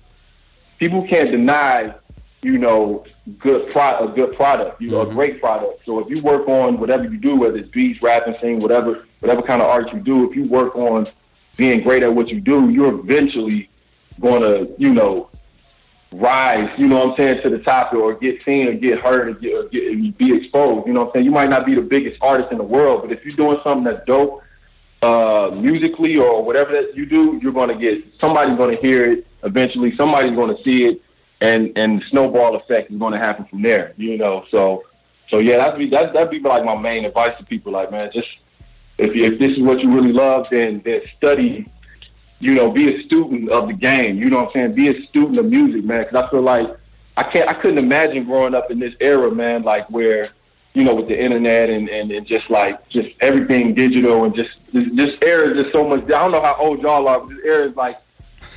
people 0.78 1.06
can't 1.08 1.30
deny, 1.30 1.94
you 2.42 2.58
know, 2.58 3.06
good 3.40 3.70
pro- 3.70 4.08
a 4.08 4.12
good 4.14 4.36
product, 4.36 4.82
you 4.82 4.90
know, 4.90 5.02
a 5.02 5.06
mm-hmm. 5.06 5.16
great 5.16 5.42
product. 5.42 5.86
So 5.86 6.00
if 6.00 6.10
you 6.10 6.22
work 6.22 6.48
on 6.48 6.78
whatever 6.78 7.06
you 7.06 7.18
do, 7.18 7.36
whether 7.36 7.58
it's 7.58 7.72
beats, 7.72 8.02
rapping, 8.02 8.36
singing, 8.40 8.60
whatever, 8.60 9.06
whatever 9.20 9.42
kind 9.42 9.62
of 9.62 9.70
art 9.70 9.92
you 9.94 10.00
do, 10.00 10.30
if 10.30 10.36
you 10.36 10.44
work 10.52 10.76
on 10.76 11.08
being 11.58 11.82
great 11.84 12.04
at 12.04 12.14
what 12.14 12.30
you 12.30 12.40
do, 12.40 12.70
you're 12.70 13.00
eventually 13.00 13.70
going 14.20 14.42
to, 14.42 14.74
you 14.78 14.94
know, 14.94 15.30
rise, 16.14 16.70
you 16.78 16.88
know 16.88 16.98
what 16.98 17.10
I'm 17.12 17.18
saying, 17.18 17.44
to 17.44 17.50
the 17.50 17.60
top 17.60 17.94
or 17.94 18.14
get 18.16 18.42
seen 18.42 18.68
or 18.68 18.74
get 18.74 19.00
heard 19.00 19.28
or 19.30 19.34
get, 19.34 19.54
or 19.54 19.64
get 19.70 20.18
be 20.18 20.36
exposed. 20.36 20.88
You 20.88 20.94
know 20.94 21.02
what 21.02 21.08
I'm 21.08 21.14
saying? 21.14 21.26
You 21.26 21.32
might 21.32 21.50
not 21.50 21.66
be 21.66 21.76
the 21.76 21.82
biggest 21.82 22.18
artist 22.22 22.52
in 22.52 22.58
the 22.58 22.64
world, 22.64 23.02
but 23.02 23.12
if 23.12 23.24
you're 23.24 23.36
doing 23.36 23.60
something 23.64 23.84
that's 23.84 24.06
dope, 24.06 24.44
uh, 25.02 25.52
musically 25.54 26.18
or 26.18 26.44
whatever 26.44 26.72
that 26.72 26.96
you 26.96 27.06
do, 27.06 27.40
you're 27.42 27.52
going 27.52 27.70
to 27.70 27.76
get 27.76 28.20
somebody's 28.20 28.58
going 28.58 28.76
to 28.76 28.82
hear 28.82 29.06
it 29.06 29.28
eventually. 29.44 29.96
Somebody's 29.98 30.36
going 30.36 30.56
to 30.56 30.64
see 30.64 30.86
it, 30.86 31.02
and 31.42 31.72
and 31.76 32.02
snowball 32.10 32.56
effect 32.56 32.90
is 32.90 32.98
going 32.98 33.14
to 33.14 33.20
happen 33.20 33.46
from 33.46 33.62
there. 33.62 33.94
You 33.98 34.18
know, 34.18 34.46
so 34.50 34.84
so 35.30 35.40
yeah, 35.40 35.58
that'd 35.58 35.78
be 35.78 35.90
that's 35.90 36.14
that'd 36.14 36.30
be 36.30 36.40
like 36.40 36.64
my 36.64 36.80
main 36.80 37.06
advice 37.06 37.38
to 37.40 37.46
people. 37.46 37.74
Like, 37.74 37.92
man, 37.92 38.10
just 38.14 38.30
if 38.98 39.14
if 39.14 39.40
this 39.40 39.58
is 39.58 39.64
what 39.64 39.84
you 39.84 39.94
really 39.94 40.14
love, 40.14 40.50
then 40.50 40.82
then 40.86 41.00
study. 41.18 41.66
You 42.44 42.56
know, 42.56 42.72
be 42.72 42.96
a 42.96 43.04
student 43.04 43.50
of 43.50 43.68
the 43.68 43.74
game. 43.74 44.18
You 44.18 44.30
know 44.30 44.40
what 44.40 44.48
I'm 44.48 44.74
saying? 44.74 44.76
Be 44.76 44.90
a 44.90 45.02
student 45.02 45.38
of 45.38 45.46
music, 45.46 45.86
man. 45.86 46.04
Because 46.04 46.24
I 46.24 46.30
feel 46.30 46.42
like 46.42 46.78
I 47.18 47.24
can't. 47.24 47.50
I 47.50 47.54
couldn't 47.54 47.80
imagine 47.80 48.26
growing 48.26 48.54
up 48.54 48.72
in 48.72 48.80
this 48.80 48.94
era, 49.00 49.34
man. 49.34 49.62
Like 49.62 49.90
where 49.90 50.26
you 50.74 50.84
know, 50.84 50.96
with 50.96 51.08
the 51.08 51.22
internet 51.22 51.70
and, 51.70 51.88
and, 51.88 52.10
and 52.10 52.26
just 52.26 52.50
like 52.50 52.88
just 52.90 53.10
everything 53.22 53.76
digital 53.76 54.24
and 54.24 54.36
just 54.36 54.74
this, 54.74 54.94
this 54.96 55.22
era 55.22 55.52
is 55.52 55.62
just 55.62 55.74
so 55.74 55.88
much. 55.88 56.06
I 56.06 56.20
don't 56.20 56.32
know 56.32 56.42
how 56.42 56.56
old 56.60 56.82
y'all 56.82 57.08
are, 57.08 57.20
but 57.20 57.30
this 57.30 57.40
era 57.46 57.70
is 57.70 57.76
like 57.76 58.00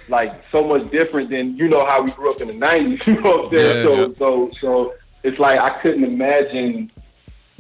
like 0.08 0.32
so 0.50 0.64
much 0.64 0.88
different 0.90 1.28
than 1.28 1.56
you 1.56 1.68
know 1.68 1.84
how 1.84 2.02
we 2.02 2.10
grew 2.12 2.30
up 2.30 2.40
in 2.40 2.48
the 2.48 2.54
nineties. 2.54 3.00
You 3.06 3.20
know 3.20 3.36
what 3.36 3.44
I'm 3.46 3.56
saying? 3.56 3.86
Yeah, 3.86 3.90
so 3.90 4.14
so 4.14 4.50
so 4.60 4.94
it's 5.22 5.38
like 5.38 5.60
I 5.60 5.70
couldn't 5.80 6.04
imagine 6.04 6.90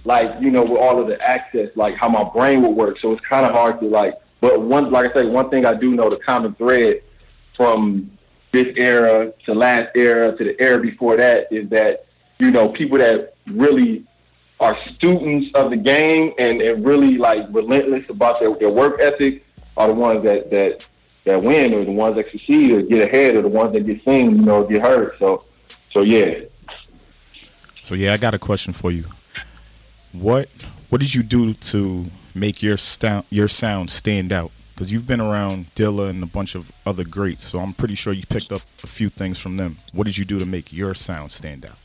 like 0.04 0.40
you 0.40 0.50
know 0.50 0.64
with 0.64 0.80
all 0.80 1.00
of 1.00 1.06
the 1.06 1.22
access, 1.28 1.68
like 1.76 1.96
how 1.96 2.08
my 2.08 2.24
brain 2.24 2.62
would 2.62 2.74
work. 2.74 2.98
So 3.00 3.12
it's 3.12 3.24
kind 3.26 3.44
of 3.44 3.52
hard 3.52 3.80
to 3.80 3.86
like. 3.86 4.14
But 4.40 4.60
one, 4.60 4.90
like 4.90 5.10
I 5.10 5.22
say, 5.22 5.26
one 5.26 5.50
thing 5.50 5.64
I 5.64 5.74
do 5.74 5.94
know 5.94 6.08
the 6.08 6.18
common 6.18 6.54
thread 6.54 7.02
from 7.56 8.10
this 8.52 8.74
era 8.76 9.32
to 9.44 9.54
last 9.54 9.90
era 9.94 10.36
to 10.36 10.44
the 10.44 10.60
era 10.60 10.78
before 10.78 11.16
that 11.16 11.50
is 11.50 11.68
that 11.70 12.06
you 12.38 12.50
know 12.50 12.68
people 12.68 12.98
that 12.98 13.34
really 13.46 14.04
are 14.60 14.78
students 14.90 15.54
of 15.54 15.70
the 15.70 15.76
game 15.76 16.32
and, 16.38 16.62
and 16.62 16.84
really 16.84 17.18
like 17.18 17.44
relentless 17.50 18.08
about 18.08 18.40
their, 18.40 18.54
their 18.54 18.70
work 18.70 18.98
ethic 19.00 19.44
are 19.76 19.88
the 19.88 19.94
ones 19.94 20.22
that, 20.22 20.48
that 20.48 20.88
that 21.24 21.42
win 21.42 21.74
or 21.74 21.84
the 21.84 21.90
ones 21.90 22.16
that 22.16 22.30
succeed 22.30 22.70
or 22.70 22.82
get 22.82 23.02
ahead 23.02 23.34
or 23.34 23.42
the 23.42 23.48
ones 23.48 23.72
that 23.72 23.84
get 23.84 24.02
seen, 24.04 24.36
you 24.36 24.42
know, 24.42 24.64
get 24.64 24.80
heard. 24.80 25.12
So 25.18 25.44
so 25.92 26.02
yeah. 26.02 26.40
So 27.82 27.94
yeah, 27.94 28.12
I 28.12 28.16
got 28.16 28.34
a 28.34 28.38
question 28.38 28.72
for 28.72 28.90
you. 28.90 29.04
What 30.12 30.48
what 30.88 31.00
did 31.00 31.14
you 31.14 31.22
do 31.22 31.52
to 31.52 32.06
make 32.36 32.62
your 32.62 32.76
sound 32.76 33.24
your 33.30 33.48
sound 33.48 33.90
stand 33.90 34.32
out? 34.32 34.50
Because 34.74 34.92
you've 34.92 35.06
been 35.06 35.20
around 35.20 35.74
Dilla 35.74 36.10
and 36.10 36.22
a 36.22 36.26
bunch 36.26 36.54
of 36.54 36.70
other 36.84 37.02
greats, 37.02 37.44
so 37.44 37.60
I'm 37.60 37.72
pretty 37.72 37.94
sure 37.94 38.12
you 38.12 38.24
picked 38.26 38.52
up 38.52 38.60
a 38.84 38.86
few 38.86 39.08
things 39.08 39.38
from 39.38 39.56
them. 39.56 39.78
What 39.92 40.04
did 40.04 40.18
you 40.18 40.26
do 40.26 40.38
to 40.38 40.46
make 40.46 40.72
your 40.72 40.92
sound 40.92 41.32
stand 41.32 41.64
out? 41.64 41.78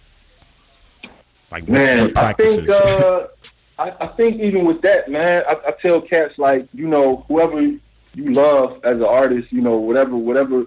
Like 1.52 1.68
Man, 1.68 2.12
I 2.18 2.34
think 2.34 2.70
uh, 2.70 3.28
I, 3.80 3.94
I 4.02 4.08
think 4.08 4.42
even 4.42 4.66
with 4.66 4.82
that, 4.82 5.10
man, 5.10 5.44
I, 5.48 5.56
I 5.68 5.72
tell 5.82 6.02
cats 6.02 6.38
like 6.38 6.68
you 6.74 6.88
know 6.88 7.26
whoever 7.28 7.62
you 7.62 7.80
love 8.16 8.80
as 8.84 8.98
an 8.98 9.04
artist, 9.04 9.52
you 9.52 9.62
know 9.62 9.78
whatever 9.78 10.16
whatever 10.16 10.66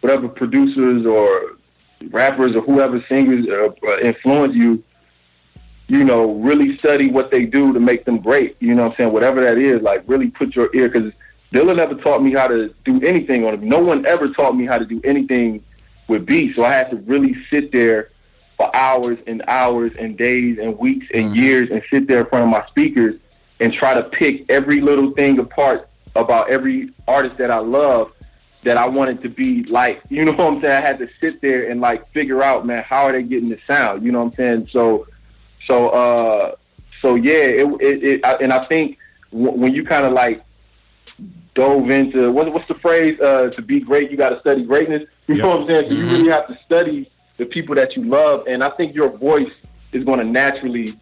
whatever 0.00 0.28
producers 0.28 1.06
or 1.06 1.56
rappers 2.10 2.54
or 2.54 2.62
whoever 2.62 3.04
singers 3.08 3.46
uh, 3.48 3.68
uh, 3.88 3.98
influence 4.00 4.54
you, 4.54 4.82
you 5.88 6.04
know, 6.04 6.32
really 6.34 6.76
study 6.76 7.10
what 7.10 7.30
they 7.30 7.46
do 7.46 7.72
to 7.72 7.80
make 7.80 8.04
them 8.04 8.18
great. 8.18 8.56
You 8.60 8.74
know 8.74 8.82
what 8.82 8.92
I'm 8.92 8.96
saying? 8.96 9.12
Whatever 9.12 9.40
that 9.42 9.58
is, 9.58 9.82
like 9.82 10.02
really 10.06 10.30
put 10.30 10.56
your 10.56 10.68
ear 10.74 10.88
because 10.88 11.12
Dilla 11.52 11.76
never 11.76 11.94
taught 11.94 12.22
me 12.22 12.32
how 12.32 12.48
to 12.48 12.74
do 12.84 13.00
anything 13.02 13.46
on 13.46 13.54
it. 13.54 13.62
No 13.62 13.78
one 13.78 14.04
ever 14.04 14.28
taught 14.28 14.56
me 14.56 14.66
how 14.66 14.78
to 14.78 14.84
do 14.84 15.00
anything 15.04 15.62
with 16.08 16.26
beats, 16.26 16.56
so 16.56 16.64
I 16.64 16.72
had 16.72 16.90
to 16.90 16.96
really 16.96 17.36
sit 17.50 17.72
there 17.72 18.10
for 18.56 18.74
hours 18.74 19.18
and 19.26 19.42
hours 19.48 19.92
and 19.98 20.16
days 20.16 20.58
and 20.58 20.78
weeks 20.78 21.06
and 21.12 21.26
mm-hmm. 21.26 21.34
years 21.34 21.70
and 21.70 21.82
sit 21.90 22.08
there 22.08 22.20
in 22.20 22.26
front 22.26 22.44
of 22.44 22.50
my 22.50 22.66
speakers 22.68 23.20
and 23.60 23.72
try 23.72 23.94
to 23.94 24.02
pick 24.02 24.48
every 24.50 24.80
little 24.80 25.10
thing 25.12 25.38
apart 25.38 25.88
about 26.14 26.50
every 26.50 26.90
artist 27.06 27.36
that 27.38 27.50
I 27.50 27.58
love 27.58 28.12
that 28.62 28.76
I 28.76 28.88
wanted 28.88 29.22
to 29.22 29.28
be 29.28 29.62
like. 29.64 30.02
You 30.10 30.24
know 30.24 30.32
what 30.32 30.54
I'm 30.54 30.60
saying? 30.62 30.82
I 30.82 30.86
had 30.86 30.98
to 30.98 31.08
sit 31.20 31.40
there 31.40 31.70
and 31.70 31.80
like 31.80 32.10
figure 32.12 32.42
out, 32.42 32.64
man, 32.64 32.82
how 32.82 33.04
are 33.04 33.12
they 33.12 33.22
getting 33.22 33.50
the 33.50 33.60
sound? 33.60 34.02
You 34.02 34.12
know 34.12 34.22
what 34.22 34.32
I'm 34.32 34.36
saying? 34.36 34.68
So, 34.72 35.06
so, 35.66 35.88
uh, 35.90 36.54
so 37.02 37.14
yeah, 37.14 37.32
it, 37.32 37.66
it, 37.80 38.04
it 38.04 38.26
I, 38.26 38.32
and 38.34 38.52
I 38.52 38.60
think 38.60 38.98
w- 39.32 39.52
when 39.52 39.74
you 39.74 39.84
kind 39.84 40.06
of 40.06 40.12
like 40.12 40.42
dove 41.54 41.90
into 41.90 42.30
what, 42.32 42.52
what's 42.52 42.68
the 42.68 42.74
phrase? 42.74 43.18
Uh, 43.20 43.50
to 43.50 43.62
be 43.62 43.80
great, 43.80 44.10
you 44.10 44.16
got 44.16 44.30
to 44.30 44.40
study 44.40 44.64
greatness. 44.64 45.08
You 45.26 45.36
know 45.36 45.48
what 45.48 45.62
I'm 45.62 45.70
saying? 45.70 45.88
So 45.88 45.94
you 45.94 46.06
really 46.06 46.30
have 46.30 46.46
to 46.48 46.58
study 46.64 47.10
the 47.36 47.46
people 47.46 47.74
that 47.74 47.96
you 47.96 48.04
love, 48.04 48.46
and 48.46 48.62
I 48.62 48.70
think 48.70 48.94
your 48.94 49.08
voice 49.08 49.52
is 49.92 50.04
going 50.04 50.24
to 50.24 50.30
naturally 50.30 50.94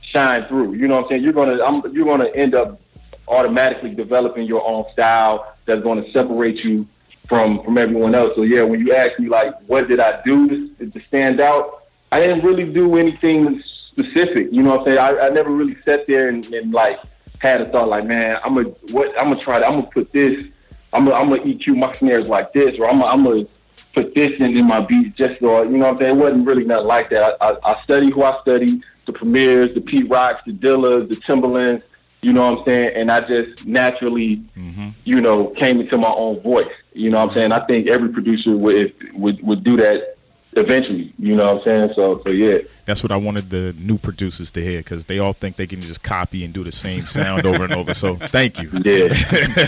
shine 0.00 0.46
through. 0.48 0.74
You 0.74 0.88
know 0.88 0.96
what 0.96 1.04
I'm 1.04 1.10
saying? 1.10 1.24
You're 1.24 1.32
gonna 1.32 1.62
I'm, 1.62 1.94
you're 1.94 2.06
gonna 2.06 2.30
end 2.34 2.54
up 2.54 2.80
automatically 3.28 3.94
developing 3.94 4.46
your 4.46 4.66
own 4.66 4.84
style 4.92 5.54
that's 5.66 5.82
going 5.82 6.02
to 6.02 6.10
separate 6.10 6.64
you 6.64 6.86
from 7.28 7.62
from 7.62 7.76
everyone 7.76 8.14
else. 8.14 8.34
So 8.36 8.42
yeah, 8.42 8.62
when 8.62 8.80
you 8.80 8.94
ask 8.94 9.18
me 9.18 9.28
like, 9.28 9.62
what 9.64 9.88
did 9.88 10.00
I 10.00 10.22
do 10.24 10.68
to, 10.76 10.90
to 10.90 11.00
stand 11.00 11.40
out? 11.40 11.84
I 12.10 12.20
didn't 12.20 12.42
really 12.42 12.64
do 12.64 12.96
anything 12.96 13.62
specific. 13.98 14.48
You 14.52 14.62
know 14.62 14.76
what 14.76 14.80
I'm 14.80 14.86
saying? 14.86 14.98
I, 14.98 15.26
I 15.26 15.28
never 15.30 15.50
really 15.50 15.80
sat 15.80 16.06
there 16.06 16.28
and, 16.28 16.44
and 16.52 16.72
like 16.72 16.98
had 17.40 17.60
a 17.60 17.70
thought 17.70 17.88
like, 17.88 18.06
man, 18.06 18.38
I'm 18.44 18.54
gonna 18.54 18.68
what 18.92 19.08
I'm 19.20 19.30
gonna 19.30 19.42
try. 19.42 19.58
To, 19.58 19.66
I'm 19.66 19.80
gonna 19.80 19.86
put 19.86 20.12
this. 20.12 20.46
I'm 20.92 21.04
gonna, 21.04 21.16
I'm 21.16 21.28
gonna 21.28 21.42
EQ 21.42 21.76
my 21.76 21.92
snares 21.92 22.28
like 22.28 22.52
this, 22.52 22.78
or 22.78 22.88
I'm 22.88 23.00
gonna, 23.00 23.12
I'm 23.12 23.24
gonna 23.24 23.46
put 23.94 24.14
this 24.14 24.30
in, 24.38 24.56
in 24.56 24.66
my 24.66 24.80
beats 24.80 25.16
just 25.16 25.40
so 25.40 25.62
you 25.62 25.70
know 25.70 25.86
what 25.86 25.94
I'm 25.94 25.98
saying. 25.98 26.16
It 26.16 26.20
wasn't 26.20 26.46
really 26.46 26.64
nothing 26.64 26.86
like 26.86 27.10
that. 27.10 27.36
I, 27.40 27.50
I, 27.50 27.72
I 27.72 27.82
study 27.84 28.10
who 28.10 28.22
I 28.22 28.40
study, 28.42 28.80
the 29.06 29.12
Premiers, 29.12 29.74
the 29.74 29.80
Pete 29.80 30.08
Rocks, 30.08 30.42
the 30.46 30.52
Dillas, 30.52 31.08
the 31.08 31.16
Timbalands. 31.16 31.82
You 32.20 32.32
know 32.32 32.50
what 32.50 32.60
I'm 32.60 32.64
saying, 32.64 32.96
and 32.96 33.12
I 33.12 33.20
just 33.20 33.64
naturally, 33.64 34.38
mm-hmm. 34.56 34.88
you 35.04 35.20
know, 35.20 35.48
came 35.50 35.80
into 35.80 35.96
my 35.98 36.10
own 36.10 36.40
voice. 36.40 36.66
You 36.92 37.10
know 37.10 37.18
what 37.18 37.30
I'm 37.30 37.36
saying. 37.36 37.52
I 37.52 37.64
think 37.66 37.86
every 37.86 38.08
producer 38.08 38.56
would 38.56 38.92
would 39.14 39.40
would 39.44 39.62
do 39.62 39.76
that 39.76 40.17
eventually. 40.52 41.12
You 41.18 41.36
know 41.36 41.54
what 41.54 41.56
I'm 41.58 41.64
saying. 41.64 41.90
So 41.94 42.20
so 42.22 42.30
yeah. 42.30 42.58
That's 42.84 43.02
what 43.02 43.12
I 43.12 43.16
wanted 43.16 43.50
the 43.50 43.74
new 43.78 43.98
producers 43.98 44.50
to 44.52 44.62
hear 44.62 44.80
because 44.80 45.04
they 45.04 45.18
all 45.18 45.32
think 45.32 45.56
they 45.56 45.66
can 45.66 45.80
just 45.80 46.02
copy 46.02 46.44
and 46.44 46.52
do 46.54 46.64
the 46.64 46.72
same 46.72 47.06
sound 47.06 47.46
over 47.46 47.64
and 47.64 47.72
over. 47.72 47.94
So 47.94 48.16
thank 48.16 48.58
you. 48.60 48.70
Yeah. 48.72 49.08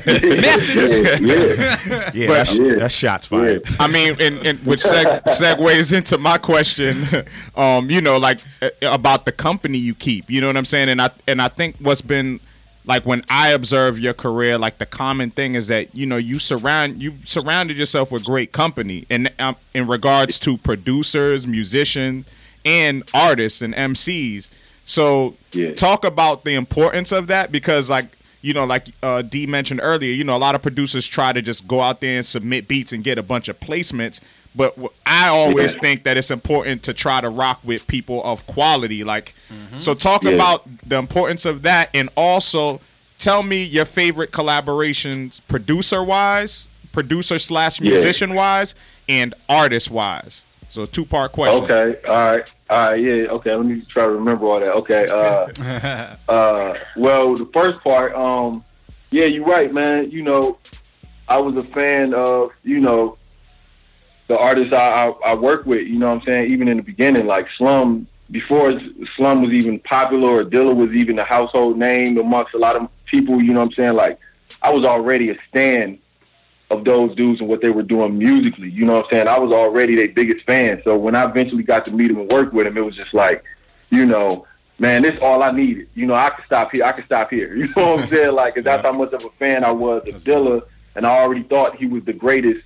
yeah, 0.06 1.16
yeah. 1.20 2.10
Yeah, 2.14 2.26
that's, 2.28 2.58
Yeah. 2.58 2.74
that's 2.76 2.94
shots 2.94 3.26
fired. 3.26 3.62
I 3.78 3.86
mean, 3.88 4.16
and, 4.20 4.38
and 4.46 4.58
which 4.60 4.82
seg- 4.82 5.22
segues 5.24 5.92
into 5.96 6.18
my 6.18 6.38
question, 6.38 7.04
um, 7.56 7.90
you 7.90 8.00
know, 8.00 8.16
like 8.18 8.40
uh, 8.62 8.70
about 8.82 9.24
the 9.24 9.32
company 9.32 9.78
you 9.78 9.94
keep. 9.94 10.28
You 10.28 10.40
know 10.40 10.46
what 10.46 10.56
I'm 10.56 10.64
saying? 10.64 10.88
And 10.88 11.00
I 11.00 11.10
and 11.26 11.40
I 11.42 11.48
think 11.48 11.76
what's 11.78 12.02
been 12.02 12.40
like 12.90 13.06
when 13.06 13.22
I 13.30 13.50
observe 13.50 14.00
your 14.00 14.14
career, 14.14 14.58
like 14.58 14.78
the 14.78 14.84
common 14.84 15.30
thing 15.30 15.54
is 15.54 15.68
that 15.68 15.94
you 15.94 16.06
know 16.06 16.16
you 16.16 16.40
surround 16.40 17.00
you 17.00 17.14
surrounded 17.24 17.76
yourself 17.78 18.10
with 18.10 18.24
great 18.24 18.50
company, 18.50 19.06
and 19.08 19.30
um, 19.38 19.54
in 19.72 19.86
regards 19.86 20.40
to 20.40 20.58
producers, 20.58 21.46
musicians, 21.46 22.26
and 22.64 23.04
artists 23.14 23.62
and 23.62 23.74
MCs. 23.74 24.50
So 24.84 25.36
Yeah. 25.52 25.72
talk 25.72 26.04
about 26.04 26.44
the 26.44 26.54
importance 26.54 27.12
of 27.12 27.28
that 27.28 27.52
because 27.52 27.88
like 27.88 28.08
you 28.42 28.52
know 28.54 28.64
like 28.64 28.88
uh, 29.02 29.22
d 29.22 29.46
mentioned 29.46 29.80
earlier 29.82 30.12
you 30.12 30.24
know 30.24 30.36
a 30.36 30.38
lot 30.38 30.54
of 30.54 30.62
producers 30.62 31.06
try 31.06 31.32
to 31.32 31.42
just 31.42 31.66
go 31.68 31.80
out 31.80 32.00
there 32.00 32.16
and 32.16 32.26
submit 32.26 32.66
beats 32.68 32.92
and 32.92 33.04
get 33.04 33.18
a 33.18 33.22
bunch 33.22 33.48
of 33.48 33.58
placements 33.60 34.20
but 34.54 34.76
i 35.06 35.28
always 35.28 35.74
Yeah. 35.74 35.80
think 35.80 36.04
that 36.04 36.16
it's 36.16 36.30
important 36.30 36.82
to 36.84 36.94
try 36.94 37.20
to 37.20 37.28
rock 37.28 37.60
with 37.64 37.86
people 37.86 38.22
of 38.24 38.46
quality 38.46 39.04
like 39.04 39.34
so 39.78 39.94
talk 39.94 40.24
Yeah. 40.24 40.30
about 40.32 40.64
the 40.88 40.96
importance 40.96 41.44
of 41.44 41.62
that 41.62 41.90
and 41.94 42.08
also 42.16 42.80
tell 43.18 43.42
me 43.42 43.62
your 43.62 43.84
favorite 43.84 44.32
collaborations 44.32 45.40
producer 45.48 46.02
wise 46.02 46.68
producer 46.92 47.38
slash 47.38 47.80
Yeah. 47.80 47.90
musician 47.92 48.34
wise 48.34 48.74
and 49.08 49.34
artist 49.48 49.90
wise 49.90 50.44
so 50.68 50.86
two 50.86 51.04
part 51.04 51.32
question 51.32 51.64
Okay. 51.64 51.96
All 52.08 52.14
right. 52.14 52.54
All 52.70 52.90
right. 52.90 53.00
Yeah. 53.02 53.12
Okay. 53.32 53.54
Let 53.54 53.66
me 53.66 53.80
try 53.88 54.04
to 54.04 54.10
remember 54.10 54.46
all 54.46 54.60
that. 54.60 54.74
Okay. 54.76 55.04
Uh, 55.10 56.16
uh, 56.32 56.78
well, 56.96 57.34
the 57.34 57.46
first 57.46 57.80
part. 57.80 58.14
Um, 58.14 58.64
yeah, 59.10 59.24
you're 59.24 59.44
right, 59.44 59.72
man. 59.72 60.12
You 60.12 60.22
know, 60.22 60.58
I 61.28 61.38
was 61.38 61.56
a 61.56 61.64
fan 61.64 62.14
of 62.14 62.52
you 62.62 62.78
know 62.78 63.18
the 64.28 64.38
artists 64.38 64.72
I, 64.72 65.06
I, 65.06 65.32
I 65.32 65.34
work 65.34 65.66
with. 65.66 65.88
You 65.88 65.98
know 65.98 66.14
what 66.14 66.20
I'm 66.20 66.26
saying? 66.26 66.52
Even 66.52 66.68
in 66.68 66.76
the 66.76 66.82
beginning, 66.82 67.26
like 67.26 67.48
Slum. 67.58 68.06
Before 68.30 68.80
Slum 69.16 69.42
was 69.42 69.50
even 69.50 69.80
popular, 69.80 70.28
or 70.28 70.44
Dilla 70.44 70.72
was 70.72 70.92
even 70.92 71.18
a 71.18 71.24
household 71.24 71.76
name 71.76 72.16
amongst 72.16 72.54
a 72.54 72.58
lot 72.58 72.76
of 72.76 72.88
people. 73.06 73.42
You 73.42 73.52
know 73.52 73.58
what 73.58 73.70
I'm 73.70 73.72
saying? 73.72 73.94
Like, 73.94 74.20
I 74.62 74.70
was 74.70 74.84
already 74.84 75.30
a 75.30 75.36
stan 75.48 75.98
of 76.70 76.84
those 76.84 77.14
dudes 77.16 77.40
and 77.40 77.48
what 77.48 77.60
they 77.60 77.70
were 77.70 77.82
doing 77.82 78.16
musically. 78.16 78.70
You 78.70 78.84
know 78.84 78.94
what 78.94 79.04
I'm 79.06 79.10
saying? 79.10 79.28
I 79.28 79.38
was 79.38 79.52
already 79.52 79.96
their 79.96 80.08
biggest 80.08 80.46
fan. 80.46 80.80
So 80.84 80.96
when 80.96 81.16
I 81.16 81.28
eventually 81.28 81.64
got 81.64 81.84
to 81.86 81.94
meet 81.94 82.08
them 82.08 82.18
and 82.20 82.30
work 82.30 82.52
with 82.52 82.64
them, 82.64 82.76
it 82.78 82.84
was 82.84 82.94
just 82.96 83.12
like, 83.12 83.42
you 83.90 84.06
know, 84.06 84.46
man, 84.78 85.02
this 85.02 85.14
is 85.14 85.18
all 85.20 85.42
I 85.42 85.50
needed. 85.50 85.88
You 85.94 86.06
know, 86.06 86.14
I 86.14 86.30
could 86.30 86.44
stop 86.44 86.70
here. 86.72 86.84
I 86.84 86.92
could 86.92 87.04
stop 87.06 87.30
here. 87.30 87.54
You 87.56 87.66
know 87.74 87.94
what 87.96 88.02
I'm 88.04 88.08
saying? 88.08 88.34
Like, 88.34 88.54
'cause 88.54 88.64
that's 88.64 88.84
how 88.84 88.92
much 88.92 89.12
of 89.12 89.24
a 89.24 89.30
fan 89.30 89.64
I 89.64 89.72
was 89.72 90.02
of 90.08 90.14
Dilla, 90.22 90.62
and 90.94 91.04
I 91.04 91.18
already 91.18 91.42
thought 91.42 91.74
he 91.76 91.86
was 91.86 92.04
the 92.04 92.12
greatest 92.12 92.62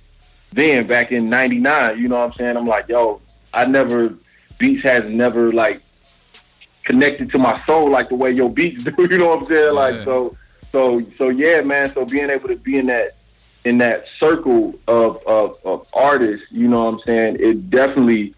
then 0.53 0.85
back 0.85 1.11
in 1.11 1.27
'99. 1.29 1.97
You 1.99 2.07
know 2.07 2.17
what 2.17 2.25
I'm 2.27 2.33
saying? 2.33 2.57
I'm 2.57 2.67
like, 2.67 2.87
yo, 2.87 3.21
I 3.53 3.65
never 3.65 4.13
beats 4.59 4.83
has 4.83 5.03
never 5.13 5.51
like 5.51 5.81
connected 6.85 7.31
to 7.31 7.39
my 7.39 7.59
soul 7.65 7.89
like 7.89 8.09
the 8.09 8.15
way 8.15 8.31
your 8.31 8.49
beats 8.51 8.83
do. 8.85 8.93
You 8.97 9.17
know 9.17 9.29
what 9.35 9.39
I'm 9.43 9.47
saying? 9.53 9.73
Like, 9.73 9.95
Yeah. 9.95 10.05
so, 10.05 10.37
so, 10.71 10.99
so 11.17 11.29
yeah, 11.29 11.61
man. 11.61 11.89
So 11.89 12.05
being 12.05 12.29
able 12.29 12.49
to 12.49 12.55
be 12.55 12.77
in 12.77 12.85
that 12.87 13.11
in 13.65 13.79
that 13.79 14.05
circle 14.19 14.75
of, 14.87 15.21
of, 15.25 15.57
of 15.65 15.87
artists, 15.93 16.45
you 16.51 16.67
know 16.67 16.85
what 16.85 16.93
I'm 16.93 16.99
saying? 17.05 17.37
It 17.39 17.69
definitely 17.69 18.35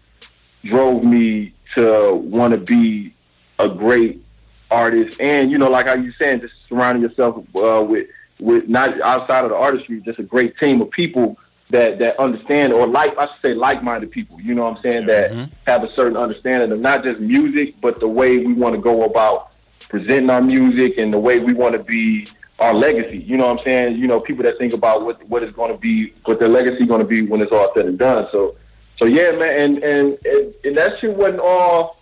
drove 0.64 1.04
me 1.04 1.52
to 1.76 2.14
want 2.14 2.52
to 2.52 2.58
be 2.58 3.14
a 3.58 3.68
great 3.68 4.24
artist. 4.70 5.20
And, 5.20 5.50
you 5.50 5.58
know, 5.58 5.68
like 5.68 5.86
how 5.86 5.94
you 5.94 6.12
saying, 6.12 6.40
just 6.40 6.54
surrounding 6.68 7.02
yourself 7.02 7.44
uh, 7.56 7.82
with, 7.82 8.08
with 8.40 8.68
not 8.68 9.00
outside 9.02 9.44
of 9.44 9.50
the 9.50 9.56
artistry, 9.56 10.00
just 10.00 10.18
a 10.18 10.22
great 10.22 10.56
team 10.58 10.80
of 10.80 10.90
people 10.90 11.38
that, 11.70 11.98
that 11.98 12.18
understand 12.18 12.72
or 12.72 12.86
like, 12.86 13.16
I 13.18 13.26
should 13.26 13.42
say 13.42 13.54
like-minded 13.54 14.10
people, 14.10 14.40
you 14.40 14.54
know 14.54 14.64
what 14.64 14.78
I'm 14.78 14.90
saying? 14.90 15.06
That 15.06 15.30
have 15.66 15.84
a 15.84 15.92
certain 15.92 16.16
understanding 16.16 16.72
of 16.72 16.80
not 16.80 17.04
just 17.04 17.20
music, 17.20 17.74
but 17.82 18.00
the 18.00 18.08
way 18.08 18.38
we 18.38 18.54
want 18.54 18.74
to 18.74 18.80
go 18.80 19.02
about 19.02 19.54
presenting 19.90 20.30
our 20.30 20.40
music 20.40 20.96
and 20.96 21.12
the 21.12 21.18
way 21.18 21.38
we 21.38 21.52
want 21.52 21.76
to 21.76 21.84
be 21.84 22.26
our 22.58 22.74
legacy. 22.74 23.22
You 23.22 23.36
know 23.36 23.46
what 23.46 23.58
I'm 23.58 23.64
saying? 23.64 23.98
You 23.98 24.06
know, 24.06 24.20
people 24.20 24.42
that 24.44 24.58
think 24.58 24.72
about 24.74 25.04
what 25.04 25.26
what 25.28 25.42
is 25.42 25.52
going 25.54 25.72
to 25.72 25.78
be, 25.78 26.12
what 26.24 26.38
their 26.38 26.48
legacy 26.48 26.86
going 26.86 27.02
to 27.02 27.08
be 27.08 27.26
when 27.26 27.40
it's 27.40 27.52
all 27.52 27.70
said 27.74 27.86
and 27.86 27.98
done. 27.98 28.28
So, 28.32 28.56
so 28.98 29.04
yeah, 29.04 29.32
man, 29.32 29.60
and 29.60 29.78
and 29.84 30.18
and, 30.24 30.54
and 30.64 30.76
that 30.76 30.98
shit 31.00 31.16
wasn't 31.16 31.40
all 31.40 31.96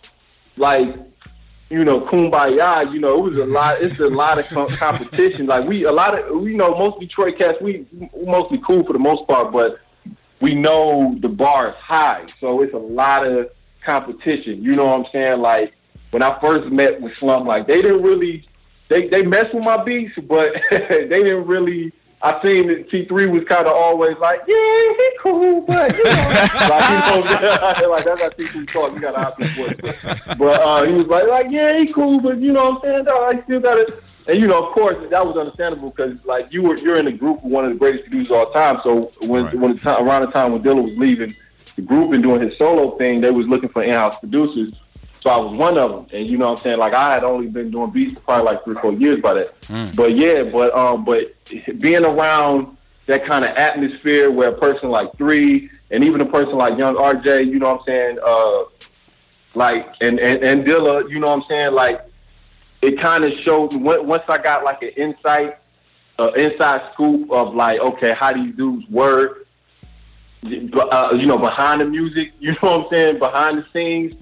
like. 0.56 0.96
You 1.68 1.84
know, 1.84 2.00
kumbaya. 2.02 2.92
You 2.92 3.00
know, 3.00 3.18
it 3.18 3.30
was 3.30 3.38
a 3.38 3.44
lot. 3.44 3.80
It's 3.80 3.98
a 3.98 4.08
lot 4.08 4.38
of 4.38 4.46
com- 4.46 4.68
competition. 4.68 5.46
Like 5.46 5.66
we, 5.66 5.82
a 5.82 5.90
lot 5.90 6.16
of, 6.16 6.38
we 6.38 6.54
know 6.54 6.70
most 6.76 7.00
Detroit 7.00 7.36
cats. 7.36 7.58
We, 7.60 7.84
mostly 8.24 8.62
cool 8.64 8.84
for 8.84 8.92
the 8.92 9.00
most 9.00 9.26
part, 9.26 9.50
but 9.50 9.76
we 10.40 10.54
know 10.54 11.16
the 11.20 11.28
bar 11.28 11.70
is 11.70 11.74
high, 11.74 12.24
so 12.40 12.62
it's 12.62 12.72
a 12.72 12.78
lot 12.78 13.26
of 13.26 13.50
competition. 13.84 14.62
You 14.62 14.74
know 14.74 14.86
what 14.86 15.00
I'm 15.00 15.06
saying? 15.12 15.40
Like 15.40 15.74
when 16.10 16.22
I 16.22 16.38
first 16.40 16.70
met 16.70 17.00
with 17.00 17.18
Slum, 17.18 17.46
like 17.46 17.66
they 17.66 17.82
didn't 17.82 18.02
really 18.02 18.48
they 18.88 19.08
they 19.08 19.22
mess 19.22 19.46
with 19.52 19.64
my 19.64 19.82
beats, 19.82 20.14
but 20.28 20.50
they 20.70 21.06
didn't 21.08 21.46
really. 21.46 21.92
I 22.22 22.42
seen 22.42 22.68
that 22.68 22.88
T3 22.90 23.30
was 23.30 23.44
kind 23.44 23.66
of 23.66 23.74
always 23.74 24.16
like, 24.18 24.40
yeah, 24.48 24.54
he 24.56 25.10
cool, 25.20 25.60
but 25.60 25.96
you 25.96 26.02
know, 26.02 26.10
like 26.70 26.88
you 26.88 26.98
know, 26.98 27.88
like 27.90 28.04
that's 28.04 28.22
how 28.22 28.28
T3 28.30 28.72
talk. 28.72 28.94
You 28.94 29.00
got 29.00 29.12
to 29.12 29.18
hop 29.18 29.38
his 29.38 29.50
voice, 29.54 29.76
but 30.38 30.60
uh, 30.60 30.84
he 30.84 30.92
was 30.92 31.06
like, 31.06 31.28
like 31.28 31.50
yeah, 31.50 31.78
he 31.78 31.92
cool, 31.92 32.18
but 32.20 32.40
you 32.40 32.52
know 32.54 32.70
what 32.70 32.74
I'm 32.74 32.80
saying? 32.80 33.04
No, 33.04 33.24
I 33.24 33.38
still 33.40 33.60
got 33.60 33.76
it. 33.76 34.02
And 34.28 34.40
you 34.40 34.46
know, 34.48 34.66
of 34.66 34.72
course, 34.72 34.96
that 35.10 35.24
was 35.24 35.36
understandable 35.36 35.90
because 35.90 36.24
like 36.24 36.52
you 36.52 36.62
were 36.62 36.76
you're 36.78 36.96
in 36.96 37.06
a 37.06 37.12
group 37.12 37.44
with 37.44 37.52
one 37.52 37.64
of 37.66 37.70
the 37.70 37.76
greatest 37.78 38.06
producers 38.06 38.30
of 38.32 38.36
all 38.38 38.50
time. 38.52 38.80
So 38.82 39.12
when 39.26 39.44
Right. 39.44 39.54
when 39.54 39.74
the 39.74 39.78
time, 39.80 40.08
around 40.08 40.22
the 40.22 40.32
time 40.32 40.52
when 40.52 40.62
Dilla 40.62 40.82
was 40.82 40.96
leaving 40.98 41.34
the 41.76 41.82
group 41.82 42.12
and 42.12 42.22
doing 42.22 42.40
his 42.40 42.56
solo 42.56 42.90
thing, 42.96 43.20
they 43.20 43.30
was 43.30 43.46
looking 43.46 43.68
for 43.68 43.82
in-house 43.82 44.18
producers. 44.20 44.80
So 45.26 45.32
I 45.32 45.38
was 45.38 45.58
one 45.58 45.76
of 45.76 45.92
them, 45.92 46.06
and 46.12 46.28
you 46.28 46.38
know 46.38 46.50
what 46.50 46.58
I'm 46.60 46.62
saying. 46.62 46.78
Like 46.78 46.94
I 46.94 47.12
had 47.14 47.24
only 47.24 47.48
been 47.48 47.72
doing 47.72 47.90
beats 47.90 48.14
for 48.14 48.26
probably 48.26 48.44
like 48.44 48.62
three, 48.62 48.74
four 48.76 48.92
years 48.92 49.18
by 49.20 49.34
that. 49.34 49.56
But 49.96 50.16
yeah, 50.16 50.44
but 50.44 50.72
um, 50.72 51.04
but 51.04 51.34
being 51.80 52.04
around 52.04 52.76
that 53.06 53.26
kind 53.26 53.44
of 53.44 53.50
atmosphere 53.56 54.30
where 54.30 54.50
a 54.50 54.56
person 54.56 54.88
like 54.88 55.12
three 55.16 55.68
and 55.90 56.04
even 56.04 56.20
a 56.20 56.26
person 56.26 56.52
like 56.56 56.78
Young 56.78 56.94
RJ, 56.94 57.46
you 57.48 57.58
know 57.58 57.72
what 57.72 57.80
I'm 57.80 57.86
saying, 57.86 58.18
uh, 58.24 58.64
like 59.56 59.88
and 60.00 60.20
and 60.20 60.44
and 60.44 60.64
Dilla, 60.64 61.10
you 61.10 61.18
know 61.18 61.32
what 61.32 61.42
I'm 61.42 61.48
saying, 61.48 61.72
like 61.72 62.02
it 62.82 63.00
kind 63.00 63.24
of 63.24 63.32
showed 63.44 63.74
once 63.74 64.22
I 64.28 64.38
got 64.38 64.62
like 64.62 64.80
an 64.82 64.90
insight, 64.90 65.58
uh, 66.20 66.30
inside 66.36 66.82
scoop 66.92 67.32
of 67.32 67.52
like, 67.52 67.80
okay, 67.80 68.14
how 68.16 68.30
do 68.30 68.44
these 68.46 68.54
dudes 68.54 68.88
work, 68.88 69.45
uh, 70.52 71.14
you 71.14 71.26
know, 71.26 71.38
behind 71.38 71.80
the 71.80 71.84
music, 71.86 72.32
you 72.40 72.52
know 72.52 72.58
what 72.60 72.80
I'm 72.84 72.88
saying, 72.88 73.18
behind 73.18 73.58
the 73.58 73.66
scenes. 73.72 74.16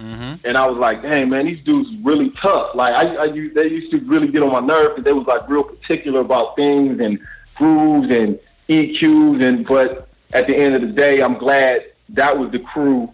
And 0.44 0.56
I 0.56 0.66
was 0.66 0.76
like, 0.78 1.02
dang, 1.02 1.30
man, 1.30 1.46
these 1.46 1.62
dudes 1.64 1.88
really 2.02 2.30
tough. 2.30 2.74
Like, 2.74 2.94
I, 2.94 3.14
I 3.16 3.24
used, 3.24 3.54
they 3.54 3.68
used 3.68 3.90
to 3.92 3.98
really 4.10 4.28
get 4.28 4.42
on 4.42 4.52
my 4.52 4.60
nerves 4.60 4.90
because 4.90 5.04
they 5.04 5.12
was 5.12 5.26
like 5.26 5.48
real 5.48 5.64
particular 5.64 6.20
about 6.20 6.56
things 6.56 7.00
and 7.00 7.18
grooves 7.54 8.10
and 8.10 8.38
EQs. 8.68 9.42
And 9.44 9.66
but 9.66 10.08
at 10.32 10.46
the 10.46 10.56
end 10.56 10.74
of 10.74 10.82
the 10.82 10.88
day, 10.92 11.20
I'm 11.22 11.38
glad 11.38 11.84
that 12.10 12.36
was 12.36 12.50
the 12.50 12.58
crew 12.58 13.08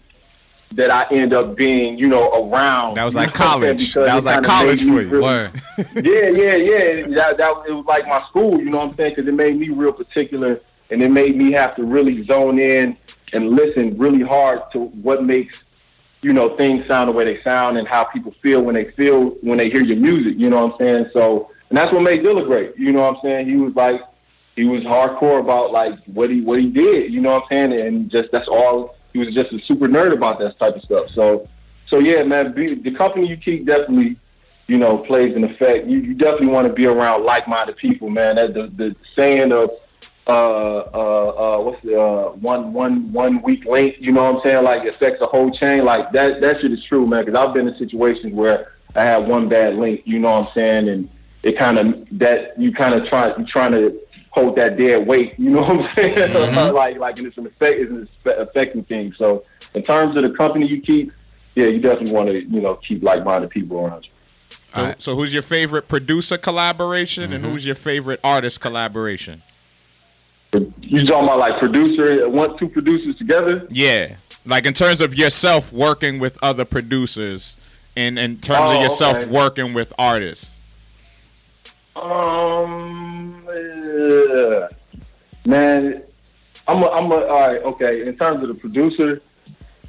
that 0.73 0.91
I 0.91 1.05
end 1.15 1.32
up 1.35 1.57
being, 1.57 1.99
you 1.99 2.09
know, 2.09 2.31
around. 2.31 2.95
That 2.95 3.05
was 3.05 3.15
like 3.15 3.37
know 3.37 3.45
what 3.47 3.55
I'm 3.57 3.61
saying? 3.62 3.77
college. 3.78 3.95
That 3.95 4.15
was 4.16 4.24
like 4.24 4.43
college 4.45 4.81
for 4.87 5.03
you. 5.03 5.09
really- 5.09 5.51
yeah, 5.97 6.28
yeah, 6.28 6.55
yeah. 6.57 7.07
That, 7.16 7.39
that 7.39 7.65
it 7.69 7.73
was 7.73 7.85
like 7.87 8.07
my 8.07 8.20
school, 8.20 8.59
you 8.61 8.70
know 8.70 8.78
what 8.78 8.91
I'm 8.91 8.97
saying? 8.97 9.11
Because 9.16 9.27
it 9.27 9.35
made 9.35 9.57
me 9.59 9.69
real 9.70 9.93
particular, 9.93 10.61
and 10.91 11.03
it 11.03 11.11
made 11.11 11.37
me 11.37 11.51
have 11.53 11.74
to 11.77 11.82
really 11.85 12.24
zone 12.24 12.59
in 12.61 12.97
and 13.32 13.51
listen 13.51 13.97
really 13.98 14.23
hard 14.23 14.62
to 14.73 14.86
what 14.86 15.24
makes 15.24 15.65
you 16.23 16.32
know 16.32 16.57
things 16.57 16.86
sound 16.86 17.09
the 17.09 17.12
way 17.12 17.24
they 17.24 17.43
sound 17.43 17.78
and 17.78 17.89
how 17.89 18.05
people 18.05 18.35
feel 18.43 18.62
when 18.62 18.74
they 18.74 18.90
feel 18.93 19.31
when 19.43 19.59
they 19.59 19.70
hear 19.70 19.82
your 19.82 19.97
music. 19.97 20.35
You 20.39 20.51
know 20.51 20.66
what 20.66 20.74
I'm 20.74 20.78
saying? 20.78 21.11
So, 21.12 21.51
and 21.69 21.78
that's 21.78 21.93
what 21.93 22.02
made 22.02 22.23
Dilla 22.23 22.47
great. 22.47 22.77
You 22.77 22.93
know 22.93 23.02
what 23.02 23.16
I'm 23.16 23.20
saying? 23.23 23.48
He 23.48 23.57
was 23.57 23.74
like 23.74 24.01
he 24.57 24.65
was 24.65 24.82
hardcore 24.82 25.40
about 25.40 25.73
like 25.73 25.98
what 26.07 26.31
he 26.31 26.40
what 26.40 26.59
he 26.59 26.69
did. 26.69 27.12
You 27.12 27.20
know 27.20 27.35
what 27.35 27.43
I'm 27.44 27.48
saying? 27.48 27.81
And 27.81 28.11
just 28.11 28.31
that's 28.31 28.48
all. 28.48 28.97
He 29.12 29.19
was 29.19 29.35
just 29.35 29.52
a 29.52 29.61
super 29.61 29.89
nerd 29.89 30.15
about 30.15 30.39
that 30.39 30.57
type 30.61 30.77
of 30.77 30.85
stuff. 30.85 31.09
So, 31.11 31.44
so 31.89 31.98
yeah, 31.98 32.23
man. 32.23 32.52
Be, 32.52 32.74
the 32.74 32.93
company 32.93 33.27
you 33.27 33.36
keep 33.36 33.66
definitely 33.66 34.16
you 34.70 34.78
know, 34.78 34.97
plays 34.97 35.35
an 35.35 35.43
effect. 35.43 35.89
You, 35.89 35.98
you 35.98 36.15
definitely 36.15 36.47
want 36.47 36.69
to 36.69 36.73
be 36.73 36.86
around 36.86 37.24
like-minded 37.24 37.77
people, 37.77 38.09
man. 38.09 38.36
That 38.36 38.55
the, 38.55 38.69
the 38.69 38.94
saying 39.16 39.51
of 39.51 39.69
uh, 40.26 40.30
uh, 40.30 41.56
uh, 41.56 41.60
what's 41.60 41.82
the 41.82 42.01
uh, 42.01 42.30
one 42.32 42.72
one 42.72 43.12
one 43.12 43.42
week 43.42 43.64
link? 43.64 43.97
You 44.01 44.12
know 44.12 44.24
what 44.24 44.36
I'm 44.36 44.40
saying? 44.42 44.64
Like 44.64 44.84
affects 44.84 45.20
the 45.20 45.26
whole 45.26 45.51
chain. 45.51 45.84
Like 45.84 46.12
that 46.12 46.40
that 46.40 46.60
shit 46.60 46.72
is 46.72 46.84
true, 46.84 47.06
man. 47.06 47.24
Because 47.24 47.40
I've 47.40 47.55
been 47.55 47.68
in 47.68 47.76
situations 47.76 48.32
where 48.34 48.72
I 48.94 49.02
had 49.02 49.26
one 49.26 49.48
bad 49.48 49.76
link. 49.76 50.02
You 50.05 50.18
know 50.18 50.32
what 50.32 50.47
I'm 50.47 50.52
saying? 50.52 50.88
And 50.88 51.09
it 51.42 51.59
kind 51.59 51.78
of 51.78 52.06
that 52.18 52.59
you 52.59 52.72
kind 52.72 52.94
of 52.94 53.09
try 53.09 53.34
you 53.36 53.44
trying 53.47 53.72
to 53.72 53.98
hold 54.30 54.56
that 54.56 54.76
dead 54.76 55.06
weight. 55.06 55.38
You 55.38 55.51
know 55.51 55.62
what 55.62 55.80
I'm 55.80 55.97
saying? 55.97 56.32
like 56.74 56.98
like 56.98 57.18
and 57.18 57.26
it's 57.26 57.38
an 57.38 57.47
effect 57.47 57.80
it's 57.80 57.90
an 57.90 58.09
affecting 58.38 58.84
thing. 58.84 59.14
So 59.16 59.44
in 59.74 59.82
terms 59.84 60.16
of 60.16 60.22
the 60.22 60.30
company 60.30 60.66
you 60.68 60.80
keep, 60.80 61.12
yeah, 61.55 61.66
you 61.66 61.80
definitely 61.80 62.12
want 62.12 62.28
to 62.28 62.44
you 62.44 62.60
know 62.60 62.76
keep 62.76 63.02
like 63.02 63.24
minded 63.24 63.51
people 63.51 63.78
around 63.80 64.05
you. 64.05 64.10
So, 64.74 64.80
Alright. 64.80 65.02
so 65.02 65.16
who's 65.16 65.32
your 65.32 65.42
favorite 65.42 65.88
producer 65.88 66.38
collaboration 66.38 67.32
and 67.32 67.44
who's 67.44 67.66
your 67.66 67.74
favorite 67.74 68.20
artist 68.22 68.60
collaboration? 68.60 69.42
You 70.52 71.06
talking 71.06 71.24
about 71.24 71.39
like 71.39 71.59
producer, 71.59 72.28
one, 72.28 72.59
two 72.59 72.68
producers 72.68 73.16
together? 73.16 73.66
Yeah, 73.70 74.16
like 74.44 74.66
in 74.66 74.74
terms 74.74 75.01
of 75.01 75.14
yourself 75.16 75.72
working 75.72 76.18
with 76.18 76.39
other 76.43 76.64
producers, 76.64 77.56
and 77.97 78.18
in 78.18 78.39
terms 78.39 78.60
Oh, 78.62 78.77
of 78.77 78.82
yourself 78.82 79.16
okay. 79.18 79.31
working 79.31 79.72
with 79.74 79.93
artists. 79.98 80.56
Um, 81.94 83.47
uh, 83.48 84.66
man, 85.44 86.02
I'm 86.66 86.82
a, 86.82 86.86
I'm 86.89 87.10
a, 87.10 87.14
all 87.14 87.48
right, 87.52 87.62
okay. 87.62 88.06
In 88.06 88.16
terms 88.16 88.43
of 88.43 88.48
the 88.48 88.55
producer, 88.55 89.20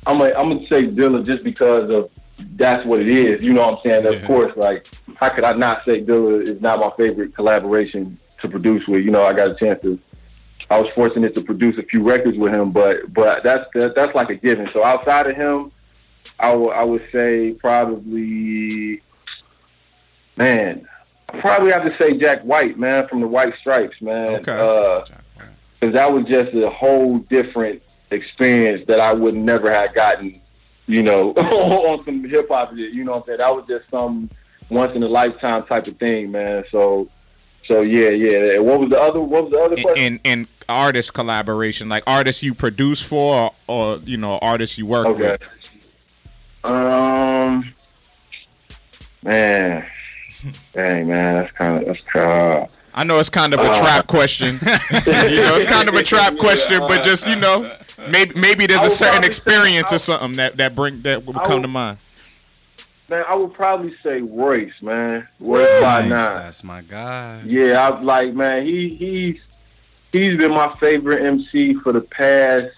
I'm 0.06 0.22
a, 0.22 0.26
I'm 0.34 0.50
gonna 0.50 0.68
say 0.68 0.84
Dilla 0.84 1.26
just 1.26 1.44
because 1.44 1.90
of 1.90 2.12
that's 2.56 2.86
what 2.86 3.00
it 3.00 3.08
is. 3.08 3.44
You 3.44 3.54
know 3.54 3.62
what 3.62 3.76
I'm 3.76 3.80
saying? 3.82 4.06
Of 4.16 4.24
course, 4.26 4.56
like 4.58 4.88
how 5.16 5.30
could 5.30 5.44
I 5.44 5.54
not 5.54 5.86
say 5.86 6.04
Dilla 6.04 6.42
is 6.44 6.62
not 6.62 6.80
my 6.80 6.92
favorite 6.98 7.34
collaboration 7.34 8.20
to 8.42 8.48
produce 8.48 8.88
with? 8.88 9.04
You 9.04 9.12
know, 9.12 9.24
I 9.24 9.34
got 9.34 9.50
a 9.50 9.56
chance 9.56 9.82
to. 9.82 9.98
I 10.72 10.80
was 10.80 10.90
fortunate 10.96 11.36
to 11.36 11.42
produce 11.42 11.78
a 11.78 11.84
few 11.84 12.02
records 12.02 12.38
with 12.38 12.54
him, 12.54 12.72
but 12.72 13.14
but 13.14 13.44
that's 13.44 13.66
that, 13.76 13.94
that's 13.94 14.16
like 14.16 14.30
a 14.30 14.36
given. 14.36 14.70
So 14.72 14.84
outside 14.84 15.28
of 15.28 15.36
him, 15.36 15.74
I 16.40 16.56
would 16.56 16.72
I 16.72 16.86
would 16.86 17.04
say 17.12 17.52
probably, 17.52 19.02
man, 20.38 20.88
I 21.28 21.42
probably 21.42 21.74
have 21.74 21.84
to 21.84 21.96
say 22.00 22.18
Jack 22.18 22.44
White, 22.44 22.80
man, 22.80 23.06
from 23.10 23.20
the 23.20 23.28
White 23.28 23.54
Stripes, 23.60 24.02
man. 24.02 24.36
Okay. 24.36 24.54
Uh, 24.54 25.04
because 25.74 25.96
that 25.96 26.14
was 26.14 26.26
just 26.26 26.54
a 26.54 26.70
whole 26.70 27.18
different 27.18 27.82
experience 28.12 28.86
that 28.88 29.00
I 29.00 29.14
would 29.14 29.36
never 29.36 29.72
have 29.72 29.94
gotten, 29.94 30.34
you 30.86 31.02
know, 31.02 31.32
on 31.34 32.06
some 32.06 32.24
hip 32.24 32.48
hop. 32.50 32.72
You 32.78 33.04
know 33.04 33.14
what 33.14 33.22
I'm 33.22 33.26
saying? 33.26 33.40
That 33.40 33.56
was 33.56 33.66
just 33.68 33.90
some 33.90 34.30
once 34.70 34.96
in 34.96 35.04
a 35.04 35.08
lifetime 35.08 35.64
type 35.64 35.88
of 35.88 35.98
thing, 35.98 36.32
man. 36.32 36.64
So, 36.72 37.08
so 37.66 37.82
yeah, 37.82 38.10
yeah. 38.10 38.56
And 38.56 38.66
What 38.66 38.80
was 38.80 38.90
the 38.90 39.00
other? 39.00 39.20
What 39.20 39.44
was 39.46 39.52
the 39.54 39.60
other 39.60 39.76
in, 39.76 39.84
question? 39.84 40.20
in, 40.24 40.40
in 40.42 40.48
artist 40.70 41.14
collaboration, 41.14 41.90
like 41.90 42.04
artists 42.08 42.42
you 42.44 42.54
produce 42.54 43.02
for, 43.02 43.52
or, 43.68 43.96
or 43.96 43.98
you 44.06 44.18
know 44.18 44.38
artists 44.40 44.78
you 44.78 44.86
work 44.86 45.08
Okay. 45.08 45.32
with. 45.32 45.42
Um, 46.64 47.74
man, 49.24 49.86
dang 50.74 51.08
man, 51.08 51.36
that's 51.36 51.52
kind 51.54 51.78
of 51.78 51.86
that's 51.86 52.02
kind. 52.06 52.64
Of, 52.64 52.76
I 52.94 53.04
know 53.06 53.20
it's 53.20 53.30
kind 53.30 53.54
of 53.54 53.60
a 53.62 53.70
Uh, 53.72 53.80
trap 53.80 54.08
question. 54.08 54.56
you 54.62 55.42
know, 55.42 55.56
it's 55.56 55.66
kind 55.66 55.88
of 55.88 55.96
a 55.96 56.04
trap 56.04 56.38
question, 56.40 56.82
but 56.88 57.04
just 57.04 57.28
you 57.28 57.36
know, 57.38 57.74
maybe 58.10 58.38
maybe 58.40 58.68
there's 58.68 58.84
a 58.86 58.90
certain 58.96 59.24
experience 59.24 59.94
or 59.94 59.98
something 59.98 60.34
that 60.34 60.58
that 60.58 60.76
bring 60.76 61.02
that 61.04 61.26
would 61.26 61.38
come 61.44 61.62
to 61.62 61.68
mind. 61.68 61.98
Man, 63.12 63.26
I 63.28 63.36
would 63.36 63.54
probably 63.54 63.94
say 64.02 64.22
Royce, 64.22 64.74
man. 64.82 65.28
Royce 65.40 65.82
by 65.82 66.08
Nice, 66.08 66.10
nine. 66.10 66.34
that's 66.34 66.64
my 66.64 66.82
guy. 66.82 67.44
Yeah, 67.46 67.88
I 67.88 68.00
like 68.00 68.34
man. 68.34 68.66
He 68.66 68.90
he's 68.90 69.40
he's 70.12 70.38
been 70.40 70.52
my 70.52 70.74
favorite 70.76 71.24
MC 71.24 71.76
for 71.76 71.94
the 71.94 72.02
past 72.02 72.70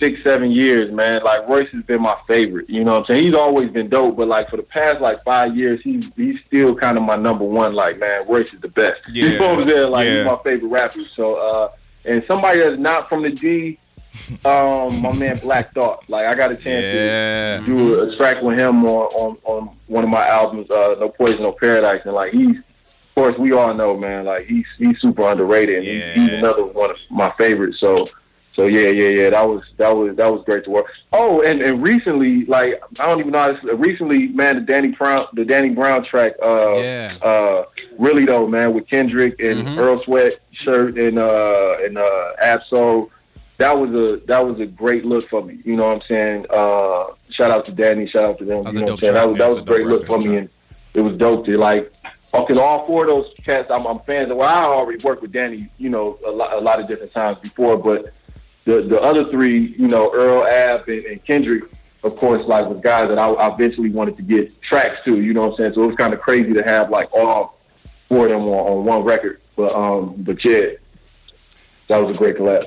six 0.00 0.22
seven 0.24 0.50
years, 0.50 0.90
man. 0.90 1.22
Like 1.22 1.46
Royce 1.46 1.68
has 1.68 1.84
been 1.84 2.02
my 2.02 2.16
favorite. 2.26 2.68
You 2.68 2.82
know 2.82 2.94
what 2.94 3.00
I'm 3.00 3.04
saying? 3.06 3.24
He's 3.24 3.34
always 3.34 3.68
been 3.68 3.88
dope, 3.88 4.16
but 4.16 4.26
like 4.26 4.48
for 4.48 4.56
the 4.56 4.62
past 4.64 5.00
like 5.00 5.22
five 5.22 5.56
years, 5.56 5.80
he's 5.82 6.10
he's 6.16 6.40
still 6.46 6.74
kind 6.74 6.96
of 6.96 7.04
my 7.04 7.16
number 7.16 7.44
one. 7.44 7.74
Like 7.74 8.00
man, 8.00 8.26
Royce 8.26 8.54
is 8.54 8.60
the 8.60 8.68
best. 8.68 9.08
Yeah, 9.12 9.38
know 9.38 9.54
what 9.56 9.70
I'm? 9.70 9.90
Like 9.90 10.06
yeah. 10.06 10.16
he's 10.16 10.24
my 10.24 10.38
favorite 10.42 10.68
rapper. 10.70 11.04
So 11.14 11.34
uh, 11.36 11.72
and 12.06 12.24
somebody 12.24 12.60
that's 12.60 12.80
not 12.80 13.08
from 13.08 13.22
the 13.22 13.30
G. 13.30 13.78
Um, 14.44 15.00
my 15.02 15.12
man 15.16 15.38
Black 15.38 15.72
Thought. 15.74 16.04
Like 16.08 16.26
I 16.26 16.34
got 16.34 16.52
a 16.52 16.56
chance 16.56 16.84
Yeah. 16.84 17.58
to 17.60 17.66
do 17.66 18.00
a 18.02 18.16
track 18.16 18.42
with 18.42 18.58
him 18.58 18.84
on, 18.84 19.06
on, 19.14 19.36
on 19.44 19.76
one 19.86 20.04
of 20.04 20.10
my 20.10 20.26
albums, 20.26 20.70
uh, 20.70 20.96
No 20.98 21.08
Poison, 21.08 21.42
No 21.42 21.52
Paradise, 21.52 22.02
and 22.04 22.14
like 22.14 22.32
he's, 22.32 22.58
of 22.58 23.14
course, 23.14 23.38
we 23.38 23.52
all 23.52 23.74
know, 23.74 23.96
man, 23.96 24.24
like 24.26 24.46
he's 24.46 24.66
he's 24.78 25.00
super 25.00 25.22
underrated, 25.30 25.76
and 25.76 25.84
he's, 25.84 26.12
he's 26.30 26.38
another 26.38 26.64
one 26.64 26.90
of 26.90 26.96
my 27.10 27.32
favorites. 27.38 27.78
So, 27.80 28.04
so 28.54 28.66
yeah, 28.66 28.88
yeah, 28.88 29.08
yeah, 29.08 29.30
that 29.30 29.48
was 29.48 29.62
that 29.78 29.96
was 29.96 30.16
that 30.16 30.32
was 30.32 30.44
great 30.44 30.64
to 30.64 30.70
work. 30.70 30.86
Oh, 31.12 31.42
and 31.42 31.60
and 31.62 31.82
recently, 31.82 32.44
like 32.46 32.80
I 33.00 33.06
don't 33.06 33.20
even 33.20 33.32
know 33.32 33.38
how 33.38 33.52
this. 33.52 33.62
Recently, 33.78 34.28
man, 34.28 34.56
the 34.56 34.60
Danny 34.62 34.88
Brown, 34.88 35.26
the 35.34 35.44
Danny 35.44 35.70
Brown 35.70 36.04
track, 36.04 36.32
uh, 36.42 36.72
Yeah. 36.78 37.16
uh, 37.22 37.64
really 37.98 38.24
though, 38.26 38.46
man, 38.46 38.74
with 38.74 38.88
Kendrick 38.88 39.40
and 39.40 39.66
Mhm. 39.66 39.78
Earl 39.78 40.00
Sweat 40.00 40.38
shirt 40.52 40.96
and 40.98 41.18
uh 41.18 41.76
and 41.84 41.96
uh 41.98 42.28
Ab-Soul. 42.42 43.10
That 43.60 43.78
was 43.78 43.90
a 43.90 44.24
that 44.24 44.44
was 44.46 44.58
a 44.62 44.66
great 44.66 45.04
look 45.04 45.28
for 45.28 45.44
me. 45.44 45.60
You 45.66 45.76
know 45.76 45.88
what 45.88 45.96
I'm 45.96 46.02
saying? 46.08 46.46
Uh 46.48 47.04
shout 47.28 47.50
out 47.50 47.66
to 47.66 47.74
Danny, 47.74 48.08
shout 48.08 48.24
out 48.24 48.38
to 48.38 48.44
them. 48.46 48.64
That 48.64 48.72
you 48.72 48.80
know 48.80 48.84
what 48.86 48.92
I'm 48.92 48.98
saying? 49.02 49.12
track, 49.12 49.14
That 49.14 49.28
was 49.28 49.38
that 49.38 49.48
was 49.48 49.56
was 49.56 49.62
a 49.62 49.66
great 49.66 49.86
look 49.86 50.06
for 50.06 50.16
record, 50.16 50.30
me 50.30 50.36
and 50.38 50.48
it 50.94 51.02
was 51.02 51.16
dope 51.18 51.44
to 51.44 51.58
like 51.58 51.92
because 52.32 52.56
all 52.56 52.86
four 52.86 53.02
of 53.04 53.10
those 53.10 53.34
cats 53.44 53.70
I'm, 53.70 53.86
I'm 53.86 53.98
fans 54.00 54.30
of. 54.30 54.38
Well, 54.38 54.48
I 54.48 54.64
already 54.64 55.04
worked 55.04 55.20
with 55.20 55.32
Danny, 55.32 55.68
you 55.78 55.90
know, 55.90 56.18
a 56.26 56.30
lot, 56.30 56.54
a 56.54 56.60
lot 56.60 56.80
of 56.80 56.86
different 56.86 57.12
times 57.12 57.38
before, 57.40 57.76
but 57.76 58.10
the 58.64 58.80
the 58.82 58.98
other 59.00 59.28
three, 59.28 59.74
you 59.78 59.88
know, 59.88 60.10
Earl, 60.14 60.46
Ab, 60.46 60.88
and, 60.88 61.04
and 61.04 61.24
Kendrick, 61.24 61.64
of 62.02 62.16
course, 62.16 62.46
like 62.46 62.66
was 62.66 62.80
guys 62.82 63.08
that 63.08 63.18
I, 63.18 63.30
I 63.30 63.52
eventually 63.52 63.90
wanted 63.90 64.16
to 64.18 64.22
get 64.22 64.60
tracks 64.62 64.96
to. 65.04 65.20
You 65.20 65.34
know 65.34 65.42
what 65.42 65.50
I'm 65.50 65.56
saying? 65.56 65.74
So 65.74 65.82
it 65.82 65.86
was 65.88 65.96
kind 65.96 66.14
of 66.14 66.20
crazy 66.20 66.54
to 66.54 66.62
have 66.62 66.88
like 66.88 67.12
all 67.12 67.58
four 68.08 68.24
of 68.24 68.30
them 68.30 68.42
on, 68.42 68.78
on 68.78 68.84
one 68.84 69.02
record. 69.02 69.40
But 69.56 69.72
um, 69.72 70.14
but 70.18 70.42
yeah, 70.44 70.70
that 71.88 72.02
was 72.02 72.16
a 72.16 72.18
great 72.18 72.36
collab. 72.36 72.64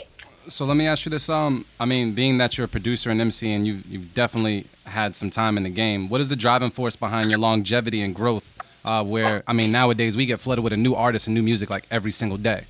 So 0.47 0.65
let 0.65 0.75
me 0.77 0.85
ask 0.87 1.05
you 1.05 1.09
this: 1.09 1.29
Um, 1.29 1.65
I 1.79 1.85
mean, 1.85 2.13
being 2.13 2.37
that 2.37 2.57
you're 2.57 2.65
a 2.65 2.67
producer 2.69 3.09
and 3.09 3.19
MC, 3.21 3.51
and 3.51 3.65
you've 3.65 3.85
you've 3.85 4.13
definitely 4.13 4.67
had 4.85 5.15
some 5.15 5.29
time 5.29 5.57
in 5.57 5.63
the 5.63 5.69
game. 5.69 6.09
What 6.09 6.19
is 6.21 6.29
the 6.29 6.35
driving 6.35 6.69
force 6.71 6.95
behind 6.95 7.29
your 7.29 7.39
longevity 7.39 8.01
and 8.01 8.13
growth? 8.13 8.53
Uh, 8.83 9.03
where 9.03 9.43
I 9.47 9.53
mean, 9.53 9.71
nowadays 9.71 10.17
we 10.17 10.25
get 10.25 10.41
flooded 10.41 10.63
with 10.63 10.73
a 10.73 10.77
new 10.77 10.93
artist 10.93 11.27
and 11.27 11.35
new 11.35 11.41
music 11.41 11.69
like 11.69 11.85
every 11.89 12.11
single 12.11 12.37
day. 12.37 12.63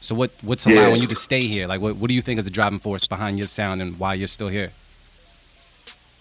So 0.00 0.14
what 0.14 0.32
what's 0.42 0.66
Yeah. 0.66 0.74
allowing 0.74 1.00
you 1.00 1.06
to 1.08 1.14
stay 1.14 1.46
here? 1.46 1.66
Like, 1.66 1.80
what 1.80 1.96
what 1.96 2.08
do 2.08 2.14
you 2.14 2.20
think 2.20 2.38
is 2.38 2.44
the 2.44 2.50
driving 2.50 2.78
force 2.78 3.06
behind 3.06 3.38
your 3.38 3.46
sound 3.46 3.80
and 3.80 3.98
why 3.98 4.14
you're 4.14 4.26
still 4.26 4.48
here? 4.48 4.72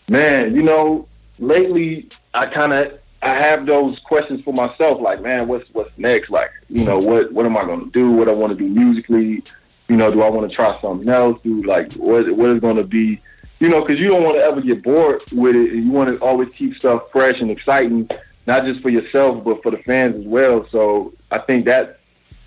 Man, 0.07 0.55
you 0.55 0.63
know, 0.63 1.07
lately 1.39 2.07
I 2.33 2.45
kind 2.45 2.73
of 2.73 2.93
I 3.21 3.35
have 3.41 3.65
those 3.65 3.99
questions 3.99 4.41
for 4.41 4.53
myself. 4.53 5.01
Like, 5.01 5.21
man, 5.21 5.47
what's 5.47 5.69
what's 5.73 5.91
next? 5.97 6.29
Like, 6.29 6.51
you 6.69 6.85
know, 6.85 6.97
what 6.97 7.31
what 7.33 7.45
am 7.45 7.57
I 7.57 7.65
going 7.65 7.85
to 7.85 7.91
do? 7.91 8.11
What 8.11 8.27
I 8.29 8.31
want 8.31 8.57
to 8.57 8.59
do 8.59 8.67
musically? 8.69 9.43
You 9.93 9.99
know, 9.99 10.09
do 10.09 10.23
I 10.23 10.29
want 10.29 10.49
to 10.49 10.55
try 10.55 10.75
something 10.81 11.07
else? 11.07 11.39
Do 11.43 11.61
like 11.61 11.93
what 11.93 12.27
what 12.35 12.49
is 12.49 12.59
going 12.59 12.77
to 12.77 12.83
be? 12.83 13.21
You 13.59 13.69
know, 13.69 13.85
because 13.85 13.99
you 13.99 14.07
don't 14.07 14.23
want 14.23 14.37
to 14.39 14.43
ever 14.43 14.59
get 14.59 14.81
bored 14.81 15.21
with 15.31 15.55
it. 15.55 15.71
and 15.71 15.85
You 15.85 15.91
want 15.91 16.09
to 16.09 16.25
always 16.25 16.51
keep 16.51 16.75
stuff 16.79 17.11
fresh 17.11 17.39
and 17.39 17.51
exciting, 17.51 18.09
not 18.47 18.65
just 18.65 18.81
for 18.81 18.89
yourself 18.89 19.43
but 19.43 19.61
for 19.61 19.69
the 19.69 19.77
fans 19.83 20.15
as 20.15 20.25
well. 20.25 20.67
So 20.71 21.13
I 21.29 21.37
think 21.37 21.65
that 21.67 21.99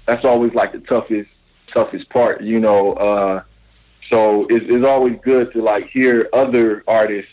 that's 0.06 0.24
always 0.24 0.54
like 0.54 0.72
the 0.72 0.80
toughest 0.80 1.30
toughest 1.68 2.08
part. 2.08 2.42
You 2.42 2.58
know, 2.58 2.94
uh, 2.94 3.42
so 4.10 4.48
it's, 4.50 4.66
it's 4.68 4.84
always 4.84 5.16
good 5.22 5.52
to 5.52 5.62
like 5.62 5.88
hear 5.90 6.28
other 6.32 6.82
artists 6.88 7.30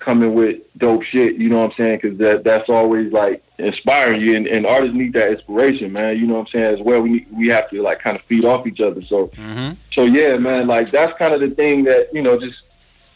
coming 0.00 0.34
with 0.34 0.58
dope 0.78 1.04
shit. 1.04 1.36
You 1.36 1.48
know 1.48 1.60
what 1.60 1.70
I'm 1.70 1.76
saying? 1.76 2.00
Because 2.02 2.18
that 2.18 2.42
that's 2.42 2.68
always 2.68 3.12
like 3.12 3.44
inspiring 3.58 4.20
you, 4.20 4.36
and, 4.36 4.46
and 4.46 4.66
artists 4.66 4.96
need 4.96 5.12
that 5.12 5.28
inspiration, 5.30 5.92
man. 5.92 6.18
You 6.18 6.26
know 6.26 6.34
what 6.34 6.40
I'm 6.40 6.46
saying? 6.48 6.74
As 6.74 6.80
well, 6.80 7.00
we 7.02 7.10
need, 7.10 7.26
we 7.32 7.48
have 7.48 7.70
to 7.70 7.80
like 7.80 8.00
kind 8.00 8.16
of 8.16 8.22
feed 8.22 8.44
off 8.44 8.66
each 8.66 8.80
other. 8.80 9.02
So 9.02 9.28
Mm-hmm. 9.28 9.72
so 9.92 10.04
yeah, 10.04 10.36
man, 10.36 10.66
like 10.66 10.90
that's 10.90 11.16
kind 11.18 11.32
of 11.32 11.40
the 11.40 11.50
thing 11.50 11.84
that 11.84 12.12
you 12.12 12.22
know 12.22 12.38
just. 12.38 12.58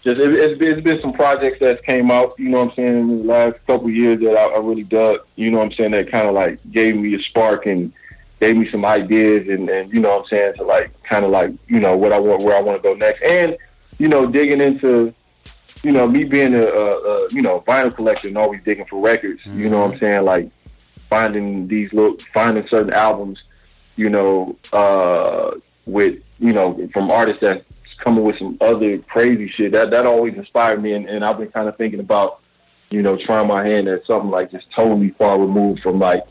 Just, 0.03 0.21
it, 0.21 0.35
it's, 0.35 0.59
been, 0.59 0.69
it's 0.69 0.83
been 0.83 1.01
some 1.01 1.15
projects 1.15 1.61
that 1.61 1.83
came 1.83 2.11
out, 2.11 2.39
you 2.39 2.51
know 2.51 2.59
what 2.59 2.69
I'm 2.69 2.77
saying, 2.77 2.99
in 2.99 3.21
the 3.23 3.27
last 3.27 3.59
couple 3.67 3.87
of 3.87 3.95
years 3.95 4.21
that 4.21 4.37
I, 4.37 4.55
I 4.55 4.59
really 4.59 4.83
dug, 4.83 5.21
you 5.35 5.51
know 5.51 5.57
what 5.57 5.69
I'm 5.69 5.73
saying, 5.73 5.93
that 5.93 6.11
kind 6.11 6.29
of 6.29 6.35
like 6.35 6.61
gave 6.71 6.95
me 6.95 7.15
a 7.15 7.21
spark 7.21 7.65
and 7.65 7.91
gave 8.39 8.55
me 8.55 8.71
some 8.71 8.85
ideas 8.85 9.49
and, 9.49 9.67
and 9.71 9.91
you 9.95 10.03
know 10.03 10.11
what 10.11 10.25
I'm 10.25 10.27
saying, 10.27 10.55
to 10.57 10.65
like 10.65 10.93
kind 11.05 11.25
of 11.25 11.31
like, 11.31 11.53
you 11.69 11.81
know, 11.81 11.97
what 11.97 12.13
I 12.13 12.19
want, 12.19 12.43
where 12.43 12.55
I 12.55 12.61
want 12.61 12.83
to 12.83 12.87
go 12.87 12.95
next. 12.95 13.23
And, 13.23 13.57
you 13.99 14.09
know, 14.09 14.31
digging 14.31 14.61
into, 14.61 15.15
you 15.85 15.93
know, 15.93 16.09
me 16.09 16.25
being 16.25 16.55
a, 16.55 16.65
a, 16.65 16.97
a 16.97 17.29
you 17.31 17.43
know, 17.43 17.63
vinyl 17.67 17.95
collector 17.95 18.29
and 18.29 18.39
always 18.39 18.63
digging 18.65 18.87
for 18.87 19.01
records, 19.01 19.45
you 19.47 19.69
know 19.69 19.81
what 19.83 19.93
I'm 19.93 20.01
saying, 20.01 20.25
like 20.25 20.51
finding 21.11 21.69
these 21.69 21.93
little, 21.93 22.17
finding 22.33 22.67
certain 22.69 22.95
albums, 22.95 23.39
you 23.97 24.09
know, 24.09 24.57
uh, 24.73 25.51
with, 25.85 26.19
you 26.39 26.53
know, 26.53 26.89
from 26.93 27.11
artists 27.11 27.43
that's 27.43 27.65
coming 28.03 28.25
with 28.25 28.39
some 28.39 28.57
other 28.61 28.99
crazy 28.99 29.49
shit. 29.49 29.73
That 29.73 29.91
that 29.91 30.07
always 30.07 30.35
inspired 30.35 30.83
me, 30.83 30.95
and, 30.95 31.07
and 31.07 31.23
I've 31.25 31.39
been 31.39 31.51
kind 31.51 31.69
of 31.69 31.77
thinking 31.77 32.01
about, 32.01 32.41
you 32.91 33.03
know, 33.03 33.17
trying 33.17 33.47
my 33.47 33.65
hand 33.65 33.87
at 33.89 34.07
something 34.07 34.31
like 34.31 34.51
just 34.51 34.67
totally 34.75 35.11
far 35.11 35.39
removed 35.39 35.81
from 35.83 35.99
like 35.99 36.27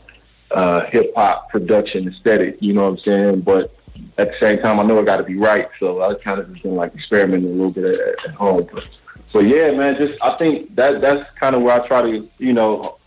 uh, 0.50 0.84
hip 0.86 1.12
hop 1.14 1.48
production 1.50 2.08
aesthetic. 2.08 2.56
You 2.60 2.72
know 2.72 2.82
what 2.82 2.90
I'm 2.90 2.98
saying? 2.98 3.40
But 3.42 3.72
at 4.18 4.28
the 4.28 4.36
same 4.40 4.58
time, 4.58 4.80
I 4.80 4.82
know 4.82 4.98
it 4.98 5.06
got 5.06 5.18
to 5.18 5.24
be 5.24 5.36
right. 5.36 5.68
So 5.78 6.02
I 6.02 6.14
kind 6.14 6.40
of 6.40 6.50
just 6.50 6.64
been 6.64 6.72
like 6.72 6.92
experimenting 6.94 7.50
a 7.50 7.52
little 7.52 7.70
bit 7.70 7.84
at, 7.84 8.30
at 8.30 8.34
home. 8.34 8.68
But, 8.72 8.88
but 9.32 9.46
yeah, 9.46 9.70
man, 9.70 9.96
just 9.96 10.14
I 10.22 10.36
think 10.36 10.74
that 10.76 11.00
that's 11.00 11.32
kind 11.34 11.54
of 11.54 11.62
where 11.62 11.80
I 11.80 11.86
try 11.86 12.02
to 12.02 12.28
you 12.38 12.52
know 12.52 12.98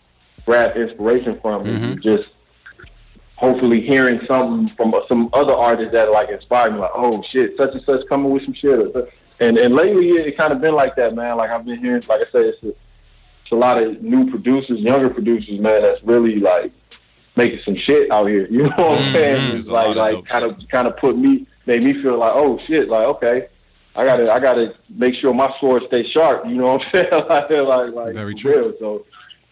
grab 0.44 0.76
inspiration 0.76 1.38
from. 1.40 1.66
is 1.66 1.96
Just 1.96 2.32
hopefully 3.36 3.80
hearing 3.80 4.18
something 4.20 4.66
from 4.66 4.94
some 5.06 5.28
other 5.32 5.54
artists 5.54 5.92
that 5.92 6.10
like 6.10 6.28
inspire 6.28 6.70
me. 6.70 6.78
Like, 6.78 6.90
oh 6.94 7.22
shit, 7.30 7.56
such 7.56 7.72
and 7.72 7.84
such 7.84 8.06
coming 8.08 8.30
with 8.30 8.44
some 8.44 8.54
shit. 8.54 8.94
And 9.40 9.56
and 9.56 9.74
lately 9.74 10.08
it, 10.10 10.36
kind 10.36 10.52
of 10.52 10.60
been 10.60 10.74
like 10.74 10.96
that, 10.96 11.14
man. 11.14 11.36
Like 11.36 11.50
I've 11.50 11.64
been 11.64 11.78
hearing, 11.78 12.02
like 12.08 12.20
I 12.20 12.30
said, 12.32 12.46
it's 12.46 12.62
a, 12.62 12.68
it's 12.68 13.52
a 13.52 13.54
lot 13.54 13.80
of 13.80 14.02
new 14.02 14.28
producers, 14.28 14.80
younger 14.80 15.10
producers, 15.10 15.60
man. 15.60 15.82
That's 15.82 16.02
really 16.02 16.40
like 16.40 16.72
making 17.36 17.60
some 17.64 17.76
shit 17.76 18.10
out 18.10 18.26
here. 18.26 18.46
You 18.50 18.64
know 18.64 18.74
what 18.76 19.00
I'm 19.00 19.12
saying? 19.12 19.56
It's 19.56 19.68
like 19.68 19.94
like 19.94 20.24
kind 20.24 20.44
of 20.44 20.56
kind 20.68 20.88
of 20.88 20.96
put 20.96 21.16
me 21.16 21.46
made 21.66 21.84
me 21.84 22.02
feel 22.02 22.18
like 22.18 22.32
oh 22.34 22.58
shit 22.66 22.88
like 22.88 23.06
okay. 23.06 23.48
I 23.98 24.04
gotta, 24.04 24.32
I 24.32 24.40
gotta 24.40 24.74
make 24.88 25.14
sure 25.14 25.34
my 25.34 25.52
sword 25.60 25.84
stays 25.88 26.06
sharp. 26.10 26.46
You 26.46 26.54
know 26.54 26.74
what 26.74 26.86
I'm 26.86 26.92
saying? 26.92 27.08
like, 27.28 27.50
like, 27.50 27.94
like, 27.94 28.14
Very 28.14 28.34
true. 28.34 28.52
real. 28.52 28.74
So, 28.78 29.06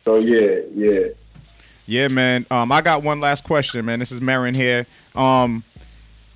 so 0.04 0.16
yeah, 0.16 0.60
yeah. 0.74 1.08
Yeah, 1.86 2.08
man. 2.08 2.46
Um, 2.50 2.72
I 2.72 2.82
got 2.82 3.02
one 3.04 3.20
last 3.20 3.44
question, 3.44 3.84
man. 3.84 3.98
This 4.00 4.10
is 4.10 4.20
Merren 4.20 4.54
here. 4.54 4.86
Um, 5.14 5.62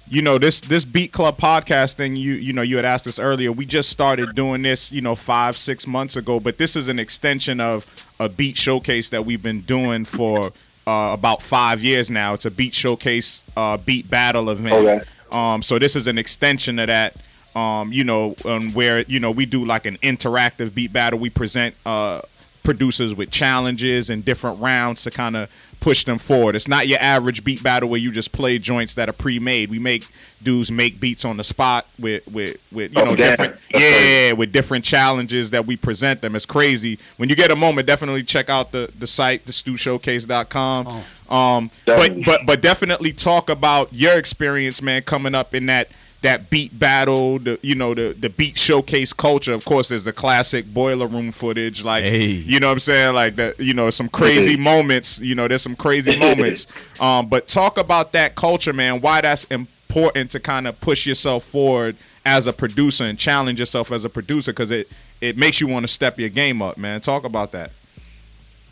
you 0.09 0.23
know 0.23 0.39
this 0.39 0.61
this 0.61 0.85
Beat 0.85 1.13
Club 1.13 1.39
podcast 1.39 1.95
thing. 1.95 2.17
You 2.17 2.35
you 2.35 2.53
know 2.53 2.63
you 2.63 2.77
had 2.77 2.85
asked 2.85 3.07
us 3.07 3.19
earlier. 3.19 3.53
We 3.53 3.65
just 3.65 3.91
started 3.91 4.35
doing 4.35 4.63
this, 4.63 4.91
you 4.91 5.01
know, 5.01 5.15
five 5.15 5.57
six 5.57 5.87
months 5.87 6.17
ago. 6.17 6.41
But 6.41 6.59
this 6.59 6.75
is 6.75 6.89
an 6.89 6.99
extension 6.99 7.61
of 7.61 8.09
a 8.19 8.29
beat 8.29 8.57
showcase 8.57 9.11
that 9.11 9.25
we've 9.25 9.43
been 9.43 9.61
doing 9.61 10.05
for 10.05 10.53
uh, 10.87 11.11
about 11.13 11.43
five 11.43 11.83
years 11.83 12.11
now. 12.11 12.35
It's 12.35 12.45
a 12.45 12.51
beat 12.51 12.75
showcase, 12.75 13.45
uh, 13.57 13.77
beat 13.79 14.11
battle 14.11 14.51
event. 14.51 14.75
Okay. 14.75 15.01
Um, 15.31 15.63
so 15.63 15.79
this 15.79 15.95
is 15.95 16.09
an 16.09 16.19
extension 16.19 16.81
of 16.81 16.89
that. 16.89 17.17
Um, 17.57 17.93
you 17.93 18.05
know, 18.05 18.35
um, 18.45 18.73
where 18.75 19.03
you 19.09 19.19
know 19.21 19.31
we 19.31 19.47
do 19.47 19.65
like 19.65 19.87
an 19.87 19.97
interactive 19.99 20.75
beat 20.75 20.93
battle. 20.93 21.19
We 21.19 21.31
present 21.31 21.75
uh, 21.85 22.23
producers 22.63 23.15
with 23.15 23.31
challenges 23.31 24.11
and 24.11 24.25
different 24.25 24.61
rounds 24.61 25.03
to 25.05 25.11
kind 25.11 25.37
of 25.37 25.49
push 25.81 26.05
them 26.05 26.19
forward. 26.19 26.55
It's 26.55 26.69
not 26.69 26.87
your 26.89 26.99
average 27.01 27.43
beat 27.43 27.63
battle 27.63 27.89
where 27.89 27.99
you 27.99 28.13
just 28.13 28.33
play 28.33 28.59
joints 28.59 28.95
that 28.97 29.09
are 29.09 29.15
pre-made. 29.15 29.71
We 29.71 29.79
make 29.79 30.07
dudes 30.43 30.71
make 30.71 31.01
beats 31.01 31.25
on 31.25 31.39
the 31.39 31.43
spot 31.45 31.87
with 31.99 32.25
with 32.29 32.59
with 32.71 32.93
you 32.93 33.01
Oh, 33.01 33.05
know 33.07 33.17
damn. 33.17 33.31
different 33.31 33.57
That's 33.73 33.83
yeah 33.83 34.33
with 34.33 34.53
different 34.53 34.85
challenges 34.85 35.51
that 35.51 35.67
we 35.67 35.77
present 35.77 36.21
them. 36.21 36.37
It's 36.37 36.45
crazy. 36.47 36.99
When 37.17 37.31
you 37.31 37.35
get 37.35 37.51
a 37.51 37.57
moment, 37.57 37.87
definitely 37.87 38.23
check 38.25 38.51
out 38.51 38.73
the 38.73 38.93
the 38.99 39.07
site 39.07 39.45
thestewshowcase.com. 39.47 40.87
Um, 41.31 41.71
but 41.87 42.13
but 42.25 42.47
but 42.47 42.61
definitely 42.61 43.13
talk 43.13 43.49
about 43.51 43.93
your 43.95 44.19
experience, 44.19 44.83
man, 44.83 45.03
coming 45.03 45.35
up 45.35 45.55
in 45.55 45.67
that 45.67 45.89
that 46.23 46.51
beat 46.51 46.79
battle, 46.79 47.39
the 47.39 47.59
you 47.63 47.75
know 47.75 47.95
the 47.95 48.15
the 48.19 48.29
beat 48.29 48.59
showcase 48.59 49.13
culture. 49.13 49.53
Of 49.53 49.65
course, 49.65 49.89
there's 49.89 50.05
the 50.05 50.13
classic 50.13 50.67
boiler 50.73 51.07
room 51.07 51.33
footage, 51.33 51.83
like 51.83 52.05
Hey. 52.05 52.27
you 52.27 52.61
know 52.61 52.67
what 52.69 52.75
I'm 52.75 52.79
saying, 52.81 53.15
like 53.15 53.37
that. 53.37 53.59
You 53.59 53.75
know, 53.75 53.91
some 53.91 54.09
crazy 54.09 54.57
moments. 54.57 55.19
You 55.21 55.35
know, 55.35 55.49
there's 55.49 55.63
some 55.63 55.77
crazy 55.77 56.17
moments. 56.19 56.67
Um, 57.01 57.29
but 57.29 57.49
talk 57.49 57.79
about 57.79 58.13
that 58.13 58.35
culture, 58.35 58.73
man. 58.73 59.01
Why 59.01 59.21
that's 59.23 59.45
important 59.45 60.31
to 60.33 60.41
kind 60.41 60.67
of 60.67 60.79
push 60.81 61.07
yourself 61.07 61.45
forward 61.45 61.97
as 62.25 62.47
a 62.47 62.53
producer 62.53 63.05
and 63.05 63.19
challenge 63.19 63.59
yourself 63.59 63.91
as 63.91 64.05
a 64.05 64.09
producer 64.11 64.53
because 64.53 64.71
it 64.71 64.91
it 65.21 65.37
makes 65.39 65.61
you 65.61 65.67
want 65.67 65.85
to 65.85 65.93
step 65.93 66.19
your 66.19 66.29
game 66.29 66.61
up, 66.61 66.77
man. 66.77 67.01
Talk 67.01 67.25
about 67.25 67.53
that. 67.53 67.73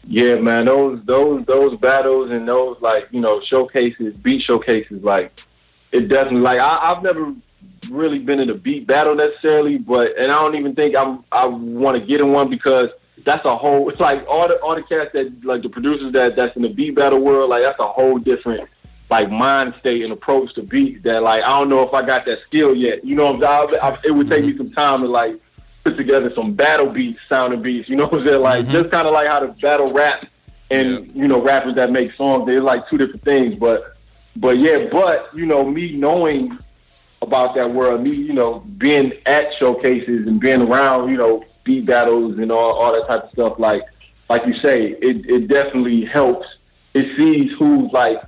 Yeah, 0.04 0.36
man, 0.36 0.66
those 0.66 1.00
those 1.04 1.44
those 1.46 1.78
battles 1.78 2.30
and 2.30 2.46
those 2.46 2.76
like 2.80 3.08
you 3.10 3.20
know 3.20 3.40
showcases, 3.42 4.14
beat 4.16 4.42
showcases, 4.42 5.02
like 5.02 5.32
it 5.92 6.08
definitely 6.08 6.40
like 6.40 6.60
I, 6.60 6.78
I've 6.82 7.02
never 7.02 7.34
really 7.90 8.18
been 8.18 8.40
in 8.40 8.50
a 8.50 8.54
beat 8.54 8.86
battle 8.86 9.14
necessarily, 9.14 9.78
but 9.78 10.18
and 10.18 10.30
I 10.30 10.40
don't 10.40 10.56
even 10.56 10.74
think 10.74 10.96
I'm 10.96 11.24
I 11.32 11.46
want 11.46 11.98
to 11.98 12.04
get 12.04 12.20
in 12.20 12.32
one 12.32 12.50
because 12.50 12.88
that's 13.24 13.44
a 13.44 13.56
whole. 13.56 13.88
It's 13.88 14.00
like 14.00 14.26
all 14.28 14.48
the 14.48 14.58
all 14.60 14.74
the 14.74 14.82
cats 14.82 15.10
that 15.14 15.44
like 15.44 15.62
the 15.62 15.68
producers 15.68 16.12
that 16.12 16.36
that's 16.36 16.56
in 16.56 16.62
the 16.62 16.70
beat 16.70 16.94
battle 16.94 17.22
world, 17.22 17.50
like 17.50 17.62
that's 17.62 17.78
a 17.78 17.86
whole 17.86 18.18
different 18.18 18.68
like 19.10 19.30
mind 19.30 19.74
state 19.76 20.02
and 20.02 20.10
approach 20.10 20.54
to 20.54 20.62
beats 20.62 21.02
that 21.02 21.22
like 21.22 21.42
I 21.42 21.58
don't 21.58 21.68
know 21.68 21.86
if 21.86 21.94
I 21.94 22.04
got 22.04 22.24
that 22.26 22.40
skill 22.40 22.74
yet. 22.74 23.04
You 23.04 23.16
know, 23.16 23.40
I, 23.42 23.66
I, 23.82 23.96
it 24.04 24.10
would 24.10 24.28
take 24.28 24.44
me 24.44 24.56
some 24.56 24.70
time 24.70 25.00
to 25.00 25.08
like 25.08 25.36
put 25.84 25.96
together 25.96 26.32
some 26.34 26.50
battle 26.54 26.92
beats, 26.92 27.26
sounding 27.26 27.62
beats. 27.62 27.88
You 27.88 27.96
know 27.96 28.06
what 28.06 28.20
I'm 28.20 28.26
saying? 28.26 28.42
Like 28.42 28.62
mm-hmm. 28.64 28.72
just 28.72 28.90
kind 28.90 29.06
of 29.06 29.14
like 29.14 29.28
how 29.28 29.40
to 29.40 29.48
battle 29.60 29.92
rap 29.92 30.26
and 30.70 31.10
you 31.12 31.28
know 31.28 31.40
rappers 31.40 31.74
that 31.76 31.90
make 31.90 32.12
songs. 32.12 32.46
They're 32.46 32.60
like 32.60 32.88
two 32.88 32.98
different 32.98 33.22
things, 33.22 33.54
but 33.54 33.96
but 34.40 34.58
yeah, 34.58 34.84
but 34.90 35.30
you 35.34 35.46
know 35.46 35.64
me 35.64 35.92
knowing 35.92 36.58
about 37.22 37.54
that 37.56 37.72
world, 37.72 38.06
me 38.06 38.16
you 38.16 38.32
know 38.32 38.60
being 38.78 39.12
at 39.26 39.52
showcases 39.58 40.26
and 40.26 40.40
being 40.40 40.62
around 40.62 41.10
you 41.10 41.16
know 41.16 41.44
beat 41.64 41.86
battles 41.86 42.38
and 42.38 42.50
all 42.52 42.72
all 42.72 42.92
that 42.92 43.06
type 43.08 43.24
of 43.24 43.30
stuff. 43.30 43.58
Like 43.58 43.82
like 44.30 44.46
you 44.46 44.54
say, 44.54 44.96
it 45.02 45.28
it 45.28 45.48
definitely 45.48 46.04
helps. 46.04 46.46
It 46.94 47.04
sees 47.16 47.52
who's 47.58 47.92
like 47.92 48.22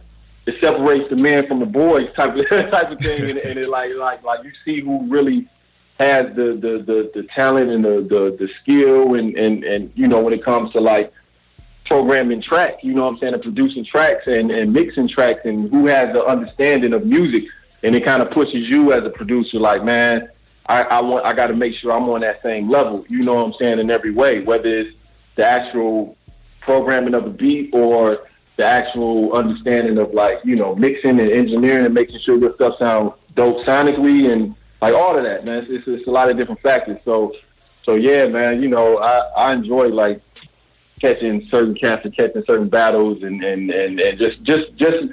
it 0.46 0.54
separates 0.60 1.08
the 1.10 1.22
man 1.22 1.46
from 1.46 1.60
the 1.60 1.66
boys 1.66 2.08
type 2.16 2.34
of 2.34 2.48
type 2.70 2.90
of 2.90 2.98
thing, 2.98 3.30
and, 3.30 3.38
and 3.38 3.58
it 3.58 3.68
like 3.68 3.94
like 3.96 4.22
like 4.24 4.44
you 4.44 4.52
see 4.64 4.80
who 4.80 5.06
really 5.06 5.48
has 6.00 6.26
the 6.34 6.58
the 6.60 6.82
the, 6.86 7.10
the 7.14 7.28
talent 7.34 7.70
and 7.70 7.84
the, 7.84 8.00
the 8.08 8.36
the 8.38 8.48
skill 8.62 9.14
and 9.14 9.36
and 9.36 9.64
and 9.64 9.92
you 9.94 10.08
know 10.08 10.20
when 10.20 10.32
it 10.32 10.42
comes 10.42 10.72
to 10.72 10.80
like 10.80 11.12
programming 11.90 12.40
tracks, 12.40 12.84
you 12.84 12.94
know 12.94 13.02
what 13.02 13.14
I'm 13.14 13.16
saying, 13.16 13.34
and 13.34 13.42
producing 13.42 13.84
tracks 13.84 14.28
and, 14.28 14.52
and 14.52 14.72
mixing 14.72 15.08
tracks 15.08 15.40
and 15.44 15.68
who 15.72 15.88
has 15.88 16.14
the 16.14 16.24
understanding 16.24 16.92
of 16.92 17.04
music. 17.04 17.50
And 17.82 17.96
it 17.96 18.04
kind 18.04 18.22
of 18.22 18.30
pushes 18.30 18.68
you 18.68 18.92
as 18.92 19.04
a 19.04 19.10
producer, 19.10 19.58
like, 19.58 19.84
man, 19.84 20.28
I, 20.66 20.84
I 20.84 21.02
want 21.02 21.26
I 21.26 21.32
gotta 21.32 21.54
make 21.54 21.76
sure 21.76 21.90
I'm 21.90 22.08
on 22.08 22.20
that 22.20 22.42
same 22.42 22.68
level, 22.68 23.04
you 23.08 23.22
know 23.22 23.34
what 23.34 23.46
I'm 23.46 23.54
saying, 23.54 23.80
in 23.80 23.90
every 23.90 24.12
way, 24.12 24.38
whether 24.44 24.68
it's 24.68 24.96
the 25.34 25.44
actual 25.44 26.16
programming 26.60 27.14
of 27.14 27.26
a 27.26 27.30
beat 27.30 27.74
or 27.74 28.18
the 28.56 28.64
actual 28.64 29.32
understanding 29.32 29.98
of 29.98 30.14
like, 30.14 30.38
you 30.44 30.54
know, 30.54 30.76
mixing 30.76 31.18
and 31.18 31.32
engineering 31.32 31.86
and 31.86 31.94
making 31.94 32.20
sure 32.20 32.38
your 32.38 32.54
stuff 32.54 32.78
sounds 32.78 33.14
dope 33.34 33.64
sonically 33.64 34.30
and 34.30 34.54
like 34.80 34.94
all 34.94 35.16
of 35.18 35.24
that, 35.24 35.44
man. 35.44 35.56
It's, 35.56 35.70
it's, 35.70 35.88
it's 35.88 36.06
a 36.06 36.10
lot 36.10 36.30
of 36.30 36.36
different 36.36 36.60
factors. 36.60 36.98
So 37.04 37.32
so 37.82 37.96
yeah, 37.96 38.26
man, 38.26 38.62
you 38.62 38.68
know, 38.68 38.98
I, 38.98 39.18
I 39.36 39.52
enjoy 39.54 39.86
like 39.86 40.20
catching 41.00 41.46
certain 41.50 41.74
cats 41.74 42.04
and 42.04 42.16
catching 42.16 42.44
certain 42.46 42.68
battles 42.68 43.22
and, 43.22 43.42
and, 43.42 43.70
and, 43.70 44.00
and 44.00 44.18
just 44.18 44.42
just 44.42 44.74
just 44.76 45.12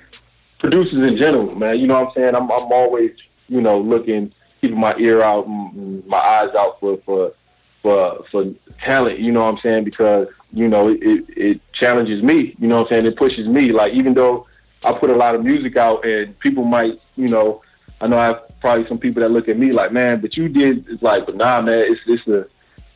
producers 0.59 1.07
in 1.07 1.17
general, 1.17 1.55
man. 1.55 1.79
You 1.79 1.87
know 1.87 2.01
what 2.01 2.07
I'm 2.09 2.13
saying? 2.15 2.35
I'm 2.35 2.51
I'm 2.51 2.71
always, 2.71 3.11
you 3.47 3.61
know, 3.61 3.79
looking 3.79 4.33
keeping 4.61 4.79
my 4.79 4.95
ear 4.97 5.21
out 5.21 5.47
my 5.47 6.17
eyes 6.17 6.49
out 6.55 6.79
for 6.79 6.97
for 7.05 7.33
for 7.81 8.25
for 8.31 8.45
talent, 8.83 9.19
you 9.19 9.31
know 9.31 9.43
what 9.43 9.55
I'm 9.55 9.61
saying? 9.61 9.83
Because, 9.83 10.27
you 10.51 10.67
know, 10.67 10.89
it, 10.89 11.25
it, 11.29 11.71
challenges 11.73 12.23
me, 12.23 12.55
you 12.59 12.67
know 12.67 12.77
what 12.77 12.87
I'm 12.87 12.89
saying? 12.89 13.05
It 13.05 13.15
pushes 13.17 13.47
me. 13.47 13.71
Like 13.71 13.93
even 13.93 14.13
though 14.13 14.45
I 14.83 14.93
put 14.93 15.09
a 15.09 15.15
lot 15.15 15.35
of 15.35 15.43
music 15.43 15.77
out 15.77 16.05
and 16.05 16.37
people 16.39 16.65
might, 16.65 16.93
you 17.15 17.27
know, 17.27 17.61
I 18.01 18.07
know 18.07 18.17
I 18.17 18.25
have 18.25 18.59
probably 18.59 18.87
some 18.87 18.97
people 18.97 19.21
that 19.21 19.29
look 19.29 19.47
at 19.47 19.57
me 19.57 19.71
like, 19.71 19.91
man, 19.91 20.19
but 20.21 20.35
you 20.35 20.49
did 20.49 20.87
it's 20.89 21.01
like, 21.01 21.25
but 21.25 21.35
nah 21.35 21.61
man, 21.61 21.85
it's 21.91 22.07
it's 22.07 22.27
a 22.27 22.47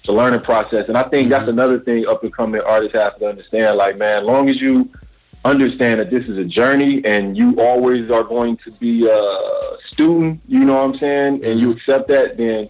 it's 0.02 0.10
a 0.10 0.12
learning 0.12 0.42
process. 0.42 0.88
And 0.88 0.98
I 0.98 1.04
think 1.04 1.30
that's 1.30 1.48
another 1.48 1.80
thing 1.80 2.08
up 2.08 2.24
and 2.24 2.34
coming 2.34 2.60
artists 2.62 2.98
have 2.98 3.18
to 3.18 3.30
understand. 3.30 3.78
Like, 3.78 4.00
man, 4.00 4.22
as 4.22 4.24
long 4.24 4.50
as 4.50 4.60
you 4.60 4.90
understand 5.46 6.00
that 6.00 6.10
this 6.10 6.28
is 6.28 6.40
a 6.40 6.44
journey 6.44 7.06
and 7.06 7.38
you 7.38 7.60
always 7.60 8.10
are 8.10 8.24
going 8.24 8.58
to 8.58 8.72
be 8.80 9.08
a 9.08 9.78
student, 9.84 10.42
you 10.48 10.66
know 10.66 10.74
what 10.74 10.96
I'm 10.96 11.00
saying, 11.00 11.46
and 11.46 11.60
you 11.60 11.70
accept 11.70 12.08
that, 12.08 12.38
then 12.38 12.68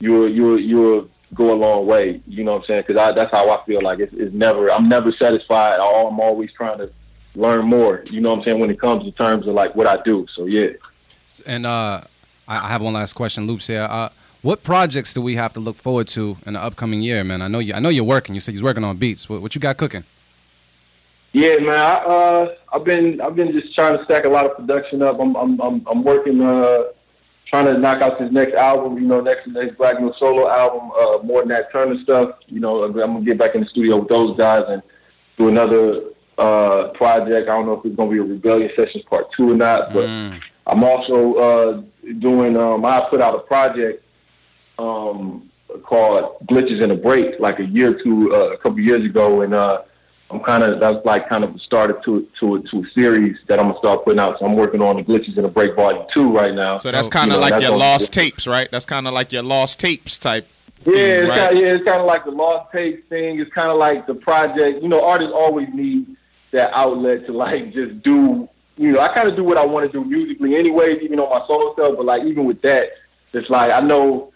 you'll 0.00 0.28
you'll 0.28 0.60
you'll 0.60 1.08
go 1.34 1.52
a 1.52 1.54
long 1.54 1.86
way. 1.86 2.20
You 2.26 2.42
know 2.42 2.54
what 2.54 2.62
I'm 2.62 2.66
saying? 2.66 2.84
Because 2.88 3.14
that's 3.14 3.30
how 3.30 3.48
I 3.48 3.64
feel. 3.64 3.80
Like 3.80 4.00
it's, 4.00 4.12
it's 4.14 4.34
never 4.34 4.68
I'm 4.72 4.88
never 4.88 5.12
satisfied. 5.12 5.74
I'm 5.74 6.18
always 6.18 6.52
trying 6.52 6.78
to 6.78 6.90
learn 7.36 7.64
more. 7.64 8.02
You 8.10 8.20
know 8.20 8.30
what 8.30 8.40
I'm 8.40 8.44
saying? 8.44 8.58
When 8.58 8.70
it 8.70 8.80
comes 8.80 9.04
to 9.04 9.12
terms 9.12 9.46
of 9.46 9.54
like 9.54 9.76
what 9.76 9.86
I 9.86 10.02
do. 10.02 10.26
So 10.34 10.46
yeah. 10.46 10.70
And 11.46 11.64
uh, 11.64 12.00
I 12.48 12.56
I 12.56 12.68
have 12.70 12.82
one 12.82 12.94
last 12.94 13.12
question, 13.12 13.46
Loopz 13.46 13.68
here. 13.68 13.86
Uh, 13.88 14.08
what 14.42 14.62
projects 14.64 15.14
do 15.14 15.22
we 15.22 15.36
have 15.36 15.52
to 15.52 15.60
look 15.60 15.76
forward 15.76 16.08
to 16.08 16.36
in 16.44 16.54
the 16.54 16.60
upcoming 16.60 17.00
year, 17.00 17.22
man? 17.24 17.42
I 17.42 17.48
know 17.48 17.60
you. 17.60 17.74
I 17.74 17.80
know 17.80 17.88
you're 17.88 18.04
working. 18.04 18.34
You 18.34 18.40
said 18.40 18.54
you're 18.54 18.64
working 18.64 18.84
on 18.84 18.96
beats. 18.96 19.28
What, 19.28 19.40
what 19.40 19.54
you 19.54 19.60
got 19.60 19.76
cooking? 19.76 20.04
Yeah, 21.32 21.56
man. 21.58 21.70
I, 21.70 21.94
uh, 21.94 22.54
I've 22.72 22.84
been 22.84 23.20
I've 23.20 23.36
been 23.36 23.52
just 23.52 23.74
trying 23.74 23.96
to 23.96 24.04
stack 24.04 24.24
a 24.24 24.28
lot 24.28 24.44
of 24.44 24.56
production 24.56 25.00
up. 25.00 25.18
I'm 25.20 25.36
I'm 25.36 25.60
I'm, 25.60 25.86
I'm 25.88 26.04
working 26.04 26.42
uh, 26.42 26.84
trying 27.48 27.66
to 27.66 27.78
knock 27.78 28.02
out 28.02 28.18
this 28.18 28.32
next 28.32 28.54
album. 28.54 28.98
You 28.98 29.06
know, 29.06 29.20
next 29.20 29.46
next 29.46 29.78
Black 29.78 30.00
New 30.00 30.12
solo 30.18 30.50
album. 30.50 30.90
Uh, 30.90 31.22
more 31.22 31.40
than 31.40 31.50
Nat 31.50 31.70
Turner 31.72 32.02
stuff. 32.02 32.34
You 32.48 32.60
know, 32.60 32.84
I'm 32.84 32.92
gonna 32.92 33.24
get 33.24 33.38
back 33.38 33.54
in 33.54 33.62
the 33.62 33.68
studio 33.68 33.98
with 33.98 34.08
those 34.08 34.36
guys 34.36 34.64
and 34.68 34.82
do 35.38 35.48
another 35.48 36.02
uh, 36.36 36.88
project. 36.94 37.48
I 37.48 37.54
don't 37.54 37.66
know 37.66 37.74
if 37.74 37.86
it's 37.86 37.96
gonna 37.96 38.10
be 38.10 38.18
a 38.18 38.22
Rebellion 38.22 38.70
Sessions 38.76 39.04
Part 39.04 39.26
Two 39.36 39.52
or 39.52 39.54
not, 39.54 39.92
but 39.92 40.10
I'm 40.66 40.82
also 40.82 41.34
uh, 41.34 41.82
doing. 42.18 42.58
Um, 42.58 42.84
I 42.84 43.06
put 43.08 43.22
out 43.22 43.36
a 43.36 43.40
project 43.40 44.04
um, 44.78 45.50
called 45.82 46.46
Glitches 46.46 46.82
in 46.82 46.90
a 46.90 46.96
Break 46.96 47.38
like 47.40 47.58
a 47.58 47.64
year 47.64 47.96
or 47.96 48.02
two, 48.02 48.34
uh, 48.34 48.50
a 48.50 48.56
couple 48.58 48.80
years 48.80 49.04
ago, 49.04 49.42
and 49.42 49.54
uh, 49.54 49.82
I'm 50.30 50.40
kind 50.40 50.62
of 50.62 50.80
that's 50.80 51.04
like 51.04 51.28
kind 51.28 51.44
of 51.44 51.60
started 51.60 51.96
to 52.04 52.26
to 52.40 52.56
a, 52.56 52.62
to 52.62 52.78
a 52.78 52.90
series 52.94 53.36
that 53.48 53.58
I'm 53.60 53.68
gonna 53.68 53.78
start 53.78 54.04
putting 54.04 54.20
out. 54.20 54.38
So 54.38 54.46
I'm 54.46 54.56
working 54.56 54.80
on 54.80 54.96
the 54.96 55.02
glitches 55.02 55.36
in 55.36 55.42
the 55.42 55.48
break 55.48 55.76
volume 55.76 56.06
two 56.12 56.32
right 56.32 56.54
now. 56.54 56.78
So 56.78 56.90
that's 56.90 57.06
Dope. 57.06 57.12
kind 57.12 57.30
You 57.30 57.36
of 57.36 57.42
know, 57.42 57.48
like 57.48 57.62
your 57.62 57.76
lost 57.76 58.12
tapes, 58.12 58.46
right? 58.46 58.68
That's 58.70 58.86
kind 58.86 59.06
of 59.06 59.12
like 59.12 59.30
your 59.32 59.42
lost 59.42 59.78
tapes 59.78 60.18
type. 60.18 60.48
Yeah, 60.84 60.92
thing, 60.92 61.02
it's 61.04 61.28
right? 61.28 61.38
kind 61.38 61.54
of, 61.54 61.62
yeah, 61.62 61.74
it's 61.74 61.84
kind 61.84 62.00
of 62.00 62.06
like 62.06 62.24
the 62.24 62.30
lost 62.30 62.72
tapes 62.72 63.08
thing. 63.08 63.38
It's 63.38 63.52
kind 63.52 63.70
of 63.70 63.76
like 63.76 64.06
the 64.06 64.14
project. 64.14 64.82
You 64.82 64.88
know, 64.88 65.04
artists 65.04 65.32
always 65.34 65.68
need 65.72 66.16
that 66.52 66.72
outlet 66.74 67.26
to 67.26 67.32
like 67.32 67.72
just 67.72 68.02
do. 68.02 68.48
You 68.78 68.92
know, 68.92 69.00
I 69.00 69.14
kind 69.14 69.28
of 69.28 69.36
do 69.36 69.44
what 69.44 69.58
I 69.58 69.66
want 69.66 69.90
to 69.90 69.92
do 69.92 70.04
musically, 70.04 70.56
anyways, 70.56 71.02
even 71.02 71.20
on 71.20 71.28
my 71.28 71.46
solo 71.46 71.74
stuff. 71.74 71.94
But 71.96 72.06
like 72.06 72.24
even 72.24 72.46
with 72.46 72.62
that, 72.62 72.84
it's 73.34 73.50
like 73.50 73.70
I 73.70 73.80
know, 73.80 74.31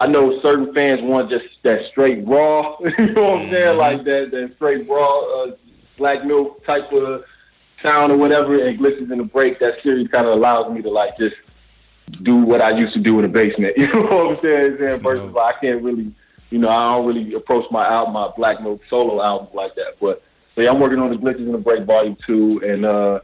I 0.00 0.06
know 0.06 0.40
certain 0.42 0.72
fans 0.74 1.02
want 1.02 1.28
just 1.28 1.46
that 1.62 1.86
straight 1.90 2.26
raw. 2.26 2.76
you 2.98 3.12
know 3.12 3.24
what 3.24 3.40
I'm 3.40 3.50
saying? 3.50 3.76
Like 3.76 4.04
that 4.04 4.30
that 4.30 4.54
straight 4.54 4.88
raw 4.88 5.20
uh, 5.42 5.52
black 5.96 6.24
milk 6.24 6.64
type 6.64 6.92
of 6.92 7.24
sound 7.80 8.12
or 8.12 8.16
whatever. 8.16 8.64
And 8.64 8.78
glitches 8.78 9.10
in 9.10 9.18
the 9.18 9.24
break. 9.24 9.58
That 9.58 9.82
series 9.82 10.08
kind 10.08 10.26
of 10.26 10.34
allows 10.34 10.72
me 10.72 10.82
to 10.82 10.90
like 10.90 11.18
just 11.18 11.36
do 12.22 12.36
what 12.36 12.62
I 12.62 12.70
used 12.70 12.94
to 12.94 13.00
do 13.00 13.18
in 13.18 13.22
the 13.22 13.28
basement. 13.28 13.76
You 13.76 13.86
know 13.88 14.02
what 14.02 14.36
I'm 14.36 14.42
saying? 14.42 14.78
saying 14.78 15.00
versus 15.00 15.32
like, 15.32 15.56
I 15.56 15.60
can't 15.60 15.82
really, 15.82 16.14
you 16.50 16.58
know, 16.58 16.68
I 16.68 16.96
don't 16.96 17.06
really 17.06 17.34
approach 17.34 17.64
my 17.70 17.86
album, 17.86 18.14
my 18.14 18.30
Black 18.36 18.62
Milk 18.62 18.84
solo 18.88 19.22
album 19.22 19.48
like 19.54 19.74
that. 19.74 19.94
But 20.00 20.22
so 20.54 20.62
yeah, 20.62 20.70
I'm 20.70 20.80
working 20.80 21.00
on 21.00 21.10
the 21.10 21.16
glitches 21.16 21.46
in 21.46 21.52
the 21.52 21.58
break 21.58 21.84
volume 21.84 22.16
two 22.24 22.60
and 22.64 22.84
uh 22.84 23.20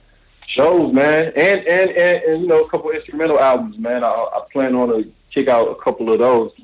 shows, 0.48 0.92
man, 0.92 1.32
and 1.36 1.66
and 1.66 1.90
and, 1.90 2.22
and 2.24 2.40
you 2.40 2.46
know 2.46 2.62
a 2.62 2.68
couple 2.68 2.90
instrumental 2.90 3.38
albums, 3.38 3.78
man. 3.78 4.04
I, 4.04 4.10
I 4.10 4.40
plan 4.52 4.74
on 4.74 4.88
to 4.88 5.12
kick 5.32 5.48
out 5.48 5.68
a 5.68 5.74
couple 5.74 6.12
of 6.12 6.20
those, 6.20 6.54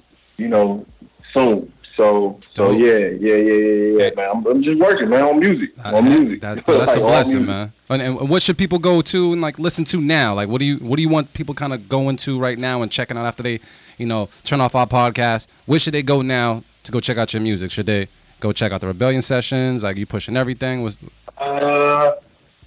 you 0.41 0.49
know, 0.49 0.87
soon. 1.35 1.73
So 1.97 2.39
so 2.55 2.71
yeah, 2.71 2.97
yeah, 3.21 3.37
yeah, 3.37 3.55
yeah, 3.55 4.05
yeah, 4.05 4.11
man. 4.17 4.31
I'm, 4.33 4.47
I'm 4.47 4.63
just 4.63 4.81
working, 4.81 5.11
man, 5.11 5.23
on 5.23 5.39
music, 5.39 5.71
Uh, 5.85 5.97
on 5.97 6.05
music. 6.05 6.41
That's, 6.41 6.61
that's 6.67 6.95
a 6.97 7.01
Like, 7.01 7.03
on 7.03 7.07
blessing, 7.09 7.45
man. 7.47 7.73
And, 7.91 8.01
and 8.01 8.29
what 8.31 8.43
should 8.43 8.57
people 8.57 8.79
go 8.79 9.03
to 9.03 9.33
and 9.33 9.43
like 9.43 9.59
listen 9.59 9.85
to 9.87 10.01
now? 10.01 10.33
Like, 10.35 10.49
what 10.49 10.61
do 10.61 10.65
you 10.65 10.77
what 10.79 10.97
do 10.97 11.03
you 11.03 11.09
want 11.11 11.35
people 11.35 11.55
kind 11.55 11.75
of 11.75 11.89
going 11.89 12.17
to 12.19 12.39
right 12.39 12.59
now 12.59 12.81
and 12.83 12.91
checking 12.91 13.19
out 13.19 13.27
after 13.27 13.43
they, 13.43 13.61
you 13.99 14.07
know, 14.07 14.29
turn 14.45 14.61
off 14.63 14.75
our 14.75 14.87
podcast? 14.87 15.49
Where 15.67 15.79
should 15.79 15.93
they 15.93 16.03
go 16.03 16.23
now 16.23 16.65
to 16.85 16.93
go 16.93 17.01
check 17.01 17.19
out 17.19 17.35
your 17.35 17.43
music? 17.43 17.71
Should 17.71 17.87
they 17.87 18.09
go 18.39 18.53
check 18.53 18.73
out 18.73 18.81
the 18.81 18.87
Rebellion 18.87 19.21
sessions? 19.21 19.83
Like, 19.83 19.99
you 19.99 20.07
pushing 20.07 20.37
everything? 20.39 20.83
Was 20.83 20.97
Uh, 21.37 22.13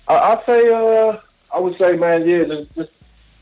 I, 0.08 0.14
I'd 0.14 0.46
say, 0.46 0.70
uh, 0.72 1.18
I 1.56 1.60
would 1.60 1.78
say, 1.80 1.94
man, 1.96 2.28
yeah, 2.28 2.44
just, 2.44 2.76
just 2.76 2.92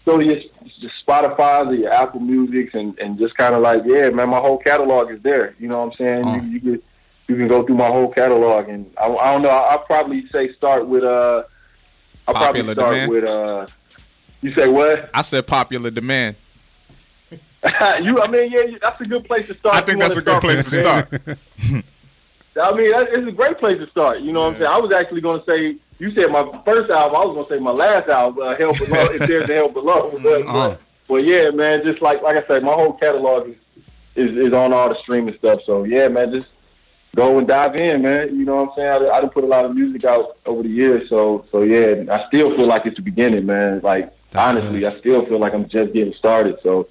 go 0.05 0.17
to 0.19 0.25
your, 0.25 0.37
your 0.81 0.91
Spotify 1.05 1.67
or 1.67 1.73
your 1.73 1.91
Apple 1.91 2.19
Music 2.19 2.73
and, 2.73 2.97
and 2.99 3.17
just 3.17 3.37
kind 3.37 3.55
of 3.55 3.61
like, 3.61 3.83
yeah, 3.85 4.09
man, 4.09 4.29
my 4.29 4.39
whole 4.39 4.57
catalog 4.57 5.11
is 5.11 5.21
there. 5.21 5.55
You 5.59 5.67
know 5.67 5.79
what 5.79 5.93
I'm 5.93 5.97
saying? 5.97 6.25
Uh. 6.25 6.35
You, 6.35 6.41
you 6.41 6.59
can 6.59 6.81
you 7.27 7.35
can 7.37 7.47
go 7.47 7.63
through 7.63 7.77
my 7.77 7.87
whole 7.87 8.11
catalog, 8.11 8.67
and 8.67 8.91
I, 8.97 9.07
I 9.07 9.31
don't 9.31 9.43
know. 9.43 9.49
I, 9.49 9.73
I'll 9.73 9.79
probably 9.85 10.27
say 10.29 10.53
start 10.53 10.87
with 10.87 11.03
uh, 11.03 11.43
I'll 12.27 12.33
probably 12.33 12.61
Popular 12.61 12.73
start 12.75 12.93
Demand? 12.93 13.11
with 13.11 13.23
uh, 13.23 13.67
you 14.41 14.53
say 14.55 14.67
what? 14.67 15.09
I 15.13 15.21
said 15.21 15.45
popular 15.45 15.91
demand. 15.91 16.35
you, 17.31 18.19
I 18.19 18.27
mean, 18.27 18.51
yeah, 18.51 18.77
that's 18.81 18.99
a 19.01 19.05
good 19.05 19.23
place 19.25 19.47
to 19.47 19.53
start. 19.53 19.75
I 19.75 19.81
think 19.81 19.99
that's 19.99 20.15
a 20.15 20.21
good 20.21 20.41
place 20.41 20.63
to 20.63 20.71
start. 20.71 21.09
I 22.61 22.73
mean, 22.73 22.91
that, 22.91 23.09
it's 23.09 23.27
a 23.27 23.31
great 23.31 23.59
place 23.59 23.77
to 23.77 23.89
start. 23.91 24.21
You 24.21 24.33
know 24.33 24.41
what 24.41 24.53
I'm 24.53 24.59
saying? 24.59 24.71
I 24.71 24.77
was 24.79 24.91
actually 24.91 25.21
going 25.21 25.39
to 25.39 25.45
say, 25.45 25.75
you 26.01 26.11
said 26.15 26.31
my 26.31 26.41
first 26.65 26.89
album. 26.89 27.15
I 27.15 27.25
was 27.25 27.35
going 27.35 27.47
to 27.47 27.53
say 27.53 27.59
my 27.59 27.71
last 27.71 28.09
album, 28.09 28.41
uh, 28.43 28.55
Hell 28.57 28.73
Below. 28.73 29.03
if 29.13 29.27
there's 29.27 29.49
a 29.49 29.53
Hell 29.53 29.69
Below. 29.69 30.17
But, 30.23 30.41
Uh. 30.47 30.75
but 31.07 31.23
yeah, 31.27 31.51
man, 31.51 31.83
just 31.85 32.01
like 32.01 32.21
like 32.23 32.37
I 32.37 32.47
said, 32.47 32.63
my 32.63 32.73
whole 32.73 32.93
catalog 32.93 33.49
is, 33.49 33.55
is 34.15 34.47
is 34.47 34.53
on 34.53 34.73
all 34.73 34.89
the 34.89 34.97
streaming 35.03 35.35
stuff. 35.37 35.59
So 35.63 35.83
yeah, 35.83 36.07
man, 36.07 36.33
just 36.33 36.47
go 37.15 37.37
and 37.37 37.47
dive 37.47 37.75
in, 37.75 38.01
man. 38.01 38.35
You 38.35 38.45
know 38.45 38.55
what 38.63 38.69
I'm 38.69 38.75
saying? 38.77 39.11
I, 39.11 39.15
I 39.15 39.21
done 39.21 39.29
put 39.29 39.43
a 39.43 39.47
lot 39.55 39.63
of 39.65 39.75
music 39.75 40.03
out 40.05 40.37
over 40.47 40.63
the 40.63 40.69
years. 40.69 41.07
So 41.07 41.45
so 41.51 41.61
yeah, 41.61 42.03
I 42.11 42.23
still 42.25 42.49
feel 42.55 42.65
like 42.67 42.87
it's 42.87 42.97
the 42.97 43.03
beginning, 43.03 43.45
man. 43.45 43.81
Like 43.83 44.11
That's 44.31 44.49
honestly, 44.49 44.83
I 44.85 44.89
still 44.89 45.23
feel 45.27 45.39
like 45.39 45.53
I'm 45.53 45.69
just 45.69 45.93
getting 45.93 46.13
started. 46.13 46.57
So. 46.63 46.87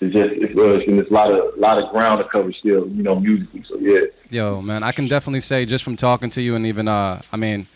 It's 0.00 0.12
just 0.12 0.30
it's, 0.32 0.52
it's, 0.54 0.84
it's 0.88 1.10
a 1.10 1.14
lot 1.14 1.30
of 1.30 1.56
lot 1.56 1.78
of 1.82 1.88
ground 1.90 2.18
to 2.18 2.28
cover 2.28 2.52
still, 2.52 2.86
you 2.90 3.02
know, 3.04 3.14
musically. 3.14 3.62
So 3.66 3.78
yeah, 3.78 4.00
Yo, 4.28 4.60
man, 4.60 4.82
I 4.82 4.90
can 4.92 5.06
definitely 5.06 5.40
say 5.40 5.64
just 5.64 5.84
from 5.84 5.94
talking 5.96 6.28
to 6.30 6.42
you 6.42 6.56
and 6.56 6.66
even 6.66 6.88
uh 6.88 7.22
I 7.32 7.36
mean, 7.36 7.68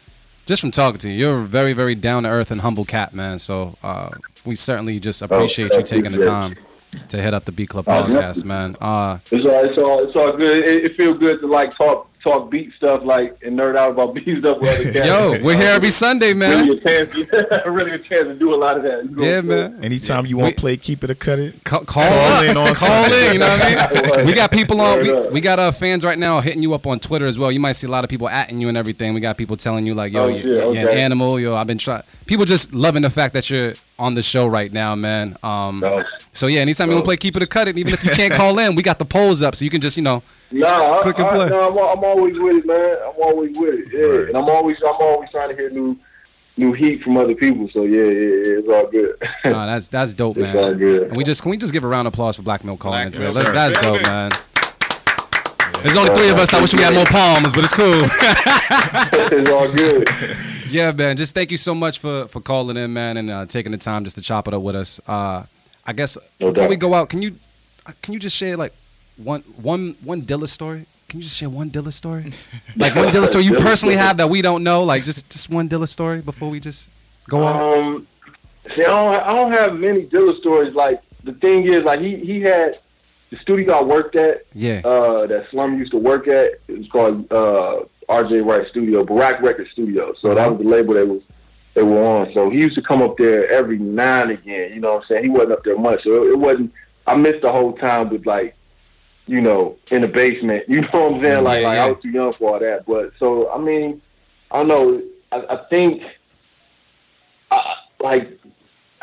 just 0.49 0.63
from 0.63 0.71
talking 0.71 0.99
to 0.99 1.11
you, 1.11 1.17
you're 1.29 1.43
a 1.43 1.45
very, 1.45 1.75
very 1.75 1.95
down 1.95 2.23
to 2.23 2.29
earth 2.31 2.51
and 2.51 2.63
humble 2.63 2.85
cat, 2.85 3.15
man. 3.15 3.39
So 3.39 3.77
uh 3.85 4.09
we 4.47 4.55
certainly 4.57 4.99
just 4.99 5.21
appreciate 5.23 5.75
you 5.75 5.83
taking 5.83 6.13
the 6.13 6.19
time 6.19 6.57
to 7.09 7.21
hit 7.21 7.35
up 7.35 7.45
the 7.45 7.53
Beat 7.53 7.69
Club 7.69 7.85
Oh, 7.87 7.93
podcast, 7.93 8.45
man. 8.45 8.75
Uh 8.81 9.19
It's 9.31 9.45
all, 9.47 9.65
it's 9.65 9.79
all, 9.79 10.05
it's 10.05 10.17
all 10.17 10.33
good. 10.37 10.65
It, 10.67 10.85
it 10.87 10.97
feels 10.97 11.19
good 11.19 11.41
to 11.41 11.47
like 11.47 11.71
talk, 11.77 12.08
talk 12.23 12.51
beat 12.51 12.73
stuff, 12.77 13.03
like 13.05 13.37
and 13.43 13.55
nerd 13.55 13.77
out 13.77 13.93
about 13.93 14.15
beat 14.15 14.39
stuff 14.41 14.59
with 14.61 14.69
other 14.81 14.93
cats. 14.93 15.07
yo, 15.07 15.43
we're 15.45 15.57
here 15.57 15.69
every 15.69 15.91
Sunday, 15.91 16.35
man. 16.35 16.67
Really 16.67 16.79
a 16.79 16.81
chance, 16.83 17.15
really 17.67 17.91
a 17.93 17.99
chance 17.99 18.29
to 18.29 18.35
do 18.35 18.55
a 18.55 18.57
lot 18.57 18.77
of 18.77 18.83
that. 18.83 19.05
You 19.05 19.11
know 19.11 19.23
Yeah, 19.25 19.37
what 19.37 19.39
I'm 19.45 19.49
saying? 19.49 19.73
man. 19.75 19.85
Anytime 19.85 20.27
you 20.27 20.37
want 20.37 20.49
We- 20.51 20.55
to 20.55 20.61
play, 20.61 20.77
keep 20.77 21.05
it 21.05 21.11
or 21.11 21.15
cut 21.15 21.39
it. 21.39 21.65
Call, 21.65 21.85
call, 21.85 22.09
Call 22.09 22.43
in 22.43 22.57
on 22.57 22.67
call 22.67 22.75
Sunday. 22.75 23.27
in. 23.29 23.33
You 23.35 23.39
know 23.41 23.49
what 23.49 23.63
I 23.63 24.17
mean? 24.17 24.27
We 24.27 24.35
got 24.35 24.51
people 24.51 24.81
on. 24.81 24.99
We, 25.01 25.29
we 25.31 25.41
got 25.41 25.59
uh, 25.59 25.71
fans 25.73 26.05
right 26.05 26.19
now 26.19 26.41
hitting 26.41 26.63
you 26.63 26.75
up 26.75 26.87
on 26.87 26.99
Twitter 27.01 27.27
as 27.27 27.39
well. 27.39 27.51
You 27.53 27.61
might 27.61 27.73
see 27.73 27.87
a 27.87 27.91
lot 27.91 28.05
of 28.05 28.11
people 28.11 28.29
atting 28.29 28.61
you 28.61 28.69
and 28.69 28.77
everything. 28.77 29.15
We 29.15 29.21
got 29.21 29.37
people 29.39 29.57
telling 29.57 29.87
you 29.87 29.95
like, 29.95 30.13
"Yo, 30.13 30.25
Oh, 30.25 30.29
you- 30.29 30.43
shit, 30.43 30.57
you're, 30.75 30.89
an 30.91 30.99
animal." 30.99 31.39
Yo, 31.41 31.55
I've 31.55 31.67
been 31.67 31.79
trying. 31.79 32.03
People 32.27 32.45
just 32.45 32.75
loving 32.75 33.03
the 33.03 33.11
fact 33.11 33.35
that 33.35 33.49
you're 33.51 33.75
on 33.99 34.15
the 34.15 34.23
show 34.23 34.47
right 34.47 34.73
now, 34.73 34.95
man. 34.95 35.37
Um, 35.43 35.81
No. 35.81 36.05
so 36.33 36.47
yeah, 36.47 36.61
anytime 36.61 36.89
you 36.89 36.95
want 36.95 37.05
to 37.05 37.09
play, 37.09 37.17
keep 37.17 37.37
it 37.37 37.43
or 37.43 37.47
cut 37.47 37.69
it. 37.69 37.77
Even 37.77 37.93
if 37.93 38.05
you 38.05 38.11
can't 38.13 38.33
call 38.43 38.59
in, 38.59 38.75
we 38.75 38.83
got 38.83 38.99
the 38.99 39.05
polls 39.05 39.43
up, 39.43 39.57
so 39.57 39.65
you 39.65 39.71
can 39.71 39.81
just 39.81 39.97
you 39.97 40.03
know. 40.03 40.23
Nah, 40.53 41.03
Click 41.03 41.19
I, 41.19 41.23
and 41.23 41.31
I, 41.31 41.35
play. 41.35 41.49
no, 41.51 41.69
I'm, 41.89 41.99
I'm 41.99 42.05
always 42.05 42.39
with 42.39 42.57
it, 42.59 42.67
man. 42.67 42.97
I'm 43.07 43.21
always 43.23 43.57
with 43.59 43.75
it. 43.75 43.89
Yeah, 43.93 44.01
Right. 44.05 44.29
and 44.29 44.37
I'm 44.37 44.49
always, 44.49 44.77
I'm 44.83 44.95
always 45.01 45.29
trying 45.31 45.51
to 45.51 45.55
hear 45.57 45.69
new, 45.71 45.99
new 46.57 46.73
heat 46.73 47.03
from 47.03 47.17
other 47.17 47.35
people. 47.35 47.69
So 47.73 47.83
yeah, 47.85 48.03
yeah, 48.03 48.05
yeah 48.05 48.59
it's 48.61 48.69
all 48.69 48.87
good. 48.87 49.17
Nah, 49.45 49.67
that's 49.67 49.89
that's 49.89 50.15
dope, 50.15 50.37
It's 50.39 50.47
all 50.57 50.69
man. 50.71 50.79
good. 50.79 51.09
And 51.09 51.17
we 51.17 51.25
just 51.25 51.43
can 51.43 51.51
we 51.51 51.57
just 51.57 51.73
give 51.73 51.85
a 51.85 51.89
round 51.89 52.07
of 52.09 52.15
applause 52.15 52.37
for 52.37 52.43
Black 52.43 52.65
Milk 52.65 52.79
calling 52.81 52.97
Black 52.99 53.07
in 53.09 53.13
today. 53.13 53.35
Milk, 53.43 53.53
That's 53.55 53.81
dope, 53.81 54.03
man. 54.03 54.31
There's 55.83 55.97
only 55.97 56.13
three 56.15 56.29
of 56.29 56.39
us. 56.39 56.53
I 56.53 56.61
wish 56.61 56.75
we 56.75 56.83
had 56.83 56.93
more 56.93 57.05
palms, 57.05 57.53
but 57.53 57.63
it's 57.63 57.75
cool. 57.75 57.87
it's 59.39 59.51
all 59.51 59.71
good. 59.73 60.09
Yeah, 60.69 60.91
man. 60.93 61.17
Just 61.17 61.35
thank 61.35 61.51
you 61.51 61.57
so 61.57 61.75
much 61.75 61.99
for 62.01 62.27
for 62.29 62.41
calling 62.41 62.77
in, 62.77 62.93
man, 62.93 63.17
and 63.17 63.31
uh, 63.31 63.47
taking 63.47 63.73
the 63.73 63.79
time 63.79 64.05
just 64.05 64.17
to 64.17 64.23
chop 64.23 64.49
it 64.49 64.55
up 64.55 64.63
with 64.63 64.75
us. 64.75 65.01
Uh, 65.07 65.45
I 65.87 65.93
guess 65.93 66.19
No 66.41 66.53
before 66.53 66.69
we 66.69 66.77
go 66.77 66.95
out, 66.95 67.09
can 67.09 67.23
you 67.23 67.37
uh, 67.87 67.93
can 68.03 68.15
you 68.15 68.21
just 68.21 68.37
share 68.37 68.57
like 68.57 68.73
one 69.17 69.43
one 69.63 69.95
one 70.03 70.23
Dilla 70.23 70.49
story? 70.49 70.85
Can 71.09 71.21
you 71.21 71.25
just 71.25 71.37
share 71.37 71.49
one 71.49 71.71
Dilla 71.71 71.93
story? 71.93 72.33
Like 72.77 72.95
one 72.95 73.09
Dilla 73.09 73.27
story 73.27 73.45
you 73.45 73.55
personally 73.55 73.97
have 73.97 74.17
that 74.19 74.29
we 74.29 74.43
don't 74.43 74.65
know. 74.65 74.83
Like 74.85 75.05
just 75.05 75.31
just 75.31 75.49
one 75.49 75.69
Dilla 75.69 75.89
story 75.89 76.21
before 76.21 76.51
we 76.51 76.61
just 76.61 76.91
go 77.29 77.47
out. 77.47 77.85
Um, 77.85 78.07
see, 78.75 78.83
I 78.83 78.87
don't, 78.87 79.15
I 79.15 79.33
don't 79.33 79.53
have 79.53 79.81
many 79.81 80.03
Dilla 80.05 80.37
stories. 80.39 80.75
Like 80.75 81.01
the 81.23 81.33
thing 81.35 81.65
is, 81.67 81.85
like 81.85 82.01
he 82.01 82.17
he 82.17 82.41
had 82.43 82.79
the 83.31 83.37
studio 83.37 83.75
I 83.75 83.83
worked 83.83 84.17
at, 84.17 84.43
Yeah. 84.55 84.81
uh, 84.85 85.27
that 85.27 85.49
Slum 85.51 85.79
used 85.79 85.93
to 85.93 85.99
work 85.99 86.29
at. 86.29 86.53
It 86.69 86.79
was 86.79 86.89
called 86.89 87.31
uh, 87.33 87.81
R.J. 88.09 88.41
Wright 88.41 88.67
Studio, 88.69 89.05
Barak 89.05 89.43
Record 89.43 89.69
Studio. 89.73 90.15
So 90.21 90.35
that 90.35 90.51
was 90.51 90.59
the 90.59 90.69
label 90.69 90.95
they 90.95 91.05
was 91.05 91.23
they 91.75 91.83
were 91.83 92.03
on. 92.05 92.33
So 92.33 92.51
he 92.51 92.59
used 92.59 92.75
to 92.77 92.83
come 92.83 93.03
up 93.03 93.17
there 93.19 93.49
every 93.51 93.79
now 93.79 94.23
and 94.23 94.31
again. 94.33 94.73
You 94.75 94.81
know 94.81 94.95
what 94.95 95.03
I'm 95.03 95.09
saying? 95.09 95.25
He 95.25 95.29
wasn't 95.31 95.53
up 95.53 95.65
there 95.65 95.79
much, 95.79 96.03
so 96.05 96.25
it, 96.25 96.33
it 96.33 96.39
wasn't. 96.39 96.73
I 97.07 97.15
missed 97.15 97.43
the 97.43 97.53
whole 97.53 97.75
time 97.75 98.09
with 98.11 98.27
like, 98.27 98.55
you 99.27 99.41
know, 99.41 99.77
in 99.91 100.03
the 100.03 100.09
basement. 100.09 100.65
You 100.69 100.81
know 100.81 100.89
what 100.93 101.13
I'm 101.15 101.23
saying? 101.23 101.45
Like, 101.45 101.63
Yeah, 101.63 101.69
like 101.69 101.77
yeah. 101.77 101.85
I 101.85 101.89
was 101.91 102.03
too 102.03 102.09
young 102.11 102.33
for 102.33 102.55
all 102.55 102.59
that. 102.61 102.87
But 102.87 103.13
so 103.19 103.51
I 103.53 103.59
mean, 103.59 104.01
I 104.51 104.63
don't 104.65 104.69
know. 104.69 105.03
I, 105.31 105.55
I 105.55 105.57
think, 105.69 106.03
I, 107.51 107.75
like, 108.01 108.41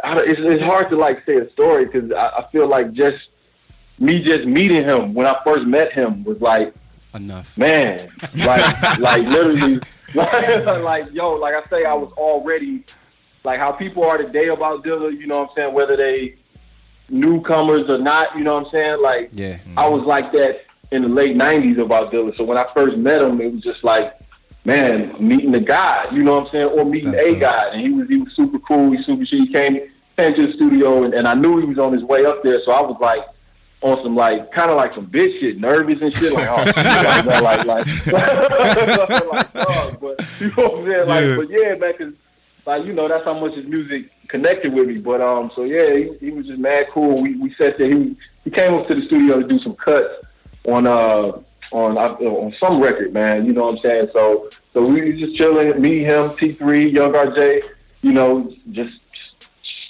I, 0.03 0.19
it's, 0.21 0.39
it's 0.39 0.63
hard 0.63 0.89
to 0.89 0.95
like 0.97 1.25
say 1.25 1.35
a 1.35 1.49
story 1.51 1.85
because 1.85 2.11
I, 2.11 2.29
I 2.39 2.47
feel 2.47 2.67
like 2.67 2.91
just 2.93 3.19
me 3.99 4.19
just 4.23 4.45
meeting 4.45 4.83
him 4.83 5.13
when 5.13 5.25
I 5.25 5.37
first 5.43 5.65
met 5.65 5.93
him 5.93 6.23
was 6.23 6.39
like, 6.41 6.73
Enough. 7.13 7.57
man, 7.57 7.99
like, 8.45 8.99
like 8.99 9.23
literally, 9.27 9.79
like, 10.13 10.65
like, 10.83 11.13
yo, 11.13 11.31
like 11.33 11.53
I 11.55 11.63
say, 11.69 11.85
I 11.85 11.93
was 11.93 12.11
already 12.17 12.83
like 13.45 13.59
how 13.59 13.71
people 13.71 14.03
are 14.03 14.17
today 14.17 14.47
about 14.49 14.83
Dilla. 14.83 15.11
You 15.11 15.27
know 15.27 15.41
what 15.41 15.49
I'm 15.51 15.55
saying? 15.55 15.73
Whether 15.73 15.95
they 15.95 16.35
newcomers 17.09 17.85
or 17.89 17.97
not, 17.97 18.35
you 18.35 18.43
know 18.43 18.55
what 18.55 18.65
I'm 18.65 18.69
saying? 18.71 19.01
Like, 19.01 19.29
Yeah. 19.33 19.59
I 19.77 19.87
was 19.87 20.05
like 20.05 20.31
that 20.31 20.61
in 20.91 21.03
the 21.03 21.07
late 21.07 21.35
'90s 21.37 21.77
about 21.79 22.11
Dilla. 22.11 22.35
So 22.37 22.43
when 22.43 22.57
I 22.57 22.65
first 22.65 22.97
met 22.97 23.21
him, 23.21 23.39
it 23.41 23.53
was 23.53 23.61
just 23.63 23.83
like, 23.83 24.13
man, 24.65 25.15
meeting 25.19 25.51
the 25.51 25.59
guy, 25.59 26.05
you 26.11 26.23
know 26.23 26.35
what 26.39 26.45
I'm 26.47 26.51
saying, 26.51 26.65
or 26.65 26.83
meeting 26.85 27.11
That's 27.11 27.23
a 27.25 27.31
dope. 27.31 27.39
guy, 27.39 27.69
and 27.71 27.81
he 27.81 27.89
was 27.91 28.07
he 28.09 28.17
was 28.17 28.33
super 28.35 28.59
cool. 28.59 28.91
He 28.91 29.01
super 29.03 29.25
shit. 29.25 29.39
He 29.41 29.47
came 29.53 29.79
came 30.17 30.33
to 30.35 30.47
the 30.47 30.53
studio, 30.53 31.03
and, 31.03 31.13
and 31.13 31.27
I 31.27 31.33
knew 31.33 31.59
he 31.59 31.65
was 31.65 31.77
on 31.79 31.93
his 31.93 32.03
way 32.03 32.25
up 32.25 32.43
there. 32.43 32.61
So 32.65 32.71
I 32.73 32.81
was 32.81 32.97
like. 32.99 33.21
On 33.85 34.01
some 34.01 34.15
like 34.15 34.51
kind 34.51 34.71
of 34.71 34.77
like 34.77 34.93
some 34.93 35.05
bitch 35.05 35.39
shit, 35.39 35.59
nervous 35.59 36.01
and 36.01 36.11
shit, 36.17 36.33
like 36.33 36.47
oh, 36.49 36.65
shit, 36.65 36.75
like, 36.75 37.65
like 37.65 37.65
like, 37.65 38.05
like 39.31 39.53
dog, 39.53 39.99
but 40.01 40.25
you 40.39 40.47
know 40.47 40.69
what 40.69 40.79
I'm 40.79 40.85
saying, 40.85 41.07
like, 41.07 41.23
Yeah. 41.23 41.35
but 41.35 41.49
yeah, 41.51 41.75
man, 41.75 41.93
'cause 41.93 42.13
like 42.65 42.85
you 42.85 42.93
know 42.93 43.07
that's 43.07 43.25
how 43.25 43.39
much 43.39 43.53
his 43.53 43.67
music 43.67 44.09
connected 44.27 44.73
with 44.73 44.87
me. 44.87 44.95
But 44.97 45.21
um, 45.21 45.51
so 45.55 45.65
yeah, 45.65 45.93
he, 45.93 46.13
he 46.19 46.31
was 46.31 46.47
just 46.47 46.59
mad 46.61 46.87
cool. 46.89 47.21
We 47.21 47.35
we 47.35 47.53
sat 47.55 47.77
there. 47.77 47.89
He 47.95 48.17
he 48.43 48.49
came 48.49 48.73
up 48.73 48.87
to 48.87 48.95
the 48.95 49.01
studio 49.01 49.39
to 49.41 49.47
do 49.47 49.59
some 49.59 49.75
cuts 49.75 50.19
on 50.67 50.87
uh 50.87 51.33
on 51.71 51.95
uh, 51.97 52.15
on 52.25 52.55
some 52.59 52.79
record, 52.81 53.13
man. 53.13 53.45
You 53.45 53.53
know 53.53 53.65
what 53.65 53.75
I'm 53.75 53.81
saying? 53.83 54.07
So 54.13 54.49
so 54.73 54.83
we 54.83 55.11
just 55.13 55.37
chilling, 55.37 55.79
me, 55.79 55.99
him, 55.99 56.29
T3, 56.31 56.91
Young 56.91 57.13
RJ. 57.13 57.59
You 58.01 58.13
know, 58.13 58.49
just 58.71 59.04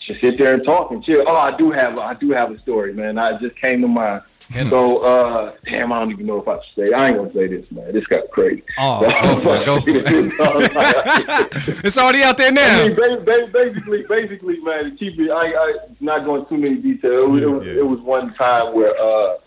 just 0.06 0.22
sit 0.22 0.38
there 0.38 0.54
and 0.54 0.64
talk 0.64 0.92
and 0.92 1.04
chill. 1.04 1.24
Oh, 1.28 1.36
I 1.36 1.56
do 1.58 1.72
have 1.72 1.98
I 2.00 2.14
do 2.14 2.32
have 2.32 2.52
a 2.52 2.58
story, 2.60 2.94
man. 2.94 3.18
I 3.18 3.38
just 3.40 3.56
came 3.56 3.82
to 3.82 3.88
mind. 3.88 4.22
So 4.70 4.98
uh, 4.98 5.54
damn, 5.66 5.92
I 5.92 6.00
don't 6.00 6.12
even 6.12 6.26
know 6.28 6.40
if 6.40 6.48
I 6.48 6.56
should 6.64 6.88
say. 6.88 6.94
I 6.94 7.08
ain't 7.08 7.18
gonna 7.18 7.34
say 7.34 7.48
this, 7.48 7.66
man. 7.72 7.92
This 7.92 8.06
got 8.06 8.30
crazy. 8.30 8.62
Oh, 8.78 9.00
go 9.02 9.36
for 9.38 9.56
it, 9.58 9.66
go 9.66 9.82
for 9.82 9.90
it. 9.90 11.82
It's 11.86 11.98
already 11.98 12.22
out 12.24 12.38
there 12.38 12.48
I 12.48 12.52
now. 12.52 12.84
mean, 12.86 12.96
ba- 12.96 13.22
ba- 13.26 13.50
basically, 13.52 14.04
basically, 14.08 14.60
man, 14.62 14.92
to 14.92 14.92
keep 14.98 15.20
it, 15.20 15.32
I, 15.32 15.54
I 15.56 15.74
not 16.00 16.26
going 16.26 16.46
too 16.46 16.58
many 16.58 16.76
details. 16.76 17.22
It 17.24 17.28
was, 17.30 17.42
it, 17.42 17.46
was, 17.52 17.66
Yeah. 17.66 17.74
it 17.74 17.88
was 17.88 18.00
one 18.02 18.34
time 18.36 18.74
where 18.76 18.94
uh, 19.02 19.38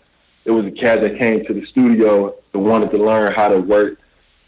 it 0.45 0.51
was 0.51 0.65
a 0.65 0.71
cat 0.71 0.99
that 1.01 1.17
came 1.17 1.45
to 1.45 1.53
the 1.53 1.65
studio 1.67 2.35
and 2.53 2.65
wanted 2.65 2.91
to 2.91 2.97
learn 2.97 3.31
how 3.33 3.47
to 3.47 3.59
work 3.59 3.99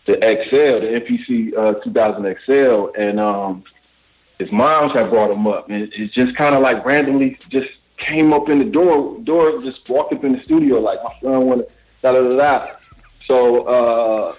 the 0.06 0.14
XL, 0.16 0.80
the 0.82 1.00
MPC 1.00 1.58
uh, 1.58 1.74
2000 1.84 2.36
XL, 2.46 2.88
and 2.98 3.20
um, 3.20 3.64
his 4.42 4.52
moms 4.52 4.94
had 4.94 5.10
brought 5.10 5.32
him 5.32 5.48
up, 5.48 5.70
and 5.70 5.92
it 5.94 6.12
just 6.12 6.36
kind 6.36 6.56
of 6.56 6.62
like 6.62 6.86
randomly 6.86 7.38
just 7.50 7.70
came 7.98 8.34
up 8.34 8.50
in 8.50 8.60
the 8.60 8.70
door, 8.70 9.20
door 9.22 9.62
just 9.62 9.90
walked 9.90 10.14
up 10.14 10.24
in 10.24 10.34
the 10.34 10.40
studio 10.40 10.80
like 10.80 11.00
my 11.04 11.14
son 11.22 11.46
wanted 11.46 11.74
da 12.02 12.14
da 12.14 12.28
da 12.30 12.36
da. 12.36 12.68
So. 13.28 13.64
Uh, 13.64 14.36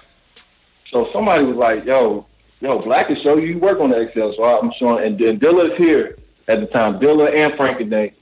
so 0.92 1.08
somebody 1.10 1.44
was 1.44 1.56
like, 1.56 1.84
"Yo, 1.86 2.26
yo, 2.60 2.78
Black 2.78 3.10
is 3.10 3.18
show 3.22 3.38
you 3.38 3.58
work 3.58 3.80
on 3.80 3.90
the 3.90 4.04
XL." 4.12 4.32
So 4.34 4.44
I'm 4.44 4.70
showing, 4.72 5.04
and 5.06 5.18
then 5.18 5.40
Dilla's 5.40 5.76
here 5.78 6.16
at 6.48 6.60
the 6.60 6.66
time. 6.66 7.00
Dilla 7.00 7.34
and 7.34 7.54
Frank-n-Dank 7.56 8.14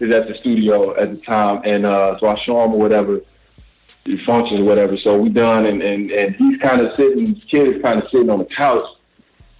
is 0.00 0.14
at 0.14 0.28
the 0.28 0.34
studio 0.38 0.94
at 0.96 1.10
the 1.10 1.16
time, 1.16 1.62
and 1.64 1.86
uh, 1.86 2.18
so 2.20 2.26
I 2.28 2.34
show 2.44 2.62
him 2.62 2.74
or 2.74 2.78
whatever 2.78 3.22
the 4.04 4.18
functions 4.26 4.60
or 4.60 4.64
whatever. 4.64 4.98
So 4.98 5.18
we 5.18 5.30
done, 5.30 5.64
and 5.64 5.82
and, 5.82 6.10
and 6.10 6.36
he's 6.36 6.60
kind 6.60 6.82
of 6.82 6.94
sitting. 6.94 7.34
His 7.34 7.44
kid 7.44 7.76
is 7.76 7.82
kind 7.82 8.02
of 8.02 8.10
sitting 8.10 8.28
on 8.28 8.38
the 8.38 8.44
couch. 8.44 8.82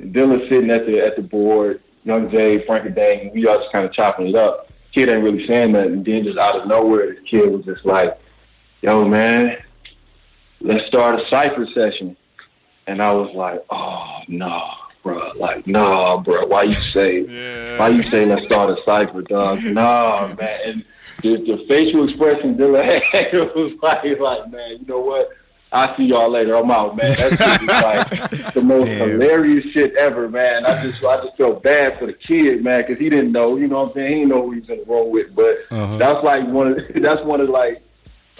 Dilla's 0.00 0.48
sitting 0.48 0.70
at 0.70 0.86
the 0.86 1.00
at 1.00 1.16
the 1.16 1.22
board. 1.22 1.82
Young 2.02 2.30
Jay, 2.30 2.64
Frank-n-Dank, 2.64 3.22
and 3.24 3.32
we 3.32 3.46
all 3.46 3.58
just 3.58 3.72
kind 3.72 3.84
of 3.84 3.92
chopping 3.92 4.28
it 4.28 4.34
up. 4.34 4.72
Kid 4.94 5.10
ain't 5.10 5.22
really 5.22 5.46
saying 5.46 5.72
nothing. 5.72 5.92
And 5.92 6.04
then 6.04 6.24
just 6.24 6.38
out 6.38 6.56
of 6.56 6.66
nowhere, 6.66 7.12
this 7.12 7.22
kid 7.30 7.50
was 7.50 7.64
just 7.64 7.84
like, 7.84 8.18
"Yo, 8.80 9.06
man, 9.06 9.58
let's 10.60 10.86
start 10.86 11.20
a 11.20 11.28
cipher 11.28 11.66
session." 11.74 12.16
And 12.90 13.00
I 13.00 13.12
was 13.12 13.32
like, 13.36 13.64
oh, 13.70 14.22
no, 14.26 14.68
bro. 15.04 15.30
Like, 15.36 15.64
no, 15.66 16.20
bro. 16.24 16.44
Why 16.46 16.64
you 16.64 16.72
say, 16.72 17.76
why 17.78 17.88
you 17.88 18.02
say 18.02 18.26
let's 18.26 18.44
start 18.46 18.76
a 18.76 18.82
cipher, 18.82 19.22
dog? 19.22 19.62
No, 19.62 20.34
man. 20.36 20.60
And 20.66 20.84
the, 21.22 21.36
the 21.36 21.64
facial 21.68 22.08
expression 22.08 22.56
Dilla 22.56 23.00
had 23.12 23.32
was 23.54 23.76
like, 23.76 24.02
like, 24.18 24.50
man, 24.50 24.70
you 24.80 24.86
know 24.86 24.98
what? 24.98 25.30
I'll 25.72 25.96
see 25.96 26.06
y'all 26.06 26.28
later. 26.30 26.56
I'm 26.56 26.70
out, 26.70 26.96
man. 26.96 27.14
That's 27.16 27.36
just 27.36 27.62
like 27.82 28.54
the 28.54 28.62
most 28.62 28.86
Damn. 28.86 29.10
hilarious 29.10 29.64
shit 29.72 29.94
ever, 29.96 30.28
man. 30.28 30.66
I 30.66 30.82
just, 30.82 31.04
I 31.04 31.22
just 31.24 31.36
felt 31.36 31.62
bad 31.62 31.98
for 31.98 32.06
the 32.06 32.12
kid, 32.12 32.64
man, 32.64 32.80
because 32.80 32.98
he 32.98 33.08
didn't 33.08 33.30
know. 33.32 33.56
You 33.56 33.68
know 33.68 33.82
what 33.84 33.88
I'm 33.90 33.94
saying? 33.94 34.08
He 34.08 34.14
didn't 34.20 34.28
know 34.30 34.42
who 34.42 34.50
he 34.52 34.60
was 34.60 34.68
in 34.70 34.78
the 34.78 34.84
room 34.84 35.10
with. 35.10 35.34
But 35.36 35.58
Uh-huh. 35.70 35.96
that's 35.96 36.24
like 36.24 36.48
one 36.48 36.72
of, 36.72 36.78
that's 36.96 37.22
one 37.22 37.40
of 37.40 37.48
like 37.50 37.80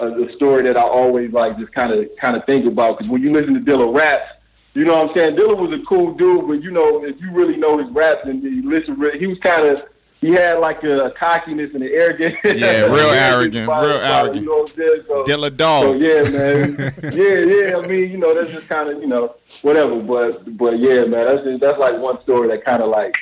uh, 0.00 0.06
the 0.10 0.32
story 0.36 0.62
that 0.64 0.76
I 0.76 0.82
always 0.82 1.32
like 1.32 1.56
just 1.58 1.72
kind 1.72 1.92
of 1.92 2.08
kind 2.16 2.34
of 2.34 2.44
think 2.46 2.66
about 2.66 2.98
because 2.98 3.10
when 3.12 3.22
you 3.22 3.32
listen 3.32 3.54
to 3.54 3.60
Dilla 3.60 3.94
rap. 3.94 4.40
you 4.74 4.84
know 4.84 4.96
what 4.98 5.10
I'm 5.10 5.16
saying. 5.16 5.36
Dilla 5.36 5.56
was 5.56 5.72
a 5.78 5.84
cool 5.84 6.14
dude, 6.14 6.46
but 6.48 6.62
you 6.62 6.70
know 6.72 7.04
if 7.04 7.20
you 7.20 7.30
really 7.32 7.56
know 7.56 7.78
his 7.78 7.88
raps 7.92 8.22
and 8.24 8.42
you 8.42 8.68
listen, 8.68 8.98
really, 8.98 9.18
he 9.18 9.26
was 9.26 9.38
kind 9.40 9.64
of 9.66 9.84
he 10.20 10.32
had 10.32 10.58
like 10.58 10.82
a, 10.84 11.12
cockiness 11.18 11.72
and 11.72 11.82
an 11.82 11.90
arrogance. 11.90 12.36
Yeah, 12.44 12.82
real 12.92 13.10
arrogant, 13.10 13.64
About- 13.64 13.84
real 13.84 13.96
arrogant. 13.96 14.36
You 14.36 14.46
know 14.46 14.58
what 14.58 14.70
I'm 14.70 14.76
saying? 14.76 15.04
So, 15.08 15.24
Dilla 15.24 15.44
so 15.44 15.50
Dog. 15.50 16.00
yeah, 16.00 16.22
man. 16.30 16.94
yeah, 17.14 17.70
yeah. 17.70 17.76
I 17.76 17.86
mean, 17.86 18.10
you 18.10 18.18
know, 18.18 18.34
that's 18.34 18.52
just 18.52 18.68
kind 18.68 18.90
of 18.90 19.00
you 19.00 19.06
know 19.06 19.34
whatever. 19.62 19.98
But 20.00 20.56
but 20.58 20.78
yeah, 20.78 21.04
man. 21.04 21.26
That's 21.26 21.44
just, 21.44 21.60
that's 21.60 21.78
like 21.78 21.96
one 21.98 22.20
story 22.22 22.48
that 22.48 22.64
kind 22.64 22.82
of 22.82 22.90
like 22.90 23.14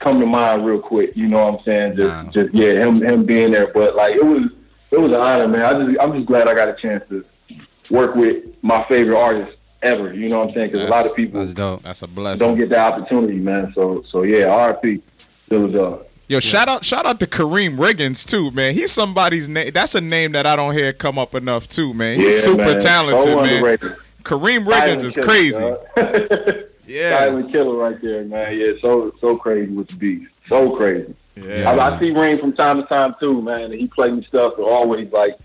come 0.00 0.18
to 0.18 0.26
mind 0.26 0.64
real 0.64 0.80
quick. 0.80 1.14
You 1.14 1.28
know 1.28 1.44
what 1.44 1.58
I'm 1.58 1.64
saying? 1.64 1.96
Just 1.96 2.30
just 2.30 2.54
yeah, 2.54 2.72
him 2.72 3.02
him 3.02 3.24
being 3.24 3.52
there. 3.52 3.66
But 3.66 3.94
like 3.94 4.14
it 4.14 4.24
was 4.24 4.54
it 4.90 4.98
was 4.98 5.12
an 5.12 5.20
honor, 5.20 5.48
man. 5.48 5.64
I 5.64 5.84
just 5.84 6.00
I'm 6.00 6.14
just 6.14 6.26
glad 6.26 6.48
I 6.48 6.54
got 6.54 6.70
a 6.70 6.74
chance 6.74 7.04
to 7.10 7.22
work 7.94 8.14
with 8.14 8.50
my 8.62 8.82
favorite 8.88 9.18
artist 9.18 9.58
ever. 9.82 10.14
You 10.14 10.30
know 10.30 10.38
what 10.38 10.48
I'm 10.48 10.54
saying? 10.54 10.70
Because 10.70 10.86
a 10.86 10.90
lot 10.90 11.04
of 11.04 11.14
people 11.14 11.40
That's 11.40 11.52
dope. 11.52 11.82
That's 11.82 12.00
a 12.00 12.06
blessing. 12.06 12.46
don't 12.46 12.56
get 12.56 12.70
the 12.70 12.78
opportunity, 12.78 13.40
man. 13.40 13.74
So 13.74 14.02
so 14.10 14.22
yeah, 14.22 14.46
RP. 14.46 15.02
It 15.50 15.56
was 15.58 15.76
Yo, 16.26 16.40
shout 16.40 16.68
out, 16.68 16.84
shout 16.84 17.04
out 17.04 17.20
to 17.20 17.26
Karriem 17.26 17.76
Riggins 17.76 18.26
too, 18.26 18.50
man. 18.52 18.74
He's 18.74 18.92
somebody's 18.92 19.48
name. 19.48 19.72
That's 19.74 19.94
a 19.94 20.00
name 20.00 20.32
that 20.32 20.46
I 20.46 20.56
don't 20.56 20.74
hear 20.74 20.92
come 20.92 21.18
up 21.18 21.34
enough 21.34 21.68
too, 21.68 21.92
man. 21.92 22.18
He's 22.18 22.36
yeah, 22.36 22.40
super 22.40 22.64
man. 22.64 22.80
talented, 22.80 23.24
so 23.24 23.42
man. 23.42 23.96
Karriem 24.22 24.64
Riggins 24.64 25.02
Silent 25.02 25.04
is 25.04 25.14
killer, 25.14 25.26
crazy. 25.26 26.62
Yeah, 26.86 27.18
Silent 27.18 27.50
killer 27.50 27.76
right 27.76 28.00
there, 28.00 28.24
man. 28.24 28.58
Yeah, 28.58 28.72
so 28.80 29.14
so 29.20 29.36
crazy 29.38 29.72
with 29.72 29.88
the 29.88 29.96
beats. 29.96 30.26
So 30.48 30.76
crazy. 30.76 31.14
yeah. 31.34 31.70
I, 31.70 31.96
I 31.96 31.98
see 31.98 32.10
Ring 32.10 32.36
from 32.36 32.52
time 32.52 32.82
to 32.82 32.88
time 32.88 33.14
too, 33.18 33.40
man. 33.40 33.72
And 33.72 33.74
he 33.74 33.86
play 33.86 34.10
me 34.10 34.22
stuff 34.24 34.56
that 34.56 34.62
always 34.62 35.10
like 35.10 35.38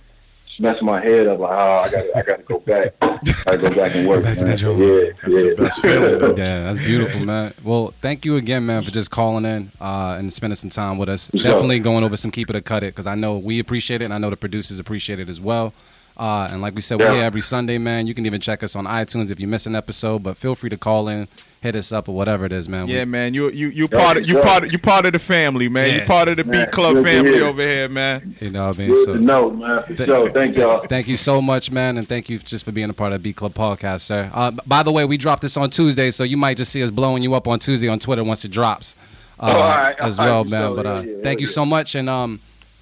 messing 0.60 0.86
my 0.86 1.02
head 1.02 1.28
up. 1.28 1.40
Like, 1.40 1.52
oh, 1.52 1.78
I 1.78 1.90
got 1.90 2.18
I 2.18 2.22
got 2.22 2.38
to 2.38 2.44
go 2.44 2.60
back. 2.60 2.94
I 3.02 3.08
got 3.08 3.52
to 3.52 3.58
go 3.58 3.76
back 3.76 3.96
and 3.96 4.08
work. 4.08 4.24
Back 4.24 4.38
man. 4.38 4.46
that 4.48 4.62
yeah, 4.62 5.12
That's 5.22 5.36
yeah. 5.36 5.44
the 5.44 5.56
best 5.58 5.82
feeling. 5.82 6.38
Yeah, 6.38 6.64
that's 6.64 6.80
beautiful, 6.80 7.26
man. 7.26 7.54
Well, 7.64 7.92
thank 8.02 8.26
you 8.26 8.38
again, 8.38 8.66
man, 8.66 8.84
for 8.84 8.92
just 8.92 9.12
calling 9.12 9.46
in 9.46 9.72
uh, 9.82 10.16
and 10.18 10.32
spending 10.32 10.56
some 10.56 10.70
time 10.70 10.98
with 10.98 11.10
us. 11.10 11.32
sure. 11.32 11.44
Definitely 11.44 11.80
going 11.80 12.04
over 12.04 12.16
some 12.16 12.32
keep 12.32 12.50
it 12.50 12.56
or 12.56 12.62
cut 12.62 12.84
it 12.84 12.94
because 12.94 13.08
I 13.08 13.16
know 13.16 13.38
we 13.38 13.60
appreciate 13.60 14.02
it 14.02 14.06
and 14.06 14.14
I 14.14 14.18
know 14.18 14.30
the 14.30 14.38
producers 14.38 14.80
appreciate 14.80 15.20
it 15.20 15.30
as 15.30 15.42
well. 15.42 15.74
Uh, 16.18 16.50
and 16.52 16.62
like 16.62 16.76
we 16.76 16.82
said, 16.82 17.00
we're 17.00 17.14
here 17.14 17.24
every 17.24 17.42
Sunday, 17.42 17.78
man. 17.78 18.06
You 18.06 18.14
can 18.14 18.26
even 18.26 18.42
check 18.42 18.62
us 18.62 18.76
on 18.76 18.86
iTunes 18.86 19.32
if 19.32 19.40
you 19.40 19.48
miss 19.48 19.66
an 19.66 19.76
episode, 19.76 20.22
but 20.22 20.36
feel 20.36 20.54
free 20.54 20.70
to 20.70 20.78
call 20.78 21.08
in, 21.08 21.28
hit 21.62 21.76
us 21.76 21.92
up, 21.92 22.08
or 22.08 22.16
whatever 22.16 22.46
it 22.46 22.54
is, 22.54 22.70
man. 22.70 22.88
We- 22.88 22.94
Yeah, 22.94 23.06
man, 23.06 23.34
you 23.34 23.50
you 23.52 23.68
you 23.68 23.88
Yo, 23.92 23.98
part 24.00 24.18
of 24.18 24.28
you 24.28 24.36
yo. 24.36 24.42
part 24.42 24.64
of, 24.64 24.72
you 24.72 24.80
part 24.80 25.06
of 25.06 25.14
the 25.14 25.20
family, 25.20 25.68
man. 25.68 25.90
You 25.92 25.98
Yeah. 25.98 26.06
part 26.06 26.28
of 26.30 26.38
the 26.38 26.44
Man, 26.46 26.66
Beat 26.66 26.72
Club 26.72 27.04
family 27.04 27.34
hear. 27.34 27.46
over 27.46 27.62
here, 27.62 27.90
man. 27.90 28.36
You 28.40 28.50
know 28.52 28.68
what 28.68 28.76
I 28.76 28.80
mean? 28.80 28.88
Good 28.94 29.06
So, 29.06 29.14
to 29.16 29.20
know, 29.20 29.52
man. 29.52 29.84
For 29.84 29.94
Th- 29.96 30.08
sure. 30.08 30.30
Thank 30.30 30.58
y'all. 30.58 30.86
Thank 30.88 31.08
you 31.10 31.18
so 31.18 31.42
much, 31.42 31.70
man, 31.72 31.98
and 31.98 32.08
thank 32.08 32.30
you 32.30 32.40
just 32.40 32.64
for 32.64 32.72
being 32.72 32.90
a 32.90 32.94
part 32.94 33.12
of 33.14 33.20
the 33.20 33.24
Beat 33.30 33.36
Club 33.36 33.54
podcast, 33.54 34.02
sir. 34.02 34.30
Uh, 34.34 34.52
by 34.66 34.84
the 34.84 34.92
way, 34.92 35.04
we 35.06 35.18
dropped 35.18 35.42
this 35.42 35.58
on 35.58 35.70
Tuesday, 35.70 36.12
so 36.12 36.24
you 36.24 36.38
might 36.38 36.56
just 36.58 36.72
see 36.72 36.82
us 36.82 36.92
blowing 36.92 37.24
you 37.24 37.34
up 37.34 37.48
on 37.48 37.60
Tuesday 37.60 37.90
on 37.90 38.00
Twitter 38.00 38.24
once 38.24 38.46
it 38.46 38.52
drops, 38.52 38.96
uh, 39.40 39.44
Oh, 39.54 39.58
all 39.62 39.70
right, 39.70 39.96
as 40.00 40.18
well, 40.18 40.44
for 40.46 40.50
man. 40.50 40.62
sure. 40.70 40.76
But 40.78 40.86
uh, 40.86 40.90
Yeah, 41.06 41.12
yeah, 41.18 41.24
thank 41.24 41.40
you 41.42 41.48
so 41.48 41.66
much, 41.66 41.96
and 41.96 42.10
um, 42.10 42.40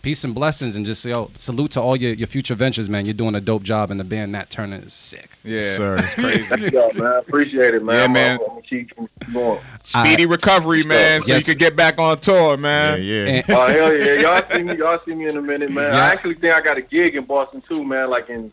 peace 0.08 0.24
and 0.24 0.34
blessings, 0.34 0.78
and 0.78 0.86
just 0.86 1.04
yo, 1.04 1.24
oh, 1.24 1.32
salute 1.34 1.70
to 1.72 1.82
all 1.82 1.98
your, 1.98 2.14
your 2.14 2.28
future 2.28 2.56
ventures, 2.56 2.88
man. 2.88 3.04
You're 3.04 3.14
doing 3.14 3.36
a 3.36 3.42
dope 3.42 3.62
job, 3.64 3.92
and 3.92 4.00
the 4.00 4.06
band 4.06 4.32
Nat 4.32 4.50
Turner 4.50 4.82
is 4.86 4.94
sick. 4.94 5.38
Yeah, 5.44 5.64
Sir. 5.66 6.00
Thank 6.02 6.50
y'all, 6.72 6.94
man. 6.94 7.12
I 7.12 7.18
appreciate 7.20 7.74
it, 7.74 7.84
man. 7.84 7.96
Yeah, 7.98 8.04
I'm, 8.06 8.12
man. 8.14 8.40
I'm, 8.50 8.62
keep 8.62 8.94
going. 9.34 9.60
Speedy 9.84 10.26
recovery, 10.26 10.84
man, 10.84 11.24
so 11.24 11.28
Yes. 11.28 11.46
you 11.46 11.56
can 11.56 11.60
get 11.60 11.76
back 11.76 12.00
on 12.00 12.20
tour, 12.20 12.56
man. 12.56 13.02
yeah. 13.04 13.26
And- 13.26 13.46
Oh 13.50 13.68
hell 13.68 13.94
yeah! 13.94 14.14
Y'all 14.22 14.50
see 14.50 14.64
me? 14.64 14.78
Y'all 14.78 15.00
see 15.00 15.14
me 15.14 15.26
in 15.26 15.36
a 15.36 15.42
minute, 15.42 15.72
man. 15.72 15.92
Yeah. 15.92 15.98
I 16.00 16.10
actually 16.14 16.36
think 16.36 16.54
I 16.54 16.62
got 16.62 16.78
a 16.78 16.82
gig 16.82 17.18
in 17.18 17.26
Boston 17.26 17.60
too, 17.60 17.84
man. 17.84 18.08
Like 18.10 18.30
in 18.30 18.50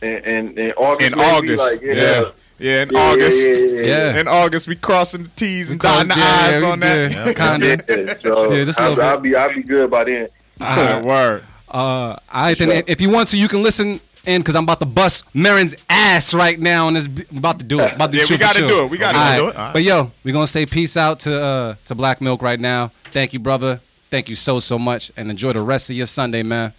in 0.00 0.08
in, 0.24 0.58
in 0.58 0.72
August. 0.78 1.12
In 1.12 1.18
maybe. 1.18 1.30
August, 1.30 1.58
like, 1.58 1.82
yeah. 1.82 1.92
yeah, 1.92 2.30
yeah, 2.58 2.82
in 2.84 2.90
Yeah, 2.90 2.98
August, 3.00 3.38
yeah, 3.46 3.54
yeah, 3.54 3.70
yeah. 3.82 3.86
Yeah. 4.14 4.20
in 4.20 4.28
August, 4.28 4.66
we 4.66 4.76
crossing 4.76 5.24
the 5.24 5.28
T's 5.36 5.70
and 5.70 5.78
dotting 5.78 6.08
the 6.08 6.14
I's 6.14 6.62
yeah, 6.62 6.68
on 6.70 6.80
that. 6.80 7.12
yeah, 7.12 7.32
kinda. 7.34 7.84
Yeah, 7.86 8.14
so 8.22 8.50
Yeah, 8.50 8.64
just 8.64 8.80
a 8.80 8.82
I'll, 8.84 8.88
little 8.90 9.04
I'll 9.04 9.18
be 9.20 9.36
I'll 9.36 9.54
be 9.54 9.62
good 9.62 9.90
by 9.90 10.04
then. 10.04 10.28
All 10.60 10.76
right, 10.76 11.04
word. 11.04 11.44
Uh, 11.68 12.16
I 12.30 12.54
then 12.54 12.84
if 12.86 13.00
you 13.00 13.10
want 13.10 13.28
to, 13.28 13.38
you 13.38 13.48
can 13.48 13.62
listen 13.62 14.00
in 14.26 14.40
because 14.40 14.56
I'm 14.56 14.64
about 14.64 14.80
to 14.80 14.86
bust 14.86 15.24
Merren's 15.34 15.74
ass 15.88 16.34
right 16.34 16.58
now, 16.58 16.88
and 16.88 16.96
it's 16.96 17.06
I'm 17.06 17.38
about 17.38 17.58
to 17.58 17.64
do 17.64 17.80
it. 17.80 17.94
About 17.94 18.12
to 18.12 18.18
Yeah, 18.18 18.24
chill 18.24 18.36
we 18.36 18.40
gotta 18.40 18.66
do 18.66 18.84
it. 18.84 18.90
We 18.90 18.98
gotta 18.98 19.18
All 19.18 19.36
do 19.36 19.48
it. 19.48 19.56
All 19.56 19.62
right. 19.64 19.72
But 19.72 19.82
yo, 19.82 20.10
we're 20.24 20.32
gonna 20.32 20.46
say 20.46 20.66
peace 20.66 20.96
out 20.96 21.20
to 21.20 21.42
uh, 21.42 21.74
to 21.86 21.94
Black 21.94 22.20
Milk 22.20 22.42
right 22.42 22.58
now. 22.58 22.92
Thank 23.10 23.32
you, 23.32 23.38
brother. 23.38 23.80
Thank 24.10 24.28
you 24.28 24.34
so 24.34 24.58
so 24.58 24.78
much, 24.78 25.12
and 25.16 25.30
enjoy 25.30 25.52
the 25.52 25.60
rest 25.60 25.90
of 25.90 25.96
your 25.96 26.06
Sunday, 26.06 26.42
man. 26.42 26.72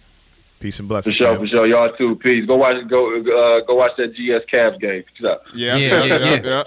Peace 0.60 0.80
and 0.80 0.88
blessings. 0.88 1.16
For 1.16 1.24
blessings. 1.24 1.50
sure, 1.50 1.62
fam. 1.62 1.62
for 1.62 1.66
sure. 1.66 1.66
Y'all 1.66 1.96
too. 1.96 2.16
Peace. 2.16 2.46
Go 2.46 2.56
watch 2.56 2.76
go 2.88 3.16
uh, 3.16 3.60
go 3.60 3.74
watch 3.74 3.92
that 3.98 4.14
GS 4.14 4.44
Cavs 4.52 4.80
game. 4.80 5.04
Peace. 5.04 5.28
Yeah, 5.54 5.76
Yeah, 5.76 5.76
yeah, 5.76 6.04
yeah, 6.04 6.40
yeah, 6.44 6.62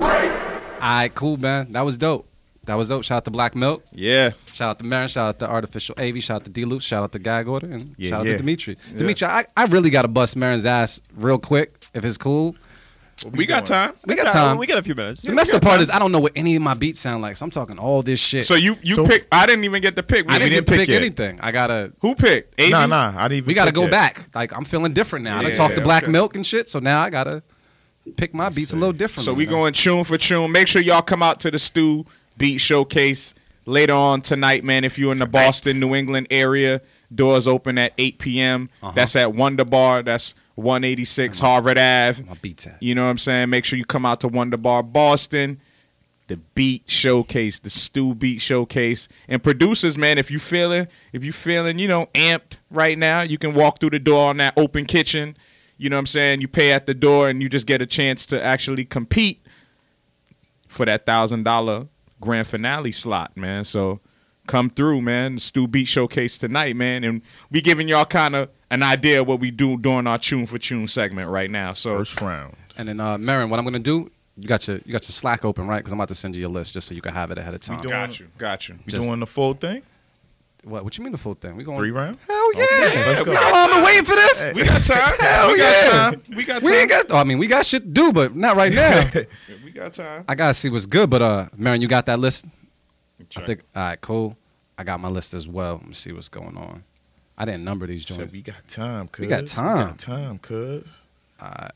All 0.00 0.80
right, 0.80 1.14
cool, 1.14 1.36
man. 1.36 1.72
That 1.72 1.82
was 1.82 1.98
dope. 1.98 2.27
That 2.68 2.74
was 2.76 2.88
dope. 2.90 3.02
Shout 3.02 3.16
out 3.16 3.24
to 3.24 3.30
Black 3.30 3.56
Milk. 3.56 3.82
yeah. 3.92 4.30
Shout 4.52 4.70
out 4.70 4.78
to 4.78 4.84
Merren. 4.84 5.08
Shout 5.08 5.26
out 5.28 5.38
to 5.40 5.46
Artofficial 5.46 5.92
Avi. 5.98 6.20
Shout 6.20 6.36
out 6.42 6.44
to 6.44 6.50
D 6.50 6.64
Loop. 6.64 6.82
Shout 6.82 7.02
out 7.02 7.12
to 7.12 7.18
Gag 7.18 7.48
Order. 7.48 7.66
And 7.72 7.94
Yeah, 7.96 8.10
shout 8.10 8.20
out 8.20 8.26
yeah. 8.26 8.32
to 8.32 8.38
Dimitri. 8.38 8.76
Dimitri, 8.96 9.26
I, 9.26 9.44
I 9.56 9.64
really 9.64 9.90
got 9.90 10.02
to 10.02 10.08
bust 10.08 10.36
Merren's 10.36 10.66
ass 10.66 11.00
real 11.16 11.38
quick 11.38 11.84
if 11.94 12.04
it's 12.04 12.16
cool. 12.18 12.54
We 13.32 13.46
got 13.46 13.66
time. 13.66 13.94
We 14.06 14.14
got 14.14 14.30
time. 14.32 14.58
We 14.58 14.66
got 14.66 14.78
a 14.78 14.82
few 14.82 14.94
minutes. 14.94 15.22
The 15.22 15.32
messed 15.32 15.52
up 15.52 15.62
part 15.62 15.80
is 15.80 15.90
I 15.90 15.98
don't 15.98 16.12
know 16.12 16.20
what 16.20 16.32
any 16.36 16.54
of 16.54 16.62
my 16.62 16.74
beats 16.74 17.00
sound 17.00 17.20
like, 17.20 17.36
so 17.36 17.44
I'm 17.44 17.50
talking 17.50 17.76
all 17.78 18.02
this 18.02 18.20
shit. 18.20 18.44
So 18.46 18.54
you 18.54 18.76
you 18.82 18.94
So- 18.94 19.06
pick. 19.06 19.26
I 19.32 19.44
didn't 19.46 19.64
even 19.64 19.82
get 19.82 19.96
to 19.96 20.04
pick. 20.04 20.28
We 20.28 20.34
I 20.34 20.38
didn't, 20.38 20.52
didn't 20.52 20.66
get 20.68 20.78
pick 20.78 20.86
pick 20.88 20.94
anything. 20.94 21.40
I 21.40 21.50
gotta. 21.50 21.92
Who 22.00 22.14
picked? 22.14 22.60
AV? 22.60 22.70
Nah, 22.70 22.86
nah. 22.86 23.14
I 23.16 23.22
didn't 23.28 23.38
even 23.38 23.46
We 23.48 23.54
gotta 23.54 23.68
pick 23.70 23.74
go 23.76 23.82
yet. 23.82 23.90
back. 23.90 24.20
Like 24.36 24.52
I'm 24.54 24.64
feeling 24.64 24.92
different 24.92 25.24
now. 25.24 25.38
I 25.38 25.42
done 25.42 25.50
Yeah, 25.50 25.56
talked 25.56 25.74
to 25.76 25.80
Black 25.80 26.04
okay. 26.04 26.12
Milk 26.12 26.36
and 26.36 26.46
shit, 26.46 26.68
so 26.68 26.78
now 26.78 27.00
I 27.00 27.10
gotta 27.10 27.42
pick 28.16 28.34
my 28.34 28.50
beats 28.50 28.72
a 28.72 28.76
little 28.76 28.92
different. 28.92 29.24
So 29.24 29.34
we 29.34 29.46
going 29.46 29.72
Chune 29.72 30.04
for 30.04 30.16
Chune. 30.16 30.52
Make 30.52 30.68
sure 30.68 30.80
y'all 30.80 31.02
come 31.02 31.22
out 31.22 31.40
to 31.40 31.50
the 31.50 31.58
Stew 31.58 32.06
Beat 32.38 32.58
Showcase 32.58 33.34
later 33.66 33.92
on 33.92 34.22
tonight, 34.22 34.64
man. 34.64 34.84
If 34.84 34.98
you're 34.98 35.12
in 35.12 35.18
the 35.18 35.26
Boston, 35.26 35.78
New 35.78 35.94
England 35.94 36.28
area, 36.30 36.80
doors 37.14 37.46
open 37.46 37.78
at 37.78 37.92
8 37.98 38.18
p.m. 38.18 38.70
Uh-huh. 38.82 38.92
That's 38.94 39.14
at 39.16 39.34
Wonder 39.34 39.64
Bar. 39.64 40.02
That's 40.02 40.34
186 40.54 41.38
Harvard 41.38 41.78
Ave. 41.78 42.22
My 42.24 42.34
beats 42.40 42.66
at. 42.66 42.82
You 42.82 42.94
know 42.94 43.04
what 43.04 43.10
I'm 43.10 43.18
saying? 43.18 43.50
Make 43.50 43.64
sure 43.64 43.78
you 43.78 43.84
come 43.84 44.06
out 44.06 44.20
to 44.22 44.28
Wonder 44.28 44.56
Bar 44.56 44.82
Boston, 44.82 45.60
the 46.26 46.36
Beat 46.36 46.90
Showcase, 46.90 47.60
the 47.60 47.70
Stew 47.70 48.14
Beat 48.14 48.40
Showcase, 48.40 49.08
and 49.28 49.42
producers, 49.42 49.96
man. 49.96 50.18
If 50.18 50.30
you 50.30 50.38
feeling, 50.38 50.88
if 51.12 51.22
you 51.22 51.32
feeling, 51.32 51.78
you 51.78 51.88
know, 51.88 52.06
amped 52.14 52.58
right 52.70 52.98
now, 52.98 53.20
you 53.20 53.38
can 53.38 53.54
walk 53.54 53.78
through 53.80 53.90
the 53.90 53.98
door 53.98 54.30
on 54.30 54.38
that 54.38 54.54
open 54.56 54.84
kitchen. 54.84 55.36
You 55.76 55.90
know 55.90 55.96
what 55.96 56.00
I'm 56.00 56.06
saying? 56.06 56.40
You 56.40 56.48
pay 56.48 56.72
at 56.72 56.86
the 56.86 56.94
door, 56.94 57.28
and 57.28 57.40
you 57.40 57.48
just 57.48 57.66
get 57.66 57.80
a 57.80 57.86
chance 57.86 58.26
to 58.26 58.42
actually 58.42 58.84
compete 58.84 59.44
for 60.66 60.84
that 60.84 61.06
thousand 61.06 61.44
dollar 61.44 61.86
grand 62.20 62.46
finale 62.46 62.92
slot, 62.92 63.36
man. 63.36 63.64
So 63.64 64.00
come 64.46 64.70
through, 64.70 65.02
man. 65.02 65.38
Stew 65.38 65.66
Beat 65.66 65.88
Showcase 65.88 66.38
tonight, 66.38 66.76
man, 66.76 67.04
and 67.04 67.22
we 67.50 67.60
giving 67.60 67.88
y'all 67.88 68.04
kind 68.04 68.34
of 68.34 68.50
an 68.70 68.82
idea 68.82 69.20
of 69.20 69.26
what 69.26 69.40
we 69.40 69.50
do 69.50 69.76
during 69.78 70.06
our 70.06 70.18
Chune 70.18 70.46
for 70.46 70.58
Chune 70.58 70.88
segment 70.88 71.30
right 71.30 71.50
now. 71.50 71.72
So 71.72 71.98
First 71.98 72.20
round. 72.20 72.54
And 72.76 72.88
then, 72.88 73.00
uh, 73.00 73.16
Merren, 73.18 73.48
what 73.48 73.58
I'm 73.58 73.64
gonna 73.64 73.78
do? 73.78 74.10
You 74.36 74.46
got 74.46 74.68
your 74.68 74.76
you 74.84 74.92
got 74.92 75.02
your 75.02 75.12
Slack 75.12 75.44
open, 75.44 75.66
right? 75.66 75.78
Because 75.78 75.92
I'm 75.92 75.98
about 75.98 76.08
to 76.08 76.14
send 76.14 76.36
you 76.36 76.46
a 76.46 76.48
list 76.48 76.74
just 76.74 76.86
so 76.88 76.94
you 76.94 77.00
can 77.02 77.12
have 77.12 77.30
it 77.30 77.38
ahead 77.38 77.54
of 77.54 77.60
time. 77.60 77.80
doing- 77.80 77.90
got 77.90 78.20
you, 78.20 78.26
got 78.38 78.68
you. 78.68 78.76
We 78.86 78.90
Just- 78.92 79.06
doing 79.06 79.20
the 79.20 79.26
full 79.26 79.54
thing? 79.54 79.82
What? 80.68 80.84
What 80.84 80.98
you 80.98 81.04
mean 81.04 81.12
the 81.12 81.18
full 81.18 81.34
thing? 81.34 81.56
We 81.56 81.64
going 81.64 81.76
Three 81.76 81.90
rounds? 81.90 82.18
Hell 82.26 82.54
yeah! 82.54 82.64
Okay, 82.64 83.06
let's 83.06 83.22
go. 83.22 83.32
No, 83.32 83.40
I've 83.40 83.70
been 83.70 83.84
waiting 83.84 84.04
for 84.04 84.14
this. 84.14 84.50
We 84.54 84.64
got 84.64 84.82
time. 84.82 85.18
Hell 85.20 85.52
we 85.52 85.58
got 85.58 85.84
yeah. 85.84 85.90
time. 85.90 86.22
We 86.36 86.44
got 86.44 86.62
time. 86.62 86.70
We 86.70 86.76
ain't 86.76 86.90
got. 86.90 87.06
oh, 87.10 87.16
I 87.16 87.24
mean, 87.24 87.38
we 87.38 87.46
got 87.46 87.64
shit 87.64 87.82
to 87.82 87.88
do, 87.88 88.12
but 88.12 88.36
not 88.36 88.56
right 88.56 88.72
now. 88.72 89.04
we 89.64 89.70
got 89.70 89.94
time. 89.94 90.24
I 90.28 90.34
gotta 90.34 90.54
see 90.54 90.68
what's 90.68 90.86
good. 90.86 91.10
But 91.10 91.22
uh, 91.22 91.48
Merren, 91.56 91.80
you 91.80 91.88
got 91.88 92.06
that 92.06 92.18
list? 92.18 92.46
I 93.36 93.44
think. 93.44 93.62
All 93.74 93.82
right, 93.82 94.00
cool. 94.00 94.36
I 94.76 94.84
got 94.84 95.00
my 95.00 95.08
list 95.08 95.34
as 95.34 95.48
well. 95.48 95.74
Let 95.76 95.88
me 95.88 95.94
see 95.94 96.12
what's 96.12 96.28
going 96.28 96.56
on. 96.56 96.84
I 97.36 97.44
didn't 97.44 97.64
number 97.64 97.86
these 97.86 98.06
Said 98.06 98.16
joints. 98.16 98.32
we 98.32 98.42
got 98.42 98.68
time, 98.68 99.08
cuz. 99.08 99.22
We 99.22 99.28
got 99.28 99.46
time. 99.46 99.78
We 99.78 99.84
got 99.84 99.98
time, 99.98 100.38
cuz. 100.38 101.02
All 101.40 101.48
right. 101.48 101.72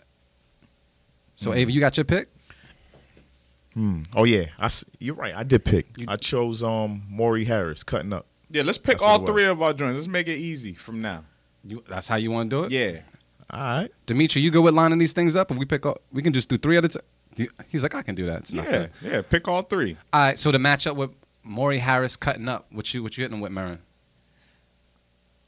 So, 1.35 1.51
Avi, 1.51 1.73
you 1.73 1.81
got 1.81 1.97
your 1.97 2.05
pick? 2.05 2.28
Hmm. 3.74 4.02
Oh 4.14 4.24
yeah, 4.24 4.47
I 4.59 4.69
you're 4.98 5.14
right. 5.14 5.35
I 5.35 5.44
did 5.44 5.64
pick. 5.64 5.86
You- 5.98 6.06
I 6.09 6.16
chose 6.16 6.62
um 6.62 7.02
Maury 7.09 7.44
Harris 7.44 7.82
cutting 7.82 8.12
up. 8.12 8.27
Yeah, 8.53 8.62
let's 8.62 8.79
pick 8.79 8.95
That's 8.99 9.03
what 9.03 9.09
all 9.11 9.23
it 9.23 9.27
three 9.27 9.45
of 9.47 9.61
our 9.62 9.73
joints. 9.73 9.97
Let's 9.97 10.09
make 10.09 10.29
it 10.29 10.37
easy 10.37 10.74
from 10.74 11.01
now. 11.01 11.24
You, 11.66 11.83
that's 11.89 12.09
how 12.09 12.16
you 12.16 12.31
want 12.31 12.51
to 12.51 12.57
do 12.57 12.65
it? 12.65 12.70
Yeah. 12.73 13.01
All 13.51 13.61
right. 13.61 13.91
Dimitri, 14.07 14.43
you 14.43 14.51
go 14.51 14.61
with 14.62 14.74
lining 14.74 14.99
these 14.99 15.12
things 15.12 15.37
up, 15.37 15.51
and 15.51 15.59
we 15.59 15.65
pick 15.66 15.85
up. 15.87 16.03
We 16.12 16.23
can 16.23 16.33
just 16.33 16.49
do 16.49 16.57
three 16.59 16.77
at 16.77 16.85
a 16.85 16.89
time. 16.89 17.03
He's 17.69 17.83
like, 17.83 17.95
I 17.95 18.03
can 18.03 18.15
do 18.15 18.27
that. 18.27 18.41
It's 18.41 18.53
Yeah. 18.53 18.62
nothing. 18.62 18.89
Yeah. 19.03 19.23
Pick 19.23 19.49
all 19.49 19.62
three. 19.62 19.97
All 20.12 20.20
right. 20.20 20.39
So 20.39 20.53
to 20.53 20.59
match 20.59 20.87
up 20.87 20.97
with 20.97 21.11
Maury 21.43 21.79
Harris 21.79 22.15
cutting 22.16 22.49
up, 22.49 22.66
what 22.73 22.93
you 22.93 23.03
what 23.03 23.16
you 23.16 23.24
hitting 23.24 23.41
with, 23.41 23.53
Merren? 23.53 23.79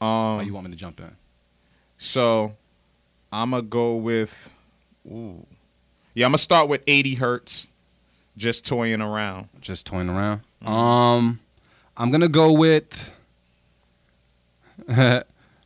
Um 0.01 0.07
Oh, 0.07 0.39
you 0.41 0.53
want 0.53 0.65
me 0.65 0.71
to 0.71 0.77
jump 0.77 0.99
in? 0.99 1.15
so 1.97 2.55
I'ma 3.31 3.61
go 3.61 3.95
with 3.95 4.49
ooh. 5.07 5.45
Yeah, 6.13 6.25
I'm 6.25 6.31
gonna 6.31 6.37
start 6.37 6.67
with 6.69 6.81
80 6.87 7.15
hertz. 7.15 7.67
Just 8.37 8.65
toying 8.65 9.01
around. 9.01 9.47
Just 9.61 9.85
toying 9.85 10.09
around. 10.09 10.41
Um, 10.65 11.39
I'm 11.97 12.11
gonna 12.11 12.27
go 12.27 12.53
with 12.53 13.13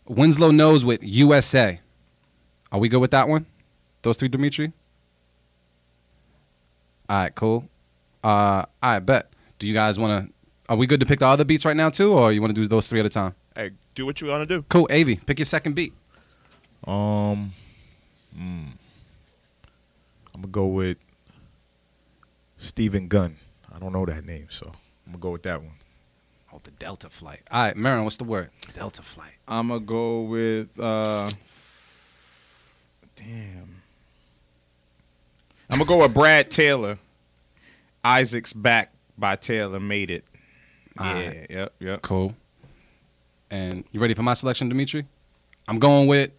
Winslow 0.08 0.52
knows 0.52 0.86
with 0.86 1.04
USA. 1.04 1.80
Are 2.72 2.80
we 2.80 2.90
good 2.90 3.00
with 3.00 3.12
that 3.12 3.28
one? 3.28 3.46
Those 4.02 4.18
three, 4.18 4.30
Dimitri. 4.30 4.72
All 7.10 7.18
right, 7.18 7.34
cool. 7.34 7.68
Uh, 8.24 8.66
I 8.82 9.00
bet. 9.00 9.32
Do 9.58 9.68
you 9.68 9.74
guys 9.74 10.00
want 10.00 10.28
to? 10.28 10.34
Are 10.70 10.78
we 10.78 10.86
good 10.86 11.00
to 11.00 11.06
pick 11.06 11.20
the 11.20 11.26
other 11.26 11.44
beats 11.44 11.66
right 11.66 11.76
now 11.76 11.90
too, 11.90 12.14
or 12.14 12.32
you 12.32 12.42
want 12.42 12.56
to 12.56 12.62
do 12.62 12.68
those 12.68 12.88
three 12.88 13.00
at 13.00 13.06
a 13.06 13.10
time? 13.10 13.34
Hey, 13.56 13.72
do 13.96 14.06
what 14.06 14.22
you 14.22 14.28
want 14.28 14.48
to 14.48 14.58
do. 14.58 14.64
Cool, 14.70 14.88
Avi, 14.92 15.16
pick 15.16 15.40
your 15.40 15.46
second 15.46 15.74
beat. 15.74 15.94
Um, 16.86 17.52
mm, 18.38 18.68
I'm 20.34 20.42
gonna 20.42 20.48
go 20.48 20.68
with 20.68 21.00
Stephen 22.58 23.08
Gunn. 23.08 23.36
I 23.74 23.80
don't 23.80 23.92
know 23.92 24.06
that 24.06 24.24
name, 24.24 24.48
so 24.50 24.68
I'm 25.06 25.14
gonna 25.14 25.18
go 25.22 25.32
with 25.32 25.44
that 25.44 25.62
one. 25.62 25.72
Oh, 26.54 26.60
the 26.64 26.72
Delta 26.72 27.10
flight. 27.10 27.42
All 27.52 27.62
right, 27.64 27.76
Merren, 27.76 28.04
what's 28.04 28.18
the 28.18 28.24
word? 28.24 28.50
Delta 28.74 29.02
flight. 29.04 29.34
I'ma 29.48 29.78
go 29.80 30.22
with 30.22 30.80
uh 30.80 31.28
damn. 33.16 33.76
I'm 35.70 35.78
gonna 35.78 35.86
go 35.86 36.00
with 36.02 36.14
Brad 36.14 36.50
Taylor. 36.50 36.98
Isaac's 38.04 38.54
back 38.54 38.92
by 39.18 39.36
Taylor 39.36 39.80
made 39.80 40.10
it. 40.10 40.26
Yeah, 40.96 41.06
Alright. 41.08 41.48
yep, 41.50 41.74
yep. 41.80 42.02
Cool. 42.02 42.36
And 43.52 43.84
you 43.92 44.00
ready 44.00 44.14
for 44.14 44.24
my 44.24 44.34
selection, 44.34 44.70
Dimitri? 44.70 45.06
I'm 45.68 45.80
going 45.80 46.08
with 46.08 46.32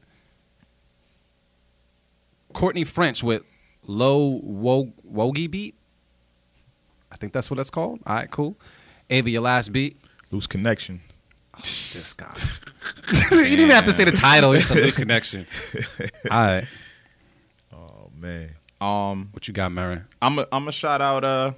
Courtney 2.52 2.84
French 2.84 3.22
with 3.22 3.44
Low 3.86 4.40
Wo- 4.42 4.92
Wogie 5.10 5.50
beat. 5.50 5.74
I 7.12 7.16
think 7.16 7.32
that's 7.32 7.50
what 7.50 7.56
that's 7.56 7.70
called. 7.70 8.00
All 8.06 8.14
right, 8.16 8.30
cool. 8.30 8.56
Avi, 9.10 9.32
your 9.32 9.42
last 9.42 9.72
beat. 9.72 9.96
Loose 10.31 10.47
connection. 10.47 11.01
Oh, 11.55 11.61
This 11.61 12.15
guy. 12.15 12.32
you 13.32 13.36
didn't 13.44 13.52
even 13.61 13.70
have 13.70 13.85
to 13.86 13.93
say 13.93 14.05
the 14.05 14.12
title. 14.12 14.52
It's 14.52 14.70
a 14.70 14.74
loose 14.74 14.97
connection. 15.05 15.47
All 16.31 16.39
right. 16.47 16.65
Oh 17.73 18.11
man. 18.16 18.51
Um 18.81 19.28
What 19.32 19.47
you 19.48 19.55
got, 19.55 19.70
Merren? 19.73 20.05
I'm 20.23 20.39
a, 20.39 20.47
I'm 20.52 20.69
a 20.69 20.73
shout 20.73 21.01
out 21.01 21.24
uh 21.24 21.52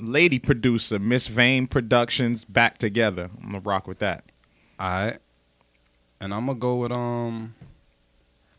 lady 0.00 0.38
producer, 0.38 0.98
Miss 0.98 1.26
Vane 1.28 1.66
Productions, 1.66 2.44
back 2.44 2.78
together. 2.78 3.30
I'm 3.42 3.46
gonna 3.52 3.60
rock 3.60 3.86
with 3.86 3.98
that. 4.00 4.24
All 4.78 4.88
right. 4.88 5.18
And 6.20 6.34
I'm 6.34 6.46
gonna 6.46 6.58
go 6.58 6.76
with 6.76 6.92
um. 6.92 7.54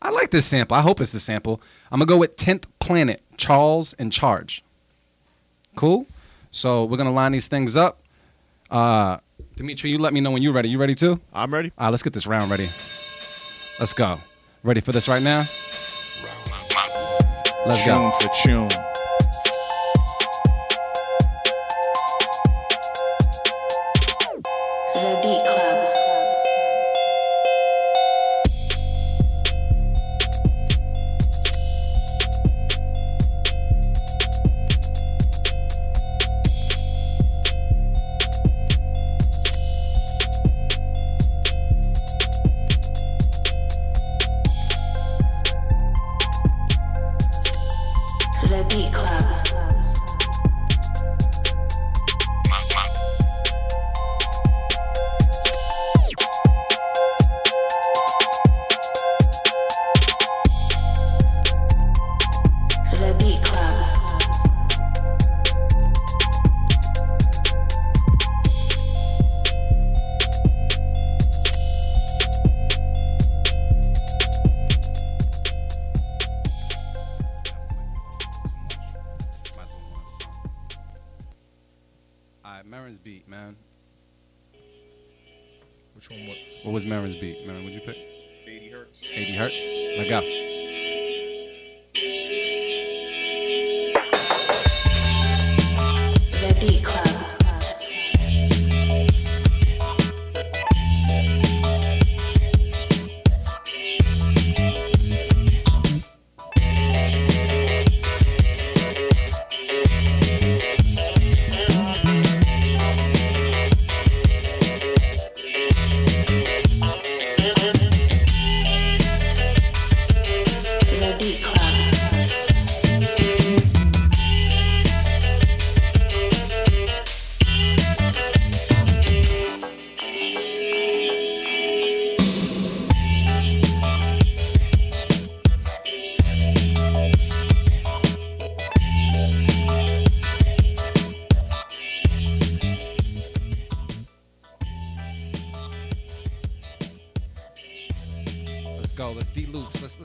I 0.00 0.10
like 0.10 0.30
this 0.32 0.46
sample. 0.46 0.76
I 0.76 0.80
hope 0.80 1.00
it's 1.00 1.12
the 1.12 1.20
sample. 1.20 1.60
I'm 1.90 1.98
gonna 2.00 2.06
go 2.08 2.16
with 2.18 2.36
Tenth 2.36 2.66
Planet, 2.80 3.20
Charles 3.36 3.92
in 3.94 4.10
Charge. 4.10 4.64
Cool. 5.76 6.06
So 6.50 6.84
we're 6.84 6.96
gonna 6.96 7.12
line 7.12 7.32
these 7.32 7.46
things 7.48 7.76
up. 7.76 8.01
Uh, 8.72 9.18
Dimitri, 9.54 9.90
you 9.90 9.98
let 9.98 10.14
me 10.14 10.20
know 10.20 10.30
when 10.30 10.42
you're 10.42 10.54
ready. 10.54 10.70
You 10.70 10.78
ready 10.78 10.94
too? 10.94 11.20
I'm 11.34 11.52
ready. 11.52 11.70
All 11.76 11.86
right, 11.86 11.90
let's 11.90 12.02
get 12.02 12.14
this 12.14 12.26
round 12.26 12.50
ready. 12.50 12.68
Let's 13.78 13.92
go. 13.92 14.18
Ready 14.64 14.80
for 14.80 14.92
this 14.92 15.08
right 15.08 15.22
now? 15.22 15.44
Let's 17.66 17.84
tune 17.84 17.94
go. 17.94 18.10
for 18.10 18.28
tune. 18.28 18.81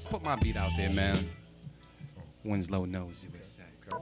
Put 0.09 0.23
my 0.23 0.35
beat 0.35 0.55
out 0.55 0.71
there, 0.77 0.89
man. 0.89 1.17
Winslow 2.43 2.85
knows 2.85 3.25
USA. 3.33 3.63
The 3.89 3.95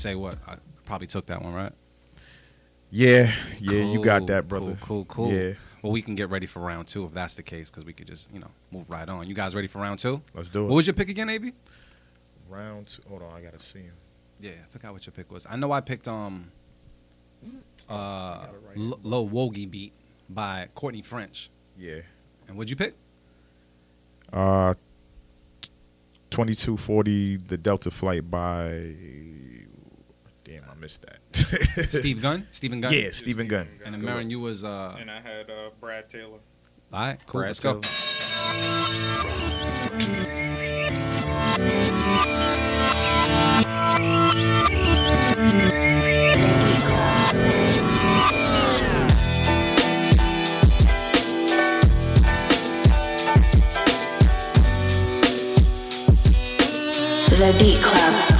say 0.00 0.14
what 0.14 0.36
I 0.48 0.56
probably 0.84 1.06
took 1.06 1.26
that 1.26 1.42
one, 1.42 1.52
right? 1.54 1.72
Yeah, 2.90 3.30
yeah, 3.60 3.84
you 3.84 4.02
got 4.02 4.26
that, 4.26 4.48
brother. 4.48 4.76
Cool, 4.80 5.04
cool, 5.04 5.26
cool. 5.26 5.32
Yeah, 5.32 5.52
Well, 5.80 5.92
we 5.92 6.02
can 6.02 6.16
get 6.16 6.28
ready 6.28 6.46
for 6.46 6.60
round 6.60 6.88
two 6.88 7.04
if 7.04 7.12
that's 7.14 7.36
the 7.36 7.42
case, 7.42 7.70
because 7.70 7.84
we 7.84 7.92
could 7.92 8.08
just, 8.08 8.32
you 8.32 8.40
know, 8.40 8.50
move 8.72 8.90
right 8.90 9.08
on. 9.08 9.28
You 9.28 9.34
guys 9.34 9.54
ready 9.54 9.68
for 9.68 9.80
round 9.80 10.00
two? 10.00 10.20
let's 10.34 10.50
do 10.50 10.64
it. 10.64 10.68
What 10.68 10.74
was 10.74 10.86
your 10.88 10.94
pick 10.94 11.08
again, 11.08 11.28
AB? 11.28 11.52
Round 12.48 12.88
two. 12.88 13.02
Hold 13.08 13.22
on, 13.22 13.32
I 13.32 13.42
gotta 13.42 13.60
see 13.60 13.80
him. 13.80 13.94
Yeah, 14.40 14.52
I 14.52 14.68
forgot 14.72 14.92
what 14.92 15.06
your 15.06 15.12
pick 15.12 15.30
was. 15.30 15.46
I 15.48 15.54
know 15.56 15.70
I 15.70 15.80
picked 15.80 16.08
um 16.08 16.50
uh 17.88 18.46
L- 18.76 18.98
Low 19.02 19.28
Wogie 19.28 19.70
Beat 19.70 19.92
by 20.28 20.68
Courtney 20.74 21.02
French. 21.02 21.50
Yeah. 21.78 22.00
And 22.48 22.56
what'd 22.56 22.70
you 22.70 22.76
pick? 22.76 22.94
Uh, 24.32 24.74
twenty 26.30 26.54
two 26.54 26.76
forty. 26.76 27.36
The 27.36 27.56
Delta 27.56 27.90
flight 27.90 28.28
by. 28.28 28.94
Damn, 30.80 30.84
I 30.84 30.86
missed 30.86 31.06
that. 31.06 31.92
Steve 31.92 32.22
Gunn? 32.22 32.46
Stephen 32.50 32.80
Gunn? 32.80 32.92
Yeah, 32.92 33.10
Stephen 33.12 33.48
Gunn. 33.48 33.68
And 33.84 33.94
then 33.94 34.02
Merren, 34.02 34.30
you 34.30 34.40
was 34.40 34.64
uh 34.64 34.96
And 34.98 35.10
I 35.10 35.20
had 35.20 35.50
uh, 35.50 35.70
Brad 35.80 36.08
Taylor. 36.08 36.38
all 36.92 37.00
right, 37.00 37.18
cool. 37.26 37.40
Brad 37.40 37.50
Let's 37.50 37.60
go. 37.60 37.80
The 37.80 37.80
Beat 37.80 38.46
Club. 56.98 57.10
The 57.30 57.56
Beat 57.58 57.78
Club. 57.82 58.39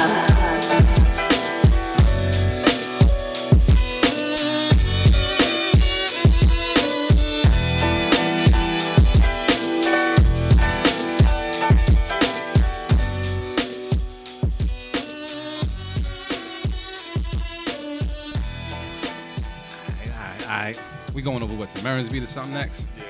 To 21.75 21.83
Merren's 21.83 22.09
beat 22.09 22.23
or 22.23 22.25
something 22.25 22.53
next? 22.53 22.87
Yeah. 22.97 23.03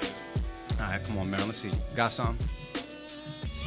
All 0.86 0.92
right, 0.92 1.02
come 1.08 1.18
on, 1.18 1.30
Marin. 1.30 1.46
Let's 1.48 1.60
see. 1.60 1.72
Got 1.96 2.12
some? 2.12 2.38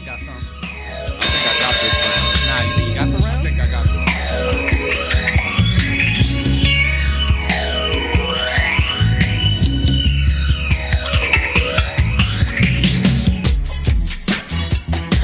Got 0.06 0.20
some? 0.20 0.34
I 0.36 1.20
think 1.20 1.46
I 1.46 1.54
got 1.60 1.74
this 1.80 1.94
one. 2.00 2.22
Nah, 2.46 2.62
you 2.62 2.72
think 2.74 2.88
you 2.88 2.94
got 2.94 3.08
the 3.10 3.18
I 3.26 3.42
think 3.42 3.58
I 3.60 3.66
got 3.70 3.84
this 3.86 3.94
one. 3.94 4.04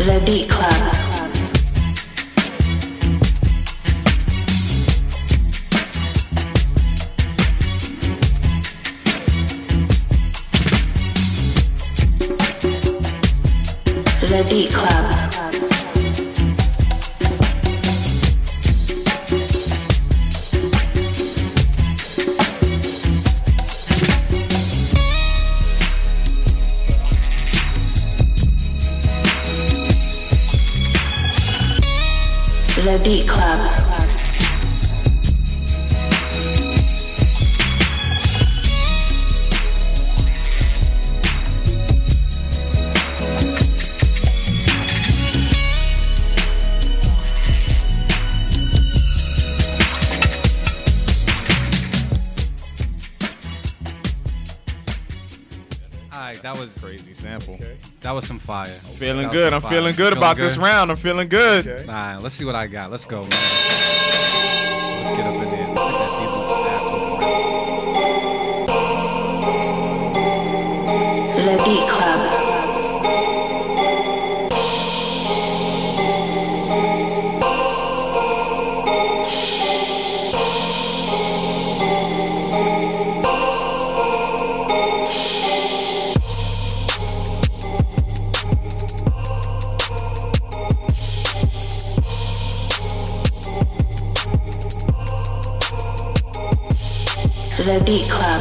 The 0.06 0.18
Beat 0.24 0.48
Club. 0.48 1.09
Beat 14.48 14.72
Club. 14.72 14.89
That 56.54 56.60
was 56.60 56.76
Crazy 56.78 57.14
sample. 57.14 57.56
that 58.00 58.10
was 58.10 58.26
some 58.26 58.38
fire. 58.38 58.66
Feeling 58.66 59.26
That 59.26 59.32
good. 59.32 59.52
I'm 59.52 59.60
fire. 59.60 59.70
feeling 59.70 59.94
good 59.94 60.14
Feeling 60.14 60.18
about 60.18 60.36
this 60.36 60.56
round. 60.56 60.90
I'm 60.90 60.96
feeling 60.96 61.28
good. 61.28 61.66
Okay. 61.66 61.82
All 61.82 61.94
right, 61.94 62.20
let's 62.20 62.34
see 62.34 62.44
what 62.44 62.56
I 62.56 62.66
got. 62.66 62.90
Let's 62.90 63.06
go, 63.06 63.20
man. 63.20 63.30
Let's 63.30 65.10
get 65.10 65.26
up 65.26 65.34
in 65.34 65.50
there. 65.50 65.68
Let's 65.68 65.98
that 65.98 66.10
D-Loop's 66.18 66.58
ass. 66.66 66.86
The 71.36 71.56
Beat 71.64 71.99
The 97.80 97.86
Beat 97.86 98.10
Club. 98.10 98.40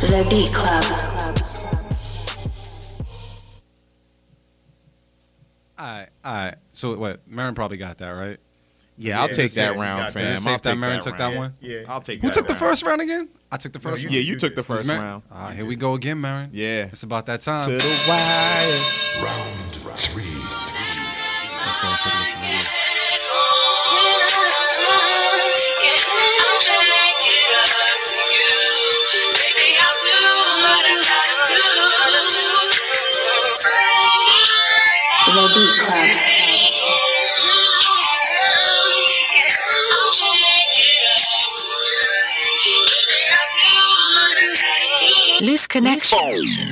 The 0.00 0.26
Beat 0.30 0.52
Club. 0.52 1.02
right, 5.78 6.08
all 6.24 6.32
right. 6.32 6.54
So 6.72 6.96
what? 6.96 7.28
Merren 7.28 7.54
probably 7.54 7.76
got 7.76 7.98
that 7.98 8.08
right. 8.10 8.38
Yeah, 8.98 9.20
I'll 9.22 9.28
take 9.28 9.52
that 9.52 9.76
round, 9.76 10.12
fam. 10.12 10.22
that. 10.24 10.32
Is 10.34 10.44
it 10.44 10.48
I'll 10.48 10.54
safe 10.54 10.62
that 10.62 10.70
take 10.72 10.78
Merren 10.78 10.90
that 10.96 11.02
took 11.02 11.18
round. 11.18 11.34
that 11.34 11.38
one? 11.38 11.52
Yeah. 11.60 11.78
I'll 11.88 12.00
take 12.02 12.20
Who 12.20 12.28
that 12.28 12.34
took 12.34 12.46
the 12.46 12.54
first 12.54 12.82
round 12.82 13.00
again? 13.00 13.28
I 13.50 13.56
took 13.56 13.72
the 13.72 13.78
No, 13.78 13.90
first 13.90 14.02
you- 14.02 14.10
Yeah, 14.10 14.20
you 14.20 14.36
took 14.38 14.54
the 14.54 14.62
first 14.62 14.88
round. 14.88 15.22
All 15.32 15.42
right, 15.46 15.56
here 15.56 15.64
we 15.64 15.76
go 15.76 15.94
again, 15.94 16.20
Merren. 16.20 16.50
Yeah. 16.52 16.84
It's 16.84 17.02
about 17.02 17.26
that 17.26 17.40
To 17.40 17.46
time. 17.46 17.70
the 17.70 18.04
wire. 18.08 19.24
Round 19.24 19.72
three. 19.98 20.24
Let's 20.24 21.80
go, 21.80 21.88
let's 21.88 22.02
take 22.02 22.12
a 22.12 22.16
listen 22.16 22.40
to 22.42 22.48
this. 22.52 22.68
The 35.32 35.48
Beat 35.54 35.72
connection. 45.72 46.71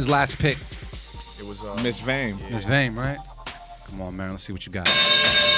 Merren's 0.00 0.08
last 0.08 0.38
pick. 0.38 0.56
It 0.56 1.46
was 1.46 1.62
uh, 1.62 1.78
Miss 1.82 2.00
Vane. 2.00 2.36
Miss 2.50 2.64
Vane, 2.64 2.94
right? 2.94 3.18
Come 3.90 4.00
on, 4.02 4.14
Merren. 4.14 4.30
Let's 4.30 4.44
see 4.44 4.52
what 4.52 4.64
you 4.66 4.72
got. 4.72 5.49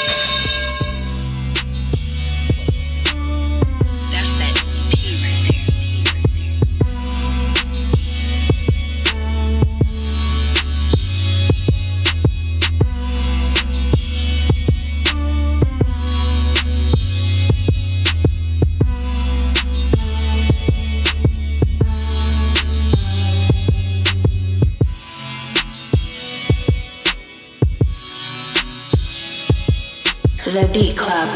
Beat 30.73 30.97
Club. 30.97 31.29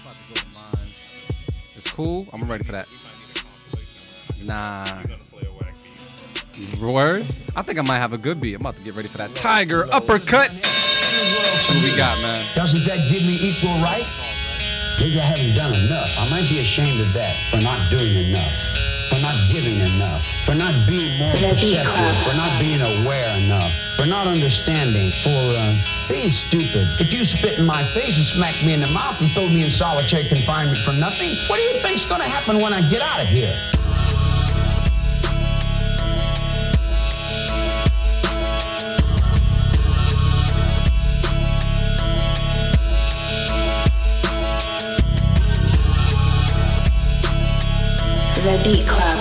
About 0.00 0.16
to 0.16 0.28
go 0.28 0.34
to 0.34 0.46
mines. 0.54 1.74
It's 1.76 1.90
cool. 1.90 2.26
I'm 2.32 2.50
ready 2.50 2.64
for 2.64 2.72
that. 2.72 2.88
Nah. 4.46 5.02
Word? 6.80 7.20
I 7.54 7.60
think 7.60 7.78
I 7.78 7.82
might 7.82 7.98
have 7.98 8.14
a 8.14 8.18
good 8.18 8.40
beat. 8.40 8.54
I'm 8.54 8.62
about 8.62 8.76
to 8.76 8.82
get 8.82 8.94
ready 8.94 9.08
for 9.08 9.18
that 9.18 9.34
Tiger 9.34 9.84
uppercut. 9.92 10.48
That's 10.50 11.68
what 11.68 11.84
we 11.84 11.94
got, 11.98 12.18
man. 12.22 12.42
Doesn't 12.54 12.82
that 12.86 12.96
give 13.10 13.22
me 13.26 13.36
equal 13.40 13.74
right? 13.82 14.41
Maybe 15.02 15.18
I 15.18 15.34
haven't 15.34 15.58
done 15.58 15.74
enough. 15.74 16.14
I 16.14 16.30
might 16.30 16.46
be 16.46 16.62
ashamed 16.62 17.02
of 17.02 17.10
that 17.18 17.34
for 17.50 17.58
not 17.58 17.90
doing 17.90 18.14
enough, 18.30 18.54
for 19.10 19.18
not 19.18 19.34
giving 19.50 19.82
enough, 19.82 20.22
for 20.46 20.54
not 20.54 20.70
being 20.86 21.18
more 21.18 21.34
perceptive, 21.34 22.14
for 22.22 22.38
not 22.38 22.54
being 22.62 22.78
aware 22.78 23.34
enough, 23.42 23.66
for 23.98 24.06
not 24.06 24.30
understanding, 24.30 25.10
for 25.26 25.34
uh, 25.34 25.74
being 26.06 26.30
stupid. 26.30 26.86
If 27.02 27.10
you 27.10 27.26
spit 27.26 27.58
in 27.58 27.66
my 27.66 27.82
face 27.98 28.14
and 28.14 28.22
smack 28.22 28.54
me 28.62 28.74
in 28.74 28.80
the 28.80 28.94
mouth 28.94 29.18
and 29.18 29.26
throw 29.34 29.50
me 29.50 29.66
in 29.66 29.74
solitary 29.74 30.30
confinement 30.30 30.78
for 30.86 30.94
nothing, 30.94 31.34
what 31.50 31.58
do 31.58 31.66
you 31.66 31.82
think's 31.82 32.06
gonna 32.06 32.22
happen 32.22 32.62
when 32.62 32.70
I 32.70 32.86
get 32.86 33.02
out 33.02 33.18
of 33.18 33.26
here? 33.26 33.50
The 48.52 48.58
Beat 48.64 48.86
Club. 48.86 49.18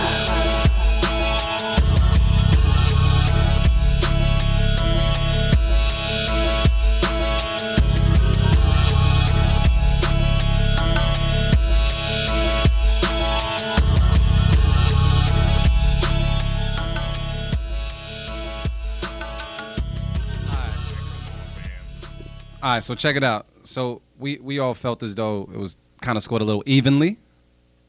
All 22.61 22.69
right, 22.69 22.83
so 22.83 22.95
check 22.95 23.15
it 23.15 23.23
out. 23.23 23.45
So 23.63 24.01
we 24.19 24.39
we 24.39 24.59
all 24.59 24.73
felt 24.73 25.01
as 25.01 25.15
though 25.15 25.49
it 25.53 25.57
was 25.57 25.77
kind 26.01 26.17
of 26.17 26.23
scored 26.23 26.41
a 26.41 26.45
little 26.45 26.63
evenly. 26.65 27.17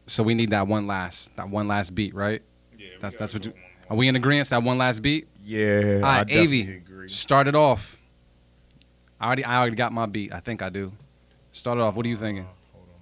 So 0.07 0.23
we 0.23 0.35
need 0.35 0.51
that 0.51 0.67
one 0.67 0.87
last 0.87 1.35
that 1.37 1.49
one 1.49 1.69
last 1.69 1.95
beat, 1.95 2.15
right? 2.15 2.43
yeah, 2.79 2.89
we 3.03 3.09
that's 3.17 3.35
what 3.35 3.45
you. 3.47 3.53
Are 3.89 3.97
we 3.97 4.09
in 4.09 4.17
agreement? 4.17 4.49
That 4.49 4.63
one 4.63 4.79
last 4.79 5.01
beat. 5.01 5.29
Yeah. 5.43 6.01
All 6.03 6.05
I 6.05 6.19
right, 6.23 6.37
Avi, 6.39 6.83
start 7.07 7.47
it 7.49 7.55
off. 7.55 8.01
I 9.21 9.27
already 9.27 9.45
I 9.45 9.59
already 9.59 9.77
got 9.77 9.93
my 9.93 10.07
beat. 10.07 10.33
I 10.33 10.41
think 10.41 10.63
I 10.63 10.69
do. 10.69 10.93
Start 11.53 11.79
it 11.79 11.83
off. 11.83 11.95
What 11.95 12.07
are 12.07 12.09
you 12.09 12.17
thinking? 12.17 12.45
Uh, 12.45 12.49
hold 12.73 12.87
on. 12.89 13.01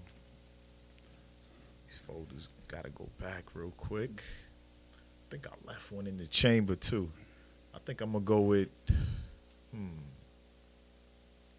These 1.87 1.97
folders 2.07 2.49
gotta 2.69 2.91
go 2.91 3.09
back 3.19 3.45
real 3.55 3.73
quick. 3.77 4.23
I 4.95 5.31
think 5.31 5.47
I 5.47 5.51
left 5.67 5.93
one 5.93 6.07
in 6.07 6.17
the 6.17 6.27
chamber 6.27 6.75
too. 6.75 7.09
I 7.75 7.79
think 7.79 8.01
I'm 8.01 8.13
gonna 8.13 8.25
go 8.25 8.41
with. 8.41 8.69
Hmm. 9.73 9.87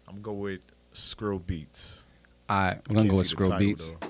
I'm 0.06 0.20
gonna 0.20 0.22
go 0.22 0.32
with 0.34 0.60
Skrill 0.92 1.44
Beats. 1.44 2.04
All 2.48 2.60
right, 2.60 2.78
I'm 2.88 2.94
gonna 2.94 3.08
go 3.08 3.16
with 3.16 3.26
see 3.26 3.36
the 3.36 3.44
Scroll 3.44 3.58
Beats. 3.58 3.90
though. 3.90 4.08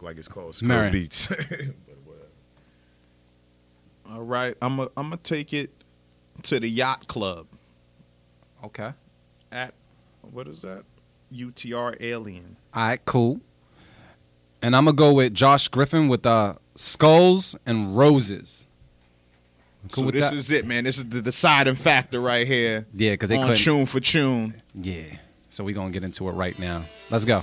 Look 0.00 0.08
like 0.12 0.16
it's 0.18 0.28
called 0.28 0.54
Skrill 0.54 0.68
Merren. 0.68 0.92
Beats. 0.92 1.26
but. 2.06 2.30
All 4.10 4.22
right, 4.22 4.54
I'm 4.62 4.80
a, 4.80 4.84
I'm 4.96 5.10
gonna 5.10 5.18
take 5.18 5.52
it 5.52 5.70
to 6.44 6.58
the 6.58 6.68
yacht 6.68 7.06
club 7.06 7.46
Okay. 8.64 8.92
at 9.52 9.74
what 10.22 10.48
is 10.48 10.62
that? 10.62 10.84
UTR 11.30 11.98
Alien. 12.00 12.56
All 12.72 12.82
right, 12.88 13.04
cool. 13.04 13.42
And 14.62 14.74
I'm 14.74 14.86
gonna 14.86 14.96
go 14.96 15.12
with 15.12 15.34
Josh 15.34 15.68
Griffin 15.68 16.08
with 16.08 16.24
uh, 16.24 16.54
Skulls 16.76 17.54
and 17.66 17.94
Roses. 17.94 18.66
Cool 19.92 20.04
so 20.04 20.06
with 20.06 20.14
this 20.14 20.30
that? 20.30 20.36
is 20.36 20.50
it, 20.50 20.66
man. 20.66 20.84
This 20.84 20.96
is 20.96 21.10
the 21.10 21.20
deciding 21.20 21.74
factor 21.74 22.20
right 22.22 22.46
here. 22.46 22.86
yeah, 22.94 23.10
because 23.12 23.28
they 23.28 23.36
on 23.36 23.42
couldn't. 23.42 23.56
Chune 23.58 23.84
for 23.84 24.00
Chune. 24.00 24.62
Yeah. 24.74 25.04
So 25.50 25.62
we're 25.62 25.74
gonna 25.74 25.90
get 25.90 26.04
into 26.04 26.26
it 26.30 26.32
right 26.32 26.58
now. 26.58 26.82
Let's 27.10 27.26
go. 27.26 27.42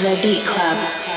The 0.00 0.18
Beat 0.22 0.46
Club. 0.46 1.09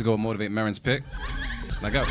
To 0.00 0.04
go 0.04 0.16
motivate 0.16 0.50
Merren's 0.50 0.78
pick. 0.78 1.02
Let 1.82 1.92
go. 1.92 2.06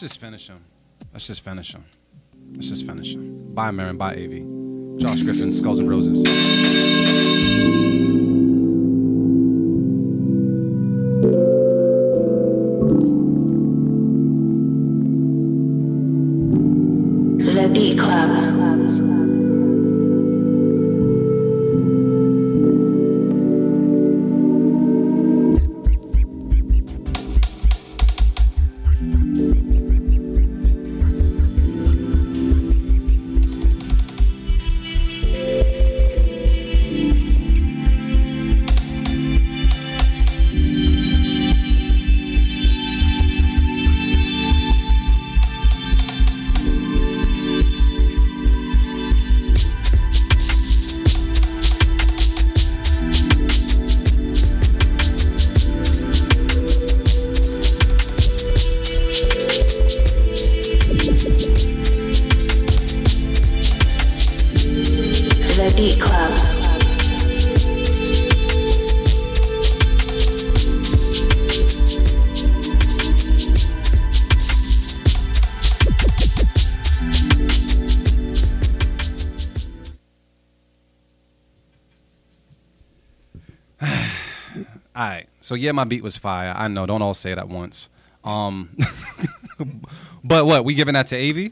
Let's 0.00 0.14
just 0.14 0.20
finish 0.22 0.48
him. 0.48 0.56
Let's 1.12 1.26
just 1.26 1.44
finish 1.44 1.74
him. 1.74 1.84
Let's 2.54 2.70
just 2.70 2.86
finish 2.86 3.14
him. 3.14 3.52
Bye, 3.52 3.68
Merren. 3.68 3.98
Bye, 3.98 4.12
Avi. 4.14 4.46
Josh 4.98 5.20
Griffin, 5.20 5.52
Skulls 5.52 5.78
and 5.78 5.90
Roses. 5.90 6.22
So 85.50 85.56
yeah, 85.56 85.72
my 85.72 85.82
beat 85.82 86.04
was 86.04 86.16
fire. 86.16 86.54
I 86.56 86.68
know. 86.68 86.86
Don't 86.86 87.02
all 87.02 87.12
say 87.12 87.32
it 87.32 87.38
at 87.38 87.48
once. 87.48 87.90
Um, 88.22 88.70
but 90.24 90.46
what? 90.46 90.64
We 90.64 90.74
giving 90.74 90.94
that 90.94 91.08
to 91.08 91.16
Avi? 91.16 91.50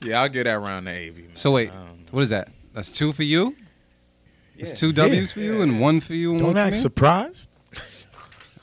Yeah, 0.00 0.22
I'll 0.22 0.28
get 0.28 0.44
that 0.44 0.60
round 0.60 0.86
to 0.86 0.92
Avi. 0.92 1.22
Man. 1.22 1.34
So 1.34 1.50
wait, 1.50 1.72
Um, 1.72 2.04
what 2.12 2.20
is 2.20 2.30
that? 2.30 2.50
That's 2.72 2.92
two 2.92 3.12
for 3.12 3.24
you. 3.24 3.56
It's 4.56 4.70
Yeah. 4.70 4.76
two 4.76 4.92
W's 4.92 5.32
for 5.32 5.40
you 5.40 5.60
and 5.60 5.80
one 5.80 5.98
for 5.98 6.14
you 6.14 6.30
and 6.30 6.38
Don't 6.38 6.46
one 6.50 6.54
for 6.54 6.60
act 6.60 6.74
me. 6.76 6.78
surprised. 6.78 7.50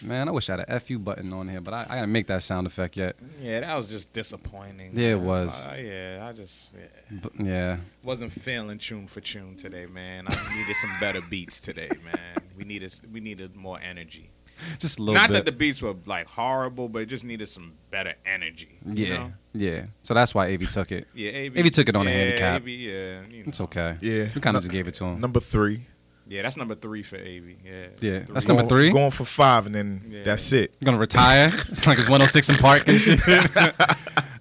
Man, 0.02 0.30
I 0.30 0.32
wish 0.32 0.50
I 0.50 0.54
had 0.58 0.66
a 0.70 0.80
FU 0.80 0.98
button 0.98 1.34
on 1.34 1.50
here, 1.50 1.60
but 1.60 1.74
I, 1.74 1.82
I 1.90 1.96
gotta 1.96 2.08
make 2.08 2.28
that 2.28 2.42
sound 2.42 2.66
effect 2.66 2.96
yet. 2.96 3.18
yeah, 3.42 3.60
that 3.60 3.76
was 3.76 3.90
just 3.90 4.14
disappointing. 4.14 4.92
Yeah, 4.94 5.10
it 5.10 5.20
was. 5.20 5.66
Uh, 5.66 5.74
yeah, 5.76 6.26
I 6.26 6.32
just 6.32 6.72
yeah. 6.74 7.20
But, 7.22 7.34
yeah. 7.38 7.78
wasn't 8.02 8.32
feeling 8.32 8.78
Chune 8.78 9.08
for 9.08 9.20
Chune 9.20 9.58
today, 9.58 9.88
man. 9.88 10.24
I 10.30 10.58
needed 10.58 10.76
some 10.78 10.92
better 11.02 11.20
beats 11.30 11.60
today, 11.60 11.90
man. 12.06 12.44
We 12.58 12.64
needed 12.64 12.94
we 13.12 13.20
needed 13.20 13.58
more 13.58 13.78
energy. 13.82 14.30
Just 14.80 15.00
a 15.00 15.02
little 15.02 15.16
Not 15.16 15.30
bit. 15.30 15.34
that 15.36 15.46
the 15.46 15.52
beats 15.52 15.82
were 15.82 15.96
like 16.06 16.28
horrible, 16.28 16.88
but 16.90 17.04
it 17.04 17.06
just 17.08 17.24
needed 17.24 17.48
some 17.50 17.74
better 17.92 18.14
energy. 18.26 18.80
you 18.86 19.06
yeah, 19.06 19.18
know? 19.18 19.34
yeah. 19.54 19.86
So 20.04 20.14
that's 20.14 20.34
why 20.36 20.54
Avi 20.54 20.66
took 20.68 20.92
it. 20.92 21.08
Yeah, 21.14 21.30
Avi, 21.32 21.60
Avi 21.60 21.70
took 21.70 21.90
it 21.90 21.96
on 21.96 22.08
a 22.08 22.12
handicap. 22.12 22.56
Avi, 22.56 22.72
yeah, 22.74 23.22
you 23.30 23.44
know. 23.44 23.48
It's 23.48 23.62
okay. 23.62 23.98
Yeah. 24.02 24.28
We 24.36 24.42
kind 24.42 24.56
of 24.56 24.64
just 24.64 24.72
gave 24.72 24.88
it 24.88 24.94
to 24.96 25.06
him. 25.06 25.20
Number 25.20 25.40
three. 25.40 25.86
Yeah, 26.28 26.44
that's 26.44 26.56
number 26.56 26.76
three 26.76 27.04
for 27.04 27.18
Avi. 27.18 27.58
Yeah, 27.66 27.88
Yeah, 28.00 28.20
that's 28.30 28.48
number 28.48 28.64
three? 28.64 28.92
Going 28.92 29.12
for 29.12 29.26
five, 29.26 29.66
and 29.66 29.76
then 29.76 30.02
Yeah. 30.08 30.24
that's 30.24 30.54
it. 30.54 30.74
You're 30.80 30.86
gonna 30.86 30.98
retire? 31.00 31.48
it's 31.70 31.86
like 31.86 31.98
it's 32.00 32.08
106 32.10 32.50
in 32.50 32.56
Park 32.58 32.88
and 32.88 32.98
shit. 33.00 33.20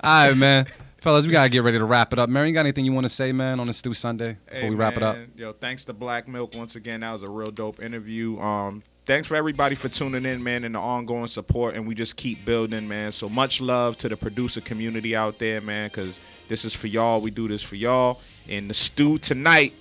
All 0.05 0.29
right, 0.29 0.37
man. 0.37 0.67
Fellas, 0.99 1.27
we 1.27 1.33
gotta 1.33 1.49
get 1.49 1.65
ready 1.65 1.79
to 1.79 1.85
wrap 1.85 2.13
it 2.13 2.21
up. 2.21 2.29
Mary, 2.29 2.47
you 2.49 2.55
got 2.55 2.61
anything 2.61 2.85
you 2.85 2.93
want 2.93 3.05
to 3.05 3.09
say, 3.09 3.33
man, 3.33 3.59
on 3.59 3.67
this 3.67 3.79
Stew 3.79 3.93
Sunday 3.93 4.37
before 4.47 4.61
Hey, 4.61 4.71
we 4.71 4.77
wrap 4.77 4.97
it 4.97 5.03
up? 5.03 5.17
Yo, 5.35 5.53
thanks 5.53 5.85
to 5.87 5.93
Black 5.93 6.29
Milk 6.29 6.55
once 6.55 6.77
again. 6.77 7.01
That 7.01 7.13
was 7.13 7.25
a 7.25 7.29
real 7.29 7.51
dope 7.51 7.83
interview. 7.83 8.39
Um, 8.39 8.85
thanks 9.05 9.29
for 9.29 9.35
everybody 9.35 9.75
for 9.75 9.89
tuning 9.89 10.25
in, 10.25 10.43
man, 10.43 10.65
and 10.65 10.75
the 10.75 10.79
ongoing 10.79 11.27
support. 11.27 11.75
And 11.75 11.87
we 11.87 11.95
just 11.95 12.17
keep 12.17 12.45
building, 12.45 12.89
man. 12.89 13.13
So 13.13 13.29
much 13.29 13.61
love 13.61 13.99
to 13.99 14.09
the 14.09 14.17
producer 14.17 14.61
community 14.61 15.17
out 15.17 15.39
there, 15.39 15.61
man, 15.61 15.89
because 15.89 16.21
this 16.49 16.65
is 16.65 16.75
for 16.75 16.87
y'all. 16.87 17.21
We 17.21 17.31
do 17.31 17.49
this 17.49 17.63
for 17.63 17.77
y'all. 17.77 18.21
And 18.49 18.71
the 18.71 18.75
stew 18.75 19.19
tonight, 19.19 19.75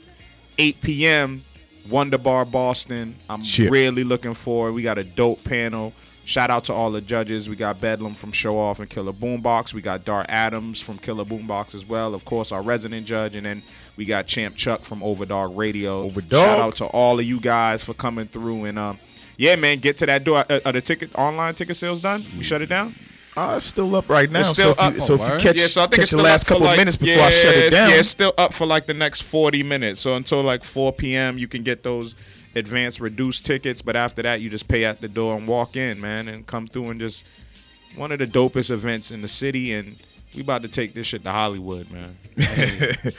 8 0.57 0.81
p.m. 0.81 1.41
Wonder 1.89 2.17
Bar 2.17 2.45
Boston. 2.45 3.15
I'm 3.29 3.43
Shit. 3.43 3.71
really 3.71 4.03
looking 4.03 4.33
forward. 4.33 4.73
We 4.73 4.83
got 4.83 4.97
a 4.97 5.03
dope 5.03 5.43
panel. 5.43 5.93
Shout 6.23 6.51
out 6.51 6.65
to 6.65 6.73
all 6.73 6.91
the 6.91 7.01
judges. 7.01 7.49
We 7.49 7.55
got 7.55 7.81
Bedlam 7.81 8.13
from 8.13 8.31
Show 8.31 8.57
Off 8.57 8.79
and 8.79 8.87
Killer 8.87 9.11
Boombox. 9.11 9.73
We 9.73 9.81
got 9.81 10.05
Dart 10.05 10.27
Adams 10.29 10.79
from 10.79 10.99
Killer 10.99 11.25
Boombox 11.25 11.73
as 11.73 11.85
well. 11.85 12.13
Of 12.13 12.25
course, 12.25 12.51
our 12.51 12.61
resident 12.61 13.07
judge. 13.07 13.35
And 13.35 13.45
then 13.45 13.63
we 13.97 14.05
got 14.05 14.27
Champ 14.27 14.55
Chuck 14.55 14.81
from 14.81 14.99
Overdog 14.99 15.57
Radio. 15.57 16.07
Overdog. 16.07 16.29
Shout 16.29 16.59
out 16.59 16.75
to 16.75 16.85
all 16.85 17.19
of 17.19 17.25
you 17.25 17.39
guys 17.39 17.83
for 17.83 17.95
coming 17.95 18.27
through. 18.27 18.65
And 18.65 18.77
um, 18.77 18.99
yeah, 19.41 19.55
man, 19.55 19.79
get 19.79 19.97
to 19.97 20.05
that 20.05 20.23
door. 20.23 20.45
Uh, 20.47 20.59
are 20.63 20.71
the 20.71 20.81
ticket 20.81 21.17
online 21.17 21.55
ticket 21.55 21.75
sales 21.75 21.99
done? 21.99 22.23
We 22.37 22.43
shut 22.43 22.61
it 22.61 22.67
down? 22.67 22.93
Uh, 23.35 23.55
it's 23.57 23.65
still 23.65 23.95
up 23.95 24.07
right 24.07 24.29
now. 24.29 24.41
It's 24.41 24.49
still 24.49 24.75
so 24.75 24.87
if 24.87 24.93
you, 24.93 24.99
so 24.99 25.15
if 25.15 25.21
you 25.21 25.37
catch, 25.39 25.57
yeah, 25.57 25.65
so 25.65 25.81
I 25.81 25.85
think 25.85 25.95
catch 25.95 26.03
it's 26.03 26.11
the 26.11 26.17
last 26.17 26.45
couple 26.45 26.65
like, 26.65 26.77
minutes 26.77 26.95
before 26.95 27.15
yeah, 27.15 27.25
I 27.25 27.29
shut 27.31 27.55
it 27.55 27.71
down. 27.71 27.89
Yeah, 27.89 27.95
it's 27.95 28.09
still 28.09 28.35
up 28.37 28.53
for 28.53 28.67
like 28.67 28.85
the 28.85 28.93
next 28.93 29.23
40 29.23 29.63
minutes. 29.63 29.99
So 29.99 30.13
until 30.13 30.43
like 30.43 30.63
4 30.63 30.93
p.m., 30.93 31.39
you 31.39 31.47
can 31.47 31.63
get 31.63 31.81
those 31.81 32.13
advanced 32.53 32.99
reduced 32.99 33.43
tickets. 33.43 33.81
But 33.81 33.95
after 33.95 34.21
that, 34.21 34.41
you 34.41 34.51
just 34.51 34.67
pay 34.67 34.85
at 34.85 35.01
the 35.01 35.07
door 35.07 35.35
and 35.35 35.47
walk 35.47 35.75
in, 35.75 35.99
man, 35.99 36.27
and 36.27 36.45
come 36.45 36.67
through 36.67 36.89
and 36.89 36.99
just 36.99 37.23
one 37.95 38.11
of 38.11 38.19
the 38.19 38.27
dopest 38.27 38.69
events 38.69 39.09
in 39.09 39.23
the 39.23 39.27
city. 39.27 39.73
And 39.73 39.95
We 40.35 40.41
about 40.41 40.61
to 40.61 40.67
take 40.67 40.93
this 40.93 41.07
shit 41.07 41.23
to 41.23 41.31
Hollywood, 41.31 41.89
man. 41.89 42.15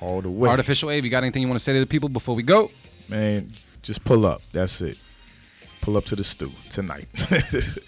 All 0.00 0.20
the 0.20 0.30
way. 0.30 0.48
Artofficial 0.48 0.88
Avi, 0.88 1.04
you 1.04 1.10
got 1.10 1.22
anything 1.22 1.42
you 1.42 1.48
want 1.48 1.60
to 1.60 1.64
say 1.64 1.74
to 1.74 1.78
the 1.78 1.86
people 1.86 2.08
before 2.08 2.34
we 2.34 2.42
go? 2.42 2.72
Man, 3.08 3.52
just 3.82 4.02
pull 4.02 4.26
up. 4.26 4.42
That's 4.50 4.80
it. 4.80 4.98
Pull 5.80 5.96
up 5.96 6.04
to 6.06 6.16
the 6.16 6.24
stew 6.24 6.52
tonight. 6.68 7.06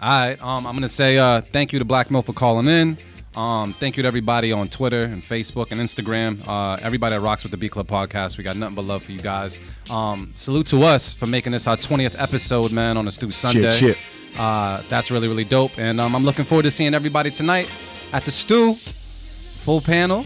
All 0.00 0.08
right. 0.20 0.40
Um, 0.42 0.66
I'm 0.66 0.74
gonna 0.74 0.88
say 0.88 1.18
uh, 1.18 1.40
thank 1.40 1.72
you 1.72 1.78
to 1.78 1.84
Black 1.84 2.10
Milk 2.10 2.26
for 2.26 2.32
calling 2.32 2.66
in. 2.66 2.96
Um, 3.36 3.72
thank 3.74 3.96
you 3.96 4.02
to 4.02 4.06
everybody 4.06 4.50
on 4.52 4.68
Twitter 4.68 5.04
and 5.04 5.22
Facebook 5.22 5.70
and 5.70 5.80
Instagram. 5.80 6.46
Uh, 6.48 6.78
everybody 6.82 7.14
that 7.14 7.20
rocks 7.20 7.42
with 7.42 7.52
the 7.52 7.58
Beat 7.58 7.70
Club 7.72 7.86
podcast. 7.86 8.38
We 8.38 8.42
got 8.44 8.56
nothing 8.56 8.74
but 8.74 8.84
love 8.84 9.02
for 9.04 9.12
you 9.12 9.20
guys. 9.20 9.60
Um, 9.90 10.32
salute 10.34 10.66
to 10.68 10.82
us 10.82 11.12
for 11.12 11.26
making 11.26 11.52
this 11.52 11.66
our 11.66 11.76
20th 11.76 12.20
episode, 12.20 12.72
man, 12.72 12.96
on 12.96 13.06
a 13.06 13.10
Stew 13.12 13.30
Sunday. 13.30 13.70
shit. 13.70 13.98
Uh, 14.38 14.82
that's 14.88 15.10
really 15.10 15.28
really 15.28 15.44
dope, 15.44 15.78
and 15.78 16.00
um, 16.00 16.14
I'm 16.16 16.24
looking 16.24 16.44
forward 16.44 16.62
to 16.62 16.70
seeing 16.70 16.94
everybody 16.94 17.30
tonight 17.30 17.70
at 18.12 18.24
the 18.24 18.30
Stew. 18.30 18.74
Full 18.74 19.80
panel. 19.80 20.24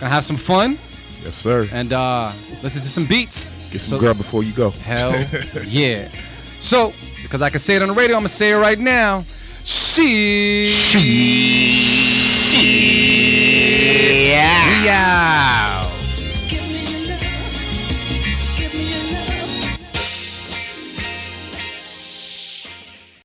Gonna 0.00 0.12
have 0.12 0.24
some 0.24 0.36
fun 0.36 0.72
yes, 1.22 1.34
sir. 1.34 1.68
and 1.72 1.92
uh, 1.92 2.32
listen 2.62 2.80
to 2.82 2.88
some 2.88 3.04
beats. 3.06 3.50
Get 3.74 3.80
some 3.80 3.98
so, 3.98 3.98
grub 3.98 4.16
before 4.16 4.44
you 4.44 4.52
go. 4.52 4.70
Hell 4.70 5.10
yeah. 5.66 6.06
So, 6.60 6.92
because 7.22 7.42
I 7.42 7.50
can 7.50 7.58
say 7.58 7.74
it 7.74 7.82
on 7.82 7.88
the 7.88 7.94
radio, 7.94 8.14
I'm 8.14 8.20
gonna 8.20 8.28
say 8.28 8.52
it 8.52 8.56
right 8.56 8.78
now. 8.78 9.24
She. 9.64 10.68
She. 10.68 11.08
Yeah. 14.30 14.84
Yeah. 14.84 15.83